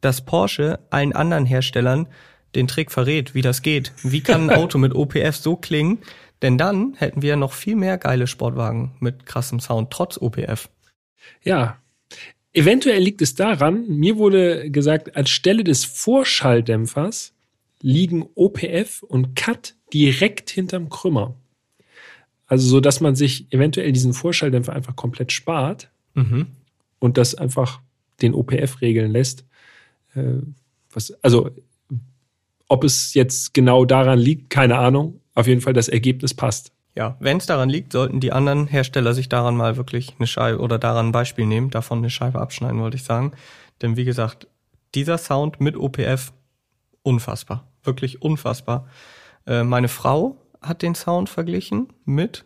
dass 0.00 0.24
Porsche 0.24 0.78
allen 0.90 1.12
anderen 1.12 1.46
Herstellern 1.46 2.08
den 2.54 2.66
Trick 2.66 2.90
verrät, 2.90 3.34
wie 3.34 3.42
das 3.42 3.62
geht. 3.62 3.92
Wie 4.02 4.20
kann 4.20 4.48
ein 4.50 4.56
Auto 4.56 4.78
mit 4.78 4.94
OPF 4.94 5.36
so 5.36 5.56
klingen? 5.56 5.98
Denn 6.42 6.56
dann 6.56 6.94
hätten 6.96 7.22
wir 7.22 7.36
noch 7.36 7.52
viel 7.52 7.76
mehr 7.76 7.98
geile 7.98 8.26
Sportwagen 8.26 8.92
mit 9.00 9.26
krassem 9.26 9.60
Sound, 9.60 9.90
trotz 9.90 10.18
OPF. 10.18 10.68
Ja. 11.42 11.78
Eventuell 12.52 13.02
liegt 13.02 13.20
es 13.22 13.34
daran, 13.34 13.86
mir 13.88 14.16
wurde 14.16 14.70
gesagt, 14.70 15.16
anstelle 15.16 15.64
des 15.64 15.84
Vorschalldämpfers 15.84 17.34
liegen 17.82 18.26
OPF 18.34 19.02
und 19.02 19.36
CAT 19.36 19.74
direkt 19.92 20.50
hinterm 20.50 20.88
Krümmer. 20.88 21.34
Also 22.46 22.66
so, 22.66 22.80
dass 22.80 23.00
man 23.00 23.14
sich 23.14 23.52
eventuell 23.52 23.92
diesen 23.92 24.14
Vorschalldämpfer 24.14 24.72
einfach 24.72 24.96
komplett 24.96 25.32
spart 25.32 25.90
Mhm. 26.14 26.46
und 26.98 27.18
das 27.18 27.34
einfach 27.34 27.80
den 28.22 28.34
OPF 28.34 28.80
regeln 28.80 29.12
lässt. 29.12 29.44
Äh, 30.14 30.42
was, 30.92 31.12
also, 31.22 31.50
ob 32.68 32.84
es 32.84 33.14
jetzt 33.14 33.54
genau 33.54 33.84
daran 33.84 34.18
liegt, 34.18 34.50
keine 34.50 34.78
Ahnung. 34.78 35.20
Auf 35.34 35.46
jeden 35.46 35.60
Fall, 35.60 35.72
das 35.72 35.88
Ergebnis 35.88 36.34
passt. 36.34 36.72
Ja, 36.94 37.16
wenn 37.20 37.36
es 37.36 37.46
daran 37.46 37.68
liegt, 37.68 37.92
sollten 37.92 38.18
die 38.18 38.32
anderen 38.32 38.66
Hersteller 38.66 39.14
sich 39.14 39.28
daran 39.28 39.56
mal 39.56 39.76
wirklich 39.76 40.14
eine 40.18 40.26
Scheibe 40.26 40.58
oder 40.58 40.78
daran 40.78 41.08
ein 41.08 41.12
Beispiel 41.12 41.46
nehmen, 41.46 41.70
davon 41.70 41.98
eine 41.98 42.10
Scheibe 42.10 42.40
abschneiden, 42.40 42.80
wollte 42.80 42.96
ich 42.96 43.04
sagen. 43.04 43.32
Denn 43.80 43.96
wie 43.96 44.04
gesagt, 44.04 44.48
dieser 44.96 45.16
Sound 45.16 45.60
mit 45.60 45.76
OPF, 45.76 46.32
unfassbar. 47.02 47.68
Wirklich 47.84 48.20
unfassbar. 48.20 48.88
Äh, 49.46 49.62
meine 49.62 49.86
Frau 49.88 50.36
hat 50.60 50.82
den 50.82 50.96
Sound 50.96 51.28
verglichen 51.28 51.92
mit, 52.04 52.44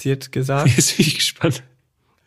sie 0.00 0.12
hat 0.12 0.32
gesagt, 0.32 0.70
Jetzt 0.76 0.96
bin 0.96 1.06
ich 1.06 1.16
gespannt. 1.16 1.62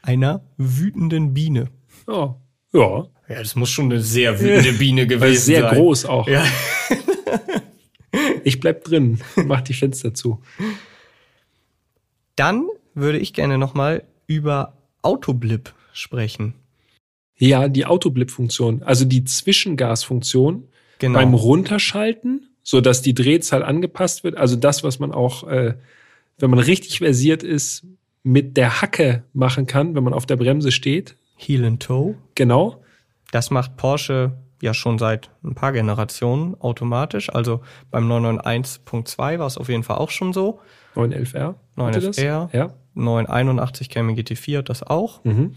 einer 0.03 0.43
wütenden 0.57 1.33
Biene. 1.33 1.69
Ja. 2.07 2.35
Ja. 2.73 3.05
Ja, 3.29 3.39
das 3.39 3.55
muss 3.55 3.69
schon 3.69 3.85
eine 3.85 4.01
sehr 4.01 4.39
wütende 4.41 4.73
Biene 4.79 5.07
gewesen 5.07 5.41
sehr 5.43 5.61
sein. 5.69 5.75
groß 5.75 6.05
auch. 6.05 6.27
Ja. 6.27 6.45
Ich 8.43 8.59
bleib 8.59 8.83
drin, 8.83 9.21
mach 9.37 9.61
die 9.61 9.73
Fenster 9.73 10.13
zu. 10.13 10.41
Dann 12.35 12.67
würde 12.93 13.17
ich 13.17 13.33
gerne 13.33 13.57
nochmal 13.57 14.03
über 14.27 14.73
Autoblip 15.01 15.73
sprechen. 15.93 16.53
Ja, 17.37 17.67
die 17.69 17.85
Autoblip-Funktion, 17.85 18.83
also 18.83 19.05
die 19.05 19.23
Zwischengasfunktion 19.23 20.67
Genau. 20.99 21.19
beim 21.19 21.33
Runterschalten, 21.33 22.49
so 22.61 22.79
dass 22.81 23.01
die 23.01 23.13
Drehzahl 23.13 23.63
angepasst 23.63 24.23
wird. 24.23 24.37
Also 24.37 24.55
das, 24.55 24.83
was 24.83 24.99
man 24.99 25.11
auch, 25.11 25.47
äh, 25.47 25.73
wenn 26.37 26.49
man 26.49 26.59
richtig 26.59 26.99
versiert 26.99 27.43
ist, 27.43 27.83
mit 28.23 28.55
der 28.57 28.81
Hacke 28.81 29.23
machen 29.33 29.65
kann, 29.67 29.95
wenn 29.95 30.03
man 30.03 30.13
auf 30.13 30.25
der 30.25 30.35
Bremse 30.37 30.71
steht. 30.71 31.15
Heel 31.35 31.65
and 31.65 31.81
Toe. 31.81 32.15
Genau. 32.35 32.81
Das 33.31 33.49
macht 33.51 33.77
Porsche 33.77 34.33
ja 34.61 34.73
schon 34.73 34.97
seit 34.97 35.29
ein 35.43 35.55
paar 35.55 35.73
Generationen 35.73 36.55
automatisch. 36.61 37.33
Also 37.33 37.61
beim 37.91 38.09
991.2 38.09 39.39
war 39.39 39.47
es 39.47 39.57
auf 39.57 39.69
jeden 39.69 39.83
Fall 39.83 39.97
auch 39.97 40.09
schon 40.09 40.31
so. 40.33 40.59
911R. 40.95 41.55
hatte 41.77 41.99
das? 41.99 42.17
911R. 42.17 42.55
Ja. 42.55 42.73
981 42.93 43.89
Cayman 43.89 44.15
GT4 44.15 44.59
hat 44.59 44.69
das 44.69 44.83
auch. 44.83 45.23
Mhm. 45.23 45.55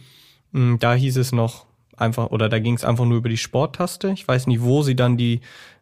Mm, 0.52 0.76
Da 0.78 0.94
hieß 0.94 1.18
es 1.18 1.32
noch 1.32 1.66
einfach, 1.96 2.30
oder 2.30 2.48
da 2.48 2.58
ging 2.58 2.74
es 2.74 2.84
einfach 2.84 3.04
nur 3.04 3.18
über 3.18 3.28
die 3.28 3.36
Sporttaste. 3.36 4.10
Ich 4.10 4.26
weiß 4.26 4.46
nicht, 4.46 4.62
wo 4.62 4.82
sie 4.82 4.96
dann 4.96 5.16
die 5.16 5.40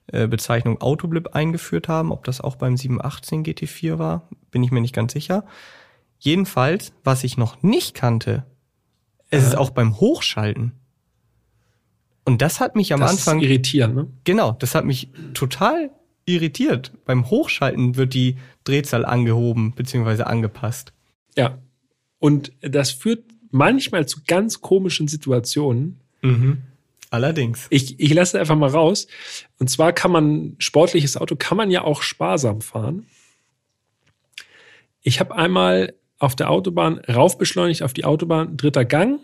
äh, 0.09 0.27
Bezeichnung 0.27 0.81
Autoblip 0.81 1.29
eingeführt 1.35 1.89
haben, 1.89 2.13
ob 2.13 2.25
das 2.25 2.41
auch 2.41 2.57
beim 2.57 2.77
718 2.77 3.45
GT4 3.45 3.99
war, 3.99 4.29
bin 4.51 4.63
ich 4.63 4.71
mir 4.71 4.81
nicht 4.81 4.95
ganz 4.95 5.13
sicher. 5.13 5.45
Jedenfalls, 6.19 6.93
was 7.05 7.25
ich 7.25 7.37
noch 7.37 7.63
nicht 7.63 7.95
kannte, 7.95 8.45
es 9.31 9.47
ist 9.47 9.57
auch 9.57 9.71
beim 9.71 9.99
Hochschalten. 10.01 10.73
Und 12.25 12.41
das 12.41 12.61
hat 12.61 12.77
mich 12.77 12.93
am 12.93 13.01
das 13.01 13.13
Anfang 13.13 13.41
ist 13.41 13.47
irritierend, 13.47 13.95
ne? 13.95 14.07
Genau, 14.25 14.53
das 14.53 14.75
hat 14.75 14.85
mich 14.85 15.09
total 15.35 15.91
irritiert. 16.25 16.93
Beim 17.05 17.29
Hochschalten 17.29 17.97
wird 17.97 18.15
die 18.15 18.37
Drehzahl 18.65 19.05
angehoben 19.05 19.73
bzw. 19.73 20.23
angepasst. 20.23 20.93
Ja. 21.37 21.59
Und 22.19 22.53
das 22.63 22.91
führt 22.93 23.25
manchmal 23.51 24.07
zu 24.07 24.21
ganz 24.27 24.63
komischen 24.63 25.07
Situationen. 25.07 26.01
Allerdings. 27.11 27.67
Ich, 27.71 28.01
ich 28.01 28.15
lasse 28.15 28.41
einfach 28.41 28.57
mal 28.57 28.71
raus. 28.71 29.07
Und 29.59 29.69
zwar 29.69 29.93
kann 29.93 30.11
man, 30.11 30.57
sportliches 30.59 31.17
Auto 31.17 31.37
kann 31.37 31.57
man 31.57 31.71
ja 31.71 31.83
auch 31.83 32.03
sparsam 32.03 32.61
fahren. 32.61 33.07
Ich 35.03 35.21
habe 35.21 35.37
einmal 35.37 35.95
auf 36.25 36.37
der 36.37 36.51
Autobahn 36.51 36.99
raufbeschleunigt 36.99 37.83
auf 37.83 37.93
die 37.93 38.05
Autobahn, 38.05 38.57
dritter 38.57 38.85
Gang 38.85 39.21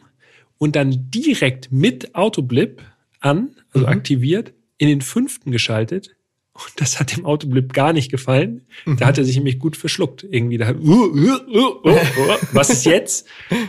und 0.58 0.76
dann 0.76 1.10
direkt 1.10 1.72
mit 1.72 2.14
Autoblip 2.14 2.82
an, 3.20 3.56
also 3.72 3.86
aktiviert, 3.86 4.52
in 4.78 4.88
den 4.88 5.00
fünften 5.00 5.50
geschaltet. 5.50 6.16
Und 6.52 6.72
das 6.76 6.98
hat 7.00 7.16
dem 7.16 7.24
Autoblip 7.24 7.72
gar 7.72 7.92
nicht 7.92 8.10
gefallen. 8.10 8.66
Da 8.84 9.06
hat 9.06 9.18
er 9.18 9.24
sich 9.24 9.36
nämlich 9.36 9.58
gut 9.58 9.76
verschluckt. 9.76 10.24
Irgendwie 10.24 10.58
da, 10.58 10.72
uh, 10.72 10.74
uh, 10.74 11.14
uh, 11.14 11.80
uh, 11.84 11.90
uh. 11.90 12.36
was 12.52 12.70
ist 12.70 12.84
jetzt? 12.84 13.26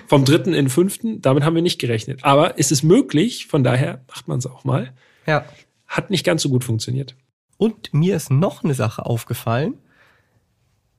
Vom 0.07 0.25
dritten 0.25 0.49
in 0.49 0.65
den 0.65 0.69
fünften, 0.69 1.21
damit 1.21 1.43
haben 1.43 1.55
wir 1.55 1.61
nicht 1.61 1.79
gerechnet. 1.79 2.23
Aber 2.23 2.59
es 2.59 2.71
ist 2.71 2.83
möglich, 2.83 3.47
von 3.47 3.63
daher 3.63 4.03
macht 4.07 4.27
man 4.27 4.39
es 4.39 4.45
auch 4.45 4.63
mal. 4.63 4.93
Ja. 5.27 5.45
Hat 5.87 6.09
nicht 6.09 6.25
ganz 6.25 6.41
so 6.41 6.49
gut 6.49 6.63
funktioniert. 6.63 7.15
Und 7.57 7.93
mir 7.93 8.15
ist 8.15 8.31
noch 8.31 8.63
eine 8.63 8.73
Sache 8.73 9.05
aufgefallen. 9.05 9.75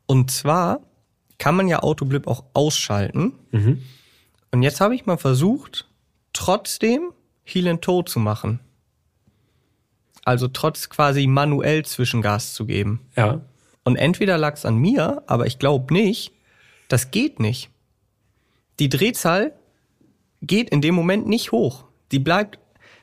Und 0.07 0.31
zwar 0.31 0.81
kann 1.39 1.57
man 1.57 1.69
ja 1.69 1.81
Autoblip 1.81 2.27
auch 2.27 2.45
ausschalten. 2.55 3.33
Mhm. 3.51 3.83
Und 4.51 4.63
jetzt 4.63 4.81
habe 4.81 4.95
ich 4.95 5.07
mal 5.07 5.17
versucht, 5.17 5.89
trotzdem 6.33 7.13
Heel 7.45 7.69
and 7.69 7.83
Toe 7.83 8.05
zu 8.05 8.21
machen. 8.21 8.61
Also 10.25 10.49
trotz 10.49 10.89
quasi 10.89 11.27
manuell 11.27 11.85
Zwischengas 11.85 12.55
zu 12.55 12.67
geben. 12.67 13.01
Ja. 13.17 13.41
Und 13.85 13.97
entweder 13.97 14.39
lag 14.39 14.55
es 14.55 14.65
an 14.65 14.77
mir, 14.77 15.23
aber 15.27 15.47
ich 15.47 15.59
glaube 15.59 15.93
nicht, 15.93 16.33
das 16.89 17.11
geht 17.11 17.41
nicht. 17.41 17.71
Die 18.79 18.89
Drehzahl 18.89 19.53
geht 20.43 20.71
in 20.71 20.81
dem 20.81 20.95
Moment 20.95 21.27
nicht 21.27 21.53
hoch. 21.53 21.85
Die 22.13 22.19
bleibt. 22.19 22.59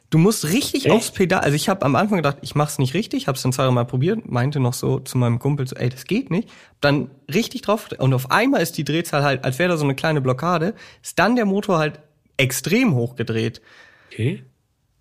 Du 0.10 0.18
musst 0.18 0.45
richtig 0.45 0.86
Echt? 0.86 0.95
aufs 0.95 1.11
Pedal. 1.11 1.41
Also 1.41 1.56
ich 1.56 1.69
habe 1.69 1.86
am 1.86 1.95
Anfang 1.95 2.18
gedacht, 2.18 2.38
ich 2.41 2.56
mach's 2.56 2.80
nicht 2.80 2.94
richtig, 2.95 3.27
habe 3.27 3.36
es 3.36 3.44
dann 3.44 3.53
zweimal 3.53 3.86
probiert, 3.86 4.30
meinte 4.30 4.60
noch 4.60 4.73
so 4.73 4.99
zu 4.99 5.18
meinem 5.19 5.38
Kumpel 5.38 5.68
so, 5.68 5.76
ey, 5.76 5.90
das 5.90 6.06
geht 6.06 6.31
nicht. 6.31 6.49
Dann 6.81 7.11
richtig 7.31 7.61
drauf 7.61 7.90
und 7.98 8.14
auf 8.14 8.31
einmal 8.31 8.61
ist 8.61 8.77
die 8.77 8.84
Drehzahl 8.84 9.23
halt, 9.23 9.44
als 9.44 9.60
wäre 9.60 9.69
da 9.69 9.77
so 9.77 9.84
eine 9.84 9.94
kleine 9.95 10.22
Blockade, 10.22 10.73
ist 11.03 11.19
dann 11.19 11.36
der 11.36 11.45
Motor 11.45 11.77
halt 11.77 11.99
extrem 12.38 12.95
hochgedreht. 12.95 13.61
Okay. 14.11 14.44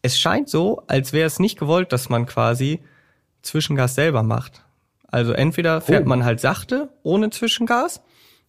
Es 0.03 0.19
scheint 0.19 0.49
so, 0.51 0.83
als 0.89 1.13
wäre 1.15 1.27
es 1.27 1.39
nicht 1.39 1.59
gewollt, 1.59 1.93
dass 1.93 2.09
man 2.11 2.27
quasi 2.27 2.81
Zwischengas 3.43 3.95
selber 3.95 4.23
macht. 4.23 4.65
Also 5.07 5.33
entweder 5.33 5.81
fährt 5.81 6.05
Oh. 6.05 6.09
man 6.09 6.25
halt 6.25 6.41
sachte 6.41 6.91
ohne 7.03 7.31
Zwischengas 7.31 8.03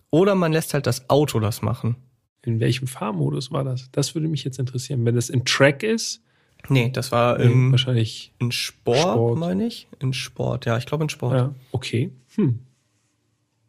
oder 0.10 0.36
man 0.36 0.52
lässt 0.52 0.74
halt 0.74 0.88
das 0.88 1.10
Auto 1.10 1.40
das 1.40 1.62
machen. 1.62 1.96
In 2.42 2.60
welchem 2.60 2.88
Fahrmodus 2.88 3.52
war 3.52 3.64
das? 3.64 3.90
Das 3.94 4.14
würde 4.14 4.28
mich 4.28 4.44
jetzt 4.44 4.60
interessieren. 4.60 5.06
Wenn 5.06 5.16
das 5.16 5.30
in 5.30 5.46
Track 5.46 5.84
ist, 5.84 6.22
Nee, 6.68 6.90
das 6.92 7.12
war 7.12 7.40
ähm, 7.40 7.52
im, 7.52 7.72
wahrscheinlich. 7.72 8.32
in 8.40 8.52
Sport, 8.52 8.98
Sport. 9.00 9.40
meine 9.40 9.66
ich. 9.66 9.88
In 10.00 10.14
Sport, 10.14 10.66
ja, 10.66 10.78
ich 10.78 10.86
glaube 10.86 11.04
in 11.04 11.10
Sport. 11.10 11.34
Ja, 11.34 11.54
okay. 11.72 12.12
Hm. 12.36 12.60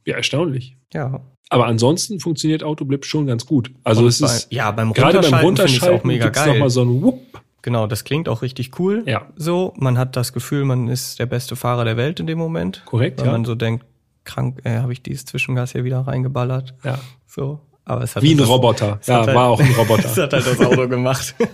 Ja, 0.04 0.16
erstaunlich. 0.16 0.76
Ja. 0.92 1.20
Aber 1.48 1.66
ansonsten 1.66 2.20
funktioniert 2.20 2.62
Autoblip 2.62 3.04
schon 3.04 3.26
ganz 3.26 3.46
gut. 3.46 3.70
Also 3.84 4.02
Und 4.02 4.08
es 4.08 4.20
bei, 4.20 4.26
ist 4.26 4.52
ja, 4.52 4.70
beim 4.70 4.92
gerade 4.92 5.20
beim 5.20 5.34
Runterschalten, 5.34 5.98
auch 6.00 6.04
mega 6.04 6.26
gibt's 6.26 6.38
geil. 6.44 6.52
noch 6.54 6.58
mal 6.60 6.70
so 6.70 6.82
ein 6.82 7.02
Whoop. 7.02 7.20
Genau, 7.62 7.86
das 7.86 8.04
klingt 8.04 8.28
auch 8.28 8.42
richtig 8.42 8.78
cool. 8.78 9.02
Ja. 9.06 9.26
So, 9.36 9.74
man 9.76 9.98
hat 9.98 10.16
das 10.16 10.32
Gefühl, 10.32 10.64
man 10.64 10.88
ist 10.88 11.18
der 11.18 11.26
beste 11.26 11.56
Fahrer 11.56 11.84
der 11.84 11.96
Welt 11.96 12.18
in 12.20 12.26
dem 12.26 12.38
Moment. 12.38 12.82
Korrekt, 12.86 13.18
Weil 13.20 13.26
ja. 13.26 13.32
man 13.32 13.44
so 13.44 13.54
denkt, 13.54 13.84
krank, 14.24 14.60
äh, 14.64 14.78
habe 14.78 14.92
ich 14.92 15.02
dieses 15.02 15.24
Zwischengas 15.26 15.72
hier 15.72 15.84
wieder 15.84 16.00
reingeballert. 16.00 16.74
Ja. 16.84 16.98
So. 17.26 17.60
Aber 17.84 18.02
es 18.02 18.14
hat 18.14 18.22
Wie 18.22 18.32
ein 18.34 18.38
das- 18.38 18.48
Roboter. 18.48 19.00
Ja, 19.06 19.26
halt- 19.26 19.34
war 19.34 19.48
auch 19.48 19.60
ein 19.60 19.68
Das 19.68 19.78
Roboter. 19.90 20.08
hat 20.22 20.32
halt 20.32 20.46
das 20.46 20.60
Auto 20.60 20.88
gemacht. 20.88 21.34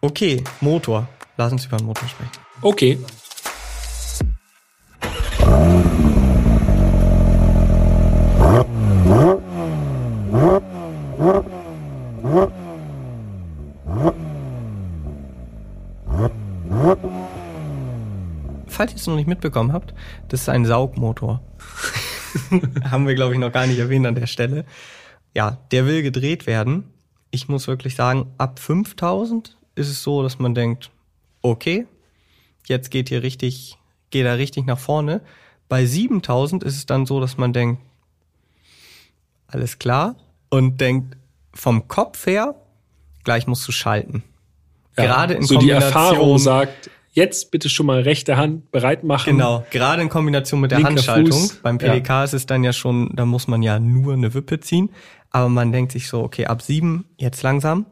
okay, 0.00 0.42
Motor. 0.60 1.08
Lass 1.36 1.52
uns 1.52 1.66
über 1.66 1.76
den 1.76 1.86
Motor 1.86 2.08
sprechen. 2.08 2.32
Okay. 2.62 2.98
Falls 18.66 18.92
ihr 18.92 18.96
es 18.96 19.06
noch 19.06 19.16
nicht 19.16 19.26
mitbekommen 19.26 19.72
habt, 19.72 19.92
das 20.28 20.42
ist 20.42 20.48
ein 20.48 20.64
Saugmotor. 20.64 21.42
Haben 22.90 23.06
wir, 23.06 23.14
glaube 23.14 23.34
ich, 23.34 23.40
noch 23.40 23.52
gar 23.52 23.66
nicht 23.66 23.78
erwähnt 23.78 24.06
an 24.06 24.14
der 24.14 24.26
Stelle. 24.26 24.64
Ja, 25.34 25.58
der 25.72 25.86
will 25.86 26.02
gedreht 26.02 26.46
werden. 26.46 26.84
Ich 27.30 27.48
muss 27.48 27.68
wirklich 27.68 27.94
sagen, 27.94 28.32
ab 28.38 28.58
5000 28.58 29.57
ist 29.78 29.88
es 29.88 30.02
so, 30.02 30.22
dass 30.22 30.38
man 30.38 30.54
denkt, 30.54 30.90
okay, 31.42 31.86
jetzt 32.66 32.90
geht 32.90 33.08
hier 33.08 33.22
richtig, 33.22 33.78
geht 34.10 34.26
er 34.26 34.38
richtig 34.38 34.66
nach 34.66 34.78
vorne. 34.78 35.22
Bei 35.68 35.86
7000 35.86 36.64
ist 36.64 36.76
es 36.76 36.86
dann 36.86 37.06
so, 37.06 37.20
dass 37.20 37.36
man 37.36 37.52
denkt, 37.52 37.80
alles 39.46 39.78
klar 39.78 40.16
und 40.50 40.80
denkt, 40.80 41.16
vom 41.54 41.88
Kopf 41.88 42.26
her, 42.26 42.54
gleich 43.24 43.46
musst 43.46 43.66
du 43.66 43.72
schalten. 43.72 44.22
Ja. 44.96 45.04
Gerade 45.04 45.34
in 45.34 45.42
so 45.42 45.54
die 45.54 45.68
Kombination 45.68 45.82
Erfahrung 45.82 46.38
sagt, 46.38 46.90
jetzt 47.12 47.50
bitte 47.50 47.68
schon 47.68 47.86
mal 47.86 48.00
rechte 48.00 48.36
Hand 48.36 48.70
bereit 48.70 49.04
machen. 49.04 49.32
Genau, 49.32 49.64
gerade 49.70 50.02
in 50.02 50.08
Kombination 50.08 50.60
mit 50.60 50.70
der 50.70 50.78
Linker 50.78 50.92
Handschaltung. 50.92 51.32
Fuß, 51.32 51.60
Beim 51.62 51.78
PDK 51.78 52.24
ist 52.24 52.34
es 52.34 52.46
dann 52.46 52.64
ja 52.64 52.72
schon, 52.72 53.10
da 53.14 53.24
muss 53.24 53.48
man 53.48 53.62
ja 53.62 53.78
nur 53.78 54.12
eine 54.12 54.34
Wippe 54.34 54.60
ziehen. 54.60 54.90
Aber 55.30 55.48
man 55.48 55.72
denkt 55.72 55.92
sich 55.92 56.08
so, 56.08 56.22
okay, 56.22 56.46
ab 56.46 56.62
sieben 56.62 57.04
jetzt 57.18 57.42
langsam. 57.42 57.86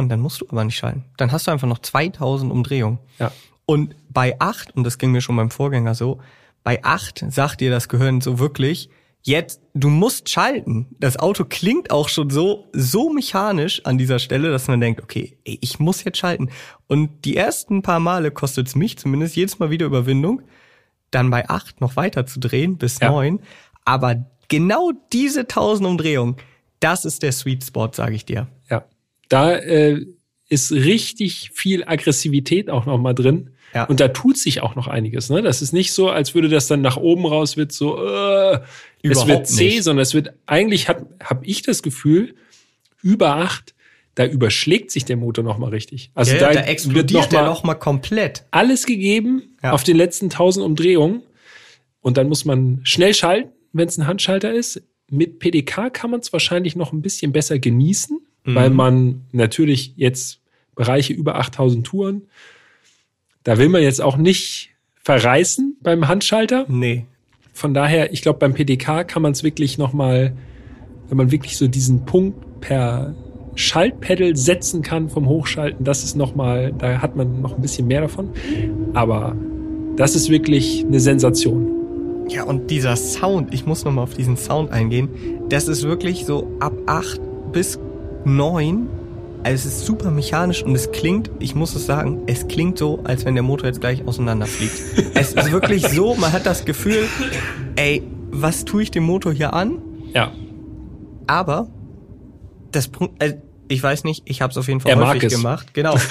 Und 0.00 0.08
dann 0.08 0.20
musst 0.20 0.40
du 0.40 0.46
aber 0.50 0.64
nicht 0.64 0.76
schalten. 0.76 1.04
Dann 1.16 1.30
hast 1.32 1.46
du 1.46 1.50
einfach 1.50 1.68
noch 1.68 1.78
2000 1.78 2.50
Umdrehungen. 2.50 2.98
Ja. 3.18 3.30
Und 3.66 3.94
bei 4.08 4.34
acht, 4.40 4.74
und 4.76 4.84
das 4.84 4.98
ging 4.98 5.12
mir 5.12 5.20
schon 5.20 5.36
beim 5.36 5.50
Vorgänger 5.50 5.94
so, 5.94 6.18
bei 6.64 6.82
acht 6.82 7.24
sagt 7.28 7.60
dir 7.60 7.70
das 7.70 7.88
Gehirn 7.88 8.20
so 8.20 8.38
wirklich, 8.38 8.90
jetzt, 9.22 9.60
du 9.74 9.88
musst 9.88 10.28
schalten. 10.28 10.88
Das 10.98 11.18
Auto 11.18 11.44
klingt 11.44 11.90
auch 11.90 12.08
schon 12.08 12.30
so, 12.30 12.68
so 12.72 13.10
mechanisch 13.12 13.84
an 13.84 13.98
dieser 13.98 14.18
Stelle, 14.18 14.50
dass 14.50 14.66
man 14.68 14.80
denkt, 14.80 15.02
okay, 15.02 15.36
ich 15.44 15.78
muss 15.78 16.02
jetzt 16.04 16.18
schalten. 16.18 16.48
Und 16.88 17.24
die 17.24 17.36
ersten 17.36 17.82
paar 17.82 18.00
Male 18.00 18.30
kostet 18.30 18.66
es 18.68 18.74
mich 18.74 18.98
zumindest 18.98 19.36
jedes 19.36 19.58
Mal 19.58 19.70
wieder 19.70 19.86
Überwindung, 19.86 20.42
dann 21.10 21.30
bei 21.30 21.48
acht 21.48 21.80
noch 21.80 21.96
weiter 21.96 22.26
zu 22.26 22.40
drehen 22.40 22.76
bis 22.76 22.98
Ja. 23.00 23.10
neun. 23.10 23.40
Aber 23.84 24.24
genau 24.48 24.92
diese 25.12 25.46
tausend 25.46 25.86
Umdrehungen, 25.86 26.36
das 26.80 27.04
ist 27.04 27.22
der 27.22 27.32
Sweet 27.32 27.64
Spot, 27.64 27.90
sage 27.92 28.14
ich 28.14 28.24
dir. 28.24 28.48
Da 29.30 29.54
äh, 29.56 30.04
ist 30.50 30.72
richtig 30.72 31.50
viel 31.54 31.84
Aggressivität 31.84 32.68
auch 32.68 32.84
noch 32.84 32.98
mal 32.98 33.14
drin. 33.14 33.50
Ja. 33.72 33.84
Und 33.84 34.00
da 34.00 34.08
tut 34.08 34.36
sich 34.36 34.62
auch 34.62 34.74
noch 34.74 34.88
einiges. 34.88 35.30
Ne? 35.30 35.42
Das 35.42 35.62
ist 35.62 35.72
nicht 35.72 35.92
so, 35.92 36.10
als 36.10 36.34
würde 36.34 36.48
das 36.48 36.66
dann 36.66 36.80
nach 36.80 36.96
oben 36.96 37.24
raus 37.24 37.56
wird 37.56 37.70
so, 37.72 38.04
äh, 38.04 38.58
es 39.02 39.26
wird 39.26 39.46
zäh, 39.46 39.64
nicht. 39.66 39.84
sondern 39.84 40.02
es 40.02 40.12
wird 40.12 40.32
eigentlich 40.46 40.88
habe 40.88 41.06
ich 41.44 41.62
das 41.62 41.82
Gefühl 41.82 42.34
über 43.00 43.36
acht, 43.36 43.74
da 44.16 44.26
überschlägt 44.26 44.90
sich 44.90 45.04
der 45.04 45.16
Motor 45.16 45.44
noch 45.44 45.56
mal 45.58 45.70
richtig. 45.70 46.10
Also 46.14 46.32
ja, 46.32 46.40
da, 46.40 46.48
da 46.48 46.54
wird 46.56 46.68
explodiert 46.68 47.12
noch 47.12 47.26
der 47.28 47.42
mal 47.42 47.46
noch 47.46 47.62
mal 47.62 47.74
komplett. 47.74 48.44
alles 48.50 48.86
gegeben 48.86 49.56
Ja. 49.62 49.70
auf 49.70 49.84
den 49.84 49.96
letzten 49.96 50.26
1000 50.26 50.66
Umdrehungen 50.66 51.22
und 52.00 52.16
dann 52.16 52.28
muss 52.28 52.44
man 52.44 52.80
schnell 52.82 53.14
schalten, 53.14 53.50
wenn 53.72 53.86
es 53.86 53.96
ein 53.98 54.06
Handschalter 54.08 54.52
ist. 54.52 54.82
Mit 55.08 55.38
PDK 55.38 55.90
kann 55.92 56.10
man 56.10 56.20
es 56.20 56.32
wahrscheinlich 56.32 56.74
noch 56.74 56.92
ein 56.92 57.02
bisschen 57.02 57.30
besser 57.32 57.58
genießen, 57.60 58.18
Mhm. 58.44 58.54
weil 58.54 58.70
man 58.70 59.22
natürlich 59.32 59.94
jetzt 59.96 60.40
Bereiche 60.74 61.12
über 61.12 61.36
8000 61.36 61.86
Touren, 61.86 62.22
da 63.44 63.58
will 63.58 63.68
man 63.68 63.82
jetzt 63.82 64.00
auch 64.00 64.16
nicht 64.16 64.70
verreißen 65.02 65.76
beim 65.82 66.08
Handschalter. 66.08 66.66
Nee. 66.68 67.06
Von 67.52 67.74
daher, 67.74 68.12
ich 68.12 68.22
glaube, 68.22 68.38
beim 68.38 68.54
PDK 68.54 69.04
kann 69.04 69.22
man 69.22 69.32
es 69.32 69.42
wirklich 69.42 69.76
noch 69.78 69.92
mal, 69.92 70.32
wenn 71.08 71.16
man 71.16 71.30
wirklich 71.30 71.56
so 71.56 71.68
diesen 71.68 72.04
Punkt 72.04 72.60
per 72.60 73.14
Schaltpedal 73.56 74.36
setzen 74.36 74.82
kann 74.82 75.10
vom 75.10 75.28
Hochschalten, 75.28 75.84
das 75.84 76.04
ist 76.04 76.16
noch 76.16 76.34
mal, 76.34 76.72
da 76.72 77.02
hat 77.02 77.16
man 77.16 77.42
noch 77.42 77.56
ein 77.56 77.60
bisschen 77.60 77.86
mehr 77.86 78.02
davon. 78.02 78.30
Aber 78.94 79.36
das 79.96 80.14
ist 80.14 80.30
wirklich 80.30 80.84
eine 80.86 81.00
Sensation. 81.00 81.68
Ja, 82.28 82.44
und 82.44 82.70
dieser 82.70 82.96
Sound, 82.96 83.52
ich 83.52 83.66
muss 83.66 83.84
nochmal 83.84 84.04
auf 84.04 84.14
diesen 84.14 84.36
Sound 84.36 84.70
eingehen, 84.70 85.08
das 85.48 85.66
ist 85.66 85.82
wirklich 85.82 86.24
so 86.24 86.48
ab 86.60 86.72
8 86.86 87.20
bis 87.52 87.78
9. 88.24 88.88
Also 89.42 89.68
es 89.68 89.74
ist 89.74 89.86
super 89.86 90.10
mechanisch 90.10 90.62
und 90.62 90.74
es 90.74 90.92
klingt, 90.92 91.30
ich 91.38 91.54
muss 91.54 91.74
es 91.74 91.86
sagen, 91.86 92.22
es 92.26 92.46
klingt 92.46 92.76
so, 92.76 93.00
als 93.04 93.24
wenn 93.24 93.34
der 93.34 93.42
Motor 93.42 93.68
jetzt 93.68 93.80
gleich 93.80 94.06
auseinanderfliegt. 94.06 94.74
es 95.14 95.32
ist 95.32 95.50
wirklich 95.50 95.86
so, 95.88 96.14
man 96.14 96.32
hat 96.32 96.44
das 96.44 96.64
Gefühl, 96.66 97.08
ey, 97.76 98.02
was 98.30 98.64
tue 98.66 98.82
ich 98.82 98.90
dem 98.90 99.04
Motor 99.04 99.32
hier 99.32 99.54
an? 99.54 99.80
Ja, 100.12 100.32
Aber 101.26 101.68
das 102.72 102.88
Punkt, 102.88 103.22
äh, 103.22 103.38
ich 103.68 103.82
weiß 103.82 104.04
nicht, 104.04 104.22
ich 104.26 104.42
habe 104.42 104.50
es 104.50 104.58
auf 104.58 104.68
jeden 104.68 104.80
Fall 104.80 104.90
Er 104.90 104.96
mag 104.96 105.08
häufig 105.14 105.24
es. 105.24 105.34
gemacht. 105.34 105.72
Genau. 105.74 105.96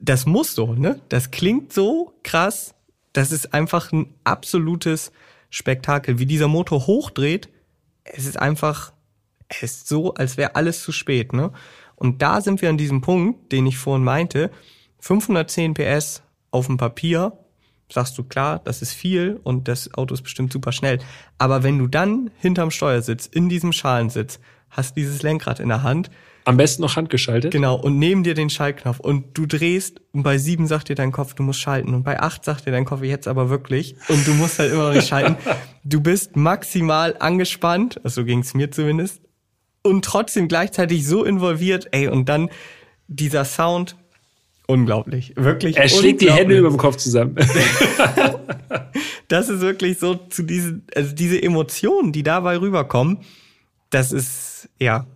Das 0.00 0.26
muss 0.26 0.54
so, 0.54 0.74
ne? 0.74 1.00
Das 1.08 1.30
klingt 1.30 1.72
so 1.72 2.12
krass. 2.24 2.74
Das 3.14 3.32
ist 3.32 3.54
einfach 3.54 3.90
ein 3.90 4.12
absolutes 4.24 5.12
Spektakel, 5.48 6.18
wie 6.18 6.26
dieser 6.26 6.48
Motor 6.48 6.86
hochdreht. 6.86 7.48
Es 8.04 8.26
ist 8.26 8.38
einfach, 8.38 8.92
ist 9.62 9.88
so, 9.88 10.14
als 10.14 10.36
wäre 10.36 10.56
alles 10.56 10.82
zu 10.82 10.92
spät, 10.92 11.32
ne? 11.32 11.52
Und 11.96 12.22
da 12.22 12.40
sind 12.40 12.60
wir 12.60 12.68
an 12.68 12.76
diesem 12.76 13.00
Punkt, 13.00 13.52
den 13.52 13.66
ich 13.66 13.78
vorhin 13.78 14.04
meinte. 14.04 14.50
510 15.00 15.74
PS 15.74 16.22
auf 16.50 16.66
dem 16.66 16.76
Papier, 16.76 17.38
sagst 17.92 18.18
du 18.18 18.24
klar, 18.24 18.60
das 18.64 18.82
ist 18.82 18.92
viel 18.92 19.40
und 19.42 19.68
das 19.68 19.92
Auto 19.94 20.14
ist 20.14 20.22
bestimmt 20.22 20.52
super 20.52 20.72
schnell. 20.72 20.98
Aber 21.38 21.62
wenn 21.62 21.78
du 21.78 21.86
dann 21.86 22.30
hinterm 22.38 22.70
Steuersitz, 22.70 23.26
in 23.26 23.48
diesem 23.48 23.72
Schalensitz, 23.72 24.40
hast 24.70 24.96
dieses 24.96 25.22
Lenkrad 25.22 25.60
in 25.60 25.68
der 25.68 25.82
Hand, 25.82 26.10
am 26.46 26.58
besten 26.58 26.82
noch 26.82 26.96
handgeschaltet. 26.96 27.52
genau, 27.52 27.76
und 27.76 27.98
neben 27.98 28.22
dir 28.22 28.34
den 28.34 28.50
Schaltknopf 28.50 29.00
und 29.00 29.36
du 29.36 29.46
drehst 29.46 30.02
und 30.12 30.22
bei 30.24 30.36
sieben 30.36 30.66
sagt 30.66 30.90
dir 30.90 30.94
dein 30.94 31.10
Kopf, 31.10 31.32
du 31.34 31.42
musst 31.42 31.60
schalten 31.60 31.94
und 31.94 32.02
bei 32.02 32.20
acht 32.20 32.44
sagt 32.44 32.66
dir 32.66 32.70
dein 32.70 32.84
Kopf, 32.84 33.02
jetzt 33.02 33.28
aber 33.28 33.48
wirklich 33.48 33.96
und 34.08 34.26
du 34.26 34.34
musst 34.34 34.58
halt 34.58 34.72
immer 34.72 34.88
noch 34.88 34.94
nicht 34.94 35.08
schalten. 35.08 35.36
Du 35.86 36.00
bist 36.00 36.34
maximal 36.34 37.14
angespannt, 37.18 38.00
also 38.02 38.22
so 38.22 38.24
ging 38.24 38.38
es 38.38 38.54
mir 38.54 38.70
zumindest, 38.70 39.20
und 39.84 40.04
trotzdem 40.04 40.48
gleichzeitig 40.48 41.06
so 41.06 41.24
involviert, 41.24 41.88
ey, 41.92 42.08
und 42.08 42.28
dann 42.28 42.50
dieser 43.06 43.44
Sound, 43.44 43.96
unglaublich, 44.66 45.34
wirklich 45.36 45.76
Er 45.76 45.88
schlägt 45.88 46.22
die 46.22 46.32
Hände 46.32 46.58
über 46.58 46.70
dem 46.70 46.78
Kopf 46.78 46.96
zusammen. 46.96 47.36
das 49.28 49.48
ist 49.48 49.60
wirklich 49.60 49.98
so 49.98 50.14
zu 50.14 50.42
diesen, 50.42 50.86
also 50.96 51.14
diese 51.14 51.40
Emotionen, 51.40 52.12
die 52.12 52.22
dabei 52.22 52.58
rüberkommen, 52.58 53.18
das 53.90 54.10
ist, 54.10 54.70
ja, 54.80 55.06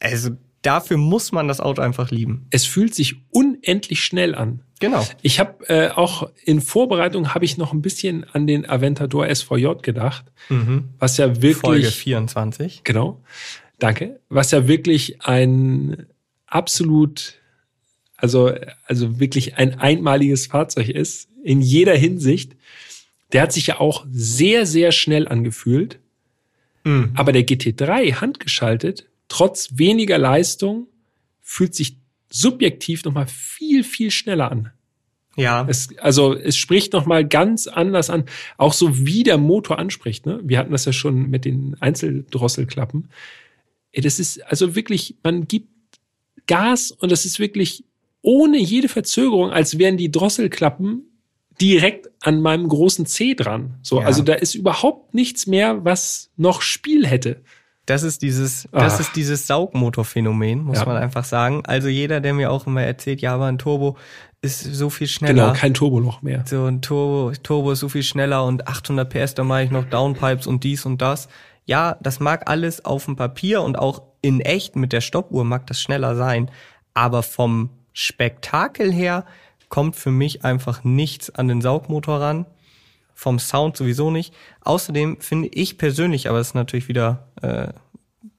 also 0.00 0.30
dafür 0.62 0.96
muss 0.96 1.30
man 1.30 1.46
das 1.46 1.60
Auto 1.60 1.80
einfach 1.80 2.10
lieben. 2.10 2.46
es 2.50 2.66
fühlt 2.66 2.94
sich 2.94 3.16
unendlich 3.30 4.02
schnell 4.02 4.34
an. 4.34 4.60
Genau. 4.80 5.06
Ich 5.22 5.40
habe 5.40 5.66
äh, 5.68 5.90
auch 5.90 6.28
in 6.44 6.60
Vorbereitung 6.60 7.32
habe 7.32 7.46
ich 7.46 7.56
noch 7.56 7.72
ein 7.72 7.80
bisschen 7.80 8.24
an 8.24 8.46
den 8.46 8.68
Aventador 8.68 9.32
SVJ 9.34 9.76
gedacht, 9.80 10.26
was 10.98 11.16
ja 11.16 11.40
wirklich 11.40 11.56
Folge 11.56 11.90
24. 11.90 12.82
Genau. 12.84 13.22
Danke. 13.78 14.20
Was 14.28 14.50
ja 14.50 14.68
wirklich 14.68 15.22
ein 15.22 16.06
absolut, 16.46 17.34
also, 18.16 18.52
also 18.86 19.20
wirklich 19.20 19.56
ein 19.56 19.78
einmaliges 19.78 20.46
Fahrzeug 20.46 20.88
ist, 20.88 21.28
in 21.42 21.60
jeder 21.60 21.94
Hinsicht. 21.94 22.56
Der 23.32 23.42
hat 23.42 23.52
sich 23.52 23.66
ja 23.66 23.80
auch 23.80 24.06
sehr, 24.10 24.66
sehr 24.66 24.92
schnell 24.92 25.28
angefühlt. 25.28 25.98
Aber 27.14 27.32
der 27.32 27.46
GT3 27.46 28.14
handgeschaltet, 28.20 29.06
trotz 29.28 29.70
weniger 29.74 30.18
Leistung, 30.18 30.86
fühlt 31.42 31.74
sich 31.74 31.96
subjektiv 32.30 33.04
nochmal 33.04 33.26
viel, 33.26 33.82
viel 33.82 34.10
schneller 34.10 34.50
an. 34.52 34.70
Ja. 35.36 35.66
Es, 35.68 35.88
also 35.98 36.34
es 36.34 36.56
spricht 36.56 36.92
nochmal 36.92 37.26
ganz 37.26 37.66
anders 37.66 38.08
an, 38.08 38.24
auch 38.56 38.72
so 38.72 39.04
wie 39.04 39.22
der 39.22 39.36
Motor 39.36 39.78
anspricht. 39.78 40.26
Ne? 40.26 40.40
Wir 40.44 40.58
hatten 40.58 40.72
das 40.72 40.84
ja 40.84 40.92
schon 40.92 41.28
mit 41.28 41.44
den 41.44 41.76
Einzeldrosselklappen. 41.80 43.10
Ey, 43.92 44.02
das 44.02 44.18
ist 44.18 44.44
also 44.46 44.74
wirklich, 44.74 45.16
man 45.22 45.46
gibt 45.48 45.68
Gas 46.46 46.90
und 46.90 47.10
das 47.12 47.24
ist 47.24 47.38
wirklich 47.38 47.84
ohne 48.22 48.58
jede 48.58 48.88
Verzögerung, 48.88 49.50
als 49.50 49.78
wären 49.78 49.96
die 49.96 50.10
Drosselklappen 50.10 51.02
direkt 51.60 52.10
an 52.22 52.40
meinem 52.42 52.68
großen 52.68 53.06
C 53.06 53.34
dran. 53.34 53.78
So, 53.82 54.00
Ja. 54.00 54.06
also 54.06 54.22
da 54.22 54.34
ist 54.34 54.54
überhaupt 54.54 55.14
nichts 55.14 55.46
mehr, 55.46 55.84
was 55.84 56.30
noch 56.36 56.60
Spiel 56.60 57.06
hätte. 57.06 57.42
Das 57.86 58.02
ist 58.02 58.20
dieses, 58.22 58.68
das 58.72 58.96
Ah. 58.96 59.00
ist 59.00 59.14
dieses 59.16 59.46
Saugmotorphänomen, 59.46 60.64
muss 60.64 60.78
Ja. 60.80 60.86
man 60.86 60.96
einfach 60.96 61.24
sagen. 61.24 61.62
Also 61.66 61.88
jeder, 61.88 62.20
der 62.20 62.34
mir 62.34 62.50
auch 62.50 62.66
immer 62.66 62.82
erzählt, 62.82 63.20
ja, 63.22 63.32
aber 63.34 63.46
ein 63.46 63.58
Turbo 63.58 63.96
ist 64.42 64.60
so 64.64 64.90
viel 64.90 65.06
schneller. 65.06 65.34
Genau, 65.46 65.52
kein 65.52 65.72
Turboloch 65.72 66.20
mehr. 66.20 66.44
so 66.46 66.66
ein 66.66 66.82
Turbo, 66.82 67.32
Turbo 67.42 67.70
ist 67.72 67.80
so 67.80 67.88
viel 67.88 68.02
schneller 68.02 68.44
und 68.44 68.66
800 68.68 69.08
PS, 69.08 69.34
da 69.34 69.44
mache 69.44 69.62
ich 69.64 69.70
noch 69.70 69.84
Downpipes 69.88 70.46
und 70.48 70.64
dies 70.64 70.84
und 70.84 71.00
das. 71.00 71.28
Ja, 71.66 71.98
das 72.00 72.20
mag 72.20 72.48
alles 72.48 72.84
auf 72.84 73.04
dem 73.04 73.16
Papier 73.16 73.62
und 73.62 73.78
auch 73.78 74.02
in 74.22 74.40
echt 74.40 74.76
mit 74.76 74.92
der 74.92 75.00
Stoppuhr 75.00 75.44
mag 75.44 75.66
das 75.66 75.80
schneller 75.80 76.16
sein. 76.16 76.50
Aber 76.94 77.22
vom 77.22 77.70
Spektakel 77.92 78.92
her 78.92 79.26
kommt 79.68 79.96
für 79.96 80.10
mich 80.10 80.44
einfach 80.44 80.84
nichts 80.84 81.30
an 81.30 81.48
den 81.48 81.60
Saugmotor 81.60 82.20
ran. 82.20 82.46
Vom 83.14 83.38
Sound 83.38 83.76
sowieso 83.76 84.10
nicht. 84.10 84.32
Außerdem 84.62 85.20
finde 85.20 85.48
ich 85.48 85.78
persönlich, 85.78 86.28
aber 86.28 86.38
das 86.38 86.48
ist 86.48 86.54
natürlich 86.54 86.88
wieder 86.88 87.28
äh, 87.42 87.68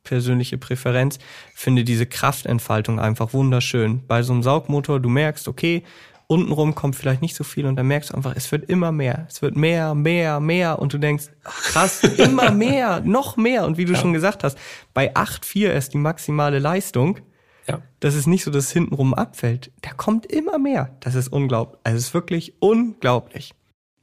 persönliche 0.04 0.58
Präferenz, 0.58 1.20
finde 1.54 1.84
diese 1.84 2.06
Kraftentfaltung 2.06 3.00
einfach 3.00 3.34
wunderschön. 3.34 4.08
Bei 4.08 4.24
so 4.24 4.32
einem 4.32 4.44
Saugmotor, 4.44 5.02
du 5.02 5.10
merkst, 5.10 5.48
okay, 5.50 5.84
untenrum 6.28 6.76
kommt 6.76 6.96
vielleicht 6.96 7.22
nicht 7.22 7.36
so 7.36 7.44
viel 7.44 7.66
und 7.66 7.76
dann 7.78 7.88
merkst 7.88 8.12
du 8.12 8.16
einfach, 8.16 8.34
es 8.36 8.52
wird 8.52 8.70
immer 8.70 8.92
mehr. 8.92 9.26
Es 9.30 9.42
wird 9.42 9.56
mehr, 9.56 9.96
mehr, 9.96 10.40
mehr 10.40 10.80
und 10.80 10.94
du 10.94 10.98
denkst, 10.98 11.26
ach, 11.44 11.62
krass, 11.64 12.04
immer 12.04 12.52
mehr, 12.52 13.02
noch 13.06 13.38
mehr. 13.38 13.66
Und 13.66 13.78
wie 13.78 13.86
du 13.86 13.96
schon 13.96 14.14
gesagt 14.14 14.44
hast, 14.44 14.58
bei 14.94 15.16
8,4 15.16 15.70
ist 15.70 15.94
die 15.94 15.98
maximale 15.98 16.60
Leistung. 16.60 17.20
Ja. 17.68 17.82
Das 18.00 18.16
ist 18.16 18.28
nicht 18.28 18.44
so, 18.44 18.52
dass 18.52 18.66
es 18.66 18.72
hintenrum 18.72 19.14
abfällt. 19.14 19.72
Da 19.82 19.92
kommt 19.92 20.26
immer 20.26 20.58
mehr. 20.58 20.96
Das 21.00 21.16
ist 21.16 21.30
unglaublich. 21.30 21.80
Also 21.84 21.98
es 21.98 22.06
ist 22.08 22.14
wirklich 22.14 22.54
unglaublich. 22.60 23.54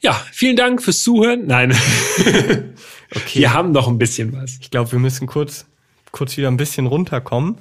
Ja, 0.00 0.12
vielen 0.32 0.56
Dank 0.56 0.82
fürs 0.82 1.02
Zuhören. 1.02 1.46
Nein. 1.46 1.74
Okay. 3.16 3.40
Wir 3.40 3.52
haben 3.54 3.70
noch 3.70 3.86
ein 3.86 3.98
bisschen 3.98 4.32
was. 4.32 4.58
Ich 4.60 4.70
glaube, 4.70 4.90
wir 4.90 4.98
müssen 4.98 5.28
kurz, 5.28 5.66
kurz 6.10 6.36
wieder 6.36 6.48
ein 6.48 6.56
bisschen 6.56 6.86
runterkommen. 6.86 7.58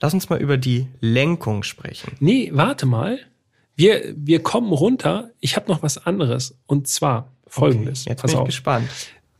Lass 0.00 0.12
uns 0.12 0.28
mal 0.28 0.40
über 0.40 0.58
die 0.58 0.88
Lenkung 1.00 1.62
sprechen. 1.62 2.12
Nee, 2.20 2.50
warte 2.52 2.84
mal. 2.84 3.18
Wir, 3.76 4.14
wir 4.16 4.42
kommen 4.42 4.72
runter. 4.72 5.30
Ich 5.40 5.56
habe 5.56 5.70
noch 5.70 5.82
was 5.82 5.98
anderes. 6.06 6.56
Und 6.66 6.88
zwar 6.88 7.32
folgendes. 7.46 8.04
Jetzt 8.04 8.20
Pass 8.22 8.30
bin 8.30 8.36
ich 8.36 8.40
auf. 8.40 8.46
gespannt. 8.46 8.88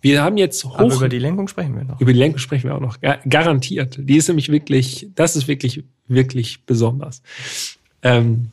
Wir 0.01 0.23
haben 0.23 0.37
jetzt 0.37 0.65
hoch. 0.65 0.77
Aber 0.79 0.95
über 0.95 1.09
die 1.09 1.19
Lenkung 1.19 1.47
sprechen 1.49 1.77
wir 1.77 1.85
noch. 1.85 2.01
Über 2.01 2.13
die 2.13 2.19
Lenkung 2.19 2.39
sprechen 2.39 2.65
wir 2.69 2.75
auch 2.75 2.81
noch. 2.81 3.01
Ga- 3.01 3.21
Garantiert. 3.29 3.99
Die 4.01 4.17
ist 4.17 4.27
nämlich 4.29 4.49
wirklich, 4.51 5.09
das 5.15 5.37
ist 5.37 5.47
wirklich, 5.49 5.85
wirklich 6.09 6.65
besonders. 6.67 7.23
Ähm, 8.03 8.51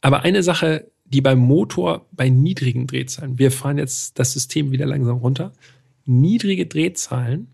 aber 0.00 0.22
eine 0.22 0.42
Sache, 0.42 0.86
die 1.04 1.20
beim 1.20 1.38
Motor 1.40 2.06
bei 2.12 2.28
niedrigen 2.28 2.86
Drehzahlen, 2.86 3.38
wir 3.38 3.50
fahren 3.50 3.78
jetzt 3.78 4.18
das 4.18 4.32
System 4.32 4.70
wieder 4.70 4.86
langsam 4.86 5.18
runter, 5.18 5.52
niedrige 6.06 6.66
Drehzahlen, 6.66 7.48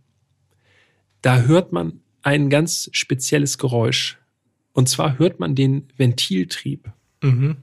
da 1.23 1.41
hört 1.41 1.73
man 1.73 2.01
ein 2.23 2.51
ganz 2.51 2.91
spezielles 2.93 3.57
Geräusch. 3.57 4.19
Und 4.77 4.91
zwar 4.91 5.19
hört 5.19 5.41
man 5.41 5.55
den 5.55 5.85
Ventiltrieb. 5.97 6.93
Mhm. 7.23 7.57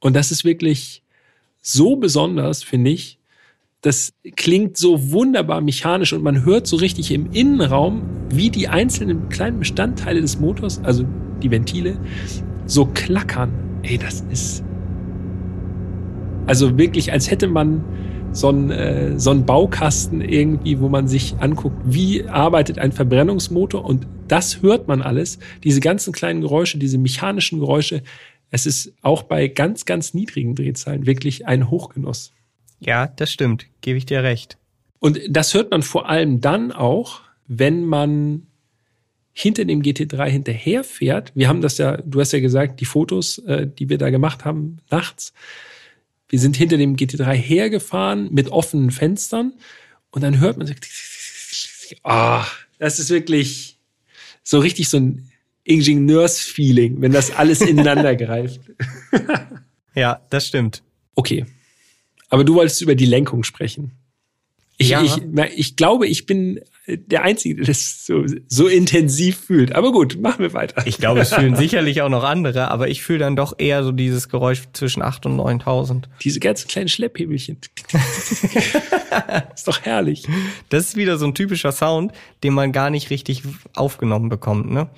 Und 0.00 0.14
das 0.14 0.30
ist 0.30 0.44
wirklich 0.44 1.02
so 1.62 1.96
besonders, 1.96 2.62
finde 2.62 2.90
ich. 2.90 3.18
Das 3.80 4.12
klingt 4.36 4.76
so 4.76 5.12
wunderbar 5.12 5.62
mechanisch 5.62 6.12
und 6.12 6.22
man 6.22 6.44
hört 6.44 6.66
so 6.66 6.76
richtig 6.76 7.10
im 7.10 7.32
Innenraum, 7.32 8.02
wie 8.28 8.50
die 8.50 8.68
einzelnen 8.68 9.30
kleinen 9.30 9.60
Bestandteile 9.60 10.20
des 10.20 10.38
Motors, 10.38 10.78
also 10.84 11.06
die 11.42 11.50
Ventile, 11.50 11.98
so 12.66 12.84
klackern. 12.84 13.50
Ey, 13.82 13.96
das 13.96 14.20
ist 14.30 14.62
also 16.46 16.76
wirklich, 16.76 17.12
als 17.12 17.30
hätte 17.30 17.46
man 17.48 17.82
so 18.32 18.48
einen, 18.48 18.70
äh, 18.70 19.18
so 19.18 19.30
einen 19.30 19.46
Baukasten 19.46 20.20
irgendwie, 20.20 20.80
wo 20.80 20.90
man 20.90 21.08
sich 21.08 21.36
anguckt, 21.38 21.80
wie 21.86 22.28
arbeitet 22.28 22.78
ein 22.78 22.92
Verbrennungsmotor 22.92 23.82
und 23.82 24.06
das 24.28 24.62
hört 24.62 24.88
man 24.88 25.02
alles. 25.02 25.38
Diese 25.64 25.80
ganzen 25.80 26.12
kleinen 26.12 26.40
Geräusche, 26.40 26.78
diese 26.78 26.98
mechanischen 26.98 27.58
Geräusche. 27.58 28.02
Es 28.50 28.66
ist 28.66 28.92
auch 29.02 29.22
bei 29.22 29.48
ganz, 29.48 29.84
ganz 29.84 30.14
niedrigen 30.14 30.54
Drehzahlen 30.54 31.06
wirklich 31.06 31.46
ein 31.46 31.70
Hochgenuss. 31.70 32.32
Ja, 32.80 33.06
das 33.06 33.32
stimmt. 33.32 33.66
Gebe 33.80 33.98
ich 33.98 34.06
dir 34.06 34.22
recht. 34.22 34.58
Und 34.98 35.20
das 35.28 35.54
hört 35.54 35.70
man 35.70 35.82
vor 35.82 36.08
allem 36.08 36.40
dann 36.40 36.72
auch, 36.72 37.20
wenn 37.46 37.84
man 37.84 38.46
hinter 39.32 39.66
dem 39.66 39.82
GT3 39.82 40.28
hinterherfährt. 40.30 41.32
Wir 41.34 41.48
haben 41.48 41.60
das 41.60 41.76
ja, 41.76 41.98
du 41.98 42.20
hast 42.20 42.32
ja 42.32 42.40
gesagt, 42.40 42.80
die 42.80 42.86
Fotos, 42.86 43.38
äh, 43.40 43.66
die 43.66 43.88
wir 43.90 43.98
da 43.98 44.08
gemacht 44.10 44.44
haben, 44.44 44.78
nachts. 44.90 45.34
Wir 46.28 46.38
sind 46.38 46.56
hinter 46.56 46.78
dem 46.78 46.96
GT3 46.96 47.34
hergefahren 47.34 48.32
mit 48.32 48.48
offenen 48.48 48.90
Fenstern 48.90 49.52
und 50.10 50.22
dann 50.22 50.40
hört 50.40 50.56
man 50.56 50.74
ah, 52.02 52.46
das 52.78 52.98
ist 52.98 53.10
wirklich 53.10 53.75
so 54.46 54.60
richtig 54.60 54.88
so 54.88 54.98
ein 54.98 55.28
Ingenieursfeeling, 55.64 57.02
wenn 57.02 57.10
das 57.10 57.32
alles 57.32 57.60
ineinander 57.60 58.14
greift. 58.16 58.60
Ja, 59.94 60.22
das 60.30 60.46
stimmt. 60.46 60.84
Okay. 61.16 61.44
Aber 62.28 62.44
du 62.44 62.54
wolltest 62.54 62.80
über 62.80 62.94
die 62.94 63.06
Lenkung 63.06 63.42
sprechen. 63.42 63.92
Ich, 64.78 64.90
Ja. 64.90 65.02
ich, 65.02 65.16
ich 65.56 65.76
glaube, 65.76 66.06
ich 66.06 66.26
bin 66.26 66.60
der 66.88 67.22
Einzige, 67.22 67.56
der 67.56 67.64
das 67.64 68.06
so, 68.06 68.24
so 68.46 68.68
intensiv 68.68 69.38
fühlt. 69.38 69.74
Aber 69.74 69.90
gut, 69.90 70.20
machen 70.20 70.40
wir 70.40 70.52
weiter. 70.52 70.86
Ich 70.86 70.98
glaube, 70.98 71.20
es 71.20 71.34
fühlen 71.34 71.56
sicherlich 71.56 72.02
auch 72.02 72.08
noch 72.08 72.22
andere, 72.22 72.70
aber 72.70 72.88
ich 72.88 73.02
fühle 73.02 73.20
dann 73.20 73.34
doch 73.34 73.54
eher 73.58 73.82
so 73.82 73.90
dieses 73.90 74.28
Geräusch 74.28 74.62
zwischen 74.72 75.02
8 75.02 75.26
und 75.26 75.36
9000. 75.36 76.08
Diese 76.22 76.38
ganzen 76.38 76.68
kleinen 76.68 76.88
Schlepphebelchen. 76.88 77.58
ist 79.54 79.66
doch 79.66 79.82
herrlich. 79.82 80.24
Das 80.68 80.84
ist 80.88 80.96
wieder 80.96 81.18
so 81.18 81.26
ein 81.26 81.34
typischer 81.34 81.72
Sound, 81.72 82.12
den 82.44 82.54
man 82.54 82.70
gar 82.70 82.90
nicht 82.90 83.10
richtig 83.10 83.42
aufgenommen 83.74 84.28
bekommt. 84.28 84.70
Ne? 84.70 84.88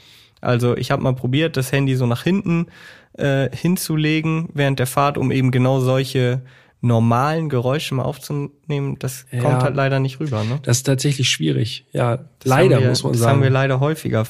Also 0.41 0.77
ich 0.77 0.91
habe 0.91 1.03
mal 1.03 1.15
probiert, 1.15 1.57
das 1.57 1.73
Handy 1.73 1.97
so 1.97 2.07
nach 2.07 2.23
hinten 2.23 2.67
äh, 3.15 3.49
hinzulegen 3.57 4.49
während 4.53 4.79
der 4.79 4.87
Fahrt, 4.87 5.17
um 5.17 5.31
eben 5.31 5.51
genau 5.51 5.81
solche 5.81 6.43
normalen 6.81 7.49
Geräusche 7.49 7.95
mal 7.95 8.05
aufzunehmen. 8.05 8.97
Das 8.99 9.27
Ja. 9.33 9.41
kommt 9.43 9.63
halt 9.63 9.75
leider 9.77 9.99
nicht 10.01 10.21
rüber. 10.21 10.45
Ne? 10.45 10.61
Das 10.63 10.79
ist 10.79 10.83
tatsächlich 10.85 11.29
schwierig. 11.29 11.87
Ja, 11.93 12.17
Das 12.19 12.27
leider 12.45 12.81
wir, 12.81 12.89
muss 12.89 13.03
man 13.03 13.13
das 13.13 13.23
sagen. 13.23 13.33
haben 13.37 13.43
wir 13.43 13.51
leider 13.51 13.81
häufiger. 13.81 14.25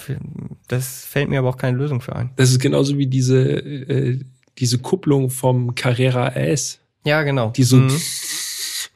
Das 0.68 1.04
fällt 1.04 1.28
mir 1.28 1.38
aber 1.40 1.50
auch 1.50 1.56
keine 1.58 1.76
Lösung 1.76 2.00
für 2.00 2.16
ein. 2.16 2.30
das 2.36 2.50
ist 2.50 2.58
genauso 2.60 2.96
wie 2.98 3.06
diese, 3.06 3.38
äh, 3.58 4.18
diese 4.58 4.78
Kupplung 4.78 5.30
vom 5.30 5.74
Carrera 5.74 6.28
S, 6.30 6.78
Ja, 7.04 7.22
genau. 7.22 7.50
die 7.50 7.62
so, 7.64 7.76
Mhm. 7.76 7.92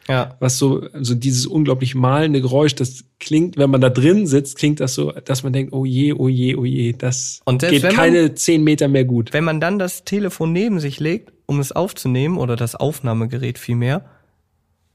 Ja, 0.08 0.34
was 0.40 0.58
so, 0.58 0.82
also 0.92 1.14
dieses 1.14 1.46
unglaublich 1.46 1.94
malende 1.94 2.40
Geräusch, 2.40 2.74
das 2.74 3.04
klingt, 3.20 3.56
wenn 3.56 3.70
man 3.70 3.80
da 3.80 3.88
drin 3.88 4.26
sitzt, 4.26 4.56
klingt 4.58 4.80
das 4.80 4.94
so, 4.94 5.12
dass 5.12 5.44
man 5.44 5.52
denkt, 5.52 5.72
oh 5.72 5.84
je, 5.84 6.12
oh 6.12 6.26
je, 6.26 6.56
oh 6.56 6.64
je, 6.64 6.92
das 6.92 7.40
geht 7.46 7.62
wenn 7.70 7.82
man- 7.82 7.92
keine 7.94 8.34
zehn 8.34 8.64
Meter 8.64 8.88
mehr 8.88 9.04
gut. 9.04 9.32
wenn 9.32 9.44
man 9.44 9.60
dann 9.60 9.78
das 9.78 10.02
Telefon 10.04 10.52
neben 10.52 10.80
sich 10.80 10.98
legt, 10.98 11.32
um 11.52 11.60
es 11.60 11.72
aufzunehmen, 11.72 12.38
oder 12.38 12.56
das 12.56 12.74
Aufnahmegerät 12.74 13.58
vielmehr, 13.58 14.04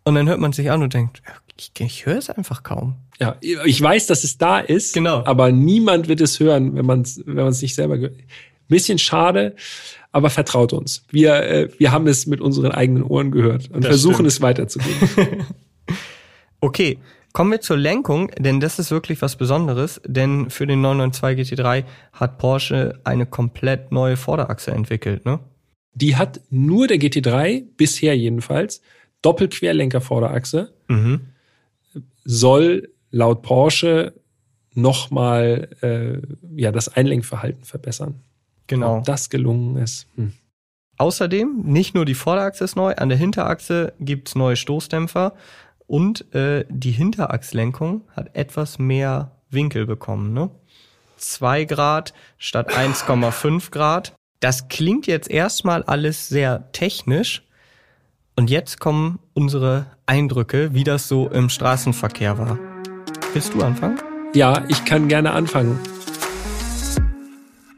und 0.03 0.15
dann 0.15 0.27
hört 0.27 0.39
man 0.39 0.53
sich 0.53 0.71
an 0.71 0.81
und 0.83 0.93
denkt, 0.93 1.21
ich, 1.57 1.71
ich 1.79 2.05
höre 2.05 2.17
es 2.17 2.29
einfach 2.29 2.63
kaum. 2.63 2.95
Ja, 3.19 3.35
ich 3.41 3.81
weiß, 3.81 4.07
dass 4.07 4.23
es 4.23 4.37
da 4.37 4.59
ist, 4.59 4.93
Genau. 4.93 5.23
aber 5.25 5.51
niemand 5.51 6.07
wird 6.07 6.21
es 6.21 6.39
hören, 6.39 6.75
wenn 6.75 6.85
man 6.85 7.01
es 7.01 7.21
wenn 7.25 7.35
man 7.35 7.47
es 7.47 7.61
nicht 7.61 7.75
selber 7.75 7.97
gehört. 7.97 8.15
Bisschen 8.69 8.97
schade, 8.99 9.55
aber 10.11 10.29
vertraut 10.29 10.73
uns. 10.73 11.03
Wir, 11.09 11.35
äh, 11.43 11.69
wir 11.77 11.91
haben 11.91 12.07
es 12.07 12.25
mit 12.27 12.41
unseren 12.41 12.71
eigenen 12.71 13.03
Ohren 13.03 13.31
gehört 13.31 13.69
und 13.71 13.83
Das 13.83 13.89
versuchen 13.89 14.15
stimmt. 14.15 14.27
es 14.29 14.41
weiterzugeben. 14.41 15.45
Okay, 16.59 16.97
kommen 17.33 17.51
wir 17.51 17.61
zur 17.61 17.77
Lenkung, 17.77 18.31
denn 18.37 18.59
das 18.59 18.79
ist 18.79 18.89
wirklich 18.89 19.21
was 19.21 19.35
Besonderes, 19.35 20.01
denn 20.07 20.49
für 20.49 20.65
den 20.65 20.81
992 20.81 21.59
GT3 21.59 21.83
hat 22.13 22.39
Porsche 22.39 22.99
eine 23.03 23.25
komplett 23.27 23.91
neue 23.91 24.17
Vorderachse 24.17 24.71
entwickelt, 24.71 25.23
ne? 25.25 25.39
Die 25.99 26.15
hat 26.15 26.41
nur 26.51 26.87
der 26.87 26.97
GT3, 26.97 27.63
bisher 27.75 28.15
jedenfalls, 28.15 28.81
Doppelquerlenker-Vorderachse, 29.23 30.71
Mhm. 30.87 31.21
soll 32.23 32.89
laut 33.09 33.41
Porsche 33.41 34.13
nochmal 34.73 35.69
äh, 35.81 36.21
ja, 36.55 36.71
das 36.71 36.87
Einlenkverhalten 36.89 37.63
verbessern. 37.63 38.21
Genau. 38.67 38.97
Ob 38.97 39.05
das 39.05 39.29
gelungen 39.29 39.77
ist. 39.77 40.07
Hm. 40.15 40.33
Außerdem, 40.97 41.61
nicht 41.63 41.95
nur 41.95 42.05
die 42.05 42.13
Vorderachse 42.13 42.63
ist 42.63 42.75
neu, 42.75 42.93
an 42.95 43.09
der 43.09 43.17
Hinterachse 43.17 43.93
gibt's 43.99 44.35
neue 44.35 44.55
Stoßdämpfer 44.55 45.33
und 45.87 46.31
äh, 46.35 46.65
die 46.69 46.91
Hinterachslenkung 46.91 48.01
hat 48.15 48.35
etwas 48.35 48.77
mehr 48.77 49.31
Winkel 49.49 49.85
bekommen, 49.85 50.33
ne? 50.33 50.51
2 51.17 51.65
Grad 51.65 52.13
statt 52.37 52.71
1,5 52.75 53.71
Grad. 53.71 54.13
Das 54.39 54.67
klingt 54.67 55.07
jetzt 55.07 55.31
erstmal 55.31 55.81
alles 55.83 56.29
sehr 56.29 56.71
technisch. 56.71 57.43
Und 58.35 58.51
jetzt 58.51 58.79
kommen 58.79 59.17
unsere 59.33 59.87
Eindrücke, 60.05 60.75
wie 60.75 60.83
das 60.83 61.07
so 61.07 61.27
im 61.27 61.49
Straßenverkehr 61.49 62.37
war. 62.37 62.59
Willst 63.33 63.55
du 63.55 63.63
anfangen? 63.63 63.99
Ja, 64.35 64.63
ich 64.69 64.85
kann 64.85 65.07
gerne 65.07 65.31
anfangen. 65.31 65.79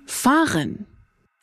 Fahren. 0.06 0.86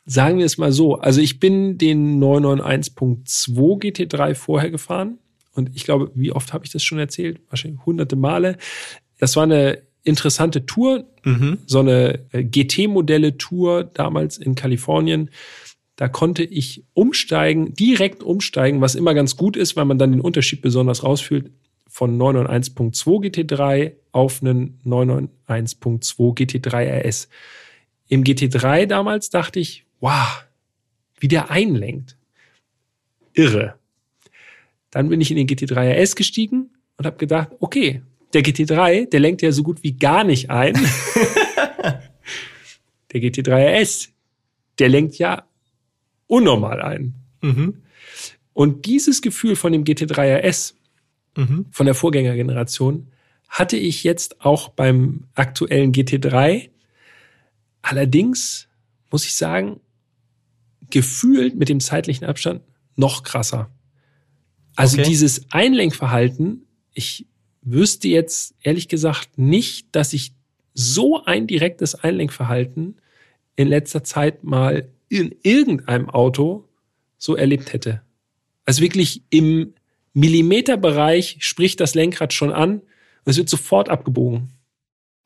Sagen 0.04 0.36
wir 0.36 0.44
es 0.44 0.58
mal 0.58 0.70
so. 0.70 0.96
Also 0.96 1.22
ich 1.22 1.40
bin 1.40 1.78
den 1.78 2.22
991.2 2.22 3.80
GT3 3.80 4.34
vorher 4.34 4.70
gefahren. 4.70 5.18
Und 5.54 5.74
ich 5.74 5.84
glaube, 5.84 6.10
wie 6.14 6.32
oft 6.32 6.52
habe 6.52 6.66
ich 6.66 6.72
das 6.72 6.84
schon 6.84 6.98
erzählt? 6.98 7.40
Wahrscheinlich 7.48 7.86
hunderte 7.86 8.16
Male. 8.16 8.58
Das 9.18 9.34
war 9.34 9.44
eine 9.44 9.80
interessante 10.06 10.66
Tour, 10.66 11.04
mhm. 11.24 11.58
so 11.66 11.80
eine 11.80 12.20
äh, 12.32 12.44
GT-Modelle-Tour 12.44 13.84
damals 13.84 14.38
in 14.38 14.54
Kalifornien. 14.54 15.30
Da 15.96 16.08
konnte 16.08 16.44
ich 16.44 16.84
umsteigen, 16.94 17.74
direkt 17.74 18.22
umsteigen, 18.22 18.80
was 18.80 18.94
immer 18.94 19.14
ganz 19.14 19.36
gut 19.36 19.56
ist, 19.56 19.76
weil 19.76 19.84
man 19.84 19.98
dann 19.98 20.12
den 20.12 20.20
Unterschied 20.20 20.62
besonders 20.62 21.02
rausfühlt 21.02 21.50
von 21.88 22.18
991.2 22.18 23.30
GT3 23.30 23.92
auf 24.12 24.42
einen 24.42 24.78
991.2 24.84 26.36
GT3 26.36 27.02
RS. 27.02 27.28
Im 28.08 28.22
GT3 28.22 28.86
damals 28.86 29.30
dachte 29.30 29.58
ich, 29.58 29.86
wow, 30.00 30.44
wie 31.18 31.28
der 31.28 31.50
einlenkt. 31.50 32.16
Irre. 33.32 33.74
Dann 34.90 35.08
bin 35.08 35.20
ich 35.20 35.30
in 35.30 35.36
den 35.36 35.48
GT3 35.48 36.02
RS 36.02 36.16
gestiegen 36.16 36.70
und 36.98 37.06
habe 37.06 37.16
gedacht, 37.16 37.48
okay, 37.60 38.02
der 38.36 38.44
GT3, 38.44 39.08
der 39.08 39.20
lenkt 39.20 39.40
ja 39.40 39.50
so 39.50 39.62
gut 39.62 39.82
wie 39.82 39.92
gar 39.92 40.22
nicht 40.22 40.50
ein. 40.50 40.74
der 43.12 43.20
GT3 43.22 43.80
RS, 43.80 44.10
der 44.78 44.90
lenkt 44.90 45.16
ja 45.16 45.46
unnormal 46.26 46.82
ein. 46.82 47.14
Mhm. 47.40 47.82
Und 48.52 48.84
dieses 48.84 49.22
Gefühl 49.22 49.56
von 49.56 49.72
dem 49.72 49.84
GT3 49.84 50.46
RS, 50.46 50.74
mhm. 51.34 51.64
von 51.70 51.86
der 51.86 51.94
Vorgängergeneration, 51.94 53.06
hatte 53.48 53.78
ich 53.78 54.04
jetzt 54.04 54.42
auch 54.42 54.68
beim 54.68 55.24
aktuellen 55.34 55.92
GT3. 55.92 56.68
Allerdings 57.80 58.68
muss 59.10 59.24
ich 59.24 59.34
sagen, 59.34 59.80
gefühlt 60.90 61.56
mit 61.56 61.70
dem 61.70 61.80
zeitlichen 61.80 62.26
Abstand 62.26 62.60
noch 62.96 63.22
krasser. 63.22 63.70
Also 64.74 64.98
okay. 64.98 65.08
dieses 65.08 65.50
Einlenkverhalten, 65.50 66.66
ich 66.92 67.26
wüsste 67.66 68.08
jetzt 68.08 68.54
ehrlich 68.62 68.88
gesagt 68.88 69.36
nicht, 69.36 69.88
dass 69.92 70.12
ich 70.12 70.32
so 70.72 71.24
ein 71.24 71.46
direktes 71.46 71.94
Einlenkverhalten 71.94 72.96
in 73.56 73.68
letzter 73.68 74.04
Zeit 74.04 74.44
mal 74.44 74.88
in 75.08 75.34
irgendeinem 75.42 76.08
Auto 76.08 76.68
so 77.18 77.36
erlebt 77.36 77.72
hätte. 77.72 78.02
Also 78.64 78.82
wirklich 78.82 79.22
im 79.30 79.74
Millimeterbereich 80.12 81.38
spricht 81.40 81.80
das 81.80 81.94
Lenkrad 81.94 82.32
schon 82.32 82.52
an 82.52 82.80
und 82.80 82.84
es 83.24 83.36
wird 83.36 83.48
sofort 83.48 83.88
abgebogen. 83.88 84.52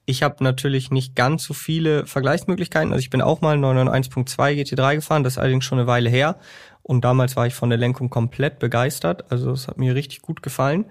Ich 0.06 0.22
habe 0.22 0.42
natürlich 0.42 0.90
nicht 0.90 1.14
ganz 1.14 1.44
so 1.44 1.54
viele 1.54 2.06
Vergleichsmöglichkeiten. 2.06 2.92
Also 2.92 3.00
ich 3.00 3.10
bin 3.10 3.22
auch 3.22 3.40
mal 3.40 3.56
991.2 3.56 4.54
GT3 4.54 4.96
gefahren, 4.96 5.24
das 5.24 5.34
ist 5.34 5.38
allerdings 5.38 5.64
schon 5.64 5.78
eine 5.78 5.86
Weile 5.86 6.10
her. 6.10 6.40
Und 6.82 7.04
damals 7.04 7.36
war 7.36 7.46
ich 7.46 7.54
von 7.54 7.68
der 7.68 7.78
Lenkung 7.78 8.10
komplett 8.10 8.58
begeistert. 8.58 9.30
Also 9.30 9.52
es 9.52 9.68
hat 9.68 9.78
mir 9.78 9.94
richtig 9.94 10.22
gut 10.22 10.42
gefallen. 10.42 10.86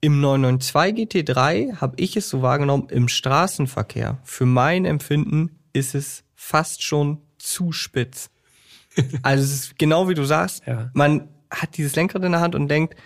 Im 0.00 0.20
992 0.20 1.26
GT3 1.26 1.80
habe 1.80 1.94
ich 1.96 2.16
es 2.16 2.28
so 2.28 2.40
wahrgenommen 2.40 2.88
im 2.90 3.08
Straßenverkehr. 3.08 4.18
Für 4.22 4.46
mein 4.46 4.84
Empfinden 4.84 5.58
ist 5.72 5.96
es 5.96 6.22
fast 6.36 6.82
schon 6.84 7.18
zu 7.38 7.72
spitz. 7.72 8.30
Also 9.22 9.44
es 9.44 9.52
ist 9.52 9.78
genau 9.78 10.08
wie 10.08 10.14
du 10.14 10.24
sagst, 10.24 10.66
ja. 10.66 10.90
man 10.92 11.28
hat 11.50 11.76
dieses 11.76 11.94
Lenkrad 11.94 12.24
in 12.24 12.32
der 12.32 12.40
Hand 12.40 12.56
und 12.56 12.68
denkt 12.68 12.96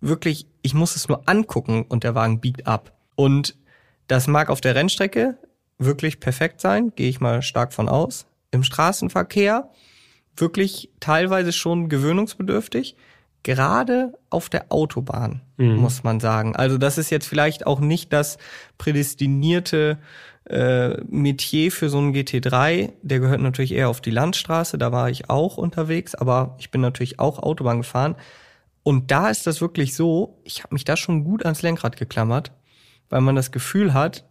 wirklich, 0.00 0.46
ich 0.62 0.72
muss 0.72 0.96
es 0.96 1.08
nur 1.08 1.28
angucken 1.28 1.84
und 1.88 2.04
der 2.04 2.14
Wagen 2.14 2.40
biegt 2.40 2.66
ab. 2.66 2.92
Und 3.16 3.56
das 4.06 4.26
mag 4.26 4.48
auf 4.48 4.60
der 4.60 4.74
Rennstrecke 4.74 5.36
wirklich 5.78 6.20
perfekt 6.20 6.60
sein, 6.60 6.92
gehe 6.96 7.08
ich 7.08 7.20
mal 7.20 7.42
stark 7.42 7.72
von 7.72 7.88
aus. 7.88 8.26
Im 8.50 8.62
Straßenverkehr 8.62 9.70
wirklich 10.36 10.90
teilweise 11.00 11.52
schon 11.52 11.88
gewöhnungsbedürftig 11.88 12.96
gerade 13.42 14.12
auf 14.28 14.48
der 14.48 14.66
Autobahn, 14.70 15.40
mhm. 15.56 15.76
muss 15.76 16.02
man 16.02 16.20
sagen. 16.20 16.56
Also 16.56 16.78
das 16.78 16.98
ist 16.98 17.10
jetzt 17.10 17.26
vielleicht 17.26 17.66
auch 17.66 17.80
nicht 17.80 18.12
das 18.12 18.38
prädestinierte 18.78 19.98
äh, 20.48 21.00
Metier 21.04 21.72
für 21.72 21.88
so 21.88 21.98
einen 21.98 22.14
GT3. 22.14 22.92
Der 23.02 23.20
gehört 23.20 23.40
natürlich 23.40 23.72
eher 23.72 23.88
auf 23.88 24.00
die 24.00 24.10
Landstraße, 24.10 24.78
da 24.78 24.92
war 24.92 25.10
ich 25.10 25.30
auch 25.30 25.56
unterwegs, 25.56 26.14
aber 26.14 26.56
ich 26.58 26.70
bin 26.70 26.80
natürlich 26.80 27.18
auch 27.18 27.38
Autobahn 27.38 27.78
gefahren. 27.78 28.16
Und 28.82 29.10
da 29.10 29.28
ist 29.28 29.46
das 29.46 29.60
wirklich 29.60 29.94
so, 29.94 30.40
ich 30.44 30.62
habe 30.62 30.74
mich 30.74 30.84
da 30.84 30.96
schon 30.96 31.24
gut 31.24 31.44
ans 31.44 31.62
Lenkrad 31.62 31.96
geklammert, 31.96 32.52
weil 33.08 33.20
man 33.20 33.36
das 33.36 33.52
Gefühl 33.52 33.94
hat, 33.94 34.24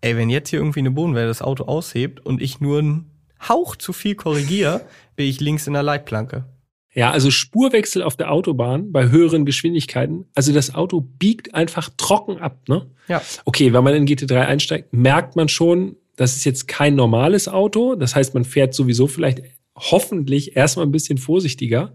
ey, 0.00 0.16
wenn 0.16 0.30
jetzt 0.30 0.50
hier 0.50 0.58
irgendwie 0.58 0.80
eine 0.80 0.90
Bodenwelle 0.90 1.28
das 1.28 1.42
Auto 1.42 1.64
aushebt 1.64 2.24
und 2.24 2.42
ich 2.42 2.60
nur 2.60 2.78
einen 2.78 3.10
Hauch 3.48 3.76
zu 3.76 3.92
viel 3.92 4.14
korrigiere, 4.14 4.82
bin 5.16 5.26
ich 5.26 5.40
links 5.40 5.66
in 5.66 5.74
der 5.74 5.82
Leitplanke. 5.82 6.44
Ja, 6.94 7.10
also 7.10 7.30
Spurwechsel 7.30 8.02
auf 8.02 8.16
der 8.16 8.30
Autobahn 8.30 8.92
bei 8.92 9.08
höheren 9.08 9.46
Geschwindigkeiten. 9.46 10.26
Also 10.34 10.52
das 10.52 10.74
Auto 10.74 11.00
biegt 11.00 11.54
einfach 11.54 11.88
trocken 11.96 12.38
ab, 12.38 12.68
ne? 12.68 12.86
Ja. 13.08 13.22
Okay, 13.44 13.72
wenn 13.72 13.82
man 13.82 13.94
in 13.94 14.06
GT3 14.06 14.40
einsteigt, 14.40 14.92
merkt 14.92 15.34
man 15.34 15.48
schon, 15.48 15.96
das 16.16 16.36
ist 16.36 16.44
jetzt 16.44 16.68
kein 16.68 16.94
normales 16.94 17.48
Auto. 17.48 17.94
Das 17.94 18.14
heißt, 18.14 18.34
man 18.34 18.44
fährt 18.44 18.74
sowieso 18.74 19.06
vielleicht 19.06 19.42
hoffentlich 19.74 20.54
erstmal 20.54 20.84
ein 20.84 20.92
bisschen 20.92 21.16
vorsichtiger. 21.16 21.94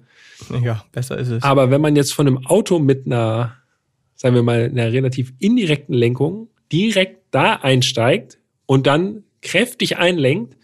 Ja, 0.64 0.84
besser 0.92 1.18
ist 1.18 1.30
es. 1.30 1.44
Aber 1.44 1.70
wenn 1.70 1.82
man 1.82 1.96
jetzt 1.96 2.14
von 2.14 2.28
einem 2.28 2.46
Auto 2.48 2.80
mit 2.80 3.06
einer, 3.06 3.56
sagen 4.16 4.34
wir 4.34 4.44
mal, 4.44 4.66
einer 4.66 4.92
relativ 4.92 5.34
indirekten 5.40 5.94
Lenkung 5.94 6.50
direkt 6.72 7.24
da 7.32 7.54
einsteigt 7.54 8.40
und 8.66 8.88
dann 8.88 9.24
kräftig 9.42 9.98
einlenkt, 9.98 10.58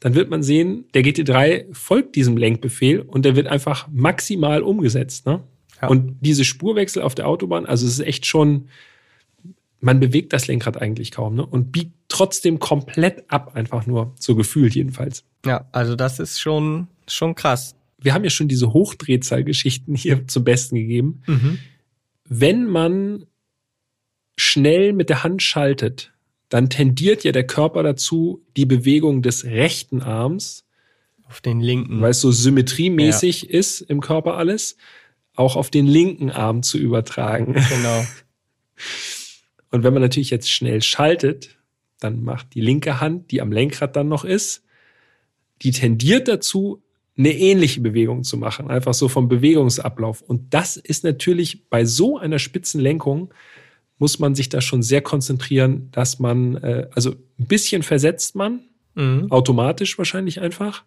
dann 0.00 0.14
wird 0.14 0.30
man 0.30 0.42
sehen, 0.42 0.84
der 0.94 1.02
GT3 1.02 1.72
folgt 1.72 2.16
diesem 2.16 2.36
Lenkbefehl 2.36 3.00
und 3.00 3.24
der 3.24 3.36
wird 3.36 3.46
einfach 3.46 3.88
maximal 3.90 4.62
umgesetzt. 4.62 5.26
Ne? 5.26 5.42
Ja. 5.80 5.88
Und 5.88 6.18
diese 6.20 6.44
Spurwechsel 6.44 7.02
auf 7.02 7.14
der 7.14 7.28
Autobahn, 7.28 7.66
also 7.66 7.86
es 7.86 7.94
ist 7.94 8.06
echt 8.06 8.26
schon, 8.26 8.68
man 9.80 10.00
bewegt 10.00 10.32
das 10.32 10.48
Lenkrad 10.48 10.80
eigentlich 10.80 11.12
kaum 11.12 11.36
ne? 11.36 11.46
und 11.46 11.72
biegt 11.72 11.92
trotzdem 12.08 12.58
komplett 12.58 13.30
ab, 13.30 13.54
einfach 13.54 13.86
nur, 13.86 14.14
so 14.18 14.36
gefühlt 14.36 14.74
jedenfalls. 14.74 15.24
Ja, 15.44 15.66
also 15.72 15.96
das 15.96 16.18
ist 16.18 16.40
schon, 16.40 16.88
schon 17.08 17.34
krass. 17.34 17.74
Wir 17.98 18.12
haben 18.12 18.24
ja 18.24 18.30
schon 18.30 18.48
diese 18.48 18.72
Hochdrehzahlgeschichten 18.72 19.94
hier 19.94 20.26
zum 20.28 20.44
Besten 20.44 20.76
gegeben. 20.76 21.22
Mhm. 21.26 21.58
Wenn 22.28 22.66
man 22.66 23.24
schnell 24.36 24.92
mit 24.92 25.08
der 25.08 25.24
Hand 25.24 25.42
schaltet, 25.42 26.12
dann 26.48 26.70
tendiert 26.70 27.24
ja 27.24 27.32
der 27.32 27.46
Körper 27.46 27.82
dazu, 27.82 28.44
die 28.56 28.66
Bewegung 28.66 29.22
des 29.22 29.44
rechten 29.44 30.02
Arms 30.02 30.64
auf 31.28 31.40
den 31.40 31.60
linken, 31.60 32.00
weil 32.00 32.12
es 32.12 32.20
so 32.20 32.30
symmetriemäßig 32.30 33.42
ja. 33.42 33.50
ist 33.50 33.80
im 33.80 34.00
Körper 34.00 34.36
alles, 34.36 34.76
auch 35.34 35.56
auf 35.56 35.70
den 35.70 35.86
linken 35.86 36.30
Arm 36.30 36.62
zu 36.62 36.78
übertragen. 36.78 37.54
Genau. 37.68 38.06
Und 39.70 39.82
wenn 39.82 39.92
man 39.92 40.02
natürlich 40.02 40.30
jetzt 40.30 40.50
schnell 40.50 40.82
schaltet, 40.82 41.58
dann 41.98 42.22
macht 42.22 42.54
die 42.54 42.60
linke 42.60 43.00
Hand, 43.00 43.30
die 43.30 43.40
am 43.40 43.52
Lenkrad 43.52 43.96
dann 43.96 44.08
noch 44.08 44.24
ist, 44.24 44.62
die 45.62 45.72
tendiert 45.72 46.28
dazu, 46.28 46.82
eine 47.18 47.32
ähnliche 47.32 47.80
Bewegung 47.80 48.24
zu 48.24 48.36
machen, 48.36 48.68
einfach 48.70 48.94
so 48.94 49.08
vom 49.08 49.28
Bewegungsablauf. 49.28 50.20
Und 50.20 50.52
das 50.52 50.76
ist 50.76 51.02
natürlich 51.02 51.68
bei 51.70 51.84
so 51.84 52.18
einer 52.18 52.38
spitzen 52.38 52.80
Lenkung 52.80 53.32
muss 53.98 54.18
man 54.18 54.34
sich 54.34 54.48
da 54.48 54.60
schon 54.60 54.82
sehr 54.82 55.00
konzentrieren, 55.00 55.88
dass 55.92 56.18
man, 56.18 56.56
äh, 56.56 56.88
also 56.94 57.12
ein 57.38 57.46
bisschen 57.46 57.82
versetzt 57.82 58.34
man, 58.34 58.60
mhm. 58.94 59.30
automatisch 59.30 59.96
wahrscheinlich 59.98 60.40
einfach. 60.40 60.84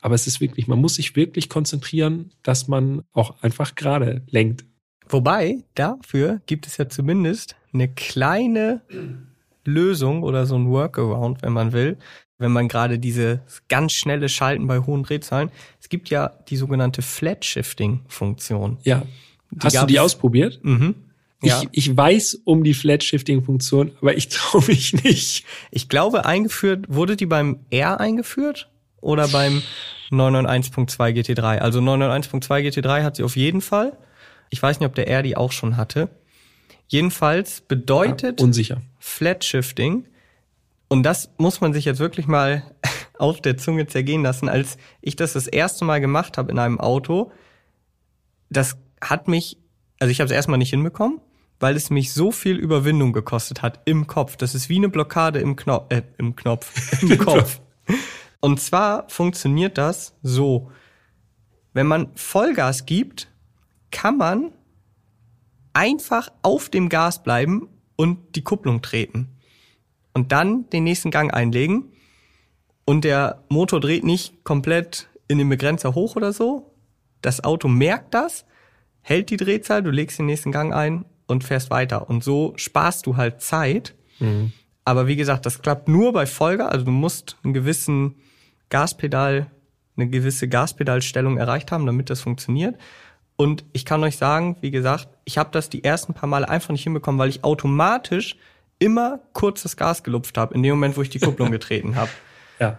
Aber 0.00 0.14
es 0.14 0.26
ist 0.26 0.40
wirklich, 0.40 0.66
man 0.66 0.80
muss 0.80 0.96
sich 0.96 1.14
wirklich 1.14 1.48
konzentrieren, 1.48 2.32
dass 2.42 2.68
man 2.68 3.02
auch 3.12 3.42
einfach 3.42 3.74
gerade 3.74 4.22
lenkt. 4.28 4.64
Wobei, 5.08 5.62
dafür 5.74 6.40
gibt 6.46 6.66
es 6.66 6.76
ja 6.76 6.88
zumindest 6.88 7.56
eine 7.72 7.88
kleine 7.88 8.82
Lösung 9.64 10.22
oder 10.22 10.46
so 10.46 10.56
ein 10.56 10.68
Workaround, 10.68 11.42
wenn 11.42 11.52
man 11.52 11.72
will, 11.72 11.98
wenn 12.38 12.52
man 12.52 12.68
gerade 12.68 12.98
diese 12.98 13.42
ganz 13.68 13.92
schnelle 13.92 14.28
Schalten 14.28 14.66
bei 14.66 14.80
hohen 14.80 15.04
Drehzahlen. 15.04 15.50
Es 15.80 15.88
gibt 15.88 16.10
ja 16.10 16.32
die 16.48 16.56
sogenannte 16.56 17.02
Flat 17.02 17.44
Shifting 17.44 18.00
Funktion. 18.08 18.78
Ja. 18.82 19.02
Die 19.50 19.58
Hast 19.60 19.82
du 19.82 19.86
die 19.86 20.00
ausprobiert? 20.00 20.60
Mhm. 20.62 20.94
Ja. 21.42 21.62
Ich, 21.72 21.88
ich 21.88 21.96
weiß 21.96 22.42
um 22.44 22.62
die 22.62 22.74
Flat-Shifting-Funktion, 22.74 23.92
aber 24.00 24.16
ich 24.16 24.28
traue 24.30 24.64
mich 24.66 25.02
nicht. 25.04 25.44
Ich 25.70 25.88
glaube, 25.88 26.24
eingeführt, 26.24 26.86
wurde 26.88 27.16
die 27.16 27.26
beim 27.26 27.60
R 27.70 28.00
eingeführt 28.00 28.70
oder 29.00 29.28
beim 29.28 29.62
991.2 30.10 30.96
GT3? 31.12 31.58
Also 31.58 31.80
991.2 31.80 32.68
GT3 32.68 33.02
hat 33.02 33.16
sie 33.16 33.24
auf 33.24 33.36
jeden 33.36 33.60
Fall. 33.60 33.96
Ich 34.50 34.62
weiß 34.62 34.78
nicht, 34.78 34.86
ob 34.86 34.94
der 34.94 35.08
R 35.08 35.22
die 35.22 35.36
auch 35.36 35.52
schon 35.52 35.76
hatte. 35.76 36.08
Jedenfalls 36.86 37.62
bedeutet 37.62 38.40
ja, 38.40 38.44
unsicher. 38.44 38.82
Flat 38.98 39.44
Shifting, 39.44 40.06
Und 40.88 41.02
das 41.04 41.30
muss 41.38 41.62
man 41.62 41.72
sich 41.72 41.86
jetzt 41.86 42.00
wirklich 42.00 42.26
mal 42.26 42.62
auf 43.18 43.40
der 43.40 43.56
Zunge 43.56 43.86
zergehen 43.86 44.22
lassen, 44.22 44.48
als 44.48 44.76
ich 45.00 45.16
das 45.16 45.32
das 45.32 45.46
erste 45.46 45.84
Mal 45.86 46.00
gemacht 46.00 46.36
habe 46.36 46.52
in 46.52 46.58
einem 46.58 46.78
Auto. 46.78 47.32
Das 48.50 48.76
hat 49.00 49.26
mich, 49.26 49.56
also 49.98 50.10
ich 50.10 50.20
habe 50.20 50.26
es 50.26 50.32
erstmal 50.32 50.58
nicht 50.58 50.70
hinbekommen, 50.70 51.18
weil 51.62 51.76
es 51.76 51.90
mich 51.90 52.12
so 52.12 52.32
viel 52.32 52.56
Überwindung 52.56 53.12
gekostet 53.12 53.62
hat 53.62 53.82
im 53.84 54.08
Kopf. 54.08 54.36
Das 54.36 54.56
ist 54.56 54.68
wie 54.68 54.78
eine 54.78 54.88
Blockade 54.88 55.38
im 55.38 55.54
Knopf, 55.54 55.86
äh, 55.90 56.02
im 56.18 56.34
Knopf, 56.34 57.00
im 57.02 57.16
Kopf. 57.18 57.60
Und 58.40 58.60
zwar 58.60 59.08
funktioniert 59.08 59.78
das 59.78 60.16
so. 60.22 60.72
Wenn 61.72 61.86
man 61.86 62.10
Vollgas 62.16 62.84
gibt, 62.84 63.30
kann 63.92 64.18
man 64.18 64.50
einfach 65.72 66.30
auf 66.42 66.68
dem 66.68 66.88
Gas 66.88 67.22
bleiben 67.22 67.68
und 67.94 68.34
die 68.34 68.42
Kupplung 68.42 68.82
treten. 68.82 69.28
Und 70.14 70.32
dann 70.32 70.68
den 70.70 70.82
nächsten 70.82 71.12
Gang 71.12 71.32
einlegen. 71.32 71.92
Und 72.84 73.04
der 73.04 73.44
Motor 73.48 73.78
dreht 73.78 74.02
nicht 74.02 74.42
komplett 74.42 75.08
in 75.28 75.38
den 75.38 75.48
Begrenzer 75.48 75.94
hoch 75.94 76.16
oder 76.16 76.32
so. 76.32 76.74
Das 77.20 77.44
Auto 77.44 77.68
merkt 77.68 78.14
das, 78.14 78.46
hält 79.00 79.30
die 79.30 79.36
Drehzahl, 79.36 79.84
du 79.84 79.92
legst 79.92 80.18
den 80.18 80.26
nächsten 80.26 80.50
Gang 80.50 80.74
ein 80.74 81.04
und 81.32 81.44
fährst 81.44 81.70
weiter. 81.70 82.08
Und 82.08 82.22
so 82.22 82.52
sparst 82.56 83.06
du 83.06 83.16
halt 83.16 83.40
Zeit. 83.40 83.94
Mhm. 84.18 84.52
Aber 84.84 85.06
wie 85.06 85.16
gesagt, 85.16 85.46
das 85.46 85.62
klappt 85.62 85.88
nur 85.88 86.12
bei 86.12 86.26
Folger. 86.26 86.70
Also 86.70 86.84
du 86.84 86.90
musst 86.90 87.36
einen 87.44 87.54
gewissen 87.54 88.16
Gaspedal, 88.68 89.46
eine 89.96 90.08
gewisse 90.08 90.48
Gaspedalstellung 90.48 91.36
erreicht 91.36 91.72
haben, 91.72 91.86
damit 91.86 92.10
das 92.10 92.20
funktioniert. 92.20 92.76
Und 93.36 93.64
ich 93.72 93.84
kann 93.84 94.02
euch 94.04 94.16
sagen, 94.16 94.56
wie 94.60 94.70
gesagt, 94.70 95.08
ich 95.24 95.38
habe 95.38 95.50
das 95.52 95.68
die 95.68 95.84
ersten 95.84 96.14
paar 96.14 96.28
Male 96.28 96.48
einfach 96.48 96.70
nicht 96.70 96.84
hinbekommen, 96.84 97.18
weil 97.18 97.28
ich 97.28 97.44
automatisch 97.44 98.36
immer 98.78 99.20
kurz 99.32 99.62
das 99.62 99.76
Gas 99.76 100.02
gelupft 100.02 100.36
habe, 100.38 100.54
in 100.54 100.62
dem 100.62 100.72
Moment, 100.72 100.96
wo 100.96 101.02
ich 101.02 101.10
die 101.10 101.18
Kupplung 101.18 101.50
getreten 101.52 101.96
habe. 101.96 102.10
Ja. 102.58 102.78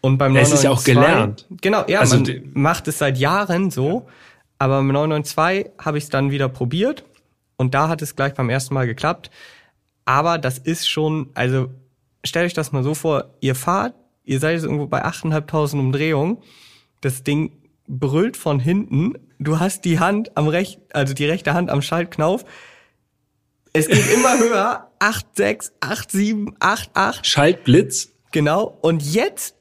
Und 0.00 0.18
beim 0.18 0.36
Es 0.36 0.52
ist 0.52 0.64
ja 0.64 0.70
auch 0.70 0.84
gelernt. 0.84 1.46
Genau, 1.62 1.84
ja, 1.88 2.00
Also 2.00 2.18
man 2.18 2.42
macht 2.52 2.88
es 2.88 2.98
seit 2.98 3.18
Jahren 3.18 3.70
so. 3.70 4.06
Aber 4.58 4.80
im 4.80 4.88
992 4.88 5.72
habe 5.78 5.98
ich 5.98 6.04
es 6.04 6.10
dann 6.10 6.30
wieder 6.30 6.48
probiert 6.48 7.04
und 7.56 7.74
da 7.74 7.88
hat 7.88 8.02
es 8.02 8.16
gleich 8.16 8.34
beim 8.34 8.50
ersten 8.50 8.74
Mal 8.74 8.86
geklappt. 8.86 9.30
Aber 10.04 10.38
das 10.38 10.58
ist 10.58 10.88
schon, 10.88 11.30
also 11.34 11.70
stellt 12.24 12.46
euch 12.46 12.54
das 12.54 12.72
mal 12.72 12.82
so 12.82 12.94
vor, 12.94 13.34
ihr 13.40 13.54
fahrt, 13.54 13.94
ihr 14.24 14.40
seid 14.40 14.54
jetzt 14.54 14.64
irgendwo 14.64 14.86
bei 14.86 15.04
8.500 15.04 15.78
Umdrehungen, 15.78 16.38
das 17.00 17.22
Ding 17.22 17.52
brüllt 17.86 18.36
von 18.36 18.60
hinten, 18.60 19.14
du 19.38 19.60
hast 19.60 19.84
die 19.84 19.98
Hand 19.98 20.36
am 20.36 20.48
recht, 20.48 20.80
also 20.92 21.14
die 21.14 21.26
rechte 21.26 21.54
Hand 21.54 21.70
am 21.70 21.82
Schaltknauf, 21.82 22.44
es 23.72 23.88
geht 23.88 24.10
immer 24.12 24.38
höher, 24.38 24.90
8, 24.98 25.26
6, 25.36 25.72
8, 25.80 26.10
7, 26.10 26.56
8, 26.60 26.90
8, 26.94 27.26
Schaltblitz. 27.26 28.10
Genau. 28.30 28.78
Und 28.80 29.02
jetzt, 29.02 29.54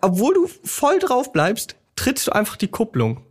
obwohl 0.00 0.34
du 0.34 0.48
voll 0.64 0.98
drauf 0.98 1.32
bleibst, 1.32 1.76
trittst 1.96 2.28
du 2.28 2.32
einfach 2.32 2.56
die 2.56 2.68
Kupplung. 2.68 3.22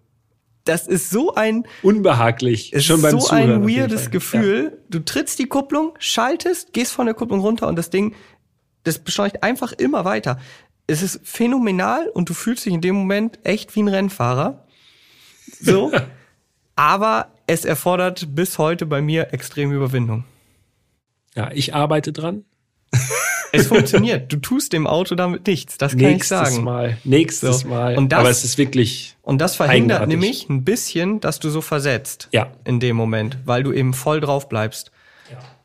Das 0.68 0.88
ist 0.88 1.10
so 1.10 1.34
ein, 1.36 1.66
Unbehaglich. 1.84 2.74
es 2.74 2.86
Schon 2.86 2.98
ist 2.98 3.02
beim 3.04 3.12
so 3.12 3.28
Zuhören 3.28 3.64
ein 3.64 3.68
weirdes. 3.68 4.12
Gefühl. 4.12 4.82
Du 4.90 5.00
trittst 5.00 5.40
die 5.40 5.48
Kupplung, 5.48 5.94
schaltest, 6.00 6.74
gehst 6.74 6.92
von 6.94 7.06
der 7.06 7.16
Kupplung 7.16 7.40
runter 7.40 7.68
und 7.68 7.76
das 7.78 7.90
Ding, 7.90 8.16
das 8.84 9.00
beschleunigt 9.00 9.44
einfach 9.44 9.72
immer 9.74 10.06
weiter. 10.06 10.40
Es 10.88 11.02
ist 11.02 11.20
phänomenal 11.24 12.08
und 12.10 12.30
du 12.30 12.34
fühlst 12.34 12.66
dich 12.66 12.74
in 12.74 12.82
dem 12.82 12.96
Moment 12.96 13.40
echt 13.44 13.76
wie 13.76 13.84
ein 13.84 13.88
Rennfahrer. 13.88 14.66
So. 15.60 15.92
Aber 16.76 17.32
es 17.48 17.66
erfordert 17.66 18.36
bis 18.36 18.58
heute 18.58 18.86
bei 18.86 19.02
mir 19.02 19.34
extreme 19.34 19.74
Überwindung. 19.74 20.26
Ja. 21.36 21.46
ja, 21.46 21.52
ich 21.54 21.74
arbeite 21.74 22.14
dran. 22.14 22.46
Es 23.52 23.68
funktioniert. 23.68 24.32
Du 24.32 24.38
tust 24.38 24.74
dem 24.74 24.88
Auto 24.88 25.16
damit 25.16 25.48
nichts. 25.48 25.78
Das 25.78 25.92
kann 25.94 26.02
Nächstes 26.02 26.42
ich 26.42 26.48
sagen. 26.54 26.64
Mal. 26.64 26.98
Nächstes 27.04 27.60
So. 27.62 27.68
Mal. 27.70 27.98
Und 27.98 28.12
das- 28.12 28.20
Aber 28.20 28.30
es 28.30 28.44
ist 28.44 28.58
wirklich, 28.58 29.16
Und 29.22 29.40
das 29.40 29.56
verhindert 29.56 30.02
Eigenartig. 30.02 30.20
nämlich 30.20 30.50
ein 30.50 30.64
bisschen, 30.64 31.20
dass 31.20 31.40
du 31.40 31.50
so 31.50 31.62
versetzt. 31.62 32.30
Ja. 32.32 32.52
In 32.66 32.80
dem 32.80 32.96
Moment, 32.96 33.38
weil 33.46 33.64
du 33.64 33.72
eben 33.74 33.94
voll 33.94 34.20
drauf 34.22 34.50
bleibst. 34.50 34.92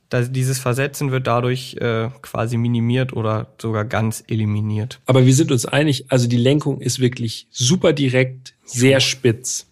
Da, 0.08 0.20
dieses 0.20 0.58
Versetzen 0.58 1.10
wird 1.10 1.26
dadurch 1.26 1.74
äh, 1.80 2.10
quasi 2.20 2.58
minimiert 2.58 3.14
oder 3.14 3.46
sogar 3.58 3.86
ganz 3.86 4.22
eliminiert. 4.28 5.00
aber 5.06 5.24
wir 5.24 5.32
sind 5.34 5.50
uns 5.50 5.64
einig, 5.64 6.04
also 6.10 6.28
die 6.28 6.36
Lenkung 6.36 6.82
ist 6.82 6.98
wirklich 7.00 7.46
super 7.50 7.94
direkt, 7.94 8.52
sehr 8.66 9.00
spitz. 9.00 9.68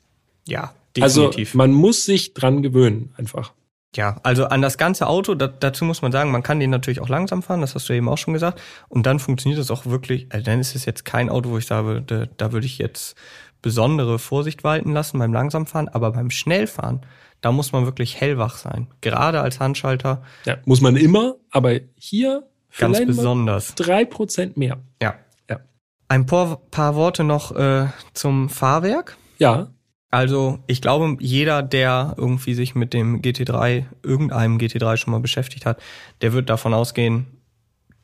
Ja, 0.48 0.72
Also 0.98 1.26
definitiv. 1.26 1.52
man 1.52 1.72
muss 1.72 2.06
sich 2.06 2.32
dran 2.32 2.62
gewöhnen, 2.62 3.12
einfach. 3.18 3.52
Ja, 3.96 4.16
also 4.22 4.46
an 4.46 4.62
das 4.62 4.78
ganze 4.78 5.06
Auto, 5.08 5.34
da, 5.34 5.48
dazu 5.48 5.84
muss 5.84 6.00
man 6.02 6.12
sagen, 6.12 6.30
man 6.30 6.42
kann 6.42 6.60
den 6.60 6.70
natürlich 6.70 7.00
auch 7.00 7.08
langsam 7.08 7.42
fahren, 7.42 7.60
das 7.60 7.74
hast 7.74 7.88
du 7.88 7.92
eben 7.92 8.08
auch 8.08 8.18
schon 8.18 8.34
gesagt. 8.34 8.60
Und 8.88 9.04
dann 9.06 9.18
funktioniert 9.18 9.58
das 9.60 9.70
auch 9.70 9.86
wirklich, 9.86 10.26
also 10.30 10.44
dann 10.44 10.60
ist 10.60 10.76
es 10.76 10.84
jetzt 10.84 11.04
kein 11.04 11.28
Auto, 11.28 11.50
wo 11.50 11.58
ich 11.58 11.66
sage, 11.66 12.00
da, 12.02 12.26
da 12.36 12.52
würde 12.52 12.66
ich 12.66 12.78
jetzt 12.78 13.16
besondere 13.62 14.18
Vorsicht 14.18 14.62
walten 14.64 14.92
lassen 14.92 15.18
beim 15.18 15.32
Langsamfahren, 15.32 15.88
aber 15.88 16.12
beim 16.12 16.30
Schnellfahren, 16.30 17.04
da 17.40 17.52
muss 17.52 17.72
man 17.72 17.84
wirklich 17.84 18.20
hellwach 18.20 18.56
sein. 18.56 18.86
Gerade 19.00 19.40
als 19.40 19.60
Handschalter 19.60 20.22
Ja, 20.44 20.58
muss 20.64 20.80
man 20.80 20.96
immer, 20.96 21.36
aber 21.50 21.80
hier 21.96 22.46
ganz 22.78 23.04
besonders. 23.04 23.74
drei 23.74 24.04
Prozent 24.04 24.56
mehr. 24.56 24.78
Ja. 25.02 25.16
Ja. 25.48 25.60
Ein 26.08 26.26
paar, 26.26 26.60
paar 26.70 26.94
Worte 26.94 27.24
noch 27.24 27.54
äh, 27.56 27.86
zum 28.14 28.48
Fahrwerk. 28.48 29.16
Ja, 29.38 29.68
Also 30.10 30.58
ich 30.66 30.82
glaube, 30.82 31.16
jeder, 31.20 31.62
der 31.62 32.14
irgendwie 32.16 32.54
sich 32.54 32.74
mit 32.74 32.92
dem 32.92 33.22
GT3, 33.22 33.84
irgendeinem 34.02 34.58
GT3 34.58 34.96
schon 34.96 35.12
mal 35.12 35.20
beschäftigt 35.20 35.66
hat, 35.66 35.80
der 36.20 36.32
wird 36.32 36.50
davon 36.50 36.74
ausgehen, 36.74 37.26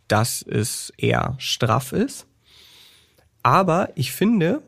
dass 0.06 0.42
es 0.42 0.92
eher 0.96 1.34
straff 1.38 1.92
ist. 1.92 2.26
Aber 3.42 3.90
ich 3.96 4.12
finde, 4.12 4.62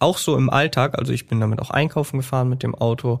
auch 0.00 0.18
so 0.18 0.36
im 0.36 0.50
Alltag, 0.50 0.98
also 0.98 1.12
ich 1.12 1.28
bin 1.28 1.40
damit 1.40 1.60
auch 1.60 1.70
einkaufen 1.70 2.16
gefahren 2.18 2.48
mit 2.48 2.62
dem 2.62 2.74
Auto, 2.74 3.20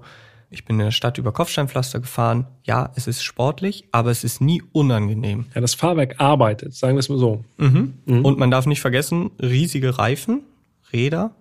ich 0.52 0.64
bin 0.64 0.80
in 0.80 0.86
der 0.86 0.90
Stadt 0.90 1.16
über 1.16 1.30
Kopfsteinpflaster 1.30 2.00
gefahren. 2.00 2.48
Ja, 2.64 2.90
es 2.96 3.06
ist 3.06 3.22
sportlich, 3.22 3.84
aber 3.92 4.10
es 4.10 4.24
ist 4.24 4.40
nie 4.40 4.62
unangenehm. 4.72 5.46
ja, 5.54 5.60
das 5.60 5.74
Fahrwerk 5.74 6.16
arbeitet, 6.18 6.74
sagen 6.74 6.96
wir 6.96 7.00
es 7.00 7.08
mal 7.08 7.18
so. 7.18 7.44
Mhm. 7.56 7.94
Und 8.04 8.38
man 8.38 8.50
darf 8.50 8.66
nicht 8.66 8.80
vergessen, 8.80 9.30
riesige 9.40 9.96
Reifen, 9.96 10.42
Räder, 10.92 11.36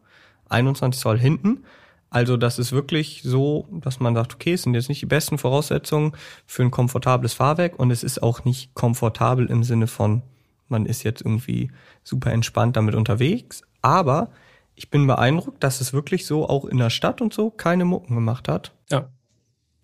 21 0.50 1.02
Zoll 1.02 1.18
hinten. 1.18 1.64
Also 2.10 2.38
das 2.38 2.58
ist 2.58 2.72
wirklich 2.72 3.22
so, 3.24 3.68
dass 3.72 4.00
man 4.00 4.16
sagt, 4.16 4.34
okay, 4.34 4.54
es 4.54 4.64
sind 4.64 4.74
jetzt 4.74 4.90
nicht 4.90 5.02
die 5.02 5.06
besten 5.06 5.38
Voraussetzungen 5.38 6.14
für 6.46 6.64
ein 6.64 6.72
komfortables 6.72 7.34
Fahrwerk 7.34 7.78
und 7.78 7.92
es 7.92 8.04
ist 8.04 8.24
auch 8.24 8.46
nicht 8.46 8.74
komfortabel 8.74 9.46
im 9.46 9.64
Sinne 9.64 9.88
von, 9.88 10.24
man 10.68 10.86
ist 10.86 11.04
jetzt 11.04 11.22
irgendwie 11.22 11.72
super 12.04 12.32
entspannt 12.32 12.76
damit 12.78 12.96
unterwegs. 12.96 13.62
Aber 13.82 14.32
ich 14.76 14.90
bin 14.90 15.06
beeindruckt, 15.06 15.64
dass 15.64 15.82
es 15.82 15.94
wirklich 15.94 16.26
so 16.26 16.48
auch 16.48 16.66
in 16.66 16.78
der 16.78 16.90
Stadt 16.90 17.22
und 17.22 17.34
so 17.34 17.52
keine 17.52 17.86
Mucken 17.86 18.16
gemacht 18.16 18.48
hat. 18.48 18.74
Ja, 18.90 19.10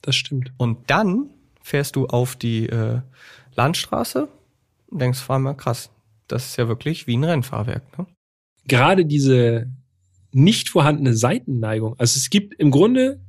das 0.02 0.16
stimmt. 0.16 0.52
Und 0.58 0.90
dann 0.90 1.30
fährst 1.62 1.96
du 1.96 2.08
auf 2.08 2.36
die 2.36 2.70
äh, 2.70 3.02
Landstraße 3.56 4.28
und 4.88 5.02
denkst 5.02 5.20
vor 5.20 5.36
allem, 5.36 5.58
krass, 5.58 5.92
das 6.28 6.46
ist 6.46 6.58
ja 6.58 6.68
wirklich 6.68 7.08
wie 7.08 7.18
ein 7.18 7.24
Rennfahrwerk. 7.24 7.98
Ne? 7.98 8.08
Gerade 8.68 9.06
diese 9.06 9.68
nicht 10.36 10.70
vorhandene 10.70 11.16
Seitenneigung, 11.16 11.96
also 11.98 12.18
es 12.18 12.30
gibt 12.30 12.54
im 12.56 12.70
Grunde 12.70 13.22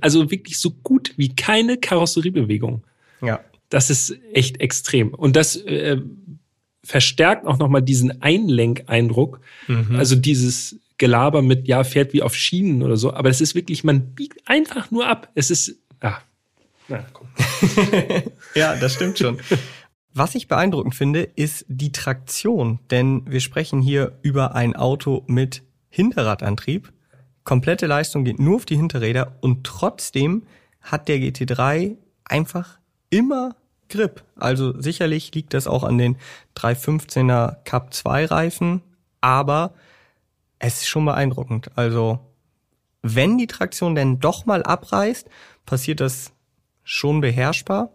also 0.00 0.30
wirklich 0.30 0.58
so 0.58 0.70
gut 0.70 1.14
wie 1.16 1.34
keine 1.34 1.76
Karosseriebewegung. 1.76 2.84
Ja. 3.22 3.40
Das 3.70 3.90
ist 3.90 4.16
echt 4.32 4.60
extrem. 4.60 5.14
Und 5.14 5.36
das 5.36 5.56
äh, 5.56 6.00
verstärkt 6.84 7.46
auch 7.46 7.58
nochmal 7.58 7.82
diesen 7.82 8.22
Einlenkeindruck. 8.22 9.40
Mhm. 9.66 9.96
Also 9.96 10.16
dieses 10.16 10.78
Gelaber 10.96 11.42
mit, 11.42 11.68
ja, 11.68 11.84
fährt 11.84 12.12
wie 12.12 12.22
auf 12.22 12.34
Schienen 12.34 12.82
oder 12.82 12.96
so. 12.96 13.12
Aber 13.12 13.28
es 13.28 13.40
ist 13.40 13.54
wirklich, 13.54 13.84
man 13.84 14.14
biegt 14.14 14.48
einfach 14.48 14.90
nur 14.90 15.06
ab. 15.06 15.30
Es 15.34 15.50
ist, 15.50 15.76
ah, 16.00 16.18
na, 16.88 17.06
komm. 17.12 17.28
ja, 18.54 18.74
das 18.76 18.94
stimmt 18.94 19.18
schon. 19.18 19.38
Was 20.14 20.34
ich 20.34 20.48
beeindruckend 20.48 20.94
finde, 20.94 21.22
ist 21.22 21.66
die 21.68 21.92
Traktion, 21.92 22.80
denn 22.90 23.22
wir 23.30 23.40
sprechen 23.40 23.80
hier 23.80 24.18
über 24.22 24.54
ein 24.54 24.74
Auto 24.74 25.24
mit 25.26 25.62
Hinterradantrieb. 25.90 26.92
Komplette 27.44 27.86
Leistung 27.86 28.24
geht 28.24 28.38
nur 28.38 28.56
auf 28.56 28.66
die 28.66 28.76
Hinterräder 28.76 29.36
und 29.40 29.64
trotzdem 29.64 30.42
hat 30.82 31.08
der 31.08 31.18
GT3 31.18 31.96
einfach 32.24 32.78
immer 33.10 33.56
Grip. 33.88 34.22
Also 34.36 34.78
sicherlich 34.80 35.34
liegt 35.34 35.54
das 35.54 35.66
auch 35.66 35.82
an 35.82 35.96
den 35.96 36.16
315er 36.56 37.56
Cup 37.64 37.94
2 37.94 38.26
Reifen, 38.26 38.82
aber 39.20 39.72
es 40.58 40.82
ist 40.82 40.88
schon 40.88 41.06
beeindruckend. 41.06 41.70
Also 41.76 42.18
wenn 43.02 43.38
die 43.38 43.46
Traktion 43.46 43.94
denn 43.94 44.20
doch 44.20 44.44
mal 44.44 44.62
abreißt, 44.62 45.28
passiert 45.64 46.00
das 46.00 46.32
schon 46.84 47.20
beherrschbar. 47.20 47.92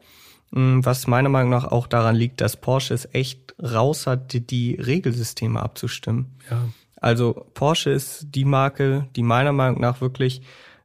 Mm, 0.51 0.79
Was 0.83 1.05
meiner 1.07 1.29
Meinung 1.29 1.51
nach 1.51 1.65
auch 1.65 1.87
daran 1.87 2.15
liegt, 2.15 2.41
dass 2.41 2.57
Porsche 2.57 2.93
es 2.93 3.07
echt 3.13 3.53
raus 3.61 4.07
hat, 4.07 4.33
die- 4.33 4.45
die 4.45 4.75
Regelsysteme 4.75 5.61
abzustimmen. 5.61 6.37
Ja. 6.49 6.63
Also 7.03 7.45
Porsche 7.53 7.89
ist 7.89 8.27
die 8.33 8.45
Marke, 8.45 9.09
die 9.17 9.23
meiner 9.23 9.51
Meinung 9.51 9.81
nach 9.81 9.99
wirklich 9.99 10.41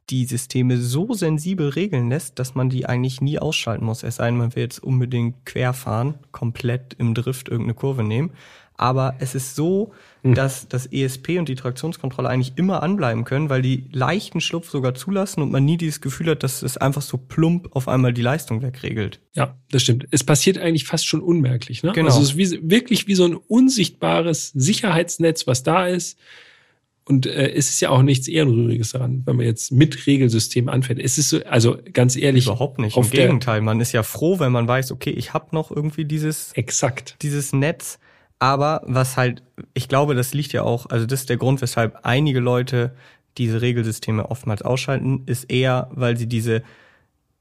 die 0.09 0.25
Systeme 0.25 0.75
so 0.75 1.13
sensibel 1.13 1.69
regeln 1.69 2.09
lässt, 2.09 2.39
dass 2.39 2.55
man 2.55 2.69
die 2.69 2.85
eigentlich 2.85 3.21
nie 3.21 3.39
ausschalten 3.39 3.85
muss. 3.85 4.03
Es 4.03 4.17
sei 4.17 4.25
denn, 4.25 4.37
man 4.37 4.53
will 4.53 4.63
jetzt 4.63 4.83
unbedingt 4.83 5.45
querfahren, 5.45 6.15
komplett 6.33 6.93
im 6.95 7.13
Drift 7.13 7.47
irgendeine 7.47 7.75
Kurve 7.75 8.03
nehmen. 8.03 8.31
Aber 8.79 9.15
es 9.19 9.35
ist 9.35 9.55
so, 9.55 9.91
hm. 10.23 10.35
dass 10.35 10.69
das 10.69 10.85
ESP 10.85 11.37
und 11.37 11.49
die 11.49 11.55
Traktionskontrolle 11.55 12.29
eigentlich 12.29 12.53
immer 12.55 12.81
anbleiben 12.81 13.25
können, 13.25 13.49
weil 13.49 13.61
die 13.61 13.89
leichten 13.91 14.39
Schlupf 14.39 14.69
sogar 14.69 14.93
zulassen 14.93 15.41
und 15.41 15.51
man 15.51 15.65
nie 15.65 15.75
dieses 15.75 15.99
Gefühl 15.99 16.29
hat, 16.29 16.43
dass 16.43 16.61
es 16.61 16.77
einfach 16.77 17.01
so 17.01 17.17
plump 17.17 17.75
auf 17.75 17.89
einmal 17.89 18.13
die 18.13 18.21
Leistung 18.21 18.61
wegregelt. 18.61 19.19
Ja, 19.35 19.57
das 19.69 19.83
stimmt. 19.83 20.07
Es 20.11 20.23
passiert 20.23 20.57
eigentlich 20.57 20.85
fast 20.85 21.05
schon 21.05 21.19
unmerklich. 21.19 21.83
Ne? 21.83 21.91
Genau. 21.91 22.07
Also 22.07 22.21
es 22.21 22.29
ist 22.29 22.37
wie, 22.37 22.69
wirklich 22.69 23.07
wie 23.07 23.15
so 23.15 23.25
ein 23.25 23.35
unsichtbares 23.35 24.51
Sicherheitsnetz, 24.55 25.45
was 25.45 25.63
da 25.63 25.85
ist 25.85 26.17
und 27.09 27.25
äh, 27.25 27.51
es 27.51 27.69
ist 27.69 27.81
ja 27.81 27.89
auch 27.89 28.03
nichts 28.03 28.27
Ehrenrühriges 28.27 28.91
daran, 28.91 29.23
wenn 29.25 29.35
man 29.35 29.45
jetzt 29.45 29.71
mit 29.71 30.05
Regelsystem 30.05 30.69
anfängt. 30.69 31.01
Es 31.01 31.17
ist 31.17 31.29
so, 31.29 31.43
also 31.43 31.77
ganz 31.91 32.15
ehrlich. 32.15 32.45
Überhaupt 32.45 32.79
nicht. 32.79 32.95
Im 32.95 33.09
Gegenteil, 33.09 33.61
man 33.61 33.81
ist 33.81 33.91
ja 33.91 34.03
froh, 34.03 34.39
wenn 34.39 34.51
man 34.51 34.67
weiß, 34.67 34.91
okay, 34.91 35.09
ich 35.09 35.33
habe 35.33 35.47
noch 35.51 35.71
irgendwie 35.71 36.05
dieses, 36.05 36.53
exakt. 36.53 37.17
dieses 37.23 37.51
Netz. 37.51 37.99
Aber 38.39 38.81
was 38.85 39.17
halt, 39.17 39.43
ich 39.73 39.87
glaube, 39.87 40.15
das 40.15 40.33
liegt 40.33 40.53
ja 40.53 40.63
auch, 40.63 40.87
also 40.89 41.05
das 41.05 41.21
ist 41.21 41.29
der 41.29 41.37
Grund, 41.37 41.61
weshalb 41.61 41.99
einige 42.03 42.39
Leute 42.39 42.95
diese 43.37 43.61
Regelsysteme 43.61 44.29
oftmals 44.29 44.61
ausschalten, 44.61 45.23
ist 45.25 45.51
eher, 45.51 45.89
weil 45.91 46.17
sie 46.17 46.27
diese 46.27 46.63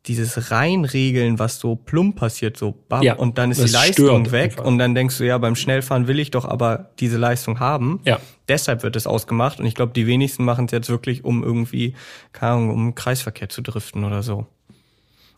dieses 0.07 0.51
Reinregeln, 0.51 1.39
was 1.39 1.59
so 1.59 1.77
plump 1.77 2.17
passiert, 2.17 2.57
so 2.57 2.75
bam, 2.89 3.03
ja, 3.03 3.15
und 3.15 3.37
dann 3.37 3.51
ist 3.51 3.63
die 3.63 3.71
Leistung 3.71 4.33
weg 4.33 4.53
einfach. 4.53 4.65
und 4.65 4.79
dann 4.79 4.95
denkst 4.95 5.19
du, 5.19 5.25
ja, 5.25 5.37
beim 5.39 5.55
Schnellfahren 5.55 6.07
will 6.07 6.19
ich 6.19 6.31
doch 6.31 6.47
aber 6.47 6.91
diese 6.99 7.19
Leistung 7.19 7.61
haben. 7.61 8.01
Ja. 8.05 8.19
Deshalb 8.49 8.83
wird 8.83 8.97
es 8.97 9.07
ausgemacht 9.07 9.61
und 9.61 9.67
ich 9.67 9.75
glaube, 9.75 9.93
die 9.93 10.07
wenigsten 10.07 10.45
machen 10.45 10.65
es 10.65 10.73
jetzt 10.73 10.89
wirklich, 10.89 11.25
um 11.25 11.43
irgendwie, 11.43 11.95
keine 12.33 12.53
Ahnung, 12.53 12.71
um 12.71 12.95
Kreisverkehr 12.95 13.51
zu 13.51 13.61
driften 13.61 14.05
oder 14.05 14.23
so. 14.23 14.47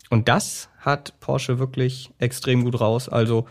Und 0.09 0.29
das 0.29 0.69
hat 0.79 1.19
Porsche 1.19 1.59
wirklich 1.59 2.11
extrem 2.19 2.63
gut 2.63 2.79
raus. 2.79 3.09
Also 3.09 3.47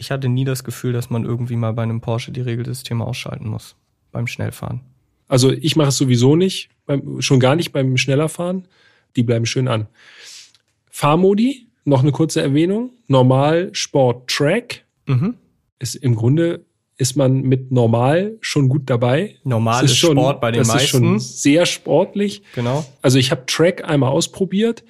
ich 0.00 0.10
hatte 0.10 0.28
nie 0.30 0.44
das 0.44 0.64
Gefühl, 0.64 0.94
dass 0.94 1.10
man 1.10 1.24
irgendwie 1.24 1.56
mal 1.56 1.74
bei 1.74 1.82
einem 1.82 2.00
Porsche 2.00 2.32
die 2.32 2.40
Regelsysteme 2.40 3.04
ausschalten 3.04 3.48
muss 3.48 3.76
beim 4.10 4.26
Schnellfahren. 4.26 4.80
Also 5.28 5.52
ich 5.52 5.76
mache 5.76 5.90
es 5.90 5.98
sowieso 5.98 6.36
nicht, 6.36 6.70
beim, 6.86 7.20
schon 7.20 7.38
gar 7.38 7.54
nicht 7.54 7.72
beim 7.72 7.96
Schnellerfahren. 7.98 8.66
Die 9.14 9.22
bleiben 9.22 9.44
schön 9.44 9.68
an. 9.68 9.88
Fahrmodi, 10.90 11.68
noch 11.84 12.02
eine 12.02 12.12
kurze 12.12 12.40
Erwähnung. 12.40 12.94
Normal, 13.08 13.70
Sport, 13.72 14.28
Track. 14.28 14.84
Mhm. 15.06 15.34
Ist 15.78 15.96
im 15.96 16.14
Grunde 16.14 16.64
ist 16.96 17.16
man 17.16 17.42
mit 17.42 17.70
normal 17.70 18.36
schon 18.40 18.68
gut 18.68 18.82
dabei. 18.86 19.36
Normal 19.44 19.84
ist, 19.84 19.92
ist 19.92 19.98
schon, 19.98 20.16
Sport 20.16 20.40
bei 20.40 20.50
den 20.50 20.60
das 20.60 20.68
meisten. 20.68 21.14
Das 21.14 21.22
ist 21.22 21.28
schon 21.28 21.40
sehr 21.42 21.66
sportlich. 21.66 22.42
Genau. 22.54 22.86
Also 23.02 23.18
ich 23.18 23.30
habe 23.30 23.44
Track 23.46 23.84
einmal 23.84 24.10
ausprobiert, 24.10 24.82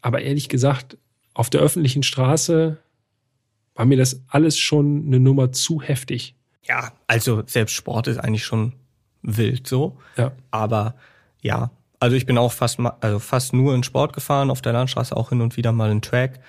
aber 0.00 0.22
ehrlich 0.22 0.48
gesagt, 0.48 0.96
auf 1.34 1.50
der 1.50 1.60
öffentlichen 1.60 2.02
Straße 2.02 2.78
war 3.78 3.86
mir 3.86 3.96
das 3.96 4.20
alles 4.26 4.58
schon 4.58 5.04
eine 5.06 5.20
Nummer 5.20 5.52
zu 5.52 5.80
heftig. 5.80 6.34
Ja, 6.64 6.92
also 7.06 7.44
selbst 7.46 7.74
Sport 7.74 8.08
ist 8.08 8.18
eigentlich 8.18 8.44
schon 8.44 8.72
wild 9.22 9.68
so. 9.68 9.96
Ja. 10.16 10.32
Aber 10.50 10.96
ja, 11.42 11.70
also 12.00 12.16
ich 12.16 12.26
bin 12.26 12.38
auch 12.38 12.50
fast, 12.50 12.80
also 13.00 13.20
fast 13.20 13.52
nur 13.52 13.76
in 13.76 13.84
Sport 13.84 14.14
gefahren, 14.14 14.50
auf 14.50 14.62
der 14.62 14.72
Landstraße 14.72 15.16
auch 15.16 15.28
hin 15.28 15.40
und 15.40 15.56
wieder 15.56 15.70
mal 15.70 15.92
in 15.92 16.02
Track. 16.02 16.40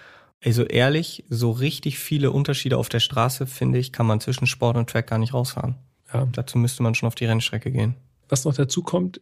Also 0.44 0.64
ehrlich, 0.64 1.24
so 1.30 1.52
richtig 1.52 2.00
viele 2.00 2.32
Unterschiede 2.32 2.78
auf 2.78 2.90
der 2.90 3.00
Straße, 3.00 3.46
finde 3.46 3.78
ich, 3.78 3.92
kann 3.94 4.08
man 4.08 4.20
zwischen 4.20 4.48
Sport 4.48 4.78
und 4.78 4.90
Track 4.90 5.06
gar 5.06 5.20
nicht 5.20 5.36
rausfahren. 5.36 5.76
Ja. 6.12 6.28
Dazu 6.32 6.58
müsste 6.58 6.82
man 6.82 6.96
schon 6.96 7.06
auf 7.06 7.16
die 7.16 7.26
Rennstrecke 7.26 7.72
gehen. 7.72 7.94
Was 8.28 8.44
noch 8.44 8.56
dazu 8.56 8.82
kommt, 8.82 9.22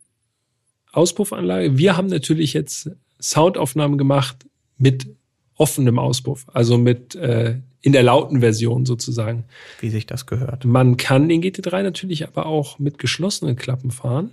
Auspuffanlage. 0.94 1.78
Wir 1.78 1.98
haben 1.98 2.08
natürlich 2.08 2.54
jetzt 2.54 2.90
Soundaufnahmen 3.20 3.98
gemacht 3.98 4.46
mit 4.78 5.14
offenem 5.56 6.00
Auspuff, 6.00 6.46
also 6.54 6.78
mit 6.78 7.14
äh, 7.16 7.60
in 7.82 7.92
der 7.92 8.04
lauten 8.04 8.40
Version 8.40 8.86
sozusagen. 8.86 9.46
Wie 9.80 9.90
sich 9.90 10.06
das 10.06 10.26
gehört. 10.26 10.66
Man 10.66 10.98
kann 10.98 11.30
den 11.30 11.42
GT3 11.42 11.84
natürlich 11.84 12.28
aber 12.28 12.46
auch 12.46 12.80
mit 12.80 12.98
geschlossenen 12.98 13.56
Klappen 13.56 13.92
fahren. 13.92 14.32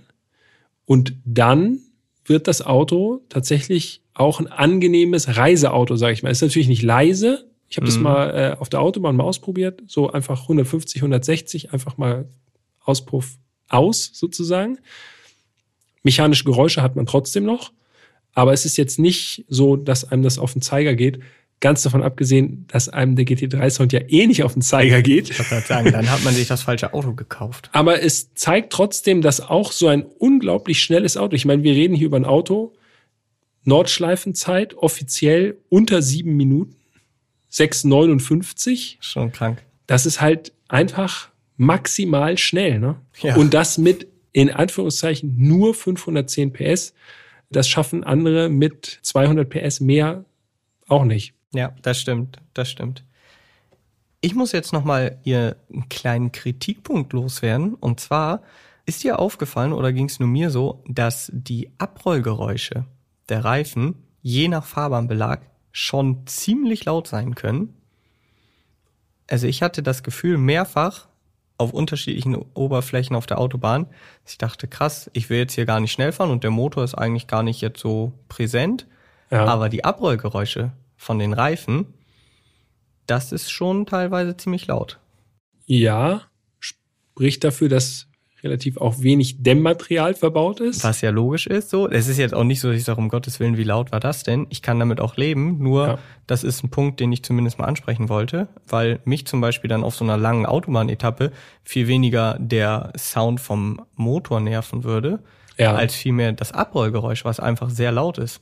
Und 0.85 1.13
dann 1.25 1.79
wird 2.25 2.47
das 2.47 2.61
Auto 2.61 3.21
tatsächlich 3.29 4.01
auch 4.13 4.39
ein 4.39 4.47
angenehmes 4.47 5.37
Reiseauto, 5.37 5.95
sage 5.95 6.13
ich 6.13 6.23
mal. 6.23 6.29
Ist 6.29 6.41
natürlich 6.41 6.67
nicht 6.67 6.81
leise. 6.81 7.45
Ich 7.69 7.77
habe 7.77 7.85
mhm. 7.85 7.89
das 7.89 7.99
mal 7.99 8.29
äh, 8.29 8.59
auf 8.59 8.69
der 8.69 8.81
Autobahn 8.81 9.15
mal 9.15 9.23
ausprobiert. 9.23 9.83
So 9.87 10.09
einfach 10.11 10.43
150, 10.43 11.01
160, 11.01 11.73
einfach 11.73 11.97
mal 11.97 12.27
Auspuff 12.83 13.37
aus 13.69 14.11
sozusagen. 14.13 14.79
Mechanische 16.03 16.43
Geräusche 16.45 16.81
hat 16.81 16.95
man 16.95 17.05
trotzdem 17.05 17.45
noch. 17.45 17.71
Aber 18.33 18.53
es 18.53 18.65
ist 18.65 18.77
jetzt 18.77 18.99
nicht 18.99 19.45
so, 19.47 19.75
dass 19.75 20.11
einem 20.11 20.23
das 20.23 20.39
auf 20.39 20.53
den 20.53 20.61
Zeiger 20.61 20.93
geht. 20.93 21.19
Ganz 21.61 21.83
davon 21.83 22.03
abgesehen, 22.03 22.65
dass 22.67 22.89
einem 22.89 23.15
der 23.15 23.25
GT3-Sound 23.25 23.93
ja 23.93 24.01
eh 24.07 24.27
nicht 24.27 24.43
auf 24.43 24.53
den 24.53 24.61
Zeiger 24.61 25.01
geht. 25.01 25.29
Ich 25.29 25.39
wollte 25.39 25.65
sagen, 25.65 25.91
dann 25.91 26.09
hat 26.11 26.23
man 26.23 26.33
sich 26.33 26.47
das 26.47 26.63
falsche 26.63 26.93
Auto 26.93 27.13
gekauft. 27.13 27.69
Aber 27.71 28.03
es 28.03 28.33
zeigt 28.33 28.73
trotzdem, 28.73 29.21
dass 29.21 29.41
auch 29.41 29.71
so 29.71 29.87
ein 29.87 30.03
unglaublich 30.03 30.83
schnelles 30.83 31.17
Auto, 31.17 31.35
ich 31.35 31.45
meine, 31.45 31.63
wir 31.63 31.73
reden 31.73 31.95
hier 31.95 32.07
über 32.07 32.17
ein 32.17 32.25
Auto, 32.25 32.73
Nordschleifenzeit 33.63 34.75
offiziell 34.75 35.57
unter 35.69 36.01
sieben 36.01 36.35
Minuten, 36.35 36.75
6,59. 37.51 38.97
Schon 38.99 39.31
krank. 39.31 39.63
Das 39.87 40.05
ist 40.05 40.21
halt 40.21 40.51
einfach 40.67 41.29
maximal 41.57 42.37
schnell, 42.37 42.79
ne? 42.79 42.95
Ja. 43.21 43.35
Und 43.35 43.53
das 43.53 43.77
mit, 43.77 44.07
in 44.33 44.51
Anführungszeichen, 44.51 45.35
nur 45.37 45.73
510 45.73 46.53
PS. 46.53 46.93
Das 47.49 47.67
schaffen 47.67 48.03
andere 48.03 48.49
mit 48.49 48.99
200 49.03 49.49
PS 49.49 49.79
mehr 49.79 50.25
auch 50.87 51.05
nicht. 51.05 51.33
Ja, 51.55 51.73
das 51.81 51.99
stimmt, 51.99 52.39
das 52.53 52.69
stimmt. 52.69 53.03
Ich 54.21 54.35
muss 54.35 54.51
jetzt 54.51 54.73
nochmal 54.73 55.19
hier 55.23 55.55
einen 55.71 55.87
kleinen 55.89 56.31
Kritikpunkt 56.31 57.13
loswerden. 57.13 57.75
Und 57.75 57.99
zwar 57.99 58.41
ist 58.85 59.03
dir 59.03 59.19
aufgefallen 59.19 59.73
oder 59.73 59.93
ging 59.93 60.05
es 60.05 60.19
nur 60.19 60.27
mir 60.27 60.49
so, 60.49 60.83
dass 60.87 61.31
die 61.33 61.71
Abrollgeräusche 61.77 62.85
der 63.29 63.45
Reifen 63.45 63.95
je 64.21 64.47
nach 64.47 64.65
Fahrbahnbelag 64.65 65.41
schon 65.71 66.25
ziemlich 66.25 66.85
laut 66.85 67.07
sein 67.07 67.35
können. 67.35 67.75
Also 69.29 69.47
ich 69.47 69.61
hatte 69.61 69.83
das 69.83 70.03
Gefühl 70.03 70.37
mehrfach 70.37 71.07
auf 71.57 71.71
unterschiedlichen 71.71 72.35
Oberflächen 72.53 73.15
auf 73.15 73.27
der 73.27 73.39
Autobahn, 73.39 73.87
dass 74.23 74.33
ich 74.33 74.37
dachte, 74.37 74.67
krass, 74.67 75.09
ich 75.13 75.29
will 75.29 75.37
jetzt 75.37 75.53
hier 75.53 75.65
gar 75.65 75.79
nicht 75.79 75.91
schnell 75.91 76.11
fahren 76.11 76.31
und 76.31 76.43
der 76.43 76.51
Motor 76.51 76.83
ist 76.83 76.95
eigentlich 76.95 77.27
gar 77.27 77.43
nicht 77.43 77.61
jetzt 77.61 77.79
so 77.79 78.13
präsent. 78.27 78.87
Ja. 79.31 79.45
Aber 79.45 79.69
die 79.69 79.83
Abrollgeräusche 79.83 80.71
von 81.05 81.19
den 81.19 81.33
Reifen, 81.33 81.93
das 83.05 83.31
ist 83.31 83.51
schon 83.51 83.85
teilweise 83.85 84.35
ziemlich 84.35 84.65
laut. 84.65 84.99
Ja, 85.67 86.23
spricht 86.59 87.43
dafür, 87.43 87.69
dass 87.69 88.07
relativ 88.43 88.77
auch 88.77 88.99
wenig 88.99 89.41
Dämmmaterial 89.41 90.13
verbaut 90.13 90.59
ist. 90.59 90.83
Was 90.83 91.01
ja 91.01 91.09
logisch 91.09 91.47
ist, 91.47 91.69
so. 91.69 91.89
Es 91.89 92.07
ist 92.07 92.17
jetzt 92.17 92.33
auch 92.33 92.43
nicht 92.43 92.59
so, 92.59 92.69
dass 92.69 92.77
ich 92.77 92.83
sage, 92.83 92.99
um 92.99 93.09
Gottes 93.09 93.39
Willen, 93.39 93.57
wie 93.57 93.63
laut 93.63 93.91
war 93.91 93.99
das 93.99 94.23
denn? 94.23 94.47
Ich 94.49 94.61
kann 94.61 94.79
damit 94.79 94.99
auch 94.99 95.17
leben, 95.17 95.57
nur 95.59 95.87
ja. 95.87 95.99
das 96.27 96.43
ist 96.43 96.63
ein 96.63 96.69
Punkt, 96.69 96.99
den 96.99 97.11
ich 97.11 97.23
zumindest 97.23 97.59
mal 97.59 97.65
ansprechen 97.65 98.09
wollte, 98.09 98.47
weil 98.67 98.99
mich 99.05 99.25
zum 99.25 99.41
Beispiel 99.41 99.67
dann 99.67 99.83
auf 99.83 99.95
so 99.95 100.03
einer 100.03 100.17
langen 100.17 100.45
Autobahnetappe 100.45 101.31
viel 101.63 101.87
weniger 101.87 102.37
der 102.39 102.93
Sound 102.97 103.39
vom 103.39 103.81
Motor 103.95 104.39
nerven 104.39 104.83
würde, 104.83 105.19
ja. 105.57 105.73
als 105.73 105.95
vielmehr 105.95 106.31
das 106.31 106.51
Abrollgeräusch, 106.51 107.25
was 107.25 107.39
einfach 107.39 107.69
sehr 107.69 107.91
laut 107.91 108.17
ist. 108.17 108.41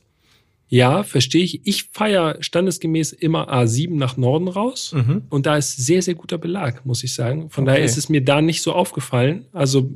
Ja, 0.74 1.04
verstehe 1.04 1.44
ich. 1.44 1.64
Ich 1.64 1.84
feiere 1.92 2.38
standesgemäß 2.40 3.12
immer 3.12 3.48
A7 3.48 3.94
nach 3.94 4.16
Norden 4.16 4.48
raus. 4.48 4.92
Mhm. 4.92 5.22
Und 5.30 5.46
da 5.46 5.56
ist 5.56 5.76
sehr, 5.76 6.02
sehr 6.02 6.16
guter 6.16 6.36
Belag, 6.36 6.84
muss 6.84 7.04
ich 7.04 7.14
sagen. 7.14 7.48
Von 7.48 7.62
okay. 7.62 7.74
daher 7.74 7.84
ist 7.84 7.96
es 7.96 8.08
mir 8.08 8.24
da 8.24 8.42
nicht 8.42 8.60
so 8.60 8.72
aufgefallen. 8.72 9.46
Also 9.52 9.88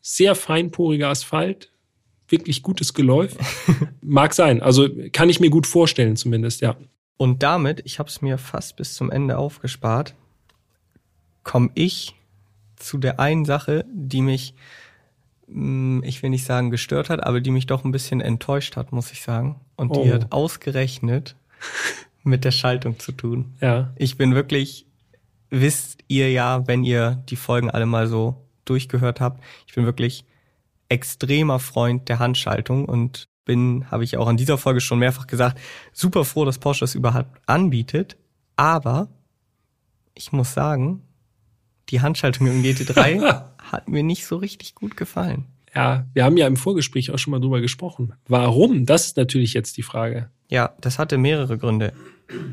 sehr 0.00 0.36
feinporiger 0.36 1.08
Asphalt, 1.08 1.72
wirklich 2.28 2.62
gutes 2.62 2.94
Geläuf. 2.94 3.36
Mag 4.00 4.32
sein. 4.32 4.62
Also 4.62 4.88
kann 5.10 5.28
ich 5.28 5.40
mir 5.40 5.50
gut 5.50 5.66
vorstellen 5.66 6.14
zumindest, 6.14 6.60
ja. 6.60 6.76
Und 7.16 7.42
damit, 7.42 7.82
ich 7.84 7.98
habe 7.98 8.08
es 8.08 8.22
mir 8.22 8.38
fast 8.38 8.76
bis 8.76 8.94
zum 8.94 9.10
Ende 9.10 9.38
aufgespart, 9.38 10.14
komme 11.42 11.70
ich 11.74 12.14
zu 12.76 12.98
der 12.98 13.18
einen 13.18 13.44
Sache, 13.44 13.84
die 13.92 14.22
mich 14.22 14.54
hm, 15.48 16.04
ich 16.04 16.22
will 16.22 16.30
nicht 16.30 16.44
sagen 16.44 16.70
gestört 16.70 17.10
hat, 17.10 17.24
aber 17.24 17.40
die 17.40 17.50
mich 17.50 17.66
doch 17.66 17.84
ein 17.84 17.90
bisschen 17.90 18.20
enttäuscht 18.20 18.76
hat, 18.76 18.92
muss 18.92 19.10
ich 19.10 19.22
sagen. 19.22 19.60
Und 19.76 19.90
oh. 19.90 20.02
die 20.02 20.12
hat 20.12 20.32
ausgerechnet 20.32 21.36
mit 22.22 22.44
der 22.44 22.50
Schaltung 22.50 22.98
zu 22.98 23.12
tun. 23.12 23.54
Ja. 23.60 23.92
Ich 23.96 24.16
bin 24.16 24.34
wirklich, 24.34 24.86
wisst 25.50 26.00
ihr 26.08 26.30
ja, 26.30 26.66
wenn 26.66 26.84
ihr 26.84 27.22
die 27.28 27.36
Folgen 27.36 27.70
alle 27.70 27.86
mal 27.86 28.08
so 28.08 28.46
durchgehört 28.64 29.20
habt, 29.20 29.42
ich 29.66 29.74
bin 29.74 29.84
wirklich 29.84 30.24
extremer 30.88 31.58
Freund 31.58 32.08
der 32.08 32.18
Handschaltung 32.18 32.84
und 32.84 33.28
bin, 33.44 33.90
habe 33.90 34.04
ich 34.04 34.16
auch 34.16 34.26
an 34.26 34.36
dieser 34.36 34.58
Folge 34.58 34.80
schon 34.80 34.98
mehrfach 34.98 35.26
gesagt, 35.26 35.58
super 35.92 36.24
froh, 36.24 36.44
dass 36.44 36.58
Porsche 36.58 36.80
das 36.80 36.94
überhaupt 36.94 37.40
anbietet. 37.46 38.16
Aber 38.56 39.08
ich 40.14 40.32
muss 40.32 40.52
sagen, 40.52 41.02
die 41.88 42.00
Handschaltung 42.00 42.46
im 42.48 42.62
GT3 42.62 43.44
hat 43.70 43.88
mir 43.88 44.02
nicht 44.02 44.26
so 44.26 44.36
richtig 44.36 44.74
gut 44.74 44.96
gefallen. 44.96 45.46
Ja, 45.76 46.06
wir 46.14 46.24
haben 46.24 46.38
ja 46.38 46.46
im 46.46 46.56
Vorgespräch 46.56 47.10
auch 47.10 47.18
schon 47.18 47.32
mal 47.32 47.40
drüber 47.40 47.60
gesprochen. 47.60 48.14
Warum? 48.26 48.86
Das 48.86 49.04
ist 49.04 49.18
natürlich 49.18 49.52
jetzt 49.52 49.76
die 49.76 49.82
Frage. 49.82 50.30
Ja, 50.48 50.72
das 50.80 50.98
hatte 50.98 51.18
mehrere 51.18 51.58
Gründe. 51.58 51.92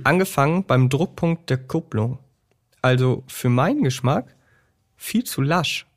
Angefangen 0.04 0.66
beim 0.66 0.90
Druckpunkt 0.90 1.50
der 1.50 1.58
Kupplung. 1.58 2.20
Also 2.82 3.24
für 3.28 3.48
meinen 3.48 3.84
Geschmack 3.84 4.36
viel 4.98 5.24
zu 5.24 5.41
lasch. 5.41 5.88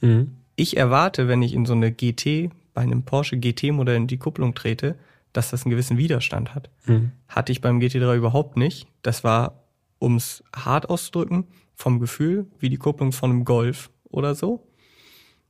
Mhm. 0.00 0.36
Ich 0.54 0.76
erwarte, 0.76 1.26
wenn 1.26 1.42
ich 1.42 1.54
in 1.54 1.66
so 1.66 1.72
eine 1.72 1.90
GT, 1.90 2.50
bei 2.72 2.82
einem 2.82 3.02
Porsche 3.02 3.36
GT-Modell 3.36 3.96
in 3.96 4.06
die 4.06 4.18
Kupplung 4.18 4.54
trete, 4.54 4.96
dass 5.32 5.50
das 5.50 5.64
einen 5.64 5.70
gewissen 5.70 5.98
Widerstand 5.98 6.54
hat. 6.54 6.70
Mhm. 6.86 7.10
Hatte 7.28 7.50
ich 7.50 7.60
beim 7.60 7.80
GT3 7.80 8.16
überhaupt 8.16 8.56
nicht. 8.56 8.86
Das 9.02 9.24
war, 9.24 9.64
ums 10.00 10.44
hart 10.54 10.88
auszudrücken, 10.88 11.48
vom 11.74 11.98
Gefühl 11.98 12.46
wie 12.60 12.70
die 12.70 12.76
Kupplung 12.76 13.10
von 13.10 13.30
einem 13.30 13.44
Golf 13.44 13.90
oder 14.08 14.36
so. 14.36 14.66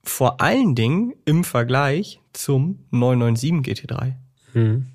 Vor 0.08 0.40
allen 0.40 0.74
Dingen 0.74 1.14
im 1.24 1.44
Vergleich 1.44 2.20
zum 2.32 2.78
997 2.90 3.86
GT3. 3.90 4.12
Mhm. 4.54 4.86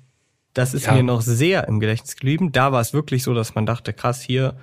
Das 0.54 0.74
ist 0.74 0.86
Ja. 0.86 0.94
mir 0.94 1.02
noch 1.02 1.22
sehr 1.22 1.68
im 1.68 1.80
Gedächtnis 1.80 2.16
geblieben. 2.16 2.52
Da 2.52 2.72
war 2.72 2.80
es 2.80 2.92
wirklich 2.92 3.22
so, 3.22 3.34
dass 3.34 3.54
man 3.54 3.66
dachte, 3.66 3.92
krass, 3.92 4.20
hier 4.22 4.54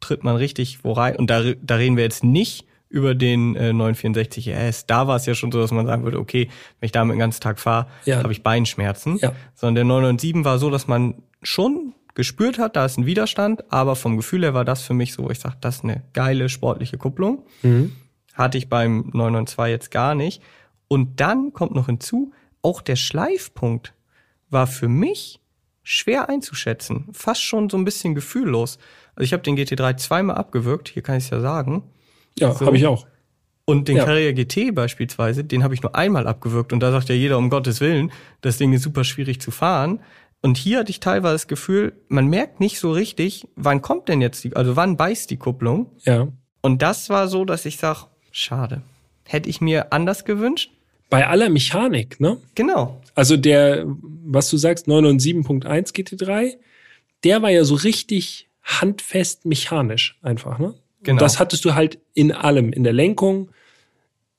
tritt 0.00 0.24
man 0.24 0.36
richtig 0.36 0.84
wo 0.84 0.92
rein. 0.92 1.16
Und 1.16 1.28
da, 1.30 1.42
da 1.62 1.76
reden 1.76 1.96
wir 1.96 2.04
jetzt 2.04 2.24
nicht 2.24 2.66
über 2.90 3.14
den 3.14 3.54
äh, 3.56 3.72
964 3.72 4.48
RS. 4.50 4.86
Da 4.86 5.06
war 5.06 5.16
es 5.16 5.26
ja 5.26 5.34
schon 5.34 5.52
so, 5.52 5.60
dass 5.60 5.72
man 5.72 5.86
sagen 5.86 6.04
würde, 6.04 6.18
okay, 6.18 6.48
wenn 6.80 6.86
ich 6.86 6.92
damit 6.92 7.14
den 7.14 7.18
ganzen 7.18 7.40
Tag 7.42 7.58
fahre, 7.60 7.86
Ja. 8.06 8.18
habe 8.22 8.32
ich 8.32 8.42
Beinschmerzen. 8.42 9.18
Ja. 9.18 9.32
Sondern 9.54 9.74
der 9.74 9.84
997 9.84 10.44
war 10.44 10.58
so, 10.58 10.70
dass 10.70 10.86
man 10.86 11.14
schon 11.42 11.92
gespürt 12.14 12.58
hat, 12.58 12.76
da 12.76 12.84
ist 12.86 12.98
ein 12.98 13.06
Widerstand, 13.06 13.70
aber 13.72 13.94
vom 13.94 14.16
Gefühl 14.16 14.42
her 14.42 14.54
war 14.54 14.64
das 14.64 14.82
für 14.82 14.94
mich 14.94 15.12
so, 15.12 15.24
wo 15.24 15.30
ich 15.30 15.38
sage, 15.38 15.56
das 15.60 15.76
ist 15.76 15.84
eine 15.84 16.02
geile 16.14 16.48
sportliche 16.48 16.96
Kupplung. 16.98 17.44
Mhm. 17.62 17.92
Hatte 18.38 18.56
ich 18.56 18.68
beim 18.68 19.10
992 19.12 19.70
jetzt 19.70 19.90
gar 19.90 20.14
nicht. 20.14 20.42
Und 20.88 21.20
dann 21.20 21.52
kommt 21.52 21.74
noch 21.74 21.86
hinzu, 21.86 22.32
auch 22.62 22.80
der 22.80 22.96
Schleifpunkt 22.96 23.92
war 24.48 24.66
für 24.66 24.88
mich 24.88 25.40
schwer 25.82 26.28
einzuschätzen. 26.28 27.08
Fast 27.12 27.42
schon 27.42 27.68
so 27.68 27.76
ein 27.76 27.84
bisschen 27.84 28.14
gefühllos. 28.14 28.78
Also 29.14 29.24
ich 29.24 29.32
habe 29.32 29.42
den 29.42 29.56
GT3 29.56 29.96
zweimal 29.96 30.36
abgewürgt, 30.36 30.88
hier 30.88 31.02
kann 31.02 31.16
ich 31.18 31.24
es 31.24 31.30
ja 31.30 31.40
sagen. 31.40 31.82
Ja, 32.38 32.52
So. 32.52 32.66
habe 32.66 32.76
ich 32.76 32.86
auch. 32.86 33.06
Und 33.64 33.88
den 33.88 33.96
Ja. 33.98 34.04
Carrera 34.04 34.32
GT 34.32 34.74
beispielsweise, 34.74 35.44
den 35.44 35.62
habe 35.62 35.74
ich 35.74 35.82
nur 35.82 35.94
einmal 35.94 36.26
abgewürgt. 36.26 36.72
Und 36.72 36.80
da 36.80 36.90
sagt 36.90 37.08
ja 37.10 37.14
jeder, 37.14 37.36
um 37.36 37.50
Gottes 37.50 37.80
Willen, 37.80 38.12
das 38.40 38.56
Ding 38.56 38.72
ist 38.72 38.82
super 38.82 39.04
schwierig 39.04 39.40
zu 39.42 39.50
fahren. 39.50 40.00
Und 40.40 40.56
hier 40.56 40.78
hatte 40.78 40.90
ich 40.90 41.00
teilweise 41.00 41.34
das 41.34 41.48
Gefühl, 41.48 42.00
man 42.08 42.28
merkt 42.28 42.60
nicht 42.60 42.78
so 42.78 42.92
richtig, 42.92 43.46
wann 43.56 43.82
kommt 43.82 44.08
denn 44.08 44.20
jetzt 44.22 44.44
die, 44.44 44.54
also 44.56 44.76
wann 44.76 44.96
beißt 44.96 45.28
die 45.30 45.36
Kupplung. 45.36 45.90
Ja. 46.04 46.28
Und 46.62 46.80
das 46.80 47.10
war 47.10 47.28
so, 47.28 47.44
dass 47.44 47.66
ich 47.66 47.76
sag, 47.76 48.06
schade. 48.30 48.82
Hätte 49.24 49.48
ich 49.48 49.60
mir 49.60 49.92
anders 49.92 50.24
gewünscht? 50.24 50.70
Bei 51.10 51.26
aller 51.26 51.48
Mechanik, 51.48 52.20
ne? 52.20 52.38
Genau. 52.54 53.00
Also 53.14 53.36
der, 53.36 53.84
was 53.86 54.50
du 54.50 54.56
sagst, 54.56 54.86
997.1 54.86 55.94
GT3, 55.94 56.56
der 57.24 57.42
war 57.42 57.50
ja 57.50 57.64
so 57.64 57.74
richtig 57.74 58.48
handfest 58.62 59.46
mechanisch 59.46 60.18
einfach, 60.22 60.58
ne? 60.58 60.74
Genau. 61.02 61.14
Und 61.14 61.22
das 61.22 61.38
hattest 61.38 61.64
du 61.64 61.74
halt 61.74 61.98
in 62.14 62.32
allem, 62.32 62.72
in 62.72 62.84
der 62.84 62.92
Lenkung, 62.92 63.50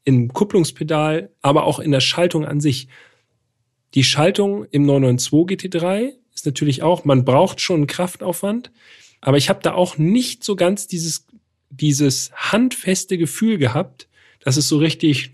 im 0.03 0.33
Kupplungspedal, 0.33 1.29
aber 1.41 1.65
auch 1.65 1.79
in 1.79 1.91
der 1.91 2.01
Schaltung 2.01 2.45
an 2.45 2.59
sich. 2.61 2.87
Die 3.95 4.03
Schaltung 4.03 4.65
im 4.71 4.85
992 4.85 5.71
GT3 5.71 6.13
ist 6.33 6.45
natürlich 6.45 6.83
auch, 6.83 7.05
man 7.05 7.25
braucht 7.25 7.61
schon 7.61 7.77
einen 7.77 7.87
Kraftaufwand, 7.87 8.71
aber 9.21 9.37
ich 9.37 9.49
habe 9.49 9.61
da 9.61 9.73
auch 9.73 9.97
nicht 9.97 10.43
so 10.43 10.55
ganz 10.55 10.87
dieses, 10.87 11.27
dieses 11.69 12.31
handfeste 12.35 13.17
Gefühl 13.17 13.57
gehabt, 13.57 14.07
dass 14.43 14.57
es 14.57 14.67
so 14.67 14.77
richtig 14.77 15.33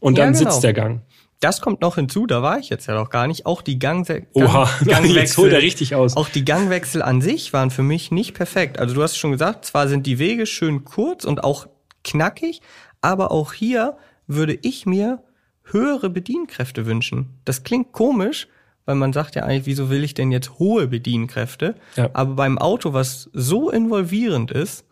und 0.00 0.16
Ja, 0.16 0.24
dann 0.24 0.34
genau. 0.34 0.50
sitzt 0.50 0.64
der 0.64 0.72
Gang. 0.72 1.02
Das 1.40 1.60
kommt 1.60 1.82
noch 1.82 1.94
hinzu, 1.94 2.26
da 2.26 2.42
war 2.42 2.58
ich 2.58 2.68
jetzt 2.68 2.86
ja 2.86 2.94
noch 2.94 3.10
gar 3.10 3.28
nicht. 3.28 3.46
Auch 3.46 3.62
die 3.62 3.78
Gangse 3.78 4.26
Oha, 4.32 4.68
Gang 4.84 5.04
jetzt 5.06 5.36
holt 5.36 5.52
er 5.52 5.62
richtig 5.62 5.94
aus. 5.94 6.16
Auch 6.16 6.28
die 6.28 6.44
Gangwechsel 6.44 7.00
an 7.00 7.20
sich 7.20 7.52
waren 7.52 7.70
für 7.70 7.84
mich 7.84 8.10
nicht 8.10 8.34
perfekt. 8.34 8.78
Also 8.80 8.94
du 8.94 9.02
hast 9.02 9.16
schon 9.16 9.30
gesagt, 9.30 9.64
zwar 9.64 9.86
sind 9.86 10.06
die 10.06 10.18
Wege 10.18 10.46
schön 10.46 10.84
kurz 10.84 11.24
und 11.24 11.44
auch 11.44 11.68
knackig, 12.02 12.60
aber 13.00 13.30
auch 13.30 13.52
hier 13.52 13.96
würde 14.26 14.58
ich 14.62 14.84
mir 14.84 15.22
höhere 15.62 16.10
Bedienkräfte 16.10 16.86
wünschen. 16.86 17.38
Das 17.44 17.62
klingt 17.62 17.92
komisch, 17.92 18.48
weil 18.84 18.96
man 18.96 19.12
sagt 19.12 19.36
ja 19.36 19.42
eigentlich, 19.44 19.66
wieso 19.66 19.90
will 19.90 20.02
ich 20.02 20.14
denn 20.14 20.32
jetzt 20.32 20.58
hohe 20.58 20.88
Bedienkräfte? 20.88 21.76
Ja. 21.94 22.10
Aber 22.14 22.34
beim 22.34 22.58
Auto, 22.58 22.94
was 22.94 23.30
so 23.32 23.70
involvierend 23.70 24.50
ist, 24.50 24.84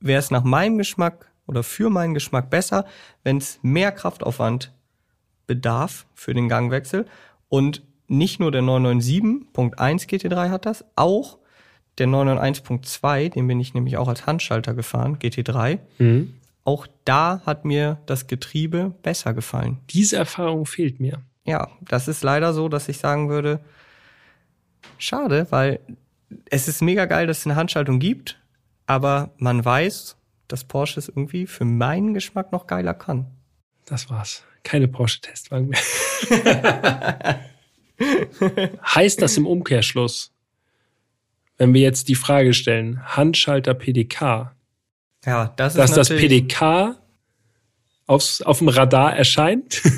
wäre 0.00 0.18
es 0.18 0.30
nach 0.30 0.44
meinem 0.44 0.78
Geschmack 0.78 1.30
oder 1.46 1.62
für 1.62 1.90
meinen 1.90 2.14
Geschmack 2.14 2.50
besser, 2.50 2.86
wenn 3.22 3.38
es 3.38 3.58
mehr 3.62 3.92
Kraftaufwand 3.92 4.72
bedarf 5.46 6.06
für 6.14 6.34
den 6.34 6.48
Gangwechsel. 6.48 7.06
Und 7.48 7.82
nicht 8.08 8.40
nur 8.40 8.50
der 8.50 8.62
997.1 8.62 10.08
GT3 10.08 10.50
hat 10.50 10.66
das, 10.66 10.84
auch 10.96 11.38
der 11.98 12.08
991.2, 12.08 13.30
den 13.30 13.48
bin 13.48 13.60
ich 13.60 13.74
nämlich 13.74 13.96
auch 13.96 14.08
als 14.08 14.26
Handschalter 14.26 14.74
gefahren, 14.74 15.18
GT3. 15.18 15.78
Mhm. 15.98 16.34
Auch 16.64 16.86
da 17.04 17.42
hat 17.46 17.64
mir 17.64 17.98
das 18.06 18.26
Getriebe 18.26 18.92
besser 19.02 19.34
gefallen. 19.34 19.78
Diese 19.90 20.16
Erfahrung 20.16 20.66
fehlt 20.66 21.00
mir. 21.00 21.22
Ja, 21.44 21.68
das 21.80 22.08
ist 22.08 22.24
leider 22.24 22.52
so, 22.52 22.68
dass 22.68 22.88
ich 22.88 22.98
sagen 22.98 23.28
würde, 23.28 23.60
schade, 24.98 25.46
weil 25.50 25.80
es 26.50 26.66
ist 26.66 26.82
mega 26.82 27.06
geil, 27.06 27.28
dass 27.28 27.38
es 27.38 27.46
eine 27.46 27.54
Handschaltung 27.54 28.00
gibt, 28.00 28.38
aber 28.86 29.32
man 29.38 29.64
weiß, 29.64 30.16
dass 30.48 30.64
Porsche 30.64 31.00
es 31.00 31.08
irgendwie 31.08 31.46
für 31.46 31.64
meinen 31.64 32.14
Geschmack 32.14 32.52
noch 32.52 32.66
geiler 32.66 32.94
kann. 32.94 33.26
Das 33.84 34.10
war's. 34.10 34.44
Keine 34.62 34.88
Porsche-Testwagen 34.88 35.68
mehr. 35.68 35.78
heißt 38.94 39.22
das 39.22 39.36
im 39.36 39.46
Umkehrschluss, 39.46 40.32
wenn 41.56 41.72
wir 41.72 41.80
jetzt 41.80 42.08
die 42.08 42.14
Frage 42.14 42.52
stellen, 42.52 43.02
Handschalter 43.04 43.74
PDK, 43.74 44.54
Ja, 45.24 45.52
das 45.56 45.74
ist 45.74 45.78
dass 45.78 45.92
das 45.92 46.08
PDK 46.08 46.96
aufs, 48.06 48.42
auf 48.42 48.58
dem 48.58 48.68
Radar 48.68 49.16
erscheint? 49.16 49.82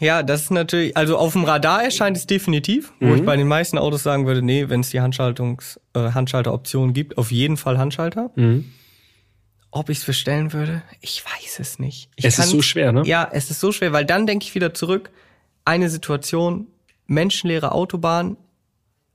Ja, 0.00 0.22
das 0.22 0.42
ist 0.42 0.50
natürlich, 0.52 0.96
also 0.96 1.18
auf 1.18 1.32
dem 1.32 1.42
Radar 1.42 1.82
erscheint 1.82 2.16
es 2.16 2.24
definitiv, 2.24 2.92
wo 3.00 3.06
Mhm. 3.06 3.14
ich 3.16 3.24
bei 3.24 3.36
den 3.36 3.48
meisten 3.48 3.78
Autos 3.78 4.04
sagen 4.04 4.26
würde, 4.28 4.42
nee, 4.42 4.68
wenn 4.68 4.78
es 4.82 4.90
die 4.90 5.00
Handschaltungs, 5.00 5.80
äh, 5.92 6.12
Handschalteroption 6.12 6.92
gibt, 6.92 7.18
auf 7.18 7.32
jeden 7.32 7.56
Fall 7.56 7.78
Handschalter. 7.78 8.30
Mhm. 8.36 8.70
Ob 9.72 9.88
ich 9.88 9.98
es 9.98 10.04
bestellen 10.04 10.52
würde, 10.52 10.82
ich 11.00 11.24
weiß 11.24 11.58
es 11.58 11.80
nicht. 11.80 12.10
Ich 12.14 12.24
Es 12.24 12.38
ist 12.38 12.50
so 12.50 12.62
schwer, 12.62 12.92
ne? 12.92 13.02
Ja, 13.06 13.28
es 13.32 13.50
ist 13.50 13.58
so 13.58 13.72
schwer, 13.72 13.92
weil 13.92 14.04
dann 14.04 14.28
denke 14.28 14.44
ich 14.44 14.54
wieder 14.54 14.72
zurück, 14.72 15.10
eine 15.64 15.90
Situation, 15.90 16.68
menschenleere 17.08 17.72
Autobahn, 17.72 18.36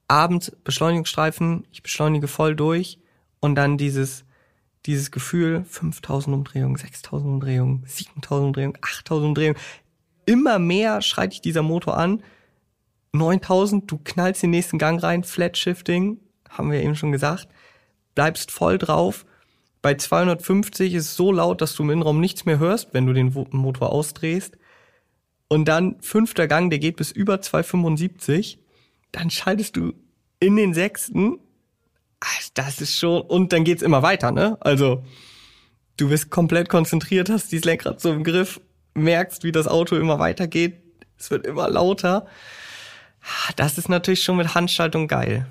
abends 0.09 0.51
Beschleunigungsstreifen, 0.65 1.65
ich 1.71 1.81
beschleunige 1.81 2.27
voll 2.27 2.57
durch 2.57 2.99
und 3.39 3.55
dann 3.55 3.77
dieses, 3.77 4.25
dieses 4.85 5.11
Gefühl, 5.11 5.65
5000 5.65 6.35
Umdrehungen, 6.35 6.75
6000 6.75 7.29
Umdrehungen, 7.29 7.83
7000 7.85 8.47
Umdrehungen, 8.47 8.77
8000 8.81 9.27
Umdrehungen, 9.27 9.59
immer 10.25 10.59
mehr 10.59 11.01
schreit 11.01 11.33
dich 11.33 11.41
dieser 11.41 11.61
Motor 11.61 11.97
an, 11.97 12.23
9000, 13.13 13.89
du 13.89 13.99
knallst 14.03 14.41
den 14.43 14.49
nächsten 14.49 14.79
Gang 14.79 15.01
rein, 15.01 15.23
Flat 15.23 15.57
Shifting, 15.57 16.19
haben 16.49 16.71
wir 16.71 16.81
eben 16.81 16.95
schon 16.95 17.11
gesagt, 17.11 17.47
bleibst 18.15 18.51
voll 18.51 18.77
drauf. 18.77 19.25
Bei 19.81 19.95
250 19.95 20.93
ist 20.93 21.05
es 21.05 21.15
so 21.15 21.31
laut, 21.31 21.61
dass 21.61 21.75
du 21.75 21.83
im 21.83 21.91
Innenraum 21.91 22.19
nichts 22.19 22.45
mehr 22.45 22.57
hörst, 22.57 22.93
wenn 22.93 23.05
du 23.05 23.13
den 23.13 23.33
Motor 23.51 23.91
ausdrehst. 23.91 24.57
Und 25.47 25.65
dann 25.65 25.97
fünfter 26.01 26.47
Gang, 26.47 26.69
der 26.69 26.79
geht 26.79 26.95
bis 26.95 27.11
über 27.11 27.41
275. 27.41 28.59
Dann 29.11 29.29
schaltest 29.29 29.75
du 29.75 29.93
in 30.39 30.55
den 30.55 30.73
sechsten. 30.73 31.37
Das 32.53 32.81
ist 32.81 32.97
schon, 32.97 33.21
und 33.21 33.51
dann 33.53 33.63
geht's 33.63 33.81
immer 33.81 34.01
weiter, 34.01 34.31
ne? 34.31 34.57
Also, 34.61 35.03
du 35.97 36.09
bist 36.09 36.29
komplett 36.29 36.69
konzentriert, 36.69 37.29
hast 37.29 37.51
dieses 37.51 37.65
Lenkrad 37.65 37.99
so 38.01 38.11
im 38.11 38.23
Griff, 38.23 38.61
merkst, 38.95 39.43
wie 39.43 39.51
das 39.51 39.67
Auto 39.67 39.95
immer 39.95 40.19
weitergeht. 40.19 40.75
Es 41.17 41.31
wird 41.31 41.45
immer 41.47 41.69
lauter. 41.69 42.27
Ah, 43.21 43.53
Das 43.55 43.77
ist 43.77 43.89
natürlich 43.89 44.23
schon 44.23 44.37
mit 44.37 44.53
Handschaltung 44.55 45.07
geil. 45.07 45.47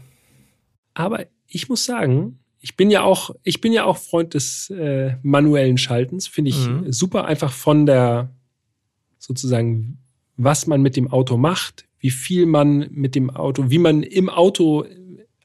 Aber 0.95 1.27
ich 1.47 1.69
muss 1.69 1.85
sagen, 1.85 2.39
ich 2.61 2.77
bin 2.77 2.91
ja 2.91 3.03
auch, 3.03 3.31
ich 3.43 3.61
bin 3.61 3.73
ja 3.73 3.85
auch 3.85 3.97
Freund 3.97 4.35
des 4.35 4.71
äh, 4.71 5.17
manuellen 5.23 5.79
Schaltens. 5.79 6.29
Finde 6.29 6.51
ich 6.51 6.69
Mhm. 6.69 6.93
super 6.93 7.25
einfach 7.25 7.51
von 7.53 7.87
der 7.87 8.31
sozusagen, 9.19 9.99
was 10.37 10.67
man 10.67 10.83
mit 10.83 10.97
dem 10.97 11.11
Auto 11.11 11.37
macht, 11.37 11.87
wie 11.99 12.11
viel 12.11 12.47
man 12.47 12.89
mit 12.91 13.15
dem 13.15 13.31
Auto, 13.31 13.71
wie 13.71 13.79
man 13.79 14.03
im 14.03 14.29
Auto 14.29 14.85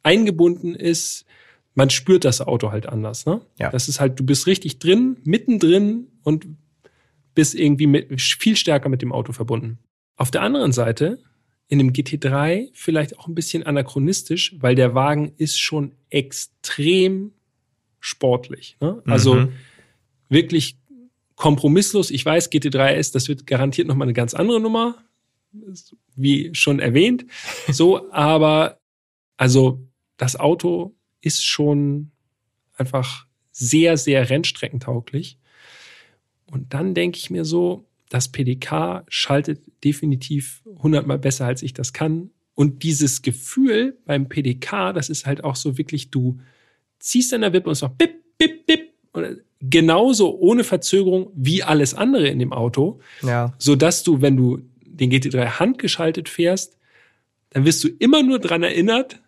eingebunden 0.07 0.73
ist. 0.73 1.25
Man 1.75 1.89
spürt 1.89 2.23
das 2.25 2.41
Auto 2.41 2.71
halt 2.71 2.87
anders. 2.87 3.25
Ne? 3.25 3.41
Ja. 3.59 3.69
Das 3.69 3.87
ist 3.89 3.99
halt, 3.99 4.19
du 4.19 4.23
bist 4.25 4.47
richtig 4.47 4.79
drin, 4.79 5.17
mittendrin 5.25 6.07
und 6.23 6.47
bist 7.35 7.53
irgendwie 7.53 7.85
mit, 7.87 8.19
viel 8.21 8.55
stärker 8.55 8.89
mit 8.89 9.01
dem 9.01 9.11
Auto 9.11 9.31
verbunden. 9.33 9.77
Auf 10.15 10.31
der 10.31 10.41
anderen 10.41 10.71
Seite, 10.71 11.19
in 11.67 11.77
dem 11.79 11.91
GT3 11.91 12.69
vielleicht 12.73 13.19
auch 13.19 13.27
ein 13.27 13.35
bisschen 13.35 13.63
anachronistisch, 13.63 14.55
weil 14.59 14.73
der 14.75 14.95
Wagen 14.95 15.33
ist 15.37 15.59
schon 15.59 15.91
extrem 16.09 17.33
sportlich. 17.99 18.77
Ne? 18.81 19.01
Also 19.05 19.35
Mhm. 19.35 19.49
wirklich 20.29 20.77
kompromisslos. 21.35 22.09
Ich 22.09 22.25
weiß, 22.25 22.49
GT3 22.49 22.93
S, 22.95 23.11
das 23.11 23.27
wird 23.27 23.45
garantiert 23.45 23.87
nochmal 23.87 24.05
eine 24.07 24.13
ganz 24.13 24.33
andere 24.33 24.59
Nummer, 24.61 24.95
wie 26.15 26.49
schon 26.53 26.79
erwähnt. 26.79 27.25
So, 27.71 28.09
aber 28.11 28.79
also 29.35 29.83
das 30.17 30.35
Auto 30.35 30.95
ist 31.21 31.45
schon 31.45 32.11
einfach 32.75 33.25
sehr, 33.51 33.97
sehr 33.97 34.29
rennstreckentauglich. 34.29 35.37
Und 36.51 36.73
dann 36.73 36.93
denke 36.93 37.17
ich 37.17 37.29
mir 37.29 37.45
so, 37.45 37.85
das 38.09 38.31
PDK 38.31 39.03
schaltet 39.09 39.63
definitiv 39.83 40.61
hundertmal 40.65 41.19
besser, 41.19 41.45
als 41.45 41.61
ich 41.61 41.73
das 41.73 41.93
kann. 41.93 42.29
Und 42.55 42.83
dieses 42.83 43.21
Gefühl 43.21 43.97
beim 44.05 44.29
PDK, 44.29 44.93
das 44.93 45.09
ist 45.09 45.25
halt 45.25 45.43
auch 45.43 45.55
so 45.55 45.77
wirklich, 45.77 46.09
du 46.09 46.39
ziehst 46.99 47.33
an 47.33 47.41
der 47.41 47.53
Wippe 47.53 47.67
und 47.67 47.73
es 47.73 47.81
macht 47.81 47.97
bip, 47.97 48.23
bip, 48.37 48.65
bip. 48.65 48.93
Und 49.11 49.41
genauso 49.59 50.37
ohne 50.37 50.63
Verzögerung 50.63 51.31
wie 51.35 51.63
alles 51.63 51.93
andere 51.93 52.27
in 52.27 52.39
dem 52.39 52.53
Auto. 52.53 52.99
Ja. 53.21 53.53
So 53.57 53.75
dass 53.75 54.03
du, 54.03 54.21
wenn 54.21 54.37
du 54.37 54.61
den 54.81 55.11
GT3 55.11 55.59
handgeschaltet 55.59 56.29
fährst, 56.29 56.77
dann 57.49 57.65
wirst 57.65 57.83
du 57.83 57.89
immer 57.99 58.23
nur 58.23 58.39
dran 58.39 58.63
erinnert, 58.63 59.19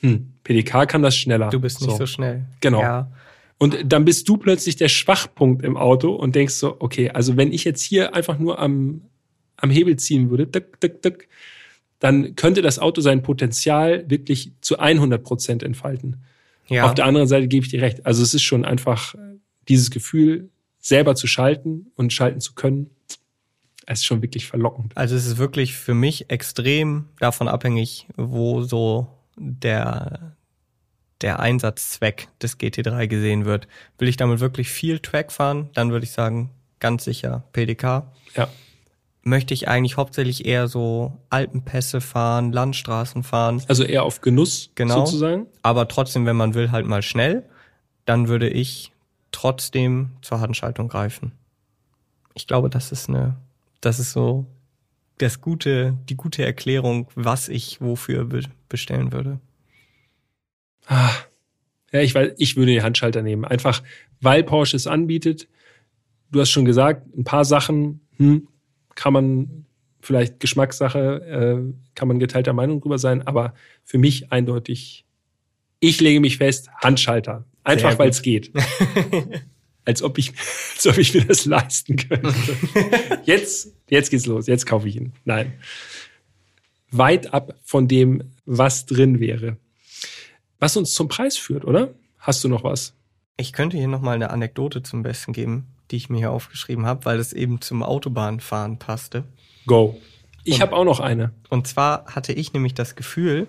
hm, 0.00 0.32
PDK 0.44 0.86
kann 0.86 1.02
das 1.02 1.16
schneller. 1.16 1.50
Du 1.50 1.60
bist 1.60 1.80
nicht 1.80 1.90
so, 1.90 1.98
so 1.98 2.06
schnell. 2.06 2.46
Genau. 2.60 2.80
Ja. 2.80 3.10
Und 3.58 3.92
dann 3.92 4.04
bist 4.04 4.28
du 4.28 4.36
plötzlich 4.36 4.76
der 4.76 4.88
Schwachpunkt 4.88 5.64
im 5.64 5.76
Auto 5.76 6.14
und 6.14 6.36
denkst 6.36 6.54
so, 6.54 6.76
okay, 6.78 7.10
also 7.10 7.36
wenn 7.36 7.52
ich 7.52 7.64
jetzt 7.64 7.82
hier 7.82 8.14
einfach 8.14 8.38
nur 8.38 8.60
am, 8.60 9.02
am 9.56 9.70
Hebel 9.70 9.96
ziehen 9.96 10.30
würde, 10.30 10.50
tuk, 10.50 10.80
tuk, 10.80 11.02
tuk, 11.02 11.18
dann 11.98 12.36
könnte 12.36 12.62
das 12.62 12.78
Auto 12.78 13.00
sein 13.00 13.22
Potenzial 13.22 14.08
wirklich 14.08 14.52
zu 14.60 14.78
100 14.78 15.22
Prozent 15.24 15.62
entfalten. 15.64 16.22
Ja. 16.68 16.86
Auf 16.86 16.94
der 16.94 17.06
anderen 17.06 17.26
Seite 17.26 17.48
gebe 17.48 17.64
ich 17.64 17.70
dir 17.70 17.82
recht. 17.82 18.06
Also 18.06 18.22
es 18.22 18.34
ist 18.34 18.42
schon 18.42 18.64
einfach 18.64 19.16
dieses 19.68 19.90
Gefühl, 19.90 20.50
selber 20.78 21.16
zu 21.16 21.26
schalten 21.26 21.90
und 21.96 22.12
schalten 22.12 22.40
zu 22.40 22.54
können, 22.54 22.90
ist 23.86 24.04
schon 24.04 24.22
wirklich 24.22 24.46
verlockend. 24.46 24.96
Also 24.96 25.16
es 25.16 25.26
ist 25.26 25.38
wirklich 25.38 25.74
für 25.74 25.94
mich 25.94 26.30
extrem 26.30 27.06
davon 27.18 27.48
abhängig, 27.48 28.06
wo 28.16 28.62
so 28.62 29.08
der, 29.38 30.36
der 31.20 31.40
Einsatzzweck 31.40 32.28
des 32.40 32.58
GT3 32.58 33.06
gesehen 33.06 33.44
wird. 33.44 33.68
Will 33.98 34.08
ich 34.08 34.16
damit 34.16 34.40
wirklich 34.40 34.68
viel 34.68 34.98
Track 34.98 35.32
fahren, 35.32 35.70
dann 35.74 35.90
würde 35.90 36.04
ich 36.04 36.12
sagen, 36.12 36.50
ganz 36.80 37.04
sicher 37.04 37.44
PDK. 37.52 38.12
Ja. 38.34 38.48
Möchte 39.22 39.52
ich 39.52 39.68
eigentlich 39.68 39.96
hauptsächlich 39.96 40.46
eher 40.46 40.68
so 40.68 41.18
Alpenpässe 41.28 42.00
fahren, 42.00 42.52
Landstraßen 42.52 43.22
fahren. 43.22 43.62
Also 43.68 43.84
eher 43.84 44.04
auf 44.04 44.20
Genuss 44.20 44.70
genau, 44.74 45.04
sozusagen. 45.04 45.46
Aber 45.62 45.88
trotzdem, 45.88 46.24
wenn 46.24 46.36
man 46.36 46.54
will, 46.54 46.70
halt 46.70 46.86
mal 46.86 47.02
schnell, 47.02 47.44
dann 48.04 48.28
würde 48.28 48.48
ich 48.48 48.92
trotzdem 49.32 50.10
zur 50.22 50.40
Handschaltung 50.40 50.88
greifen. 50.88 51.32
Ich 52.34 52.46
glaube, 52.46 52.70
das 52.70 52.92
ist 52.92 53.08
eine, 53.08 53.36
das 53.80 53.98
ist 53.98 54.12
so 54.12 54.46
das 55.18 55.40
gute, 55.40 55.96
die 56.08 56.16
gute 56.16 56.44
Erklärung, 56.44 57.08
was 57.14 57.48
ich 57.48 57.80
wofür 57.80 58.28
bestellen 58.68 59.12
würde. 59.12 59.40
Ah, 60.86 61.10
ja, 61.92 62.00
ich 62.00 62.14
weiß, 62.14 62.32
ich 62.38 62.56
würde 62.56 62.72
den 62.72 62.82
Handschalter 62.82 63.22
nehmen. 63.22 63.44
Einfach, 63.44 63.82
weil 64.20 64.42
Porsche 64.42 64.76
es 64.76 64.86
anbietet. 64.86 65.48
Du 66.30 66.40
hast 66.40 66.50
schon 66.50 66.64
gesagt, 66.64 67.06
ein 67.16 67.24
paar 67.24 67.44
Sachen, 67.44 68.00
hm, 68.16 68.48
kann 68.94 69.12
man 69.12 69.66
vielleicht 70.00 70.40
Geschmackssache, 70.40 70.98
äh, 70.98 71.74
kann 71.94 72.08
man 72.08 72.18
geteilter 72.18 72.52
Meinung 72.52 72.80
drüber 72.80 72.98
sein, 72.98 73.26
aber 73.26 73.54
für 73.84 73.98
mich 73.98 74.32
eindeutig, 74.32 75.04
ich 75.80 76.00
lege 76.00 76.20
mich 76.20 76.38
fest, 76.38 76.68
Handschalter. 76.82 77.44
Einfach 77.64 77.98
weil 77.98 78.10
es 78.10 78.22
geht. 78.22 78.52
als 79.84 80.02
ob 80.02 80.18
ich, 80.18 80.32
als 80.74 80.86
ob 80.86 80.98
ich 80.98 81.14
mir 81.14 81.24
das 81.24 81.46
leisten 81.46 81.96
könnte. 81.96 82.34
jetzt, 83.24 83.74
jetzt 83.88 84.10
geht's 84.10 84.26
los. 84.26 84.46
Jetzt 84.46 84.66
kaufe 84.66 84.88
ich 84.88 84.96
ihn. 84.96 85.12
Nein. 85.24 85.52
Weit 86.90 87.34
ab 87.34 87.54
von 87.62 87.88
dem, 87.88 88.32
was 88.46 88.86
drin 88.86 89.20
wäre. 89.20 89.56
Was 90.58 90.76
uns 90.76 90.94
zum 90.94 91.08
Preis 91.08 91.36
führt, 91.36 91.64
oder? 91.64 91.94
Hast 92.18 92.42
du 92.42 92.48
noch 92.48 92.64
was? 92.64 92.94
Ich 93.36 93.52
könnte 93.52 93.76
hier 93.76 93.88
noch 93.88 94.00
mal 94.00 94.14
eine 94.14 94.30
Anekdote 94.30 94.82
zum 94.82 95.02
Besten 95.02 95.32
geben, 95.32 95.68
die 95.90 95.96
ich 95.96 96.10
mir 96.10 96.18
hier 96.18 96.32
aufgeschrieben 96.32 96.86
habe, 96.86 97.04
weil 97.04 97.18
es 97.18 97.32
eben 97.32 97.60
zum 97.60 97.82
Autobahnfahren 97.82 98.78
passte. 98.78 99.24
Go. 99.66 100.00
Ich 100.44 100.60
habe 100.60 100.74
auch 100.74 100.84
noch 100.84 101.00
eine. 101.00 101.32
Und 101.50 101.66
zwar 101.66 102.06
hatte 102.06 102.32
ich 102.32 102.52
nämlich 102.52 102.74
das 102.74 102.96
Gefühl, 102.96 103.46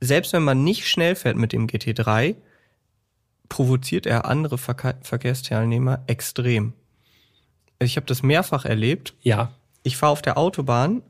selbst 0.00 0.32
wenn 0.32 0.44
man 0.44 0.62
nicht 0.62 0.86
schnell 0.86 1.16
fährt 1.16 1.36
mit 1.36 1.52
dem 1.52 1.66
GT3, 1.66 2.36
provoziert 3.48 4.06
er 4.06 4.26
andere 4.26 4.58
Verke 4.58 4.96
Verkehrsteilnehmer 5.02 6.02
extrem. 6.06 6.74
Ich 7.78 7.96
habe 7.96 8.06
das 8.06 8.22
mehrfach 8.22 8.64
erlebt. 8.64 9.14
Ja. 9.22 9.52
Ich 9.84 9.98
fahre 9.98 10.12
auf 10.12 10.22
der 10.22 10.38
Autobahn, 10.38 11.02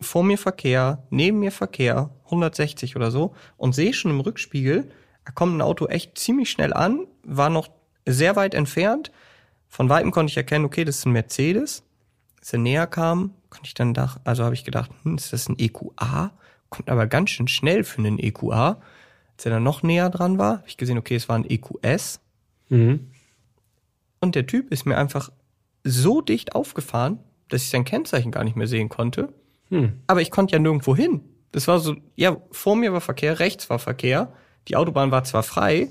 vor 0.00 0.24
mir 0.24 0.36
Verkehr, 0.36 1.06
neben 1.08 1.38
mir 1.38 1.52
Verkehr, 1.52 2.10
160 2.26 2.96
oder 2.96 3.10
so, 3.10 3.34
und 3.56 3.74
sehe 3.74 3.94
schon 3.94 4.10
im 4.10 4.20
Rückspiegel, 4.20 4.90
da 5.24 5.32
kommt 5.32 5.56
ein 5.56 5.62
Auto 5.62 5.86
echt 5.86 6.18
ziemlich 6.18 6.50
schnell 6.50 6.74
an, 6.74 7.06
war 7.22 7.48
noch 7.48 7.68
sehr 8.04 8.36
weit 8.36 8.54
entfernt. 8.54 9.12
Von 9.68 9.88
weitem 9.88 10.10
konnte 10.10 10.30
ich 10.30 10.36
erkennen, 10.36 10.64
okay, 10.64 10.84
das 10.84 10.98
ist 10.98 11.06
ein 11.06 11.12
Mercedes. 11.12 11.84
Als 12.40 12.52
er 12.52 12.58
näher 12.58 12.86
kam, 12.88 13.34
konnte 13.50 13.68
ich 13.68 13.74
dann 13.74 13.94
da, 13.94 14.16
also 14.24 14.44
habe 14.44 14.54
ich 14.54 14.64
gedacht, 14.64 14.90
hm, 15.02 15.16
ist 15.16 15.32
das 15.32 15.48
ein 15.48 15.58
EQA? 15.58 16.32
Kommt 16.70 16.90
aber 16.90 17.06
ganz 17.06 17.30
schön 17.30 17.48
schnell 17.48 17.84
für 17.84 17.98
einen 17.98 18.18
EQA. 18.18 18.80
Als 19.36 19.44
er 19.44 19.52
dann 19.52 19.62
noch 19.62 19.84
näher 19.84 20.10
dran 20.10 20.38
war, 20.38 20.58
habe 20.58 20.68
ich 20.68 20.76
gesehen, 20.76 20.98
okay, 20.98 21.14
es 21.14 21.28
war 21.28 21.36
ein 21.36 21.48
EQS. 21.48 22.20
Mhm. 22.68 23.10
Und 24.20 24.34
der 24.34 24.46
Typ 24.46 24.72
ist 24.72 24.86
mir 24.86 24.98
einfach 24.98 25.30
so 25.84 26.20
dicht 26.20 26.54
aufgefahren, 26.54 27.20
dass 27.48 27.62
ich 27.62 27.70
sein 27.70 27.84
Kennzeichen 27.84 28.30
gar 28.30 28.44
nicht 28.44 28.56
mehr 28.56 28.66
sehen 28.66 28.88
konnte. 28.88 29.32
Hm. 29.68 30.00
Aber 30.06 30.22
ich 30.22 30.30
konnte 30.30 30.52
ja 30.52 30.58
nirgendwo 30.58 30.96
hin. 30.96 31.20
Das 31.52 31.68
war 31.68 31.78
so, 31.78 31.96
ja, 32.16 32.36
vor 32.50 32.76
mir 32.76 32.92
war 32.92 33.00
Verkehr, 33.00 33.38
rechts 33.38 33.70
war 33.70 33.78
Verkehr. 33.78 34.32
Die 34.68 34.76
Autobahn 34.76 35.10
war 35.10 35.24
zwar 35.24 35.42
frei, 35.42 35.88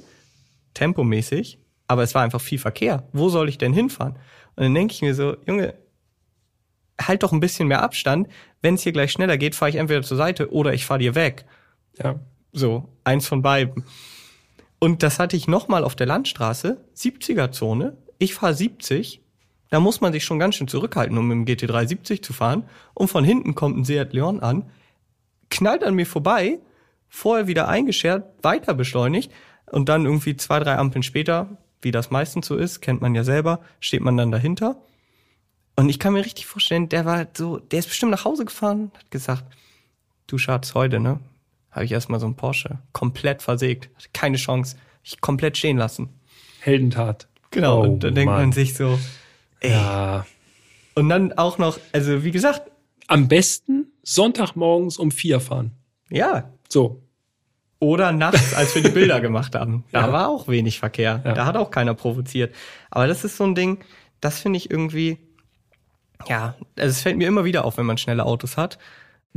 tempomäßig, 0.74 1.60
aber 1.88 2.04
es 2.04 2.14
war 2.14 2.22
einfach 2.22 2.42
viel 2.42 2.60
Verkehr. 2.60 3.08
Wo 3.14 3.30
soll 3.30 3.50
ich 3.50 3.58
denn 3.58 3.74
hinfahren? 3.74 4.14
Und 4.56 4.64
dann 4.64 4.74
denke 4.74 4.94
ich 4.94 5.02
mir 5.02 5.16
so, 5.16 5.38
Junge, 5.46 5.74
halt 7.02 7.24
doch 7.24 7.32
ein 7.32 7.40
bisschen 7.40 7.68
mehr 7.68 7.82
Abstand. 7.82 8.28
Wenn 8.62 8.76
es 8.76 8.84
hier 8.84 8.92
gleich 8.92 9.12
schneller 9.12 9.38
geht, 9.38 9.56
fahre 9.56 9.70
ich 9.70 9.76
entweder 9.76 10.02
zur 10.02 10.18
Seite 10.18 10.52
oder 10.52 10.74
ich 10.74 10.86
fahre 10.86 11.00
dir 11.00 11.16
weg. 11.16 11.46
Ja. 12.02 12.20
So, 12.52 12.90
eins 13.04 13.28
von 13.28 13.42
beiden. 13.42 13.84
Und 14.80 15.04
das 15.04 15.20
hatte 15.20 15.36
ich 15.36 15.48
nochmal 15.48 15.84
auf 15.84 15.96
der 15.96 16.08
Landstraße, 16.08 16.86
70er-Zone. 16.96 17.98
Ich 18.18 18.34
fahre 18.34 18.54
70. 18.54 19.22
Da 19.76 19.82
muss 19.82 20.00
man 20.00 20.14
sich 20.14 20.24
schon 20.24 20.40
ganz 20.40 20.56
schön 20.56 20.70
zurückhalten, 20.70 21.18
um 21.18 21.28
mit 21.28 21.36
dem 21.36 21.68
GT3 21.68 21.86
70 21.86 22.24
zu 22.24 22.32
fahren. 22.32 22.64
Und 22.94 23.10
von 23.10 23.26
hinten 23.26 23.56
kommt 23.56 23.78
ein 23.78 23.84
Seat 23.84 24.14
Leon 24.14 24.40
an, 24.40 24.72
knallt 25.50 25.84
an 25.84 25.96
mir 25.96 26.06
vorbei, 26.06 26.60
vorher 27.10 27.48
wieder 27.48 27.68
eingeschert, 27.68 28.24
weiter 28.42 28.74
beschleunigt 28.74 29.34
und 29.70 29.90
dann 29.90 30.06
irgendwie 30.06 30.38
zwei, 30.38 30.62
drei 30.62 30.78
Ampeln 30.78 31.04
später, 31.04 31.58
wie 31.82 31.92
das 31.92 32.10
meistens 32.10 32.48
so 32.48 32.56
ist, 32.56 32.80
kennt 32.80 33.02
man 33.02 33.16
ja 33.16 33.26
selber, 33.26 33.60
steht 33.82 34.00
man 34.00 34.16
dann 34.16 34.32
dahinter. 34.32 34.78
Und 35.76 35.90
ich 35.90 36.00
kann 36.00 36.14
mir 36.14 36.24
richtig 36.24 36.46
vorstellen, 36.46 36.88
der 36.88 37.04
war 37.04 37.28
so, 37.36 37.58
der 37.58 37.80
ist 37.80 37.90
bestimmt 37.90 38.14
nach 38.14 38.24
Hause 38.24 38.46
gefahren, 38.46 38.94
hat 38.98 39.12
gesagt, 39.12 39.44
du 40.28 40.38
Schatz, 40.38 40.74
heute, 40.74 41.02
ne? 41.02 41.20
habe 41.70 41.84
ich 41.84 41.92
erstmal 41.92 42.22
so 42.22 42.28
einen 42.28 42.38
Porsche 42.38 42.80
komplett 42.94 43.42
versägt. 43.42 43.90
Keine 44.14 44.38
Chance. 44.38 44.78
Ich 45.04 45.20
komplett 45.20 45.58
stehen 45.58 45.76
lassen. 45.76 46.08
Heldentat. 46.62 47.28
Genau. 47.52 47.82
Oh, 47.82 47.84
und 47.84 48.06
dann 48.06 48.16
denkt 48.16 48.32
man 48.32 48.54
sich 48.54 48.74
so, 48.74 48.98
ey. 49.60 49.72
Ja. 49.72 50.26
Und 50.96 51.10
dann 51.10 51.34
auch 51.34 51.58
noch, 51.58 51.80
also 51.92 52.24
wie 52.24 52.32
gesagt. 52.32 52.72
Am 53.08 53.28
besten 53.28 53.92
Sonntagmorgens 54.02 54.98
um 54.98 55.12
vier 55.12 55.40
fahren. 55.40 55.72
Ja. 56.10 56.50
So. 56.70 57.04
Oder 57.78 58.12
nachts, 58.12 58.56
als 58.56 58.74
wir 58.74 58.82
die 58.82 58.90
Bilder 58.90 59.22
gemacht 59.22 59.54
haben. 59.54 59.84
Da 59.92 60.08
ja. 60.08 60.12
war 60.12 60.30
auch 60.30 60.48
wenig 60.48 60.80
Verkehr. 60.80 61.22
Ja. 61.24 61.34
Da 61.34 61.46
hat 61.46 61.56
auch 61.56 61.70
keiner 61.70 61.94
provoziert. 61.94 62.56
Aber 62.90 63.06
das 63.06 63.24
ist 63.24 63.38
so 63.38 63.44
ein 63.44 63.54
Ding, 63.54 63.84
das 64.22 64.40
finde 64.40 64.58
ich 64.58 64.72
irgendwie, 64.72 65.20
ja, 66.28 66.56
also 66.78 66.90
es 66.90 67.02
fällt 67.02 67.18
mir 67.18 67.28
immer 67.28 67.46
wieder 67.46 67.66
auf, 67.66 67.78
wenn 67.78 67.86
man 67.86 68.00
schnelle 68.00 68.26
Autos 68.26 68.58
hat 68.58 68.80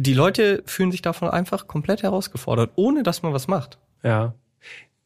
die 0.00 0.14
Leute 0.14 0.62
fühlen 0.64 0.92
sich 0.92 1.02
davon 1.02 1.28
einfach 1.28 1.66
komplett 1.66 2.04
herausgefordert, 2.04 2.70
ohne 2.76 3.02
dass 3.02 3.22
man 3.22 3.32
was 3.32 3.48
macht. 3.48 3.78
Ja. 4.04 4.34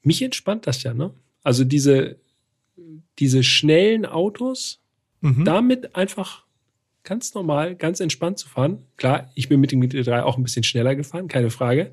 Mich 0.03 0.21
entspannt 0.21 0.67
das 0.67 0.83
ja, 0.83 0.93
ne? 0.93 1.15
Also 1.43 1.65
diese, 1.65 2.21
diese 3.19 3.43
schnellen 3.43 4.05
Autos, 4.05 4.82
mhm. 5.23 5.45
damit 5.45 5.97
einfach 5.97 6.45
ganz 7.05 7.35
normal, 7.35 7.75
ganz 7.75 8.01
entspannt 8.01 8.39
zu 8.39 8.49
fahren. 8.49 8.85
Klar, 8.97 9.31
ich 9.35 9.49
bin 9.49 9.61
mit 9.61 9.73
dem 9.73 9.81
GT3 9.81 10.23
auch 10.23 10.37
ein 10.37 10.43
bisschen 10.43 10.63
schneller 10.63 10.95
gefahren, 10.95 11.29
keine 11.29 11.51
Frage. 11.51 11.93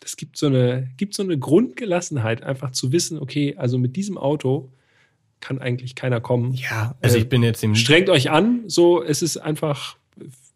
Das 0.00 0.16
gibt 0.16 0.36
so 0.36 0.46
eine, 0.46 0.88
gibt 0.96 1.14
so 1.14 1.22
eine 1.22 1.38
Grundgelassenheit, 1.38 2.42
einfach 2.42 2.70
zu 2.72 2.92
wissen, 2.92 3.18
okay, 3.18 3.56
also 3.56 3.78
mit 3.78 3.96
diesem 3.96 4.16
Auto 4.16 4.72
kann 5.40 5.58
eigentlich 5.58 5.94
keiner 5.94 6.20
kommen. 6.20 6.54
Ja, 6.54 6.94
also 7.02 7.18
ich 7.18 7.28
bin 7.28 7.42
jetzt 7.42 7.62
im. 7.62 7.74
Strengt 7.74 8.08
euch 8.08 8.30
an, 8.30 8.62
so, 8.68 9.02
es 9.02 9.22
ist 9.22 9.36
einfach 9.36 9.96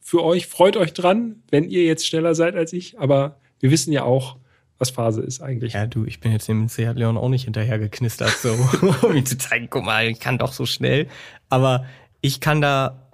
für 0.00 0.22
euch. 0.22 0.46
Freut 0.46 0.76
euch 0.76 0.92
dran, 0.92 1.42
wenn 1.50 1.64
ihr 1.64 1.84
jetzt 1.84 2.06
schneller 2.06 2.34
seid 2.34 2.54
als 2.54 2.72
ich. 2.72 2.98
Aber 2.98 3.40
wir 3.60 3.70
wissen 3.70 3.92
ja 3.92 4.04
auch, 4.04 4.36
was 4.78 4.90
Phase 4.90 5.22
ist 5.22 5.40
eigentlich. 5.40 5.72
Ja, 5.72 5.86
du, 5.86 6.04
ich 6.04 6.20
bin 6.20 6.32
jetzt 6.32 6.48
dem 6.48 6.68
Seat 6.68 6.96
Leon 6.96 7.16
auch 7.16 7.28
nicht 7.28 7.44
hinterher 7.44 7.78
geknistert, 7.78 8.30
so, 8.30 8.52
um 9.06 9.14
ihm 9.16 9.24
zu 9.26 9.38
zeigen, 9.38 9.68
guck 9.70 9.84
mal, 9.84 10.06
ich 10.08 10.20
kann 10.20 10.38
doch 10.38 10.52
so 10.52 10.66
schnell. 10.66 11.08
Aber 11.48 11.86
ich 12.20 12.40
kann 12.40 12.60
da 12.60 13.10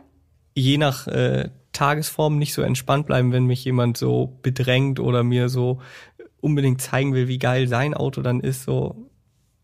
je 0.55 0.78
nach 0.78 1.06
äh, 1.06 1.51
Tagesform 1.72 2.39
nicht 2.39 2.52
so 2.55 2.62
entspannt 2.62 3.06
bleiben, 3.06 3.32
wenn 3.32 3.47
mich 3.47 3.64
jemand 3.64 3.97
so 3.97 4.39
bedrängt 4.43 5.01
oder 5.01 5.22
mir 5.22 5.48
so 5.48 5.80
unbedingt 6.40 6.80
zeigen 6.82 7.14
will, 7.14 7.28
wie 7.28 7.39
geil 7.39 7.68
sein 7.68 7.94
Auto 7.94 8.20
dann 8.22 8.40
ist, 8.40 8.64
so, 8.64 9.09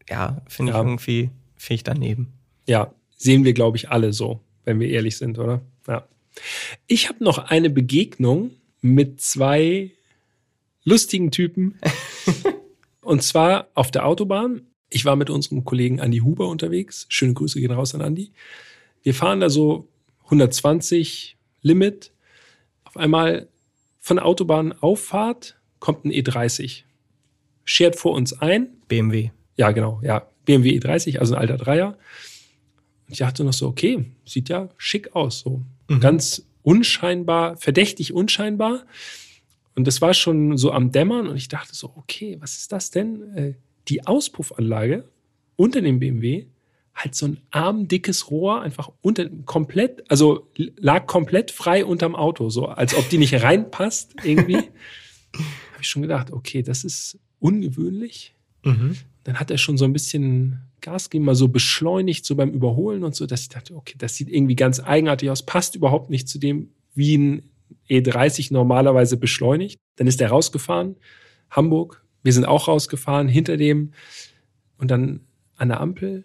ja, 0.08 0.40
finde 0.46 0.72
Ja. 0.72 0.78
ich 0.78 0.84
irgendwie, 0.86 1.30
finde 1.56 1.74
ich 1.74 1.82
daneben. 1.84 2.32
Ja, 2.66 2.92
sehen 3.16 3.44
wir, 3.44 3.52
glaube 3.52 3.76
ich, 3.76 3.90
alle 3.90 4.12
so, 4.12 4.40
wenn 4.64 4.78
wir 4.80 4.88
ehrlich 4.88 5.16
sind, 5.18 5.38
oder? 5.38 5.60
Ja. 5.88 6.04
Ich 6.86 7.08
habe 7.08 7.22
noch 7.24 7.38
eine 7.38 7.68
Begegnung 7.68 8.52
mit 8.80 9.20
zwei 9.20 9.90
lustigen 10.88 11.30
Typen. 11.30 11.78
Und 13.00 13.22
zwar 13.22 13.68
auf 13.74 13.90
der 13.90 14.06
Autobahn. 14.06 14.62
Ich 14.90 15.04
war 15.04 15.16
mit 15.16 15.30
unserem 15.30 15.64
Kollegen 15.64 15.98
Andy 15.98 16.18
Huber 16.18 16.48
unterwegs. 16.48 17.06
Schöne 17.08 17.34
Grüße 17.34 17.60
gehen 17.60 17.70
raus 17.70 17.94
an 17.94 18.00
Andy. 18.00 18.32
Wir 19.02 19.14
fahren 19.14 19.40
da 19.40 19.50
so 19.50 19.88
120 20.24 21.36
Limit. 21.62 22.12
Auf 22.84 22.96
einmal 22.96 23.48
von 24.00 24.16
der 24.16 24.26
Autobahnauffahrt 24.26 25.58
kommt 25.78 26.04
ein 26.04 26.10
E30. 26.10 26.84
Schert 27.64 27.96
vor 27.96 28.12
uns 28.12 28.32
ein. 28.32 28.68
BMW. 28.88 29.30
Ja, 29.56 29.70
genau, 29.72 30.00
ja. 30.02 30.26
BMW 30.44 30.78
E30, 30.78 31.18
also 31.18 31.34
ein 31.34 31.40
alter 31.42 31.58
Dreier. 31.58 31.98
Und 33.06 33.12
ich 33.12 33.18
dachte 33.18 33.44
noch 33.44 33.52
so, 33.52 33.68
okay, 33.68 34.06
sieht 34.24 34.48
ja 34.48 34.70
schick 34.78 35.14
aus, 35.14 35.40
so. 35.40 35.62
Ganz 36.00 36.46
unscheinbar, 36.62 37.56
verdächtig 37.56 38.12
unscheinbar. 38.12 38.84
Und 39.78 39.86
das 39.86 40.00
war 40.02 40.12
schon 40.12 40.56
so 40.56 40.72
am 40.72 40.90
Dämmern 40.90 41.28
und 41.28 41.36
ich 41.36 41.46
dachte 41.46 41.72
so, 41.72 41.92
okay, 41.94 42.36
was 42.40 42.58
ist 42.58 42.72
das 42.72 42.90
denn? 42.90 43.34
Äh, 43.36 43.54
Die 43.86 44.06
Auspuffanlage 44.08 45.04
unter 45.54 45.80
dem 45.80 46.00
BMW 46.00 46.46
halt 46.96 47.14
so 47.14 47.26
ein 47.26 47.38
armdickes 47.52 48.28
Rohr 48.28 48.60
einfach 48.60 48.90
unter 49.02 49.30
komplett, 49.46 50.02
also 50.10 50.48
lag 50.56 51.06
komplett 51.06 51.52
frei 51.52 51.84
unterm 51.84 52.16
Auto, 52.16 52.50
so 52.50 52.66
als 52.66 52.92
ob 52.96 53.08
die 53.08 53.18
nicht 53.18 53.34
reinpasst 53.42 54.16
irgendwie. 54.24 54.56
Habe 54.56 55.80
ich 55.80 55.88
schon 55.88 56.02
gedacht, 56.02 56.32
okay, 56.32 56.62
das 56.62 56.82
ist 56.84 57.18
ungewöhnlich 57.38 58.34
Mhm. 58.64 58.96
dann 59.22 59.38
hat 59.38 59.52
er 59.52 59.58
schon 59.58 59.78
so 59.78 59.84
ein 59.84 59.92
bisschen 59.92 60.58
Gas 60.80 61.08
gegeben, 61.10 61.26
mal 61.26 61.36
so 61.36 61.46
beschleunigt, 61.46 62.24
so 62.24 62.34
beim 62.34 62.50
Überholen 62.50 63.04
und 63.04 63.14
so, 63.14 63.24
dass 63.24 63.42
ich 63.42 63.48
dachte, 63.48 63.76
okay, 63.76 63.94
das 63.96 64.16
sieht 64.16 64.28
irgendwie 64.28 64.56
ganz 64.56 64.80
eigenartig 64.80 65.30
aus, 65.30 65.44
passt 65.44 65.76
überhaupt 65.76 66.10
nicht 66.10 66.28
zu 66.28 66.40
dem, 66.40 66.70
wie 66.96 67.16
ein 67.16 67.42
E30 67.88 68.52
normalerweise 68.52 69.16
beschleunigt. 69.16 69.80
Dann 69.96 70.06
ist 70.06 70.20
er 70.20 70.30
rausgefahren, 70.30 70.96
Hamburg, 71.50 72.04
wir 72.22 72.32
sind 72.32 72.44
auch 72.44 72.68
rausgefahren, 72.68 73.28
hinter 73.28 73.56
dem 73.56 73.92
und 74.76 74.90
dann 74.90 75.20
an 75.56 75.68
der 75.68 75.80
Ampel 75.80 76.24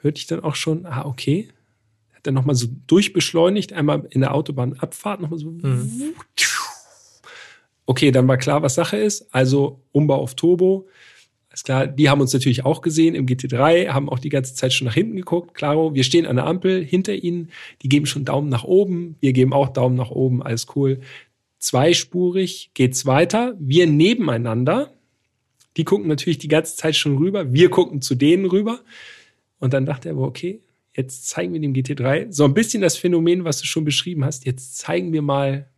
hörte 0.00 0.18
ich 0.18 0.26
dann 0.26 0.40
auch 0.40 0.54
schon, 0.54 0.86
ah, 0.86 1.04
okay, 1.04 1.48
hat 2.14 2.26
dann 2.26 2.34
nochmal 2.34 2.54
so 2.54 2.68
durchbeschleunigt, 2.86 3.72
einmal 3.72 4.06
in 4.10 4.20
der 4.20 4.34
Autobahnabfahrt, 4.34 5.20
nochmal 5.20 5.38
so. 5.38 5.54
Okay, 7.86 8.10
dann 8.10 8.26
war 8.26 8.36
klar, 8.36 8.62
was 8.62 8.74
Sache 8.74 8.96
ist. 8.96 9.32
Also 9.32 9.80
Umbau 9.92 10.16
auf 10.16 10.34
Turbo. 10.34 10.88
Ist 11.56 11.64
klar, 11.64 11.86
die 11.86 12.10
haben 12.10 12.20
uns 12.20 12.34
natürlich 12.34 12.66
auch 12.66 12.82
gesehen 12.82 13.14
im 13.14 13.24
GT3, 13.24 13.88
haben 13.88 14.10
auch 14.10 14.18
die 14.18 14.28
ganze 14.28 14.54
Zeit 14.54 14.74
schon 14.74 14.84
nach 14.84 14.92
hinten 14.92 15.16
geguckt. 15.16 15.54
Klaro, 15.54 15.94
wir 15.94 16.04
stehen 16.04 16.26
an 16.26 16.36
der 16.36 16.44
Ampel 16.44 16.84
hinter 16.84 17.14
ihnen, 17.14 17.48
die 17.80 17.88
geben 17.88 18.04
schon 18.04 18.26
Daumen 18.26 18.50
nach 18.50 18.64
oben, 18.64 19.16
wir 19.20 19.32
geben 19.32 19.54
auch 19.54 19.70
Daumen 19.70 19.96
nach 19.96 20.10
oben, 20.10 20.42
alles 20.42 20.66
cool. 20.76 21.00
Zweispurig 21.58 22.72
geht's 22.74 23.06
weiter, 23.06 23.56
wir 23.58 23.86
nebeneinander. 23.86 24.92
Die 25.78 25.84
gucken 25.84 26.08
natürlich 26.08 26.36
die 26.36 26.48
ganze 26.48 26.76
Zeit 26.76 26.94
schon 26.94 27.16
rüber, 27.16 27.54
wir 27.54 27.70
gucken 27.70 28.02
zu 28.02 28.16
denen 28.16 28.44
rüber. 28.44 28.80
Und 29.58 29.72
dann 29.72 29.86
dachte 29.86 30.10
er, 30.10 30.18
okay, 30.18 30.60
jetzt 30.94 31.26
zeigen 31.26 31.54
wir 31.54 31.60
dem 31.60 31.72
GT3 31.72 32.30
so 32.32 32.44
ein 32.44 32.52
bisschen 32.52 32.82
das 32.82 32.98
Phänomen, 32.98 33.44
was 33.44 33.62
du 33.62 33.66
schon 33.66 33.86
beschrieben 33.86 34.26
hast. 34.26 34.44
Jetzt 34.44 34.76
zeigen 34.76 35.14
wir 35.14 35.22
mal, 35.22 35.70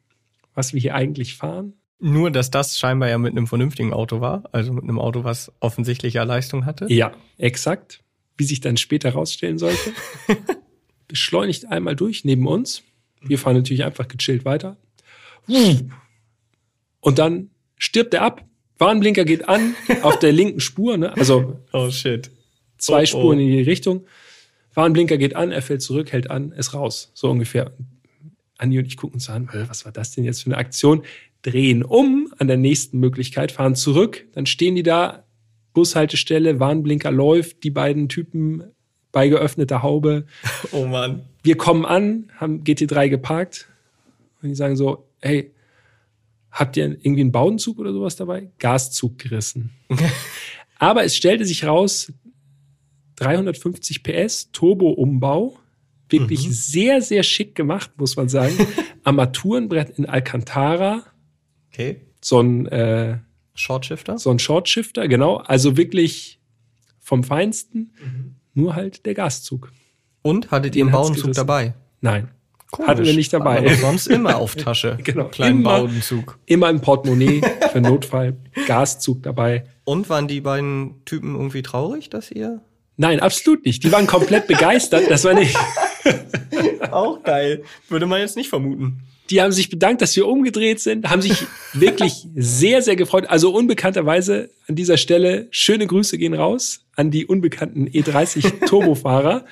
was 0.54 0.74
wir 0.74 0.80
hier 0.80 0.96
eigentlich 0.96 1.36
fahren. 1.36 1.74
Nur, 2.00 2.30
dass 2.30 2.50
das 2.50 2.78
scheinbar 2.78 3.08
ja 3.08 3.18
mit 3.18 3.32
einem 3.32 3.46
vernünftigen 3.46 3.92
Auto 3.92 4.20
war, 4.20 4.44
also 4.52 4.72
mit 4.72 4.84
einem 4.84 5.00
Auto, 5.00 5.24
was 5.24 5.52
offensichtlich 5.60 6.14
ja 6.14 6.22
Leistung 6.22 6.64
hatte. 6.64 6.86
Ja, 6.92 7.12
exakt. 7.38 8.02
Wie 8.36 8.44
sich 8.44 8.60
dann 8.60 8.76
später 8.76 9.10
rausstellen 9.10 9.58
sollte. 9.58 9.92
Beschleunigt 11.08 11.66
einmal 11.66 11.96
durch 11.96 12.24
neben 12.24 12.46
uns. 12.46 12.82
Wir 13.20 13.38
fahren 13.38 13.56
natürlich 13.56 13.84
einfach 13.84 14.06
gechillt 14.06 14.44
weiter. 14.44 14.76
Und 17.00 17.18
dann 17.18 17.50
stirbt 17.76 18.14
er 18.14 18.22
ab. 18.22 18.44
Warnblinker 18.78 19.24
geht 19.24 19.48
an 19.48 19.74
auf 20.02 20.20
der 20.20 20.30
linken 20.30 20.60
Spur, 20.60 20.96
ne? 20.98 21.16
also 21.16 21.60
Oh 21.72 21.90
shit. 21.90 22.30
zwei 22.76 22.98
Oh, 22.98 23.02
oh. 23.02 23.06
Spuren 23.06 23.40
in 23.40 23.48
die 23.48 23.62
Richtung. 23.62 24.06
Warnblinker 24.74 25.18
geht 25.18 25.34
an, 25.34 25.50
er 25.50 25.62
fällt 25.62 25.82
zurück, 25.82 26.12
hält 26.12 26.30
an, 26.30 26.52
ist 26.52 26.74
raus. 26.74 27.10
So 27.14 27.28
ungefähr. 27.28 27.72
Andi 28.58 28.78
und 28.78 28.86
ich 28.86 28.96
gucken 28.96 29.14
uns 29.14 29.30
an, 29.30 29.48
äh, 29.52 29.68
was 29.68 29.84
war 29.84 29.92
das 29.92 30.10
denn 30.10 30.24
jetzt 30.24 30.42
für 30.42 30.50
eine 30.50 30.58
Aktion? 30.58 31.02
Drehen 31.42 31.84
um 31.84 32.32
an 32.38 32.48
der 32.48 32.56
nächsten 32.56 32.98
Möglichkeit, 32.98 33.52
fahren 33.52 33.76
zurück, 33.76 34.26
dann 34.32 34.46
stehen 34.46 34.74
die 34.74 34.82
da, 34.82 35.24
Bushaltestelle, 35.72 36.58
Warnblinker 36.58 37.12
läuft, 37.12 37.62
die 37.62 37.70
beiden 37.70 38.08
Typen 38.08 38.64
bei 39.12 39.28
geöffneter 39.28 39.82
Haube. 39.82 40.26
Oh 40.72 40.86
Mann. 40.86 41.22
Wir 41.42 41.56
kommen 41.56 41.86
an, 41.86 42.30
haben 42.36 42.64
GT3 42.64 43.08
geparkt 43.08 43.68
und 44.42 44.48
die 44.48 44.54
sagen 44.54 44.76
so, 44.76 45.08
hey, 45.20 45.52
habt 46.50 46.76
ihr 46.76 46.84
irgendwie 46.84 47.20
einen 47.20 47.32
Bauenzug 47.32 47.78
oder 47.78 47.92
sowas 47.92 48.16
dabei? 48.16 48.50
Gaszug 48.58 49.18
gerissen. 49.18 49.70
Aber 50.78 51.04
es 51.04 51.16
stellte 51.16 51.44
sich 51.44 51.64
raus, 51.64 52.12
350 53.16 54.02
PS, 54.02 54.50
Turbo-Umbau, 54.52 55.58
wirklich 56.10 56.48
sehr, 56.50 57.02
sehr 57.02 57.22
schick 57.22 57.54
gemacht, 57.54 57.90
muss 57.96 58.16
man 58.16 58.28
sagen. 58.28 58.54
Armaturenbrett 59.04 59.90
in 59.98 60.06
Alcantara, 60.06 61.04
Okay. 61.72 62.00
so 62.20 62.40
ein, 62.40 62.66
äh, 62.66 63.18
Shortshifter? 63.54 64.18
so 64.18 64.30
ein 64.30 64.38
Shortshifter, 64.38 65.08
genau. 65.08 65.36
Also 65.36 65.76
wirklich 65.76 66.40
vom 67.00 67.24
Feinsten, 67.24 67.92
nur 68.54 68.74
halt 68.74 69.04
der 69.06 69.14
Gaszug. 69.14 69.72
Und 70.22 70.50
hattet 70.50 70.76
ihr 70.76 70.84
einen 70.84 70.92
Bauenzug 70.92 71.32
dabei? 71.32 71.74
Nein, 72.00 72.28
hatten 72.86 73.04
wir 73.04 73.14
nicht 73.14 73.32
dabei. 73.32 73.58
Aber 73.58 73.74
sonst 73.74 74.06
immer 74.08 74.36
auf 74.36 74.54
Tasche. 74.56 74.98
Genau. 75.02 75.28
Kleinen 75.28 75.60
Immer. 75.60 75.80
Bauenzug. 75.80 76.38
Immer 76.46 76.70
im 76.70 76.80
Portemonnaie 76.80 77.40
für 77.72 77.80
Notfall, 77.80 78.36
Gaszug 78.66 79.22
dabei. 79.22 79.64
Und 79.84 80.08
waren 80.10 80.28
die 80.28 80.40
beiden 80.40 81.04
Typen 81.04 81.34
irgendwie 81.34 81.62
traurig, 81.62 82.10
dass 82.10 82.30
ihr? 82.30 82.60
Nein, 82.96 83.20
absolut 83.20 83.64
nicht. 83.64 83.84
Die 83.84 83.92
waren 83.92 84.06
komplett 84.06 84.46
begeistert. 84.48 85.10
Das 85.10 85.24
war 85.24 85.34
nicht. 85.34 85.56
Auch 86.90 87.22
geil. 87.22 87.62
Würde 87.88 88.06
man 88.06 88.20
jetzt 88.20 88.36
nicht 88.36 88.48
vermuten. 88.48 89.00
Die 89.30 89.42
haben 89.42 89.52
sich 89.52 89.68
bedankt, 89.68 90.00
dass 90.00 90.16
wir 90.16 90.26
umgedreht 90.26 90.80
sind, 90.80 91.10
haben 91.10 91.20
sich 91.20 91.44
wirklich 91.74 92.26
sehr, 92.34 92.80
sehr 92.80 92.96
gefreut. 92.96 93.26
Also 93.28 93.50
unbekannterweise 93.54 94.48
an 94.68 94.74
dieser 94.74 94.96
Stelle 94.96 95.48
schöne 95.50 95.86
Grüße 95.86 96.16
gehen 96.16 96.32
raus 96.32 96.86
an 96.96 97.10
die 97.10 97.26
unbekannten 97.26 97.86
E30 97.88 98.66
Turbofahrer. 98.66 99.44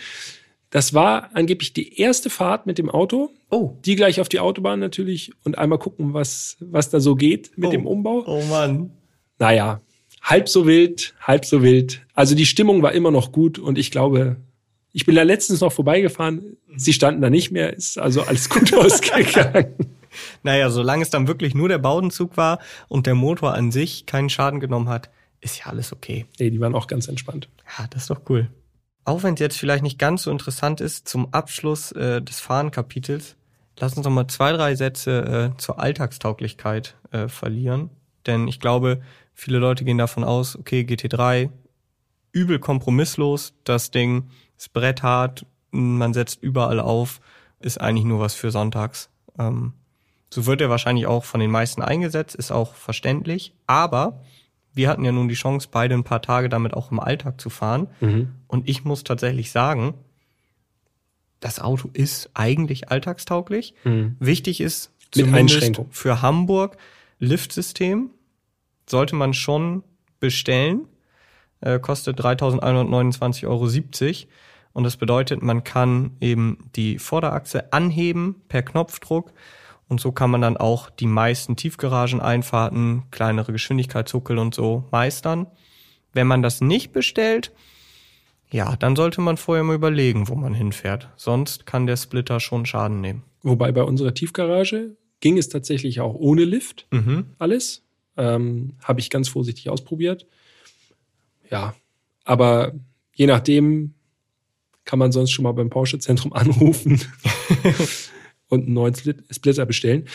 Das 0.71 0.95
war 0.95 1.31
angeblich 1.35 1.75
die 1.75 2.01
erste 2.01 2.31
Fahrt 2.31 2.67
mit 2.67 2.79
dem 2.79 2.89
Auto. 2.89 3.31
Oh. 3.51 3.77
Die 3.85 3.97
gleich 3.97 4.21
auf 4.21 4.29
die 4.31 4.41
Autobahn 4.41 4.81
natürlich 4.81 5.33
und 5.45 5.59
einmal 5.59 5.79
gucken, 5.79 6.15
was, 6.15 6.57
was 6.61 6.89
da 6.91 6.99
so 6.99 7.15
geht 7.15 7.53
mit 7.57 7.69
Oh. 7.69 7.73
dem 7.73 7.87
Umbau. 7.87 8.25
Oh 8.27 8.43
Mann. 8.49 8.91
Naja, 9.39 9.81
halb 10.23 10.49
so 10.49 10.67
wild, 10.67 11.15
halb 11.21 11.45
so 11.45 11.63
wild. 11.63 12.01
Also 12.15 12.35
die 12.35 12.47
Stimmung 12.47 12.83
war 12.83 12.93
immer 12.93 13.11
noch 13.11 13.31
gut 13.31 13.59
und 13.59 13.77
ich 13.79 13.91
glaube, 13.91 14.37
ich 14.97 15.05
bin 15.05 15.15
da 15.15 15.25
letztens 15.25 15.61
noch 15.61 15.75
vorbeigefahren. 15.75 16.57
Sie 16.75 16.95
standen 16.95 17.21
da 17.21 17.29
nicht 17.29 17.51
mehr, 17.51 17.75
ist 17.75 17.99
also 17.99 18.23
alles 18.23 18.49
gut 18.49 18.73
ausgegangen. 18.75 19.75
Naja, 20.43 20.71
solange 20.71 21.03
es 21.03 21.11
dann 21.11 21.29
wirklich 21.29 21.55
nur 21.55 21.69
der 21.69 21.77
Bauenzug 21.77 22.39
war 22.39 22.61
und 22.89 23.07
der 23.07 23.15
Motor 23.15 23.53
an 23.53 23.71
sich 23.71 24.07
keinen 24.07 24.31
Schaden 24.31 24.59
genommen 24.59 24.89
hat, 24.89 25.11
ist 25.43 25.59
ja 25.59 25.67
alles 25.67 25.93
okay. 25.93 26.25
Nee, 26.39 26.49
die 26.49 26.61
waren 26.61 26.75
auch 26.75 26.87
ganz 26.87 27.09
entspannt. 27.09 27.51
Ja, 27.79 27.87
das 27.91 28.05
ist 28.05 28.11
doch 28.11 28.23
cool. 28.31 28.49
Auch 29.05 29.23
wenn 29.23 29.35
es 29.35 29.41
jetzt 29.41 29.59
vielleicht 29.59 29.83
nicht 29.83 29.99
ganz 29.99 30.23
so 30.23 30.31
interessant 30.31 30.81
ist, 30.81 31.07
zum 31.07 31.31
Abschluss 31.31 31.93
äh, 31.93 32.23
des 32.23 32.41
Fahrenkapitels, 32.41 33.37
lass 33.79 33.99
uns 33.99 34.07
noch 34.07 34.13
mal 34.13 34.29
zwei, 34.29 34.53
drei 34.53 34.77
Sätze 34.77 35.53
äh, 35.55 35.59
zur 35.59 35.79
Alltagstauglichkeit 35.79 36.97
äh, 37.11 37.29
verlieren. 37.29 37.91
Denn 38.25 38.49
ich 38.49 38.61
glaube, 38.61 39.03
viele 39.35 39.59
Leute 39.59 39.85
gehen 39.85 39.99
davon 39.99 40.25
aus, 40.25 40.57
okay, 40.57 40.87
GT3, 40.89 41.51
übel 42.33 42.59
kompromisslos, 42.59 43.53
das 43.65 43.91
Ding 43.91 44.31
ist 44.57 44.73
bretthart, 44.73 45.47
man 45.71 46.15
setzt 46.15 46.43
überall 46.43 46.81
auf, 46.81 47.21
ist 47.61 47.81
eigentlich 47.81 48.05
nur 48.05 48.21
was 48.21 48.35
für 48.35 48.51
sonntags. 48.51 49.11
Ähm, 49.39 49.73
so 50.33 50.47
wird 50.47 50.61
er 50.61 50.71
wahrscheinlich 50.71 51.07
auch 51.07 51.25
von 51.25 51.41
den 51.41 51.51
meisten 51.51 51.83
eingesetzt, 51.83 52.35
ist 52.35 52.51
auch 52.51 52.75
verständlich. 52.75 53.55
Aber 53.67 54.21
wir 54.75 54.89
hatten 54.89 55.05
ja 55.05 55.13
nun 55.13 55.29
die 55.29 55.35
Chance, 55.35 55.69
beide 55.71 55.95
ein 55.95 56.05
paar 56.05 56.21
Tage 56.21 56.49
damit 56.49 56.75
auch 56.75 56.91
im 56.91 57.01
Alltag 57.01 57.41
zu 57.41 57.49
fahren. 57.49 57.89
Und 58.47 58.69
ich 58.69 58.85
muss 58.85 59.05
tatsächlich 59.05 59.51
sagen, 59.51 59.95
das 61.41 61.61
Auto 61.61 61.89
ist 61.93 62.31
eigentlich 62.35 62.91
alltagstauglich. 62.91 63.75
Wichtig 64.19 64.61
ist 64.61 64.91
zumindest 65.11 65.61
für 65.91 66.21
Hamburg 66.23 66.77
Liftsystem. 67.19 68.11
sollte 68.89 69.15
man 69.17 69.33
schon 69.33 69.83
bestellen. 70.21 70.87
Äh, 71.61 71.79
kostet 71.79 72.21
3.129,70 72.21 73.47
Euro. 73.47 73.67
Und 74.73 74.85
das 74.85 74.97
bedeutet, 74.97 75.43
man 75.43 75.65
kann 75.65 76.17
eben 76.21 76.71
die 76.77 76.99
Vorderachse 76.99 77.73
anheben 77.73 78.43
per 78.49 78.63
Knopfdruck. 78.63 79.33
Und 79.89 80.01
so 80.01 80.13
kann 80.13 80.31
man 80.31 80.43
dann 80.43 80.57
auch 80.57 80.91
die 80.91 81.07
meisten 81.07 81.57
Tiefgarageneinfahrten, 81.57 83.05
kleinere 83.11 83.53
Geschwindigkeitshuckel 83.53 84.39
und 84.39 84.55
so 84.55 84.85
meistern. 84.91 85.47
Wenn 86.13 86.27
man 86.27 86.43
das 86.43 86.61
nicht 86.61 86.93
bestellt, 86.93 87.53
ja, 88.51 88.77
dann 88.77 88.97
sollte 88.97 89.21
man 89.21 89.37
vorher 89.37 89.65
mal 89.65 89.77
überlegen, 89.77 90.29
wo 90.29 90.35
man 90.35 90.55
hinfährt. 90.55 91.09
Sonst 91.17 91.67
kann 91.67 91.87
der 91.87 91.97
Splitter 91.97 92.41
schon 92.41 92.67
Schaden 92.67 93.01
nehmen. 93.01 93.23
Wobei 93.43 93.73
bei 93.73 93.83
unserer 93.83 94.15
Tiefgarage 94.15 94.97
ging 95.21 95.39
es 95.39 95.49
tatsächlich 95.49 96.01
auch 96.01 96.15
ohne 96.15 96.45
Lift. 96.45 96.87
Mhm. 96.91 97.27
Alles. 97.39 97.85
Ähm, 98.17 98.75
Habe 98.83 99.01
ich 99.01 99.11
ganz 99.11 99.29
vorsichtig 99.29 99.69
ausprobiert. 99.69 100.27
Ja, 101.51 101.75
aber 102.25 102.73
je 103.15 103.27
nachdem 103.27 103.95
kann 104.85 104.99
man 104.99 105.13
sonst 105.13 105.31
schon 105.31 105.43
mal 105.43 105.53
beim 105.53 105.71
Porsche-Zentrum 105.71 106.33
anrufen 106.35 107.01
und 108.49 108.65
einen 108.65 108.75
neuen 108.75 108.95
Splitter 108.95 109.67
bestellen. 109.67 110.09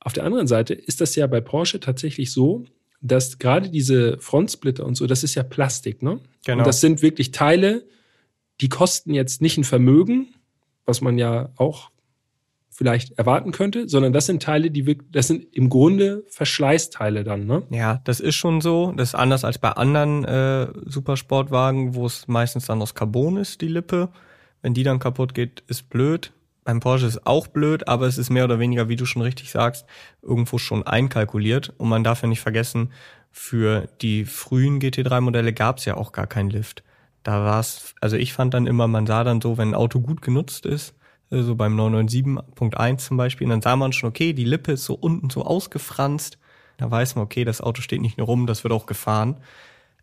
Auf 0.00 0.12
der 0.12 0.24
anderen 0.24 0.46
Seite 0.46 0.74
ist 0.74 1.00
das 1.00 1.16
ja 1.16 1.26
bei 1.26 1.40
Porsche 1.40 1.80
tatsächlich 1.80 2.32
so, 2.32 2.64
dass 3.00 3.38
gerade 3.38 3.68
diese 3.68 4.18
Frontsplitter 4.18 4.84
und 4.84 4.94
so, 4.96 5.06
das 5.06 5.24
ist 5.24 5.34
ja 5.34 5.42
Plastik, 5.42 6.02
ne? 6.02 6.20
Genau. 6.44 6.58
Und 6.58 6.66
das 6.66 6.80
sind 6.80 7.02
wirklich 7.02 7.32
Teile, 7.32 7.84
die 8.60 8.68
kosten 8.68 9.12
jetzt 9.12 9.42
nicht 9.42 9.58
ein 9.58 9.64
Vermögen, 9.64 10.28
was 10.84 11.00
man 11.00 11.18
ja 11.18 11.50
auch 11.56 11.90
vielleicht 12.76 13.18
erwarten 13.18 13.52
könnte, 13.52 13.88
sondern 13.88 14.12
das 14.12 14.26
sind 14.26 14.42
Teile, 14.42 14.70
die 14.70 14.84
wirklich, 14.84 15.10
das 15.10 15.28
sind 15.28 15.46
im 15.52 15.70
Grunde 15.70 16.24
Verschleißteile 16.28 17.24
dann, 17.24 17.46
ne? 17.46 17.62
Ja, 17.70 18.02
das 18.04 18.20
ist 18.20 18.34
schon 18.34 18.60
so. 18.60 18.92
Das 18.94 19.10
ist 19.10 19.14
anders 19.14 19.44
als 19.44 19.58
bei 19.58 19.70
anderen 19.70 20.24
äh, 20.24 20.68
Supersportwagen, 20.84 21.94
wo 21.94 22.04
es 22.04 22.28
meistens 22.28 22.66
dann 22.66 22.82
aus 22.82 22.94
Carbon 22.94 23.38
ist, 23.38 23.62
die 23.62 23.68
Lippe. 23.68 24.10
Wenn 24.60 24.74
die 24.74 24.82
dann 24.82 24.98
kaputt 24.98 25.34
geht, 25.34 25.62
ist 25.68 25.88
blöd. 25.88 26.32
Beim 26.64 26.80
Porsche 26.80 27.06
ist 27.06 27.26
auch 27.26 27.46
blöd, 27.46 27.88
aber 27.88 28.06
es 28.06 28.18
ist 28.18 28.28
mehr 28.28 28.44
oder 28.44 28.58
weniger, 28.58 28.88
wie 28.88 28.96
du 28.96 29.06
schon 29.06 29.22
richtig 29.22 29.50
sagst, 29.50 29.86
irgendwo 30.20 30.58
schon 30.58 30.82
einkalkuliert. 30.82 31.72
Und 31.78 31.88
man 31.88 32.04
darf 32.04 32.22
ja 32.22 32.28
nicht 32.28 32.40
vergessen, 32.40 32.90
für 33.30 33.88
die 34.02 34.24
frühen 34.26 34.80
GT3-Modelle 34.80 35.52
gab 35.52 35.78
es 35.78 35.86
ja 35.86 35.96
auch 35.96 36.12
gar 36.12 36.26
keinen 36.26 36.50
Lift. 36.50 36.82
Da 37.22 37.44
war 37.44 37.60
es, 37.60 37.94
also 38.00 38.16
ich 38.16 38.32
fand 38.32 38.52
dann 38.52 38.66
immer, 38.66 38.86
man 38.86 39.06
sah 39.06 39.24
dann 39.24 39.40
so, 39.40 39.56
wenn 39.56 39.68
ein 39.68 39.74
Auto 39.74 40.00
gut 40.00 40.20
genutzt 40.20 40.66
ist, 40.66 40.94
äh, 41.30 41.42
so 41.42 41.54
beim 41.54 41.78
997.1 41.78 42.98
zum 42.98 43.16
Beispiel, 43.16 43.46
und 43.46 43.50
dann 43.50 43.62
sah 43.62 43.76
man 43.76 43.92
schon, 43.92 44.08
okay, 44.08 44.32
die 44.32 44.44
Lippe 44.44 44.72
ist 44.72 44.84
so 44.84 44.94
unten 44.94 45.30
so 45.30 45.44
ausgefranst. 45.44 46.38
Da 46.78 46.90
weiß 46.90 47.14
man, 47.14 47.24
okay, 47.24 47.44
das 47.44 47.60
Auto 47.60 47.80
steht 47.80 48.02
nicht 48.02 48.18
nur 48.18 48.26
rum, 48.26 48.46
das 48.46 48.64
wird 48.64 48.72
auch 48.72 48.86
gefahren. 48.86 49.38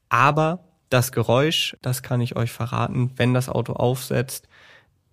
Aber 0.09 0.59
das 0.89 1.11
Geräusch, 1.11 1.75
das 1.81 2.03
kann 2.03 2.21
ich 2.21 2.35
euch 2.35 2.51
verraten, 2.51 3.11
wenn 3.15 3.33
das 3.33 3.49
Auto 3.49 3.73
aufsetzt, 3.73 4.47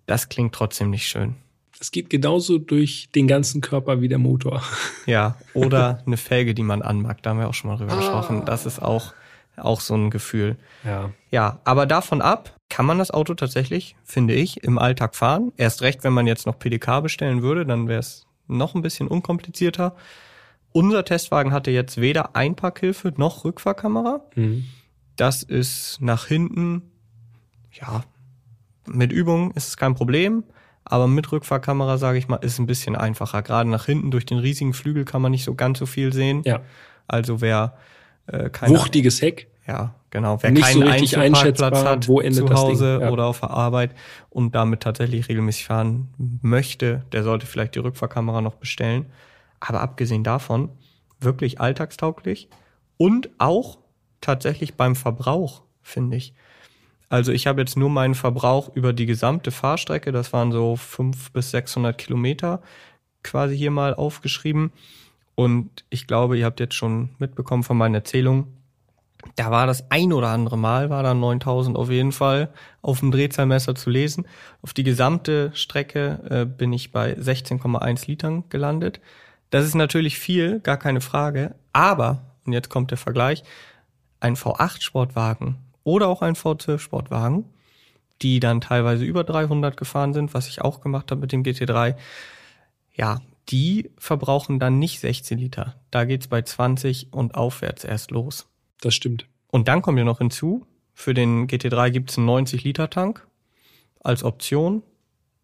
das 0.05 0.29
klingt 0.29 0.53
trotzdem 0.53 0.89
nicht 0.89 1.07
schön. 1.07 1.35
Das 1.77 1.89
geht 1.89 2.11
genauso 2.11 2.59
durch 2.59 3.09
den 3.15 3.27
ganzen 3.27 3.61
Körper 3.61 4.01
wie 4.01 4.07
der 4.07 4.19
Motor. 4.19 4.61
Ja, 5.07 5.37
oder 5.55 6.03
eine 6.05 6.17
Felge, 6.17 6.53
die 6.53 6.61
man 6.61 6.83
anmackt, 6.83 7.25
da 7.25 7.31
haben 7.31 7.39
wir 7.39 7.47
auch 7.47 7.55
schon 7.55 7.71
mal 7.71 7.77
drüber 7.77 7.95
gesprochen. 7.95 8.43
Das 8.45 8.67
ist 8.67 8.79
auch, 8.79 9.13
auch 9.57 9.81
so 9.81 9.95
ein 9.95 10.09
Gefühl. 10.09 10.57
Ja. 10.83 11.11
Ja, 11.29 11.59
aber 11.63 11.85
davon 11.85 12.21
ab 12.21 12.55
kann 12.69 12.85
man 12.85 12.97
das 12.97 13.11
Auto 13.11 13.33
tatsächlich, 13.33 13.95
finde 14.03 14.33
ich, 14.33 14.63
im 14.63 14.77
Alltag 14.77 15.15
fahren. 15.15 15.51
Erst 15.57 15.81
recht, 15.81 16.03
wenn 16.03 16.13
man 16.13 16.27
jetzt 16.27 16.45
noch 16.45 16.57
PDK 16.57 17.01
bestellen 17.01 17.41
würde, 17.41 17.65
dann 17.65 17.87
wäre 17.87 17.99
es 17.99 18.25
noch 18.47 18.75
ein 18.75 18.81
bisschen 18.81 19.07
unkomplizierter. 19.07 19.95
Unser 20.71 21.03
Testwagen 21.03 21.51
hatte 21.51 21.71
jetzt 21.71 21.99
weder 21.99 22.35
Einparkhilfe 22.35 23.13
noch 23.17 23.43
Rückfahrkamera. 23.43 24.21
Mhm. 24.35 24.65
Das 25.17 25.43
ist 25.43 25.99
nach 25.99 26.27
hinten, 26.27 26.83
ja, 27.73 28.03
mit 28.87 29.11
Übung 29.11 29.51
ist 29.51 29.67
es 29.67 29.77
kein 29.77 29.95
Problem, 29.95 30.43
aber 30.85 31.07
mit 31.07 31.31
Rückfahrkamera, 31.31 31.97
sage 31.97 32.17
ich 32.17 32.27
mal, 32.27 32.37
ist 32.37 32.53
es 32.53 32.59
ein 32.59 32.67
bisschen 32.67 32.95
einfacher. 32.95 33.41
Gerade 33.41 33.69
nach 33.69 33.85
hinten 33.85 34.11
durch 34.11 34.25
den 34.25 34.39
riesigen 34.39 34.73
Flügel 34.73 35.05
kann 35.05 35.21
man 35.21 35.31
nicht 35.31 35.43
so 35.43 35.55
ganz 35.55 35.79
so 35.79 35.85
viel 35.85 36.13
sehen. 36.13 36.41
Ja. 36.45 36.61
Also 37.07 37.41
wer 37.41 37.77
äh, 38.27 38.49
keine 38.49 38.75
Wuchtiges 38.75 39.21
Heck. 39.21 39.47
ja, 39.67 39.95
genau. 40.09 40.41
Wer 40.41 40.51
Nicht 40.51 40.63
keinen 40.63 40.81
so 40.81 40.87
richtig 40.87 41.17
einschätzbar, 41.17 41.83
hat 41.83 42.07
wo 42.07 42.19
endet 42.19 42.47
zu 42.47 42.53
Hause 42.53 42.99
ja. 43.01 43.09
oder 43.09 43.25
auf 43.25 43.39
der 43.39 43.51
Arbeit 43.51 43.91
und 44.29 44.55
damit 44.55 44.81
tatsächlich 44.81 45.29
regelmäßig 45.29 45.65
fahren 45.65 46.09
möchte, 46.41 47.03
der 47.11 47.23
sollte 47.23 47.45
vielleicht 47.45 47.75
die 47.75 47.79
Rückfahrkamera 47.79 48.41
noch 48.41 48.55
bestellen. 48.55 49.05
Aber 49.59 49.81
abgesehen 49.81 50.23
davon, 50.23 50.69
wirklich 51.19 51.61
alltagstauglich 51.61 52.49
und 52.97 53.29
auch 53.37 53.77
tatsächlich 54.21 54.75
beim 54.75 54.95
Verbrauch, 54.95 55.63
finde 55.81 56.17
ich. 56.17 56.33
Also 57.09 57.31
ich 57.33 57.45
habe 57.45 57.59
jetzt 57.59 57.75
nur 57.75 57.89
meinen 57.89 58.15
Verbrauch 58.15 58.73
über 58.73 58.93
die 58.93 59.05
gesamte 59.05 59.51
Fahrstrecke, 59.51 60.11
das 60.11 60.31
waren 60.31 60.51
so 60.51 60.77
500 60.77 61.33
bis 61.33 61.51
600 61.51 61.97
Kilometer, 61.97 62.61
quasi 63.21 63.57
hier 63.57 63.71
mal 63.71 63.93
aufgeschrieben. 63.93 64.71
Und 65.35 65.85
ich 65.89 66.07
glaube, 66.07 66.37
ihr 66.37 66.45
habt 66.45 66.59
jetzt 66.59 66.75
schon 66.75 67.09
mitbekommen 67.19 67.63
von 67.63 67.77
meinen 67.77 67.95
Erzählungen, 67.95 68.61
da 69.35 69.51
war 69.51 69.67
das 69.67 69.89
ein 69.91 70.13
oder 70.13 70.29
andere 70.29 70.57
Mal, 70.57 70.89
war 70.89 71.03
da 71.03 71.13
9000 71.13 71.77
auf 71.77 71.89
jeden 71.89 72.11
Fall 72.11 72.49
auf 72.81 72.99
dem 72.99 73.11
Drehzahlmesser 73.11 73.75
zu 73.75 73.89
lesen. 73.89 74.25
Auf 74.61 74.73
die 74.73 74.83
gesamte 74.83 75.51
Strecke 75.53 76.19
äh, 76.29 76.45
bin 76.45 76.73
ich 76.73 76.91
bei 76.91 77.13
16,1 77.13 78.07
Litern 78.07 78.43
gelandet. 78.49 78.99
Das 79.49 79.65
ist 79.65 79.75
natürlich 79.75 80.17
viel, 80.17 80.59
gar 80.59 80.77
keine 80.77 81.01
Frage. 81.01 81.55
Aber, 81.73 82.23
und 82.45 82.53
jetzt 82.53 82.69
kommt 82.69 82.91
der 82.91 82.97
Vergleich, 82.97 83.43
ein 84.19 84.35
V8 84.35 84.81
Sportwagen 84.81 85.57
oder 85.83 86.07
auch 86.07 86.21
ein 86.21 86.35
V12 86.35 86.79
Sportwagen, 86.79 87.45
die 88.21 88.39
dann 88.39 88.61
teilweise 88.61 89.03
über 89.03 89.23
300 89.23 89.77
gefahren 89.77 90.13
sind, 90.13 90.33
was 90.33 90.47
ich 90.47 90.61
auch 90.61 90.81
gemacht 90.81 91.11
habe 91.11 91.21
mit 91.21 91.31
dem 91.31 91.43
GT3, 91.43 91.95
ja, 92.93 93.19
die 93.49 93.91
verbrauchen 93.97 94.59
dann 94.59 94.79
nicht 94.79 94.99
16 94.99 95.37
Liter. 95.37 95.75
Da 95.89 96.05
geht's 96.05 96.27
bei 96.27 96.41
20 96.41 97.11
und 97.11 97.35
aufwärts 97.35 97.83
erst 97.83 98.11
los. 98.11 98.47
Das 98.81 98.93
stimmt. 98.95 99.27
Und 99.47 99.67
dann 99.67 99.81
kommt 99.81 99.97
ja 99.97 100.05
noch 100.05 100.19
hinzu, 100.19 100.65
für 100.93 101.13
den 101.13 101.47
GT3 101.47 101.89
gibt's 101.91 102.17
einen 102.17 102.29
90-Liter-Tank 102.29 103.27
als 104.03 104.23
Option. 104.23 104.83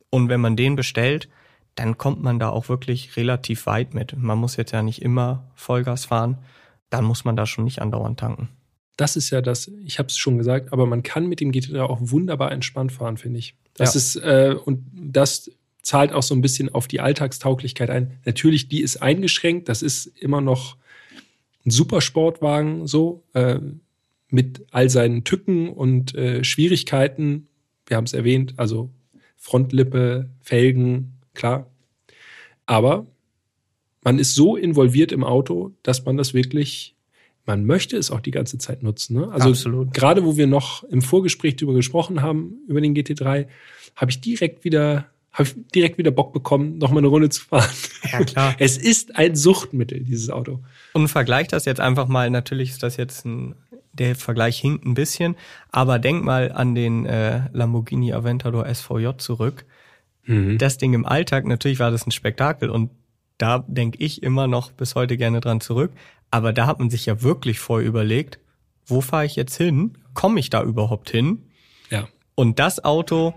Und 0.09 0.29
wenn 0.29 0.39
man 0.41 0.55
den 0.55 0.75
bestellt, 0.75 1.27
dann 1.75 1.97
kommt 1.97 2.21
man 2.23 2.39
da 2.39 2.49
auch 2.49 2.69
wirklich 2.69 3.17
relativ 3.17 3.65
weit 3.65 3.93
mit. 3.93 4.15
Man 4.17 4.37
muss 4.37 4.55
jetzt 4.55 4.71
ja 4.71 4.81
nicht 4.81 5.01
immer 5.01 5.51
Vollgas 5.55 6.05
fahren. 6.05 6.37
Dann 6.89 7.03
muss 7.03 7.25
man 7.25 7.35
da 7.35 7.45
schon 7.45 7.65
nicht 7.65 7.81
andauernd 7.81 8.19
tanken. 8.19 8.49
Das 8.95 9.15
ist 9.15 9.29
ja 9.29 9.41
das, 9.41 9.69
ich 9.83 9.99
habe 9.99 10.07
es 10.07 10.17
schon 10.17 10.37
gesagt, 10.39 10.73
aber 10.73 10.87
man 10.87 11.03
kann 11.03 11.27
mit 11.27 11.39
dem 11.39 11.51
GT3 11.51 11.81
auch 11.83 11.99
wunderbar 12.01 12.51
entspannt 12.51 12.91
fahren, 12.91 13.17
finde 13.17 13.39
ich. 13.39 13.55
Das 13.75 13.93
Ja. 13.93 13.97
ist, 13.97 14.15
äh, 14.15 14.55
und 14.65 14.85
das 14.93 15.51
zahlt 15.87 16.11
auch 16.11 16.21
so 16.21 16.35
ein 16.35 16.41
bisschen 16.41 16.67
auf 16.67 16.89
die 16.89 16.99
Alltagstauglichkeit 16.99 17.89
ein. 17.89 18.19
Natürlich, 18.25 18.67
die 18.67 18.81
ist 18.81 18.97
eingeschränkt, 18.97 19.69
das 19.69 19.81
ist 19.81 20.07
immer 20.19 20.41
noch 20.41 20.75
ein 21.65 21.71
Supersportwagen, 21.71 22.87
so, 22.87 23.23
äh, 23.31 23.59
mit 24.29 24.65
all 24.71 24.89
seinen 24.89 25.23
Tücken 25.23 25.69
und 25.69 26.13
äh, 26.13 26.43
Schwierigkeiten. 26.43 27.47
Wir 27.85 27.95
haben 27.95 28.03
es 28.03 28.11
erwähnt, 28.11 28.55
also 28.57 28.89
Frontlippe, 29.37 30.29
Felgen, 30.41 31.19
klar. 31.33 31.71
Aber 32.65 33.07
man 34.03 34.19
ist 34.19 34.35
so 34.35 34.57
involviert 34.57 35.13
im 35.13 35.23
Auto, 35.23 35.71
dass 35.83 36.03
man 36.03 36.17
das 36.17 36.33
wirklich, 36.33 36.97
man 37.45 37.65
möchte 37.65 37.95
es 37.95 38.11
auch 38.11 38.19
die 38.19 38.31
ganze 38.31 38.57
Zeit 38.57 38.83
nutzen. 38.83 39.21
Ne? 39.21 39.31
Also 39.31 39.51
Absolut. 39.51 39.93
gerade 39.93 40.25
wo 40.25 40.35
wir 40.35 40.47
noch 40.47 40.83
im 40.83 41.01
Vorgespräch 41.01 41.55
darüber 41.55 41.75
gesprochen 41.75 42.21
haben, 42.21 42.57
über 42.67 42.81
den 42.81 42.93
GT3, 42.93 43.47
habe 43.95 44.11
ich 44.11 44.19
direkt 44.19 44.65
wieder, 44.65 45.09
habe 45.37 45.49
ich 45.49 45.55
direkt 45.73 45.97
wieder 45.97 46.11
Bock 46.11 46.33
bekommen, 46.33 46.77
noch 46.79 46.91
mal 46.91 46.97
eine 46.97 47.07
Runde 47.07 47.29
zu 47.29 47.45
fahren. 47.45 47.69
Ja, 48.11 48.23
klar. 48.23 48.55
Es 48.59 48.77
ist 48.77 49.15
ein 49.15 49.35
Suchtmittel, 49.35 49.99
dieses 50.03 50.29
Auto. 50.29 50.63
Und 50.93 51.07
vergleich 51.09 51.47
das 51.47 51.65
jetzt 51.65 51.79
einfach 51.79 52.07
mal, 52.07 52.29
natürlich 52.29 52.71
ist 52.71 52.83
das 52.83 52.97
jetzt 52.97 53.25
ein, 53.25 53.55
der 53.93 54.15
Vergleich 54.15 54.59
hinkt 54.59 54.85
ein 54.85 54.95
bisschen, 54.95 55.35
aber 55.71 55.99
denk 55.99 56.23
mal 56.23 56.51
an 56.51 56.73
den 56.73 57.05
äh, 57.05 57.41
Lamborghini 57.53 58.13
Aventador 58.13 58.65
SVJ 58.73 59.17
zurück. 59.17 59.65
Das 60.57 60.77
Ding 60.77 60.93
im 60.93 61.05
Alltag, 61.05 61.45
natürlich 61.45 61.79
war 61.79 61.89
das 61.89 62.05
ein 62.05 62.11
Spektakel 62.11 62.69
und 62.69 62.89
da 63.37 63.63
denke 63.65 63.97
ich 63.99 64.23
immer 64.23 64.47
noch 64.47 64.73
bis 64.73 64.93
heute 64.95 65.15
gerne 65.15 65.39
dran 65.39 65.61
zurück. 65.61 65.91
Aber 66.31 66.51
da 66.51 66.67
hat 66.67 66.79
man 66.79 66.89
sich 66.89 67.05
ja 67.05 67.21
wirklich 67.21 67.59
vorher 67.59 67.87
überlegt, 67.87 68.39
wo 68.85 68.99
fahre 68.99 69.25
ich 69.25 69.37
jetzt 69.37 69.55
hin? 69.55 69.97
Komme 70.13 70.41
ich 70.41 70.49
da 70.49 70.63
überhaupt 70.63 71.09
hin? 71.09 71.43
Ja. 71.89 72.09
Und 72.35 72.59
das 72.59 72.83
Auto, 72.83 73.35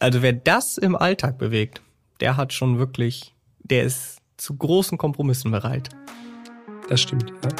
also 0.00 0.22
wer 0.22 0.32
das 0.32 0.78
im 0.78 0.96
Alltag 0.96 1.38
bewegt, 1.38 1.82
der 2.20 2.36
hat 2.36 2.52
schon 2.52 2.78
wirklich, 2.78 3.34
der 3.58 3.82
ist 3.84 4.18
zu 4.36 4.56
großen 4.56 4.98
Kompromissen 4.98 5.50
bereit. 5.50 5.88
Das 6.88 7.00
stimmt. 7.00 7.30
Ja. 7.42 7.50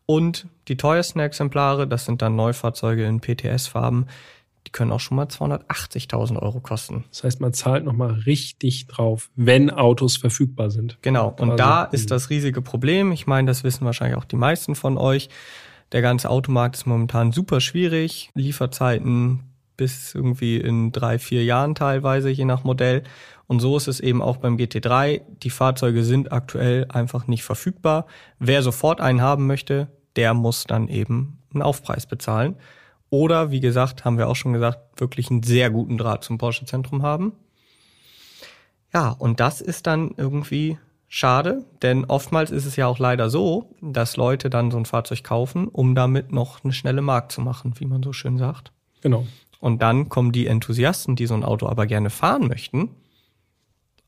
Und 0.06 0.48
die 0.66 0.76
teuersten 0.76 1.20
Exemplare, 1.20 1.86
das 1.86 2.04
sind 2.04 2.20
dann 2.20 2.34
Neufahrzeuge 2.34 3.04
in 3.04 3.20
PTS-Farben, 3.20 4.06
die 4.66 4.72
können 4.72 4.90
auch 4.90 5.00
schon 5.00 5.16
mal 5.16 5.26
280.000 5.26 6.40
Euro 6.40 6.60
kosten. 6.60 7.04
Das 7.10 7.22
heißt, 7.22 7.40
man 7.40 7.52
zahlt 7.52 7.84
nochmal 7.84 8.10
richtig 8.12 8.88
drauf, 8.88 9.30
wenn 9.36 9.70
Autos 9.70 10.16
verfügbar 10.16 10.70
sind. 10.70 10.98
Genau. 11.02 11.28
Und 11.38 11.52
also, 11.52 11.56
da 11.56 11.84
ist 11.84 12.10
das 12.10 12.28
riesige 12.28 12.60
Problem. 12.60 13.12
Ich 13.12 13.28
meine, 13.28 13.46
das 13.46 13.62
wissen 13.62 13.84
wahrscheinlich 13.84 14.18
auch 14.18 14.24
die 14.24 14.36
meisten 14.36 14.74
von 14.74 14.98
euch. 14.98 15.28
Der 15.92 16.02
ganze 16.02 16.28
Automarkt 16.28 16.76
ist 16.76 16.86
momentan 16.86 17.30
super 17.30 17.60
schwierig. 17.60 18.30
Lieferzeiten 18.34 19.52
bis 19.76 20.14
irgendwie 20.14 20.58
in 20.58 20.92
drei, 20.92 21.18
vier 21.18 21.44
Jahren 21.44 21.74
teilweise, 21.74 22.30
je 22.30 22.44
nach 22.44 22.64
Modell. 22.64 23.02
Und 23.46 23.60
so 23.60 23.76
ist 23.76 23.88
es 23.88 24.00
eben 24.00 24.22
auch 24.22 24.38
beim 24.38 24.56
GT3. 24.56 25.22
Die 25.42 25.50
Fahrzeuge 25.50 26.04
sind 26.04 26.32
aktuell 26.32 26.86
einfach 26.88 27.26
nicht 27.26 27.44
verfügbar. 27.44 28.06
Wer 28.38 28.62
sofort 28.62 29.00
einen 29.00 29.20
haben 29.20 29.46
möchte, 29.46 29.88
der 30.16 30.34
muss 30.34 30.64
dann 30.64 30.88
eben 30.88 31.38
einen 31.52 31.62
Aufpreis 31.62 32.06
bezahlen. 32.06 32.56
Oder, 33.10 33.50
wie 33.50 33.60
gesagt, 33.60 34.04
haben 34.04 34.16
wir 34.16 34.28
auch 34.28 34.36
schon 34.36 34.54
gesagt, 34.54 35.00
wirklich 35.00 35.30
einen 35.30 35.42
sehr 35.42 35.70
guten 35.70 35.98
Draht 35.98 36.24
zum 36.24 36.38
Porsche-Zentrum 36.38 37.02
haben. 37.02 37.32
Ja, 38.94 39.10
und 39.10 39.40
das 39.40 39.60
ist 39.60 39.86
dann 39.86 40.12
irgendwie 40.16 40.78
schade, 41.08 41.64
denn 41.82 42.06
oftmals 42.06 42.50
ist 42.50 42.64
es 42.64 42.76
ja 42.76 42.86
auch 42.86 42.98
leider 42.98 43.28
so, 43.28 43.74
dass 43.82 44.16
Leute 44.16 44.48
dann 44.48 44.70
so 44.70 44.78
ein 44.78 44.86
Fahrzeug 44.86 45.24
kaufen, 45.24 45.68
um 45.68 45.94
damit 45.94 46.32
noch 46.32 46.64
eine 46.64 46.72
schnelle 46.72 47.02
Mark 47.02 47.30
zu 47.32 47.42
machen, 47.42 47.74
wie 47.78 47.84
man 47.84 48.02
so 48.02 48.14
schön 48.14 48.38
sagt. 48.38 48.72
Genau. 49.02 49.26
Und 49.60 49.82
dann 49.82 50.08
kommen 50.08 50.32
die 50.32 50.46
Enthusiasten, 50.46 51.14
die 51.14 51.26
so 51.26 51.34
ein 51.34 51.44
Auto 51.44 51.68
aber 51.68 51.86
gerne 51.86 52.08
fahren 52.08 52.48
möchten, 52.48 52.90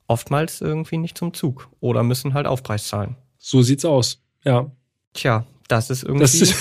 oftmals 0.07 0.61
irgendwie 0.61 0.99
nicht 0.99 1.17
zum 1.19 1.35
Zug 1.35 1.69
oder 1.81 2.03
müssen 2.03 2.35
halt 2.35 2.47
Aufpreis 2.47 2.89
zahlen. 2.89 3.17
So 3.39 3.63
sieht's 3.63 3.85
aus. 3.85 4.23
Ja. 4.45 4.71
Tja, 5.13 5.47
das 5.69 5.91
ist 5.91 6.03
irgendwie. 6.03 6.23
Das 6.23 6.35
ist 6.35 6.55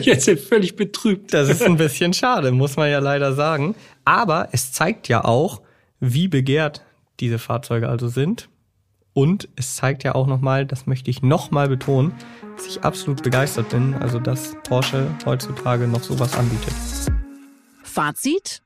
jetzt 0.06 0.28
völlig 0.48 0.76
betrübt. 0.76 1.32
Das 1.32 1.48
ist 1.48 1.62
ein 1.62 1.76
bisschen 1.76 2.12
schade, 2.12 2.50
muss 2.52 2.76
man 2.76 2.90
ja 2.90 2.98
leider 2.98 3.34
sagen. 3.34 3.74
Aber 4.04 4.48
es 4.52 4.72
zeigt 4.72 5.08
ja 5.08 5.24
auch, 5.24 5.62
wie 6.00 6.28
begehrt 6.28 6.84
diese 7.20 7.38
Fahrzeuge 7.38 7.88
also 7.88 8.08
sind. 8.08 8.48
Und 9.14 9.48
es 9.56 9.76
zeigt 9.76 10.04
ja 10.04 10.14
auch 10.14 10.26
nochmal, 10.26 10.64
das 10.64 10.86
möchte 10.86 11.10
ich 11.10 11.22
nochmal 11.22 11.68
betonen, 11.68 12.14
dass 12.56 12.66
ich 12.66 12.82
absolut 12.82 13.22
begeistert 13.22 13.68
bin, 13.68 13.94
also 13.94 14.18
dass 14.18 14.56
Porsche 14.64 15.06
heutzutage 15.26 15.86
noch 15.86 16.02
sowas 16.02 16.34
anbietet. 16.34 16.72
Fazit? 17.82 18.62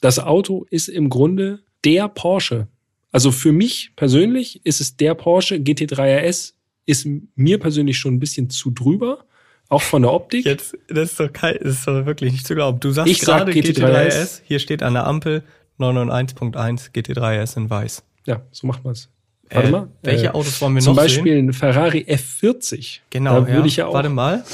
Das 0.00 0.18
Auto 0.18 0.66
ist 0.68 0.88
im 0.88 1.08
Grunde 1.08 1.60
der 1.84 2.08
Porsche. 2.08 2.68
Also 3.12 3.30
für 3.30 3.52
mich 3.52 3.92
persönlich 3.94 4.64
ist 4.64 4.80
es 4.80 4.96
der 4.96 5.14
Porsche 5.14 5.56
GT3 5.56 6.28
RS 6.28 6.54
ist 6.86 7.06
mir 7.36 7.58
persönlich 7.58 7.98
schon 7.98 8.14
ein 8.14 8.18
bisschen 8.18 8.50
zu 8.50 8.70
drüber, 8.70 9.24
auch 9.68 9.82
von 9.82 10.02
der 10.02 10.12
Optik. 10.12 10.44
Jetzt, 10.44 10.76
das 10.88 11.12
ist 11.12 11.20
doch, 11.20 11.32
kein, 11.32 11.58
das 11.62 11.78
ist 11.78 11.86
doch 11.86 12.06
wirklich 12.06 12.32
nicht 12.32 12.46
zu 12.46 12.54
glauben. 12.54 12.80
Du 12.80 12.90
sagst 12.90 13.12
ich 13.12 13.20
gerade 13.20 13.52
sag 13.52 13.62
GT3S, 13.62 14.40
hier 14.44 14.58
steht 14.58 14.82
an 14.82 14.94
der 14.94 15.06
Ampel 15.06 15.44
991.1 15.78 16.92
GT3S 16.92 17.56
in 17.56 17.70
weiß. 17.70 18.02
Ja, 18.26 18.42
so 18.50 18.66
macht 18.66 18.84
man 18.84 18.94
es. 18.94 19.08
Warte 19.50 19.68
äh, 19.68 19.70
mal. 19.70 19.88
Welche 20.02 20.26
äh, 20.26 20.30
Autos 20.30 20.60
wollen 20.60 20.74
wir 20.74 20.80
noch 20.80 20.86
Zum 20.86 20.96
Beispiel 20.96 21.34
sehen? 21.34 21.48
ein 21.48 21.52
Ferrari 21.52 22.06
F40. 22.08 23.00
Genau, 23.10 23.40
da 23.40 23.48
würde 23.48 23.68
ich 23.68 23.76
ja 23.76 23.86
auch. 23.86 23.94
Warte 23.94 24.08
mal. 24.08 24.44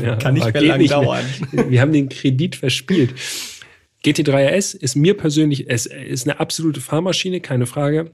Ja, 0.00 0.16
Kann 0.16 0.34
nicht 0.34 0.52
mehr 0.52 0.62
lang 0.62 0.86
dauern. 0.86 1.24
Mehr. 1.50 1.70
Wir 1.70 1.80
haben 1.80 1.92
den 1.92 2.08
Kredit 2.08 2.56
verspielt. 2.56 3.14
GT3 4.04 4.56
RS 4.56 4.74
ist 4.74 4.96
mir 4.96 5.16
persönlich, 5.16 5.68
es 5.68 5.86
ist 5.86 6.28
eine 6.28 6.40
absolute 6.40 6.80
Fahrmaschine, 6.80 7.40
keine 7.40 7.66
Frage. 7.66 8.12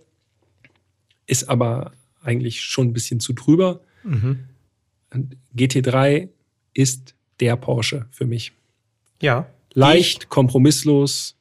Ist 1.27 1.49
aber 1.49 1.93
eigentlich 2.23 2.63
schon 2.63 2.89
ein 2.89 2.93
bisschen 2.93 3.21
zu 3.21 3.33
drüber. 3.33 3.81
Mhm. 4.03 4.45
GT3 5.55 6.29
ist 6.75 7.15
der 7.41 7.57
Porsche 7.57 8.07
für 8.11 8.27
mich. 8.27 8.53
Ja. 9.23 9.47
Leicht, 9.75 10.25
ich, 10.25 10.29
kompromisslos, 10.29 11.37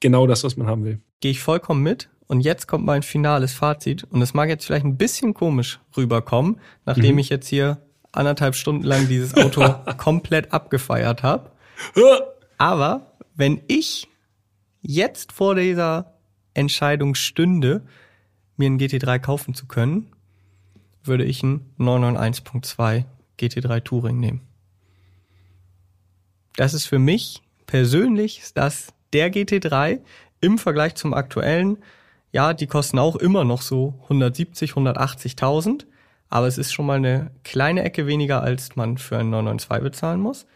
genau 0.00 0.26
das, 0.26 0.44
was 0.44 0.56
man 0.56 0.66
haben 0.66 0.84
will. 0.84 1.00
Gehe 1.20 1.30
ich 1.30 1.40
vollkommen 1.40 1.82
mit. 1.82 2.08
Und 2.26 2.40
jetzt 2.42 2.68
kommt 2.68 2.84
mein 2.84 3.02
finales 3.02 3.52
Fazit. 3.52 4.04
Und 4.04 4.22
es 4.22 4.34
mag 4.34 4.48
jetzt 4.48 4.64
vielleicht 4.64 4.84
ein 4.84 4.96
bisschen 4.96 5.34
komisch 5.34 5.80
rüberkommen, 5.96 6.60
nachdem 6.84 7.14
mhm. 7.14 7.18
ich 7.20 7.28
jetzt 7.28 7.48
hier 7.48 7.78
anderthalb 8.12 8.54
Stunden 8.54 8.84
lang 8.84 9.08
dieses 9.08 9.34
Auto 9.34 9.62
komplett 9.98 10.52
abgefeiert 10.52 11.22
habe. 11.22 11.50
Aber 12.58 13.09
wenn 13.40 13.62
ich 13.68 14.06
jetzt 14.82 15.32
vor 15.32 15.54
dieser 15.54 16.12
Entscheidung 16.52 17.14
stünde, 17.14 17.86
mir 18.58 18.66
einen 18.66 18.78
GT3 18.78 19.18
kaufen 19.18 19.54
zu 19.54 19.66
können, 19.66 20.12
würde 21.02 21.24
ich 21.24 21.42
einen 21.42 21.74
991.2 21.78 23.06
GT3 23.38 23.82
Touring 23.82 24.20
nehmen. 24.20 24.42
Das 26.56 26.74
ist 26.74 26.84
für 26.84 26.98
mich 26.98 27.40
persönlich 27.64 28.42
das 28.54 28.92
der 29.14 29.32
GT3 29.32 30.00
im 30.42 30.58
Vergleich 30.58 30.94
zum 30.96 31.14
aktuellen. 31.14 31.78
Ja, 32.32 32.52
die 32.52 32.66
kosten 32.66 32.98
auch 32.98 33.16
immer 33.16 33.44
noch 33.44 33.62
so 33.62 33.94
170, 34.02 34.72
180.000, 34.72 35.86
aber 36.28 36.46
es 36.46 36.58
ist 36.58 36.74
schon 36.74 36.84
mal 36.84 36.98
eine 36.98 37.30
kleine 37.42 37.84
Ecke 37.84 38.06
weniger, 38.06 38.42
als 38.42 38.76
man 38.76 38.98
für 38.98 39.16
einen 39.16 39.30
992 39.30 39.82
bezahlen 39.82 40.20
muss. 40.20 40.46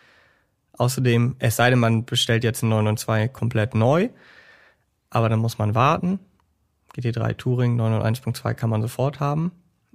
Außerdem, 0.76 1.36
es 1.38 1.56
sei 1.56 1.70
denn, 1.70 1.78
man 1.78 2.05
bestellt 2.05 2.44
jetzt 2.44 2.62
einen 2.62 2.70
992 2.70 3.32
komplett 3.32 3.74
neu, 3.74 4.09
aber 5.10 5.28
dann 5.28 5.38
muss 5.38 5.59
man 5.59 5.74
warten. 5.74 6.18
GT3 6.96 7.36
Touring 7.36 7.80
991.2 7.80 8.55
kann 8.55 8.70
man 8.70 8.82
sofort 8.82 9.20
haben. 9.20 9.52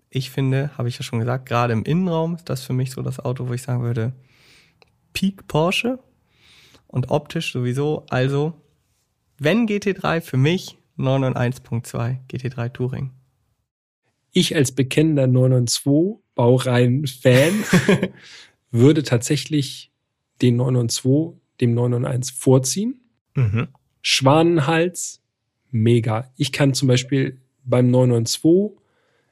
Ich 0.10 0.32
finde, 0.32 0.72
habe 0.78 0.90
ich 0.90 0.98
ja 0.98 1.04
schon 1.04 1.20
gesagt, 1.20 1.48
gerade 1.48 1.74
im 1.74 1.84
Innenraum 1.84 2.36
ist 2.36 2.50
das 2.50 2.64
für 2.64 2.74
mich 2.74 2.92
so 2.92 3.02
das 3.02 3.20
Auto, 3.20 3.48
wo 3.48 3.54
ich 3.54 3.62
sagen 3.62 3.84
würde, 3.84 4.14
Peak 5.14 5.48
Porsche 5.48 6.00
und 6.88 7.12
optisch 7.12 7.52
sowieso. 7.52 8.06
Also, 8.10 8.54
wenn 9.38 9.68
GT3 9.68 10.22
für 10.22 10.38
mich 10.38 10.78
991.2 10.98 12.18
GT3 12.30 12.74
Touring. 12.74 13.12
Ich 14.32 14.56
als 14.56 14.74
bekennender 14.74 15.28
992 15.28 16.24
Baureihen-Fan 16.36 17.54
würde 18.72 19.04
tatsächlich 19.04 19.89
den 20.42 20.58
992 20.58 21.40
dem 21.62 21.74
991 21.74 22.36
vorziehen. 22.36 23.02
Mhm. 23.36 23.68
Schwanenhals, 24.02 25.22
mega. 25.72 26.32
Ich 26.38 26.52
kann 26.52 26.74
zum 26.74 26.88
Beispiel 26.88 27.42
beim 27.64 27.92
992 27.92 28.80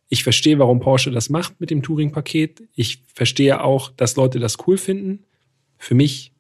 Ich 0.09 0.23
verstehe, 0.23 0.59
warum 0.59 0.79
Porsche 0.79 1.11
das 1.11 1.29
macht 1.29 1.59
mit 1.59 1.69
dem 1.69 1.81
Touring-Paket. 1.81 2.63
Ich 2.73 3.03
verstehe 3.13 3.63
auch, 3.63 3.91
dass 3.91 4.15
Leute 4.15 4.39
das 4.39 4.57
cool 4.67 4.77
finden. 4.77 5.25
Für 5.77 5.95
mich 5.95 6.33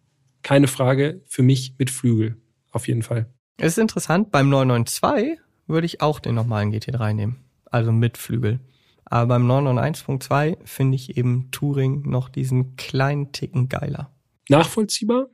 keine 0.43 0.67
Frage, 0.67 1.21
für 1.25 1.43
mich 1.43 1.75
mit 1.77 1.89
Flügel. 1.89 2.37
Auf 2.71 2.87
jeden 2.87 3.03
Fall. 3.03 3.27
Es 3.57 3.73
ist 3.73 3.79
interessant, 3.79 4.31
beim 4.31 4.49
992 4.49 5.39
würde 5.67 5.85
ich 5.85 6.01
auch 6.01 6.19
den 6.19 6.35
normalen 6.35 6.71
GT3 6.71 7.13
nehmen. 7.13 7.43
Also 7.65 7.91
mit 7.91 8.17
Flügel. 8.17 8.59
Aber 9.03 9.27
beim 9.27 9.49
991.2 9.49 10.57
finde 10.65 10.95
ich 10.95 11.17
eben 11.17 11.49
Touring 11.51 12.03
noch 12.03 12.29
diesen 12.29 12.75
kleinen 12.75 13.31
Ticken 13.31 13.67
geiler. 13.67 14.11
Nachvollziehbar, 14.49 15.29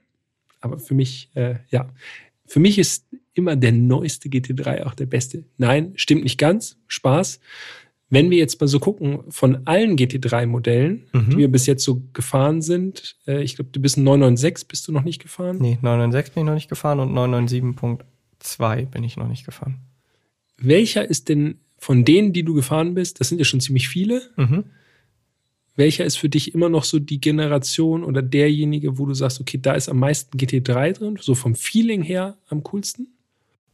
aber 0.62 0.80
für 0.80 0.94
mich, 0.94 1.30
äh, 1.36 1.56
ja, 1.70 1.90
für 2.46 2.60
mich 2.60 2.80
ist 2.80 3.06
immer 3.34 3.56
der 3.56 3.72
neueste 3.72 4.30
GT3 4.30 4.84
auch 4.84 4.94
der 4.94 5.06
beste. 5.06 5.44
Nein, 5.58 5.94
stimmt 5.96 6.24
nicht 6.24 6.38
ganz. 6.38 6.78
Spaß. 6.88 7.40
Wenn 8.10 8.30
wir 8.30 8.38
jetzt 8.38 8.62
mal 8.62 8.68
so 8.68 8.80
gucken, 8.80 9.24
von 9.30 9.66
allen 9.66 9.98
GT3-Modellen, 9.98 11.08
mhm. 11.14 11.30
die 11.32 11.38
wir 11.38 11.48
bis 11.48 11.66
jetzt 11.66 11.84
so 11.84 12.04
gefahren 12.14 12.62
sind, 12.62 13.18
äh, 13.26 13.42
ich 13.42 13.56
glaube, 13.56 13.72
du 13.72 13.82
bist 13.82 13.98
ein 13.98 14.04
996, 14.04 14.68
bist 14.68 14.88
du 14.88 14.92
noch 14.92 15.04
nicht 15.04 15.22
gefahren? 15.22 15.58
Nee, 15.60 15.80
996 15.82 16.34
bin 16.34 16.44
ich 16.44 16.46
noch 16.46 16.54
nicht 16.54 16.70
gefahren 16.70 17.00
und 17.00 17.12
997.2 17.14 18.86
bin 18.86 19.04
ich 19.04 19.18
noch 19.18 19.28
nicht 19.28 19.46
gefahren. 19.46 19.80
Welcher 20.58 21.10
ist 21.10 21.28
denn 21.28 21.60
von 21.80 22.06
denen, 22.06 22.34
die 22.34 22.44
du 22.44 22.54
gefahren 22.54 22.94
bist, 22.94 23.20
das 23.20 23.30
sind 23.30 23.40
ja 23.40 23.46
schon 23.46 23.62
ziemlich 23.62 23.90
viele, 23.90 24.22
mhm. 24.38 24.66
Welcher 25.76 26.06
ist 26.06 26.18
für 26.18 26.30
dich 26.30 26.54
immer 26.54 26.70
noch 26.70 26.84
so 26.84 27.00
die 27.00 27.20
Generation 27.20 28.04
oder 28.04 28.22
derjenige, 28.22 28.98
wo 28.98 29.06
du 29.06 29.14
sagst, 29.14 29.42
okay, 29.42 29.60
da 29.62 29.74
ist 29.74 29.90
am 29.90 30.00
meisten 30.00 30.38
GT3 30.38 30.94
drin, 30.94 31.18
so 31.20 31.36
vom 31.36 31.56
Feeling 31.56 32.04
her 32.04 32.38
am 32.50 32.64
coolsten? 32.64 33.08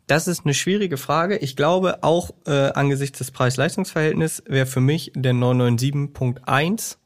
Das 0.08 0.28
ist 0.28 0.46
eine 0.46 0.56
schwierige 0.56 0.98
Frage. 0.98 1.38
Ich 1.38 1.56
glaube, 1.56 2.04
auch 2.04 2.32
äh, 2.48 2.72
angesichts 2.72 3.20
des 3.20 3.32
Preis-Leistungs-Verhältnisses 3.32 4.44
wäre 4.48 4.66
für 4.66 4.82
mich 4.82 5.12
der 5.16 5.34
997.1 5.34 6.98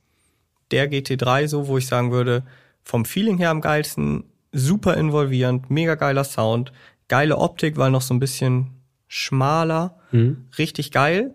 der 0.72 0.90
GT3 0.90 1.48
so, 1.48 1.68
wo 1.68 1.78
ich 1.78 1.88
sagen 1.88 2.11
würde, 2.11 2.44
vom 2.82 3.03
Feeling 3.06 3.38
her 3.38 3.49
am 3.49 3.61
geilsten, 3.61 4.24
super 4.52 4.95
involvierend, 4.95 5.70
mega 5.70 5.95
geiler 5.95 6.24
Sound, 6.24 6.72
geile 7.07 7.38
Optik, 7.38 7.78
weil 7.78 7.91
noch 7.91 8.02
so 8.02 8.14
ein 8.14 8.20
bisschen 8.20 8.72
schmaler, 9.07 9.99
mhm. 10.11 10.45
richtig 10.57 10.91
geil. 10.91 11.34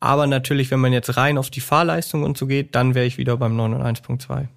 Aber 0.00 0.26
natürlich, 0.26 0.70
wenn 0.70 0.80
man 0.80 0.92
jetzt 0.92 1.16
rein 1.16 1.38
auf 1.38 1.50
die 1.50 1.60
Fahrleistung 1.60 2.22
und 2.22 2.36
so 2.36 2.46
geht, 2.46 2.74
dann 2.74 2.94
wäre 2.94 3.06
ich 3.06 3.18
wieder 3.18 3.36
beim 3.36 3.58
991.2. 3.58 4.48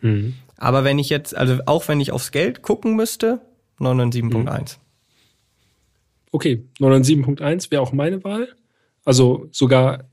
Mhm. 0.00 0.34
Aber 0.56 0.84
wenn 0.84 0.98
ich 0.98 1.10
jetzt, 1.10 1.36
also 1.36 1.58
auch 1.66 1.88
wenn 1.88 2.00
ich 2.00 2.12
aufs 2.12 2.30
Geld 2.30 2.62
gucken 2.62 2.94
müsste, 2.94 3.40
997.1. 3.80 4.60
Mhm. 4.60 4.64
Okay, 6.30 6.64
997.1 6.80 7.70
wäre 7.70 7.82
auch 7.82 7.92
meine 7.92 8.22
Wahl. 8.24 8.48
Also 9.04 9.48
sogar 9.50 10.08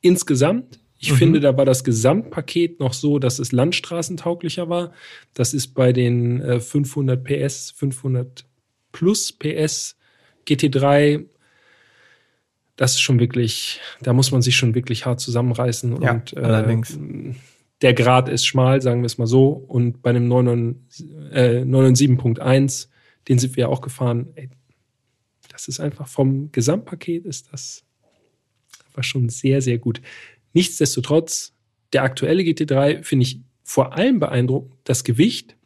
insgesamt. 0.00 0.80
Ich 0.98 1.12
mhm. 1.12 1.16
finde, 1.16 1.40
da 1.40 1.56
war 1.56 1.64
das 1.64 1.84
Gesamtpaket 1.84 2.80
noch 2.80 2.94
so, 2.94 3.18
dass 3.18 3.38
es 3.38 3.52
landstraßentauglicher 3.52 4.68
war. 4.68 4.92
Das 5.34 5.54
ist 5.54 5.68
bei 5.68 5.92
den 5.92 6.40
äh, 6.40 6.60
500 6.60 7.22
PS, 7.22 7.70
500 7.72 8.44
plus 8.92 9.32
PS 9.32 9.96
GT3. 10.46 11.26
Das 12.76 12.92
ist 12.92 13.00
schon 13.00 13.18
wirklich, 13.18 13.80
da 14.02 14.12
muss 14.12 14.30
man 14.30 14.42
sich 14.42 14.56
schon 14.56 14.74
wirklich 14.74 15.06
hart 15.06 15.20
zusammenreißen. 15.20 16.02
Ja, 16.02 16.12
und, 16.12 16.32
äh, 16.34 16.40
allerdings. 16.40 16.98
Der 17.82 17.92
Grad 17.92 18.28
ist 18.28 18.46
schmal, 18.46 18.80
sagen 18.80 19.02
wir 19.02 19.06
es 19.06 19.18
mal 19.18 19.26
so. 19.26 19.48
Und 19.48 20.02
bei 20.02 20.10
einem 20.10 20.30
997.1, 20.32 21.32
äh, 21.32 21.64
997 21.64 22.88
den 23.28 23.38
sind 23.38 23.56
wir 23.56 23.68
auch 23.68 23.80
gefahren. 23.80 24.28
Ey, 24.34 24.48
das 25.48 25.68
ist 25.68 25.80
einfach 25.80 26.06
vom 26.06 26.52
Gesamtpaket 26.52 27.24
ist 27.24 27.52
das 27.52 27.84
einfach 28.86 29.04
schon 29.04 29.28
sehr, 29.28 29.60
sehr 29.60 29.78
gut. 29.78 30.00
Nichtsdestotrotz, 30.52 31.54
der 31.92 32.02
aktuelle 32.02 32.42
GT3 32.42 33.02
finde 33.02 33.24
ich 33.24 33.40
vor 33.62 33.94
allem 33.94 34.20
beeindruckend 34.20 34.74
das 34.84 35.04
Gewicht. 35.04 35.56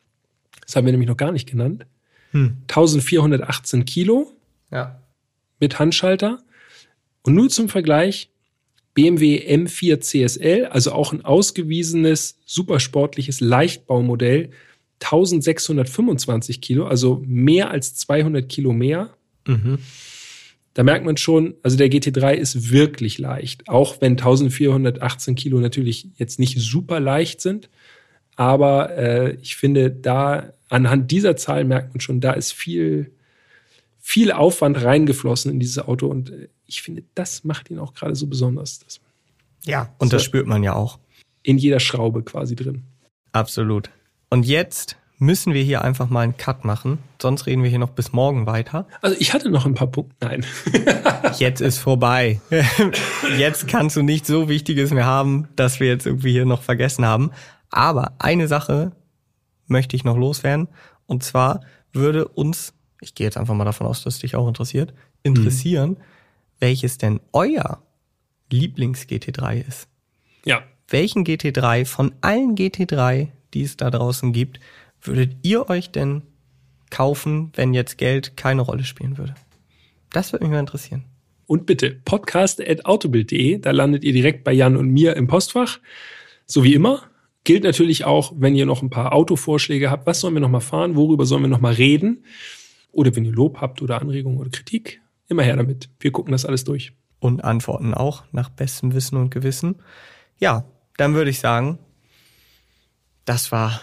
Das 0.66 0.76
haben 0.76 0.86
wir 0.86 0.92
nämlich 0.92 1.08
noch 1.08 1.16
gar 1.16 1.32
nicht 1.32 1.48
genannt. 1.48 1.86
Hm. 2.32 2.58
1418 2.62 3.84
Kilo 3.84 4.32
ja. 4.70 5.00
mit 5.58 5.78
Handschalter. 5.78 6.42
Und 7.22 7.34
nur 7.34 7.48
zum 7.48 7.68
Vergleich, 7.68 8.30
BMW 8.94 9.38
M4 9.38 10.00
CSL, 10.00 10.66
also 10.66 10.92
auch 10.92 11.12
ein 11.12 11.24
ausgewiesenes, 11.24 12.38
supersportliches 12.44 13.40
Leichtbaumodell, 13.40 14.50
1625 15.00 16.60
Kilo, 16.60 16.86
also 16.86 17.22
mehr 17.24 17.70
als 17.70 17.94
200 17.94 18.48
Kilo 18.48 18.72
mehr. 18.72 19.14
Mhm. 19.46 19.78
Da 20.74 20.82
merkt 20.82 21.04
man 21.04 21.16
schon, 21.16 21.54
also 21.62 21.76
der 21.76 21.88
GT3 21.88 22.34
ist 22.34 22.70
wirklich 22.70 23.18
leicht, 23.18 23.68
auch 23.68 24.00
wenn 24.00 24.12
1418 24.12 25.34
Kilo 25.34 25.58
natürlich 25.58 26.08
jetzt 26.16 26.38
nicht 26.38 26.58
super 26.58 27.00
leicht 27.00 27.40
sind. 27.40 27.68
Aber 28.36 28.96
äh, 28.96 29.36
ich 29.42 29.56
finde, 29.56 29.90
da 29.90 30.52
anhand 30.68 31.10
dieser 31.10 31.36
Zahl 31.36 31.64
merkt 31.64 31.94
man 31.94 32.00
schon, 32.00 32.20
da 32.20 32.32
ist 32.32 32.52
viel, 32.52 33.10
viel 34.00 34.32
Aufwand 34.32 34.82
reingeflossen 34.82 35.52
in 35.52 35.60
dieses 35.60 35.78
Auto. 35.78 36.08
Und 36.08 36.30
äh, 36.30 36.48
ich 36.66 36.82
finde, 36.82 37.04
das 37.14 37.44
macht 37.44 37.70
ihn 37.70 37.78
auch 37.78 37.94
gerade 37.94 38.14
so 38.14 38.26
besonders. 38.26 38.80
ja, 39.64 39.94
und 39.98 40.10
so 40.10 40.16
das 40.16 40.24
spürt 40.24 40.46
man 40.46 40.62
ja 40.62 40.74
auch. 40.74 40.98
In 41.42 41.58
jeder 41.58 41.80
Schraube 41.80 42.22
quasi 42.22 42.56
drin. 42.56 42.84
Absolut. 43.32 43.90
Und 44.28 44.46
jetzt 44.46 44.96
müssen 45.20 45.52
wir 45.52 45.62
hier 45.62 45.82
einfach 45.82 46.08
mal 46.08 46.22
einen 46.22 46.36
Cut 46.36 46.64
machen. 46.64 46.98
Sonst 47.20 47.46
reden 47.46 47.62
wir 47.62 47.70
hier 47.70 47.78
noch 47.78 47.90
bis 47.90 48.12
morgen 48.12 48.46
weiter. 48.46 48.86
Also 49.02 49.16
ich 49.20 49.34
hatte 49.34 49.50
noch 49.50 49.66
ein 49.66 49.74
paar 49.74 49.90
Punkte. 49.90 50.16
Nein. 50.20 50.46
jetzt 51.38 51.60
ist 51.60 51.78
vorbei. 51.78 52.40
Jetzt 53.38 53.68
kannst 53.68 53.96
du 53.96 54.02
nicht 54.02 54.26
so 54.26 54.48
Wichtiges 54.48 54.90
mehr 54.90 55.04
haben, 55.04 55.48
dass 55.56 55.78
wir 55.78 55.88
jetzt 55.88 56.06
irgendwie 56.06 56.32
hier 56.32 56.46
noch 56.46 56.62
vergessen 56.62 57.04
haben. 57.04 57.30
Aber 57.70 58.14
eine 58.18 58.48
Sache 58.48 58.92
möchte 59.66 59.94
ich 59.94 60.04
noch 60.04 60.16
loswerden. 60.16 60.68
Und 61.06 61.22
zwar 61.22 61.60
würde 61.92 62.26
uns, 62.26 62.72
ich 63.00 63.14
gehe 63.14 63.26
jetzt 63.26 63.36
einfach 63.36 63.54
mal 63.54 63.64
davon 63.64 63.86
aus, 63.86 64.02
dass 64.02 64.14
es 64.14 64.20
dich 64.20 64.36
auch 64.36 64.46
interessiert, 64.46 64.92
interessieren, 65.22 65.90
mhm. 65.90 65.96
welches 66.60 66.98
denn 66.98 67.20
euer 67.32 67.82
Lieblings-GT3 68.50 69.66
ist. 69.66 69.88
Ja. 70.44 70.62
Welchen 70.88 71.24
GT3 71.24 71.84
von 71.84 72.12
allen 72.20 72.56
GT3, 72.56 73.28
die 73.54 73.62
es 73.62 73.76
da 73.76 73.90
draußen 73.90 74.32
gibt, 74.32 74.60
würdet 75.00 75.36
ihr 75.42 75.70
euch 75.70 75.90
denn 75.90 76.22
kaufen, 76.90 77.52
wenn 77.54 77.74
jetzt 77.74 77.96
Geld 77.96 78.36
keine 78.36 78.62
Rolle 78.62 78.84
spielen 78.84 79.16
würde? 79.16 79.34
Das 80.12 80.32
würde 80.32 80.44
mich 80.44 80.52
mal 80.52 80.60
interessieren. 80.60 81.04
Und 81.46 81.66
bitte, 81.66 81.90
podcast.autobild.de, 82.04 83.58
da 83.58 83.70
landet 83.70 84.04
ihr 84.04 84.12
direkt 84.12 84.44
bei 84.44 84.52
Jan 84.52 84.76
und 84.76 84.90
mir 84.90 85.16
im 85.16 85.26
Postfach. 85.26 85.78
So 86.46 86.64
wie 86.64 86.74
immer. 86.74 87.04
Gilt 87.44 87.64
natürlich 87.64 88.04
auch, 88.04 88.32
wenn 88.36 88.54
ihr 88.54 88.66
noch 88.66 88.82
ein 88.82 88.90
paar 88.90 89.12
Autovorschläge 89.12 89.90
habt. 89.90 90.06
Was 90.06 90.20
sollen 90.20 90.34
wir 90.34 90.40
noch 90.40 90.50
mal 90.50 90.60
fahren? 90.60 90.94
Worüber 90.94 91.24
sollen 91.24 91.42
wir 91.42 91.48
noch 91.48 91.60
mal 91.60 91.72
reden? 91.72 92.24
Oder 92.92 93.14
wenn 93.14 93.24
ihr 93.24 93.32
Lob 93.32 93.60
habt 93.60 93.82
oder 93.82 94.00
Anregungen 94.00 94.38
oder 94.38 94.50
Kritik, 94.50 95.00
immer 95.28 95.42
her 95.42 95.56
damit. 95.56 95.88
Wir 96.00 96.12
gucken 96.12 96.32
das 96.32 96.44
alles 96.44 96.64
durch. 96.64 96.92
Und 97.18 97.44
antworten 97.44 97.94
auch 97.94 98.24
nach 98.32 98.48
bestem 98.48 98.94
Wissen 98.94 99.16
und 99.16 99.30
Gewissen. 99.30 99.76
Ja, 100.38 100.64
dann 100.96 101.14
würde 101.14 101.30
ich 101.30 101.38
sagen, 101.38 101.78
das 103.24 103.52
war 103.52 103.80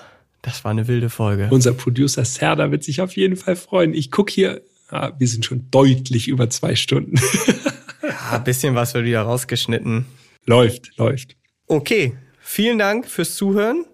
das 0.47 0.63
war 0.63 0.71
eine 0.71 0.87
wilde 0.87 1.09
Folge. 1.09 1.49
Unser 1.51 1.73
Producer 1.73 2.23
Serda 2.23 2.71
wird 2.71 2.83
sich 2.83 3.01
auf 3.01 3.17
jeden 3.17 3.35
Fall 3.35 3.57
freuen. 3.57 3.93
Ich 3.93 4.11
gucke 4.11 4.31
hier, 4.31 4.61
ah, 4.89 5.11
wir 5.17 5.27
sind 5.27 5.43
schon 5.43 5.69
deutlich 5.71 6.29
über 6.29 6.49
zwei 6.49 6.75
Stunden. 6.75 7.19
ja, 8.01 8.31
ein 8.31 8.43
bisschen 8.45 8.73
was 8.73 8.93
wird 8.93 9.05
wieder 9.05 9.23
rausgeschnitten. 9.23 10.05
Läuft, 10.45 10.95
läuft. 10.97 11.35
Okay, 11.67 12.15
vielen 12.39 12.77
Dank 12.77 13.07
fürs 13.07 13.35
Zuhören. 13.35 13.85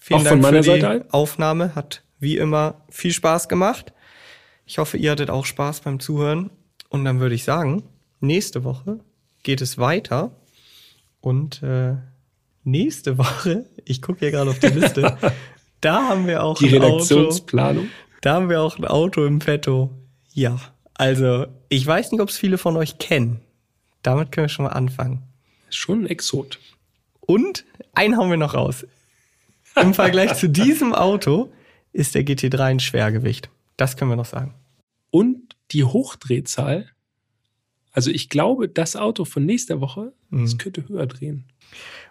Vielen 0.00 0.20
Auch 0.20 0.24
Dank 0.24 0.34
von 0.34 0.40
meiner 0.40 0.62
für 0.62 0.74
die 0.74 0.80
Seite. 0.80 1.06
Aufnahme 1.12 1.74
hat 1.74 2.02
wie 2.20 2.38
immer 2.38 2.82
viel 2.88 3.12
Spaß 3.12 3.48
gemacht. 3.48 3.92
Ich 4.66 4.78
hoffe, 4.78 4.98
ihr 4.98 5.12
hattet 5.12 5.30
auch 5.30 5.46
Spaß 5.46 5.80
beim 5.80 6.00
Zuhören. 6.00 6.50
Und 6.88 7.04
dann 7.04 7.20
würde 7.20 7.34
ich 7.34 7.44
sagen, 7.44 7.84
nächste 8.20 8.64
Woche 8.64 9.00
geht 9.42 9.60
es 9.60 9.78
weiter. 9.78 10.32
Und 11.20 11.62
äh, 11.62 11.94
nächste 12.64 13.16
Woche, 13.16 13.64
ich 13.84 14.02
gucke 14.02 14.20
hier 14.20 14.30
gerade 14.30 14.50
auf 14.50 14.58
die 14.58 14.66
Liste, 14.66 15.16
Da 15.80 16.08
haben 16.08 16.26
wir 16.26 16.42
auch 16.42 16.58
die 16.58 16.68
Redaktionsplanung. 16.68 17.84
Auto. 17.84 17.92
Da 18.22 18.34
haben 18.34 18.48
wir 18.48 18.60
auch 18.60 18.78
ein 18.78 18.84
Auto 18.84 19.24
im 19.24 19.38
Petto. 19.38 19.90
Ja, 20.32 20.58
also 20.94 21.46
ich 21.68 21.86
weiß 21.86 22.12
nicht, 22.12 22.20
ob 22.20 22.28
es 22.28 22.38
viele 22.38 22.58
von 22.58 22.76
euch 22.76 22.98
kennen. 22.98 23.40
Damit 24.02 24.32
können 24.32 24.46
wir 24.46 24.48
schon 24.48 24.64
mal 24.64 24.72
anfangen. 24.72 25.22
Schon 25.70 26.02
ein 26.02 26.06
Exot. 26.06 26.58
Und 27.20 27.64
einen 27.92 28.16
haben 28.16 28.30
wir 28.30 28.36
noch 28.36 28.54
raus. 28.54 28.86
Im 29.80 29.94
Vergleich 29.94 30.34
zu 30.34 30.48
diesem 30.48 30.94
Auto 30.94 31.52
ist 31.92 32.14
der 32.14 32.24
GT3 32.24 32.60
ein 32.60 32.80
Schwergewicht. 32.80 33.50
Das 33.76 33.96
können 33.96 34.10
wir 34.10 34.16
noch 34.16 34.26
sagen. 34.26 34.54
Und 35.10 35.56
die 35.70 35.84
Hochdrehzahl. 35.84 36.86
Also 37.92 38.10
ich 38.10 38.28
glaube, 38.28 38.68
das 38.68 38.94
Auto 38.94 39.24
von 39.24 39.46
nächster 39.46 39.80
Woche, 39.80 40.12
mhm. 40.30 40.44
das 40.44 40.58
könnte 40.58 40.86
höher 40.88 41.06
drehen. 41.06 41.44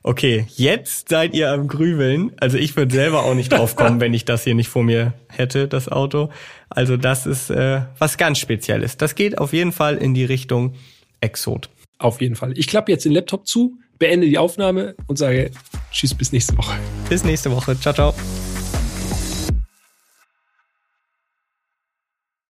Okay, 0.04 0.46
jetzt 0.56 1.10
seid 1.10 1.34
ihr 1.34 1.52
am 1.52 1.68
Grübeln. 1.68 2.32
Also 2.40 2.58
ich 2.58 2.76
würde 2.76 2.94
selber 2.94 3.24
auch 3.24 3.34
nicht 3.34 3.52
drauf 3.52 3.76
kommen, 3.76 4.00
wenn 4.02 4.14
ich 4.14 4.26
das 4.26 4.44
hier 4.44 4.56
nicht 4.56 4.68
vor 4.68 4.84
mir 4.84 5.14
hätte, 5.30 5.68
das 5.68 5.90
Auto. 5.90 6.30
Also 6.70 6.98
das 6.98 7.26
ist 7.26 7.50
äh, 7.50 7.82
was 7.98 8.18
ganz 8.18 8.40
Spezielles. 8.40 8.98
Das 8.98 9.16
geht 9.16 9.38
auf 9.38 9.54
jeden 9.54 9.72
Fall 9.72 9.98
in 9.98 10.14
die 10.14 10.26
Richtung 10.26 10.76
Exot. 11.22 11.70
Auf 11.98 12.22
jeden 12.22 12.36
Fall. 12.36 12.58
Ich 12.58 12.68
klappe 12.68 12.92
jetzt 12.92 13.06
den 13.06 13.14
Laptop 13.14 13.48
zu, 13.48 13.80
beende 13.98 14.28
die 14.28 14.38
Aufnahme 14.38 14.96
und 15.08 15.18
sage 15.18 15.52
Tschüss 15.92 16.14
bis 16.14 16.32
nächste 16.32 16.58
Woche. 16.58 16.78
Bis 17.10 17.24
nächste 17.24 17.52
Woche. 17.52 17.80
Ciao, 17.80 17.94
ciao. 17.94 18.14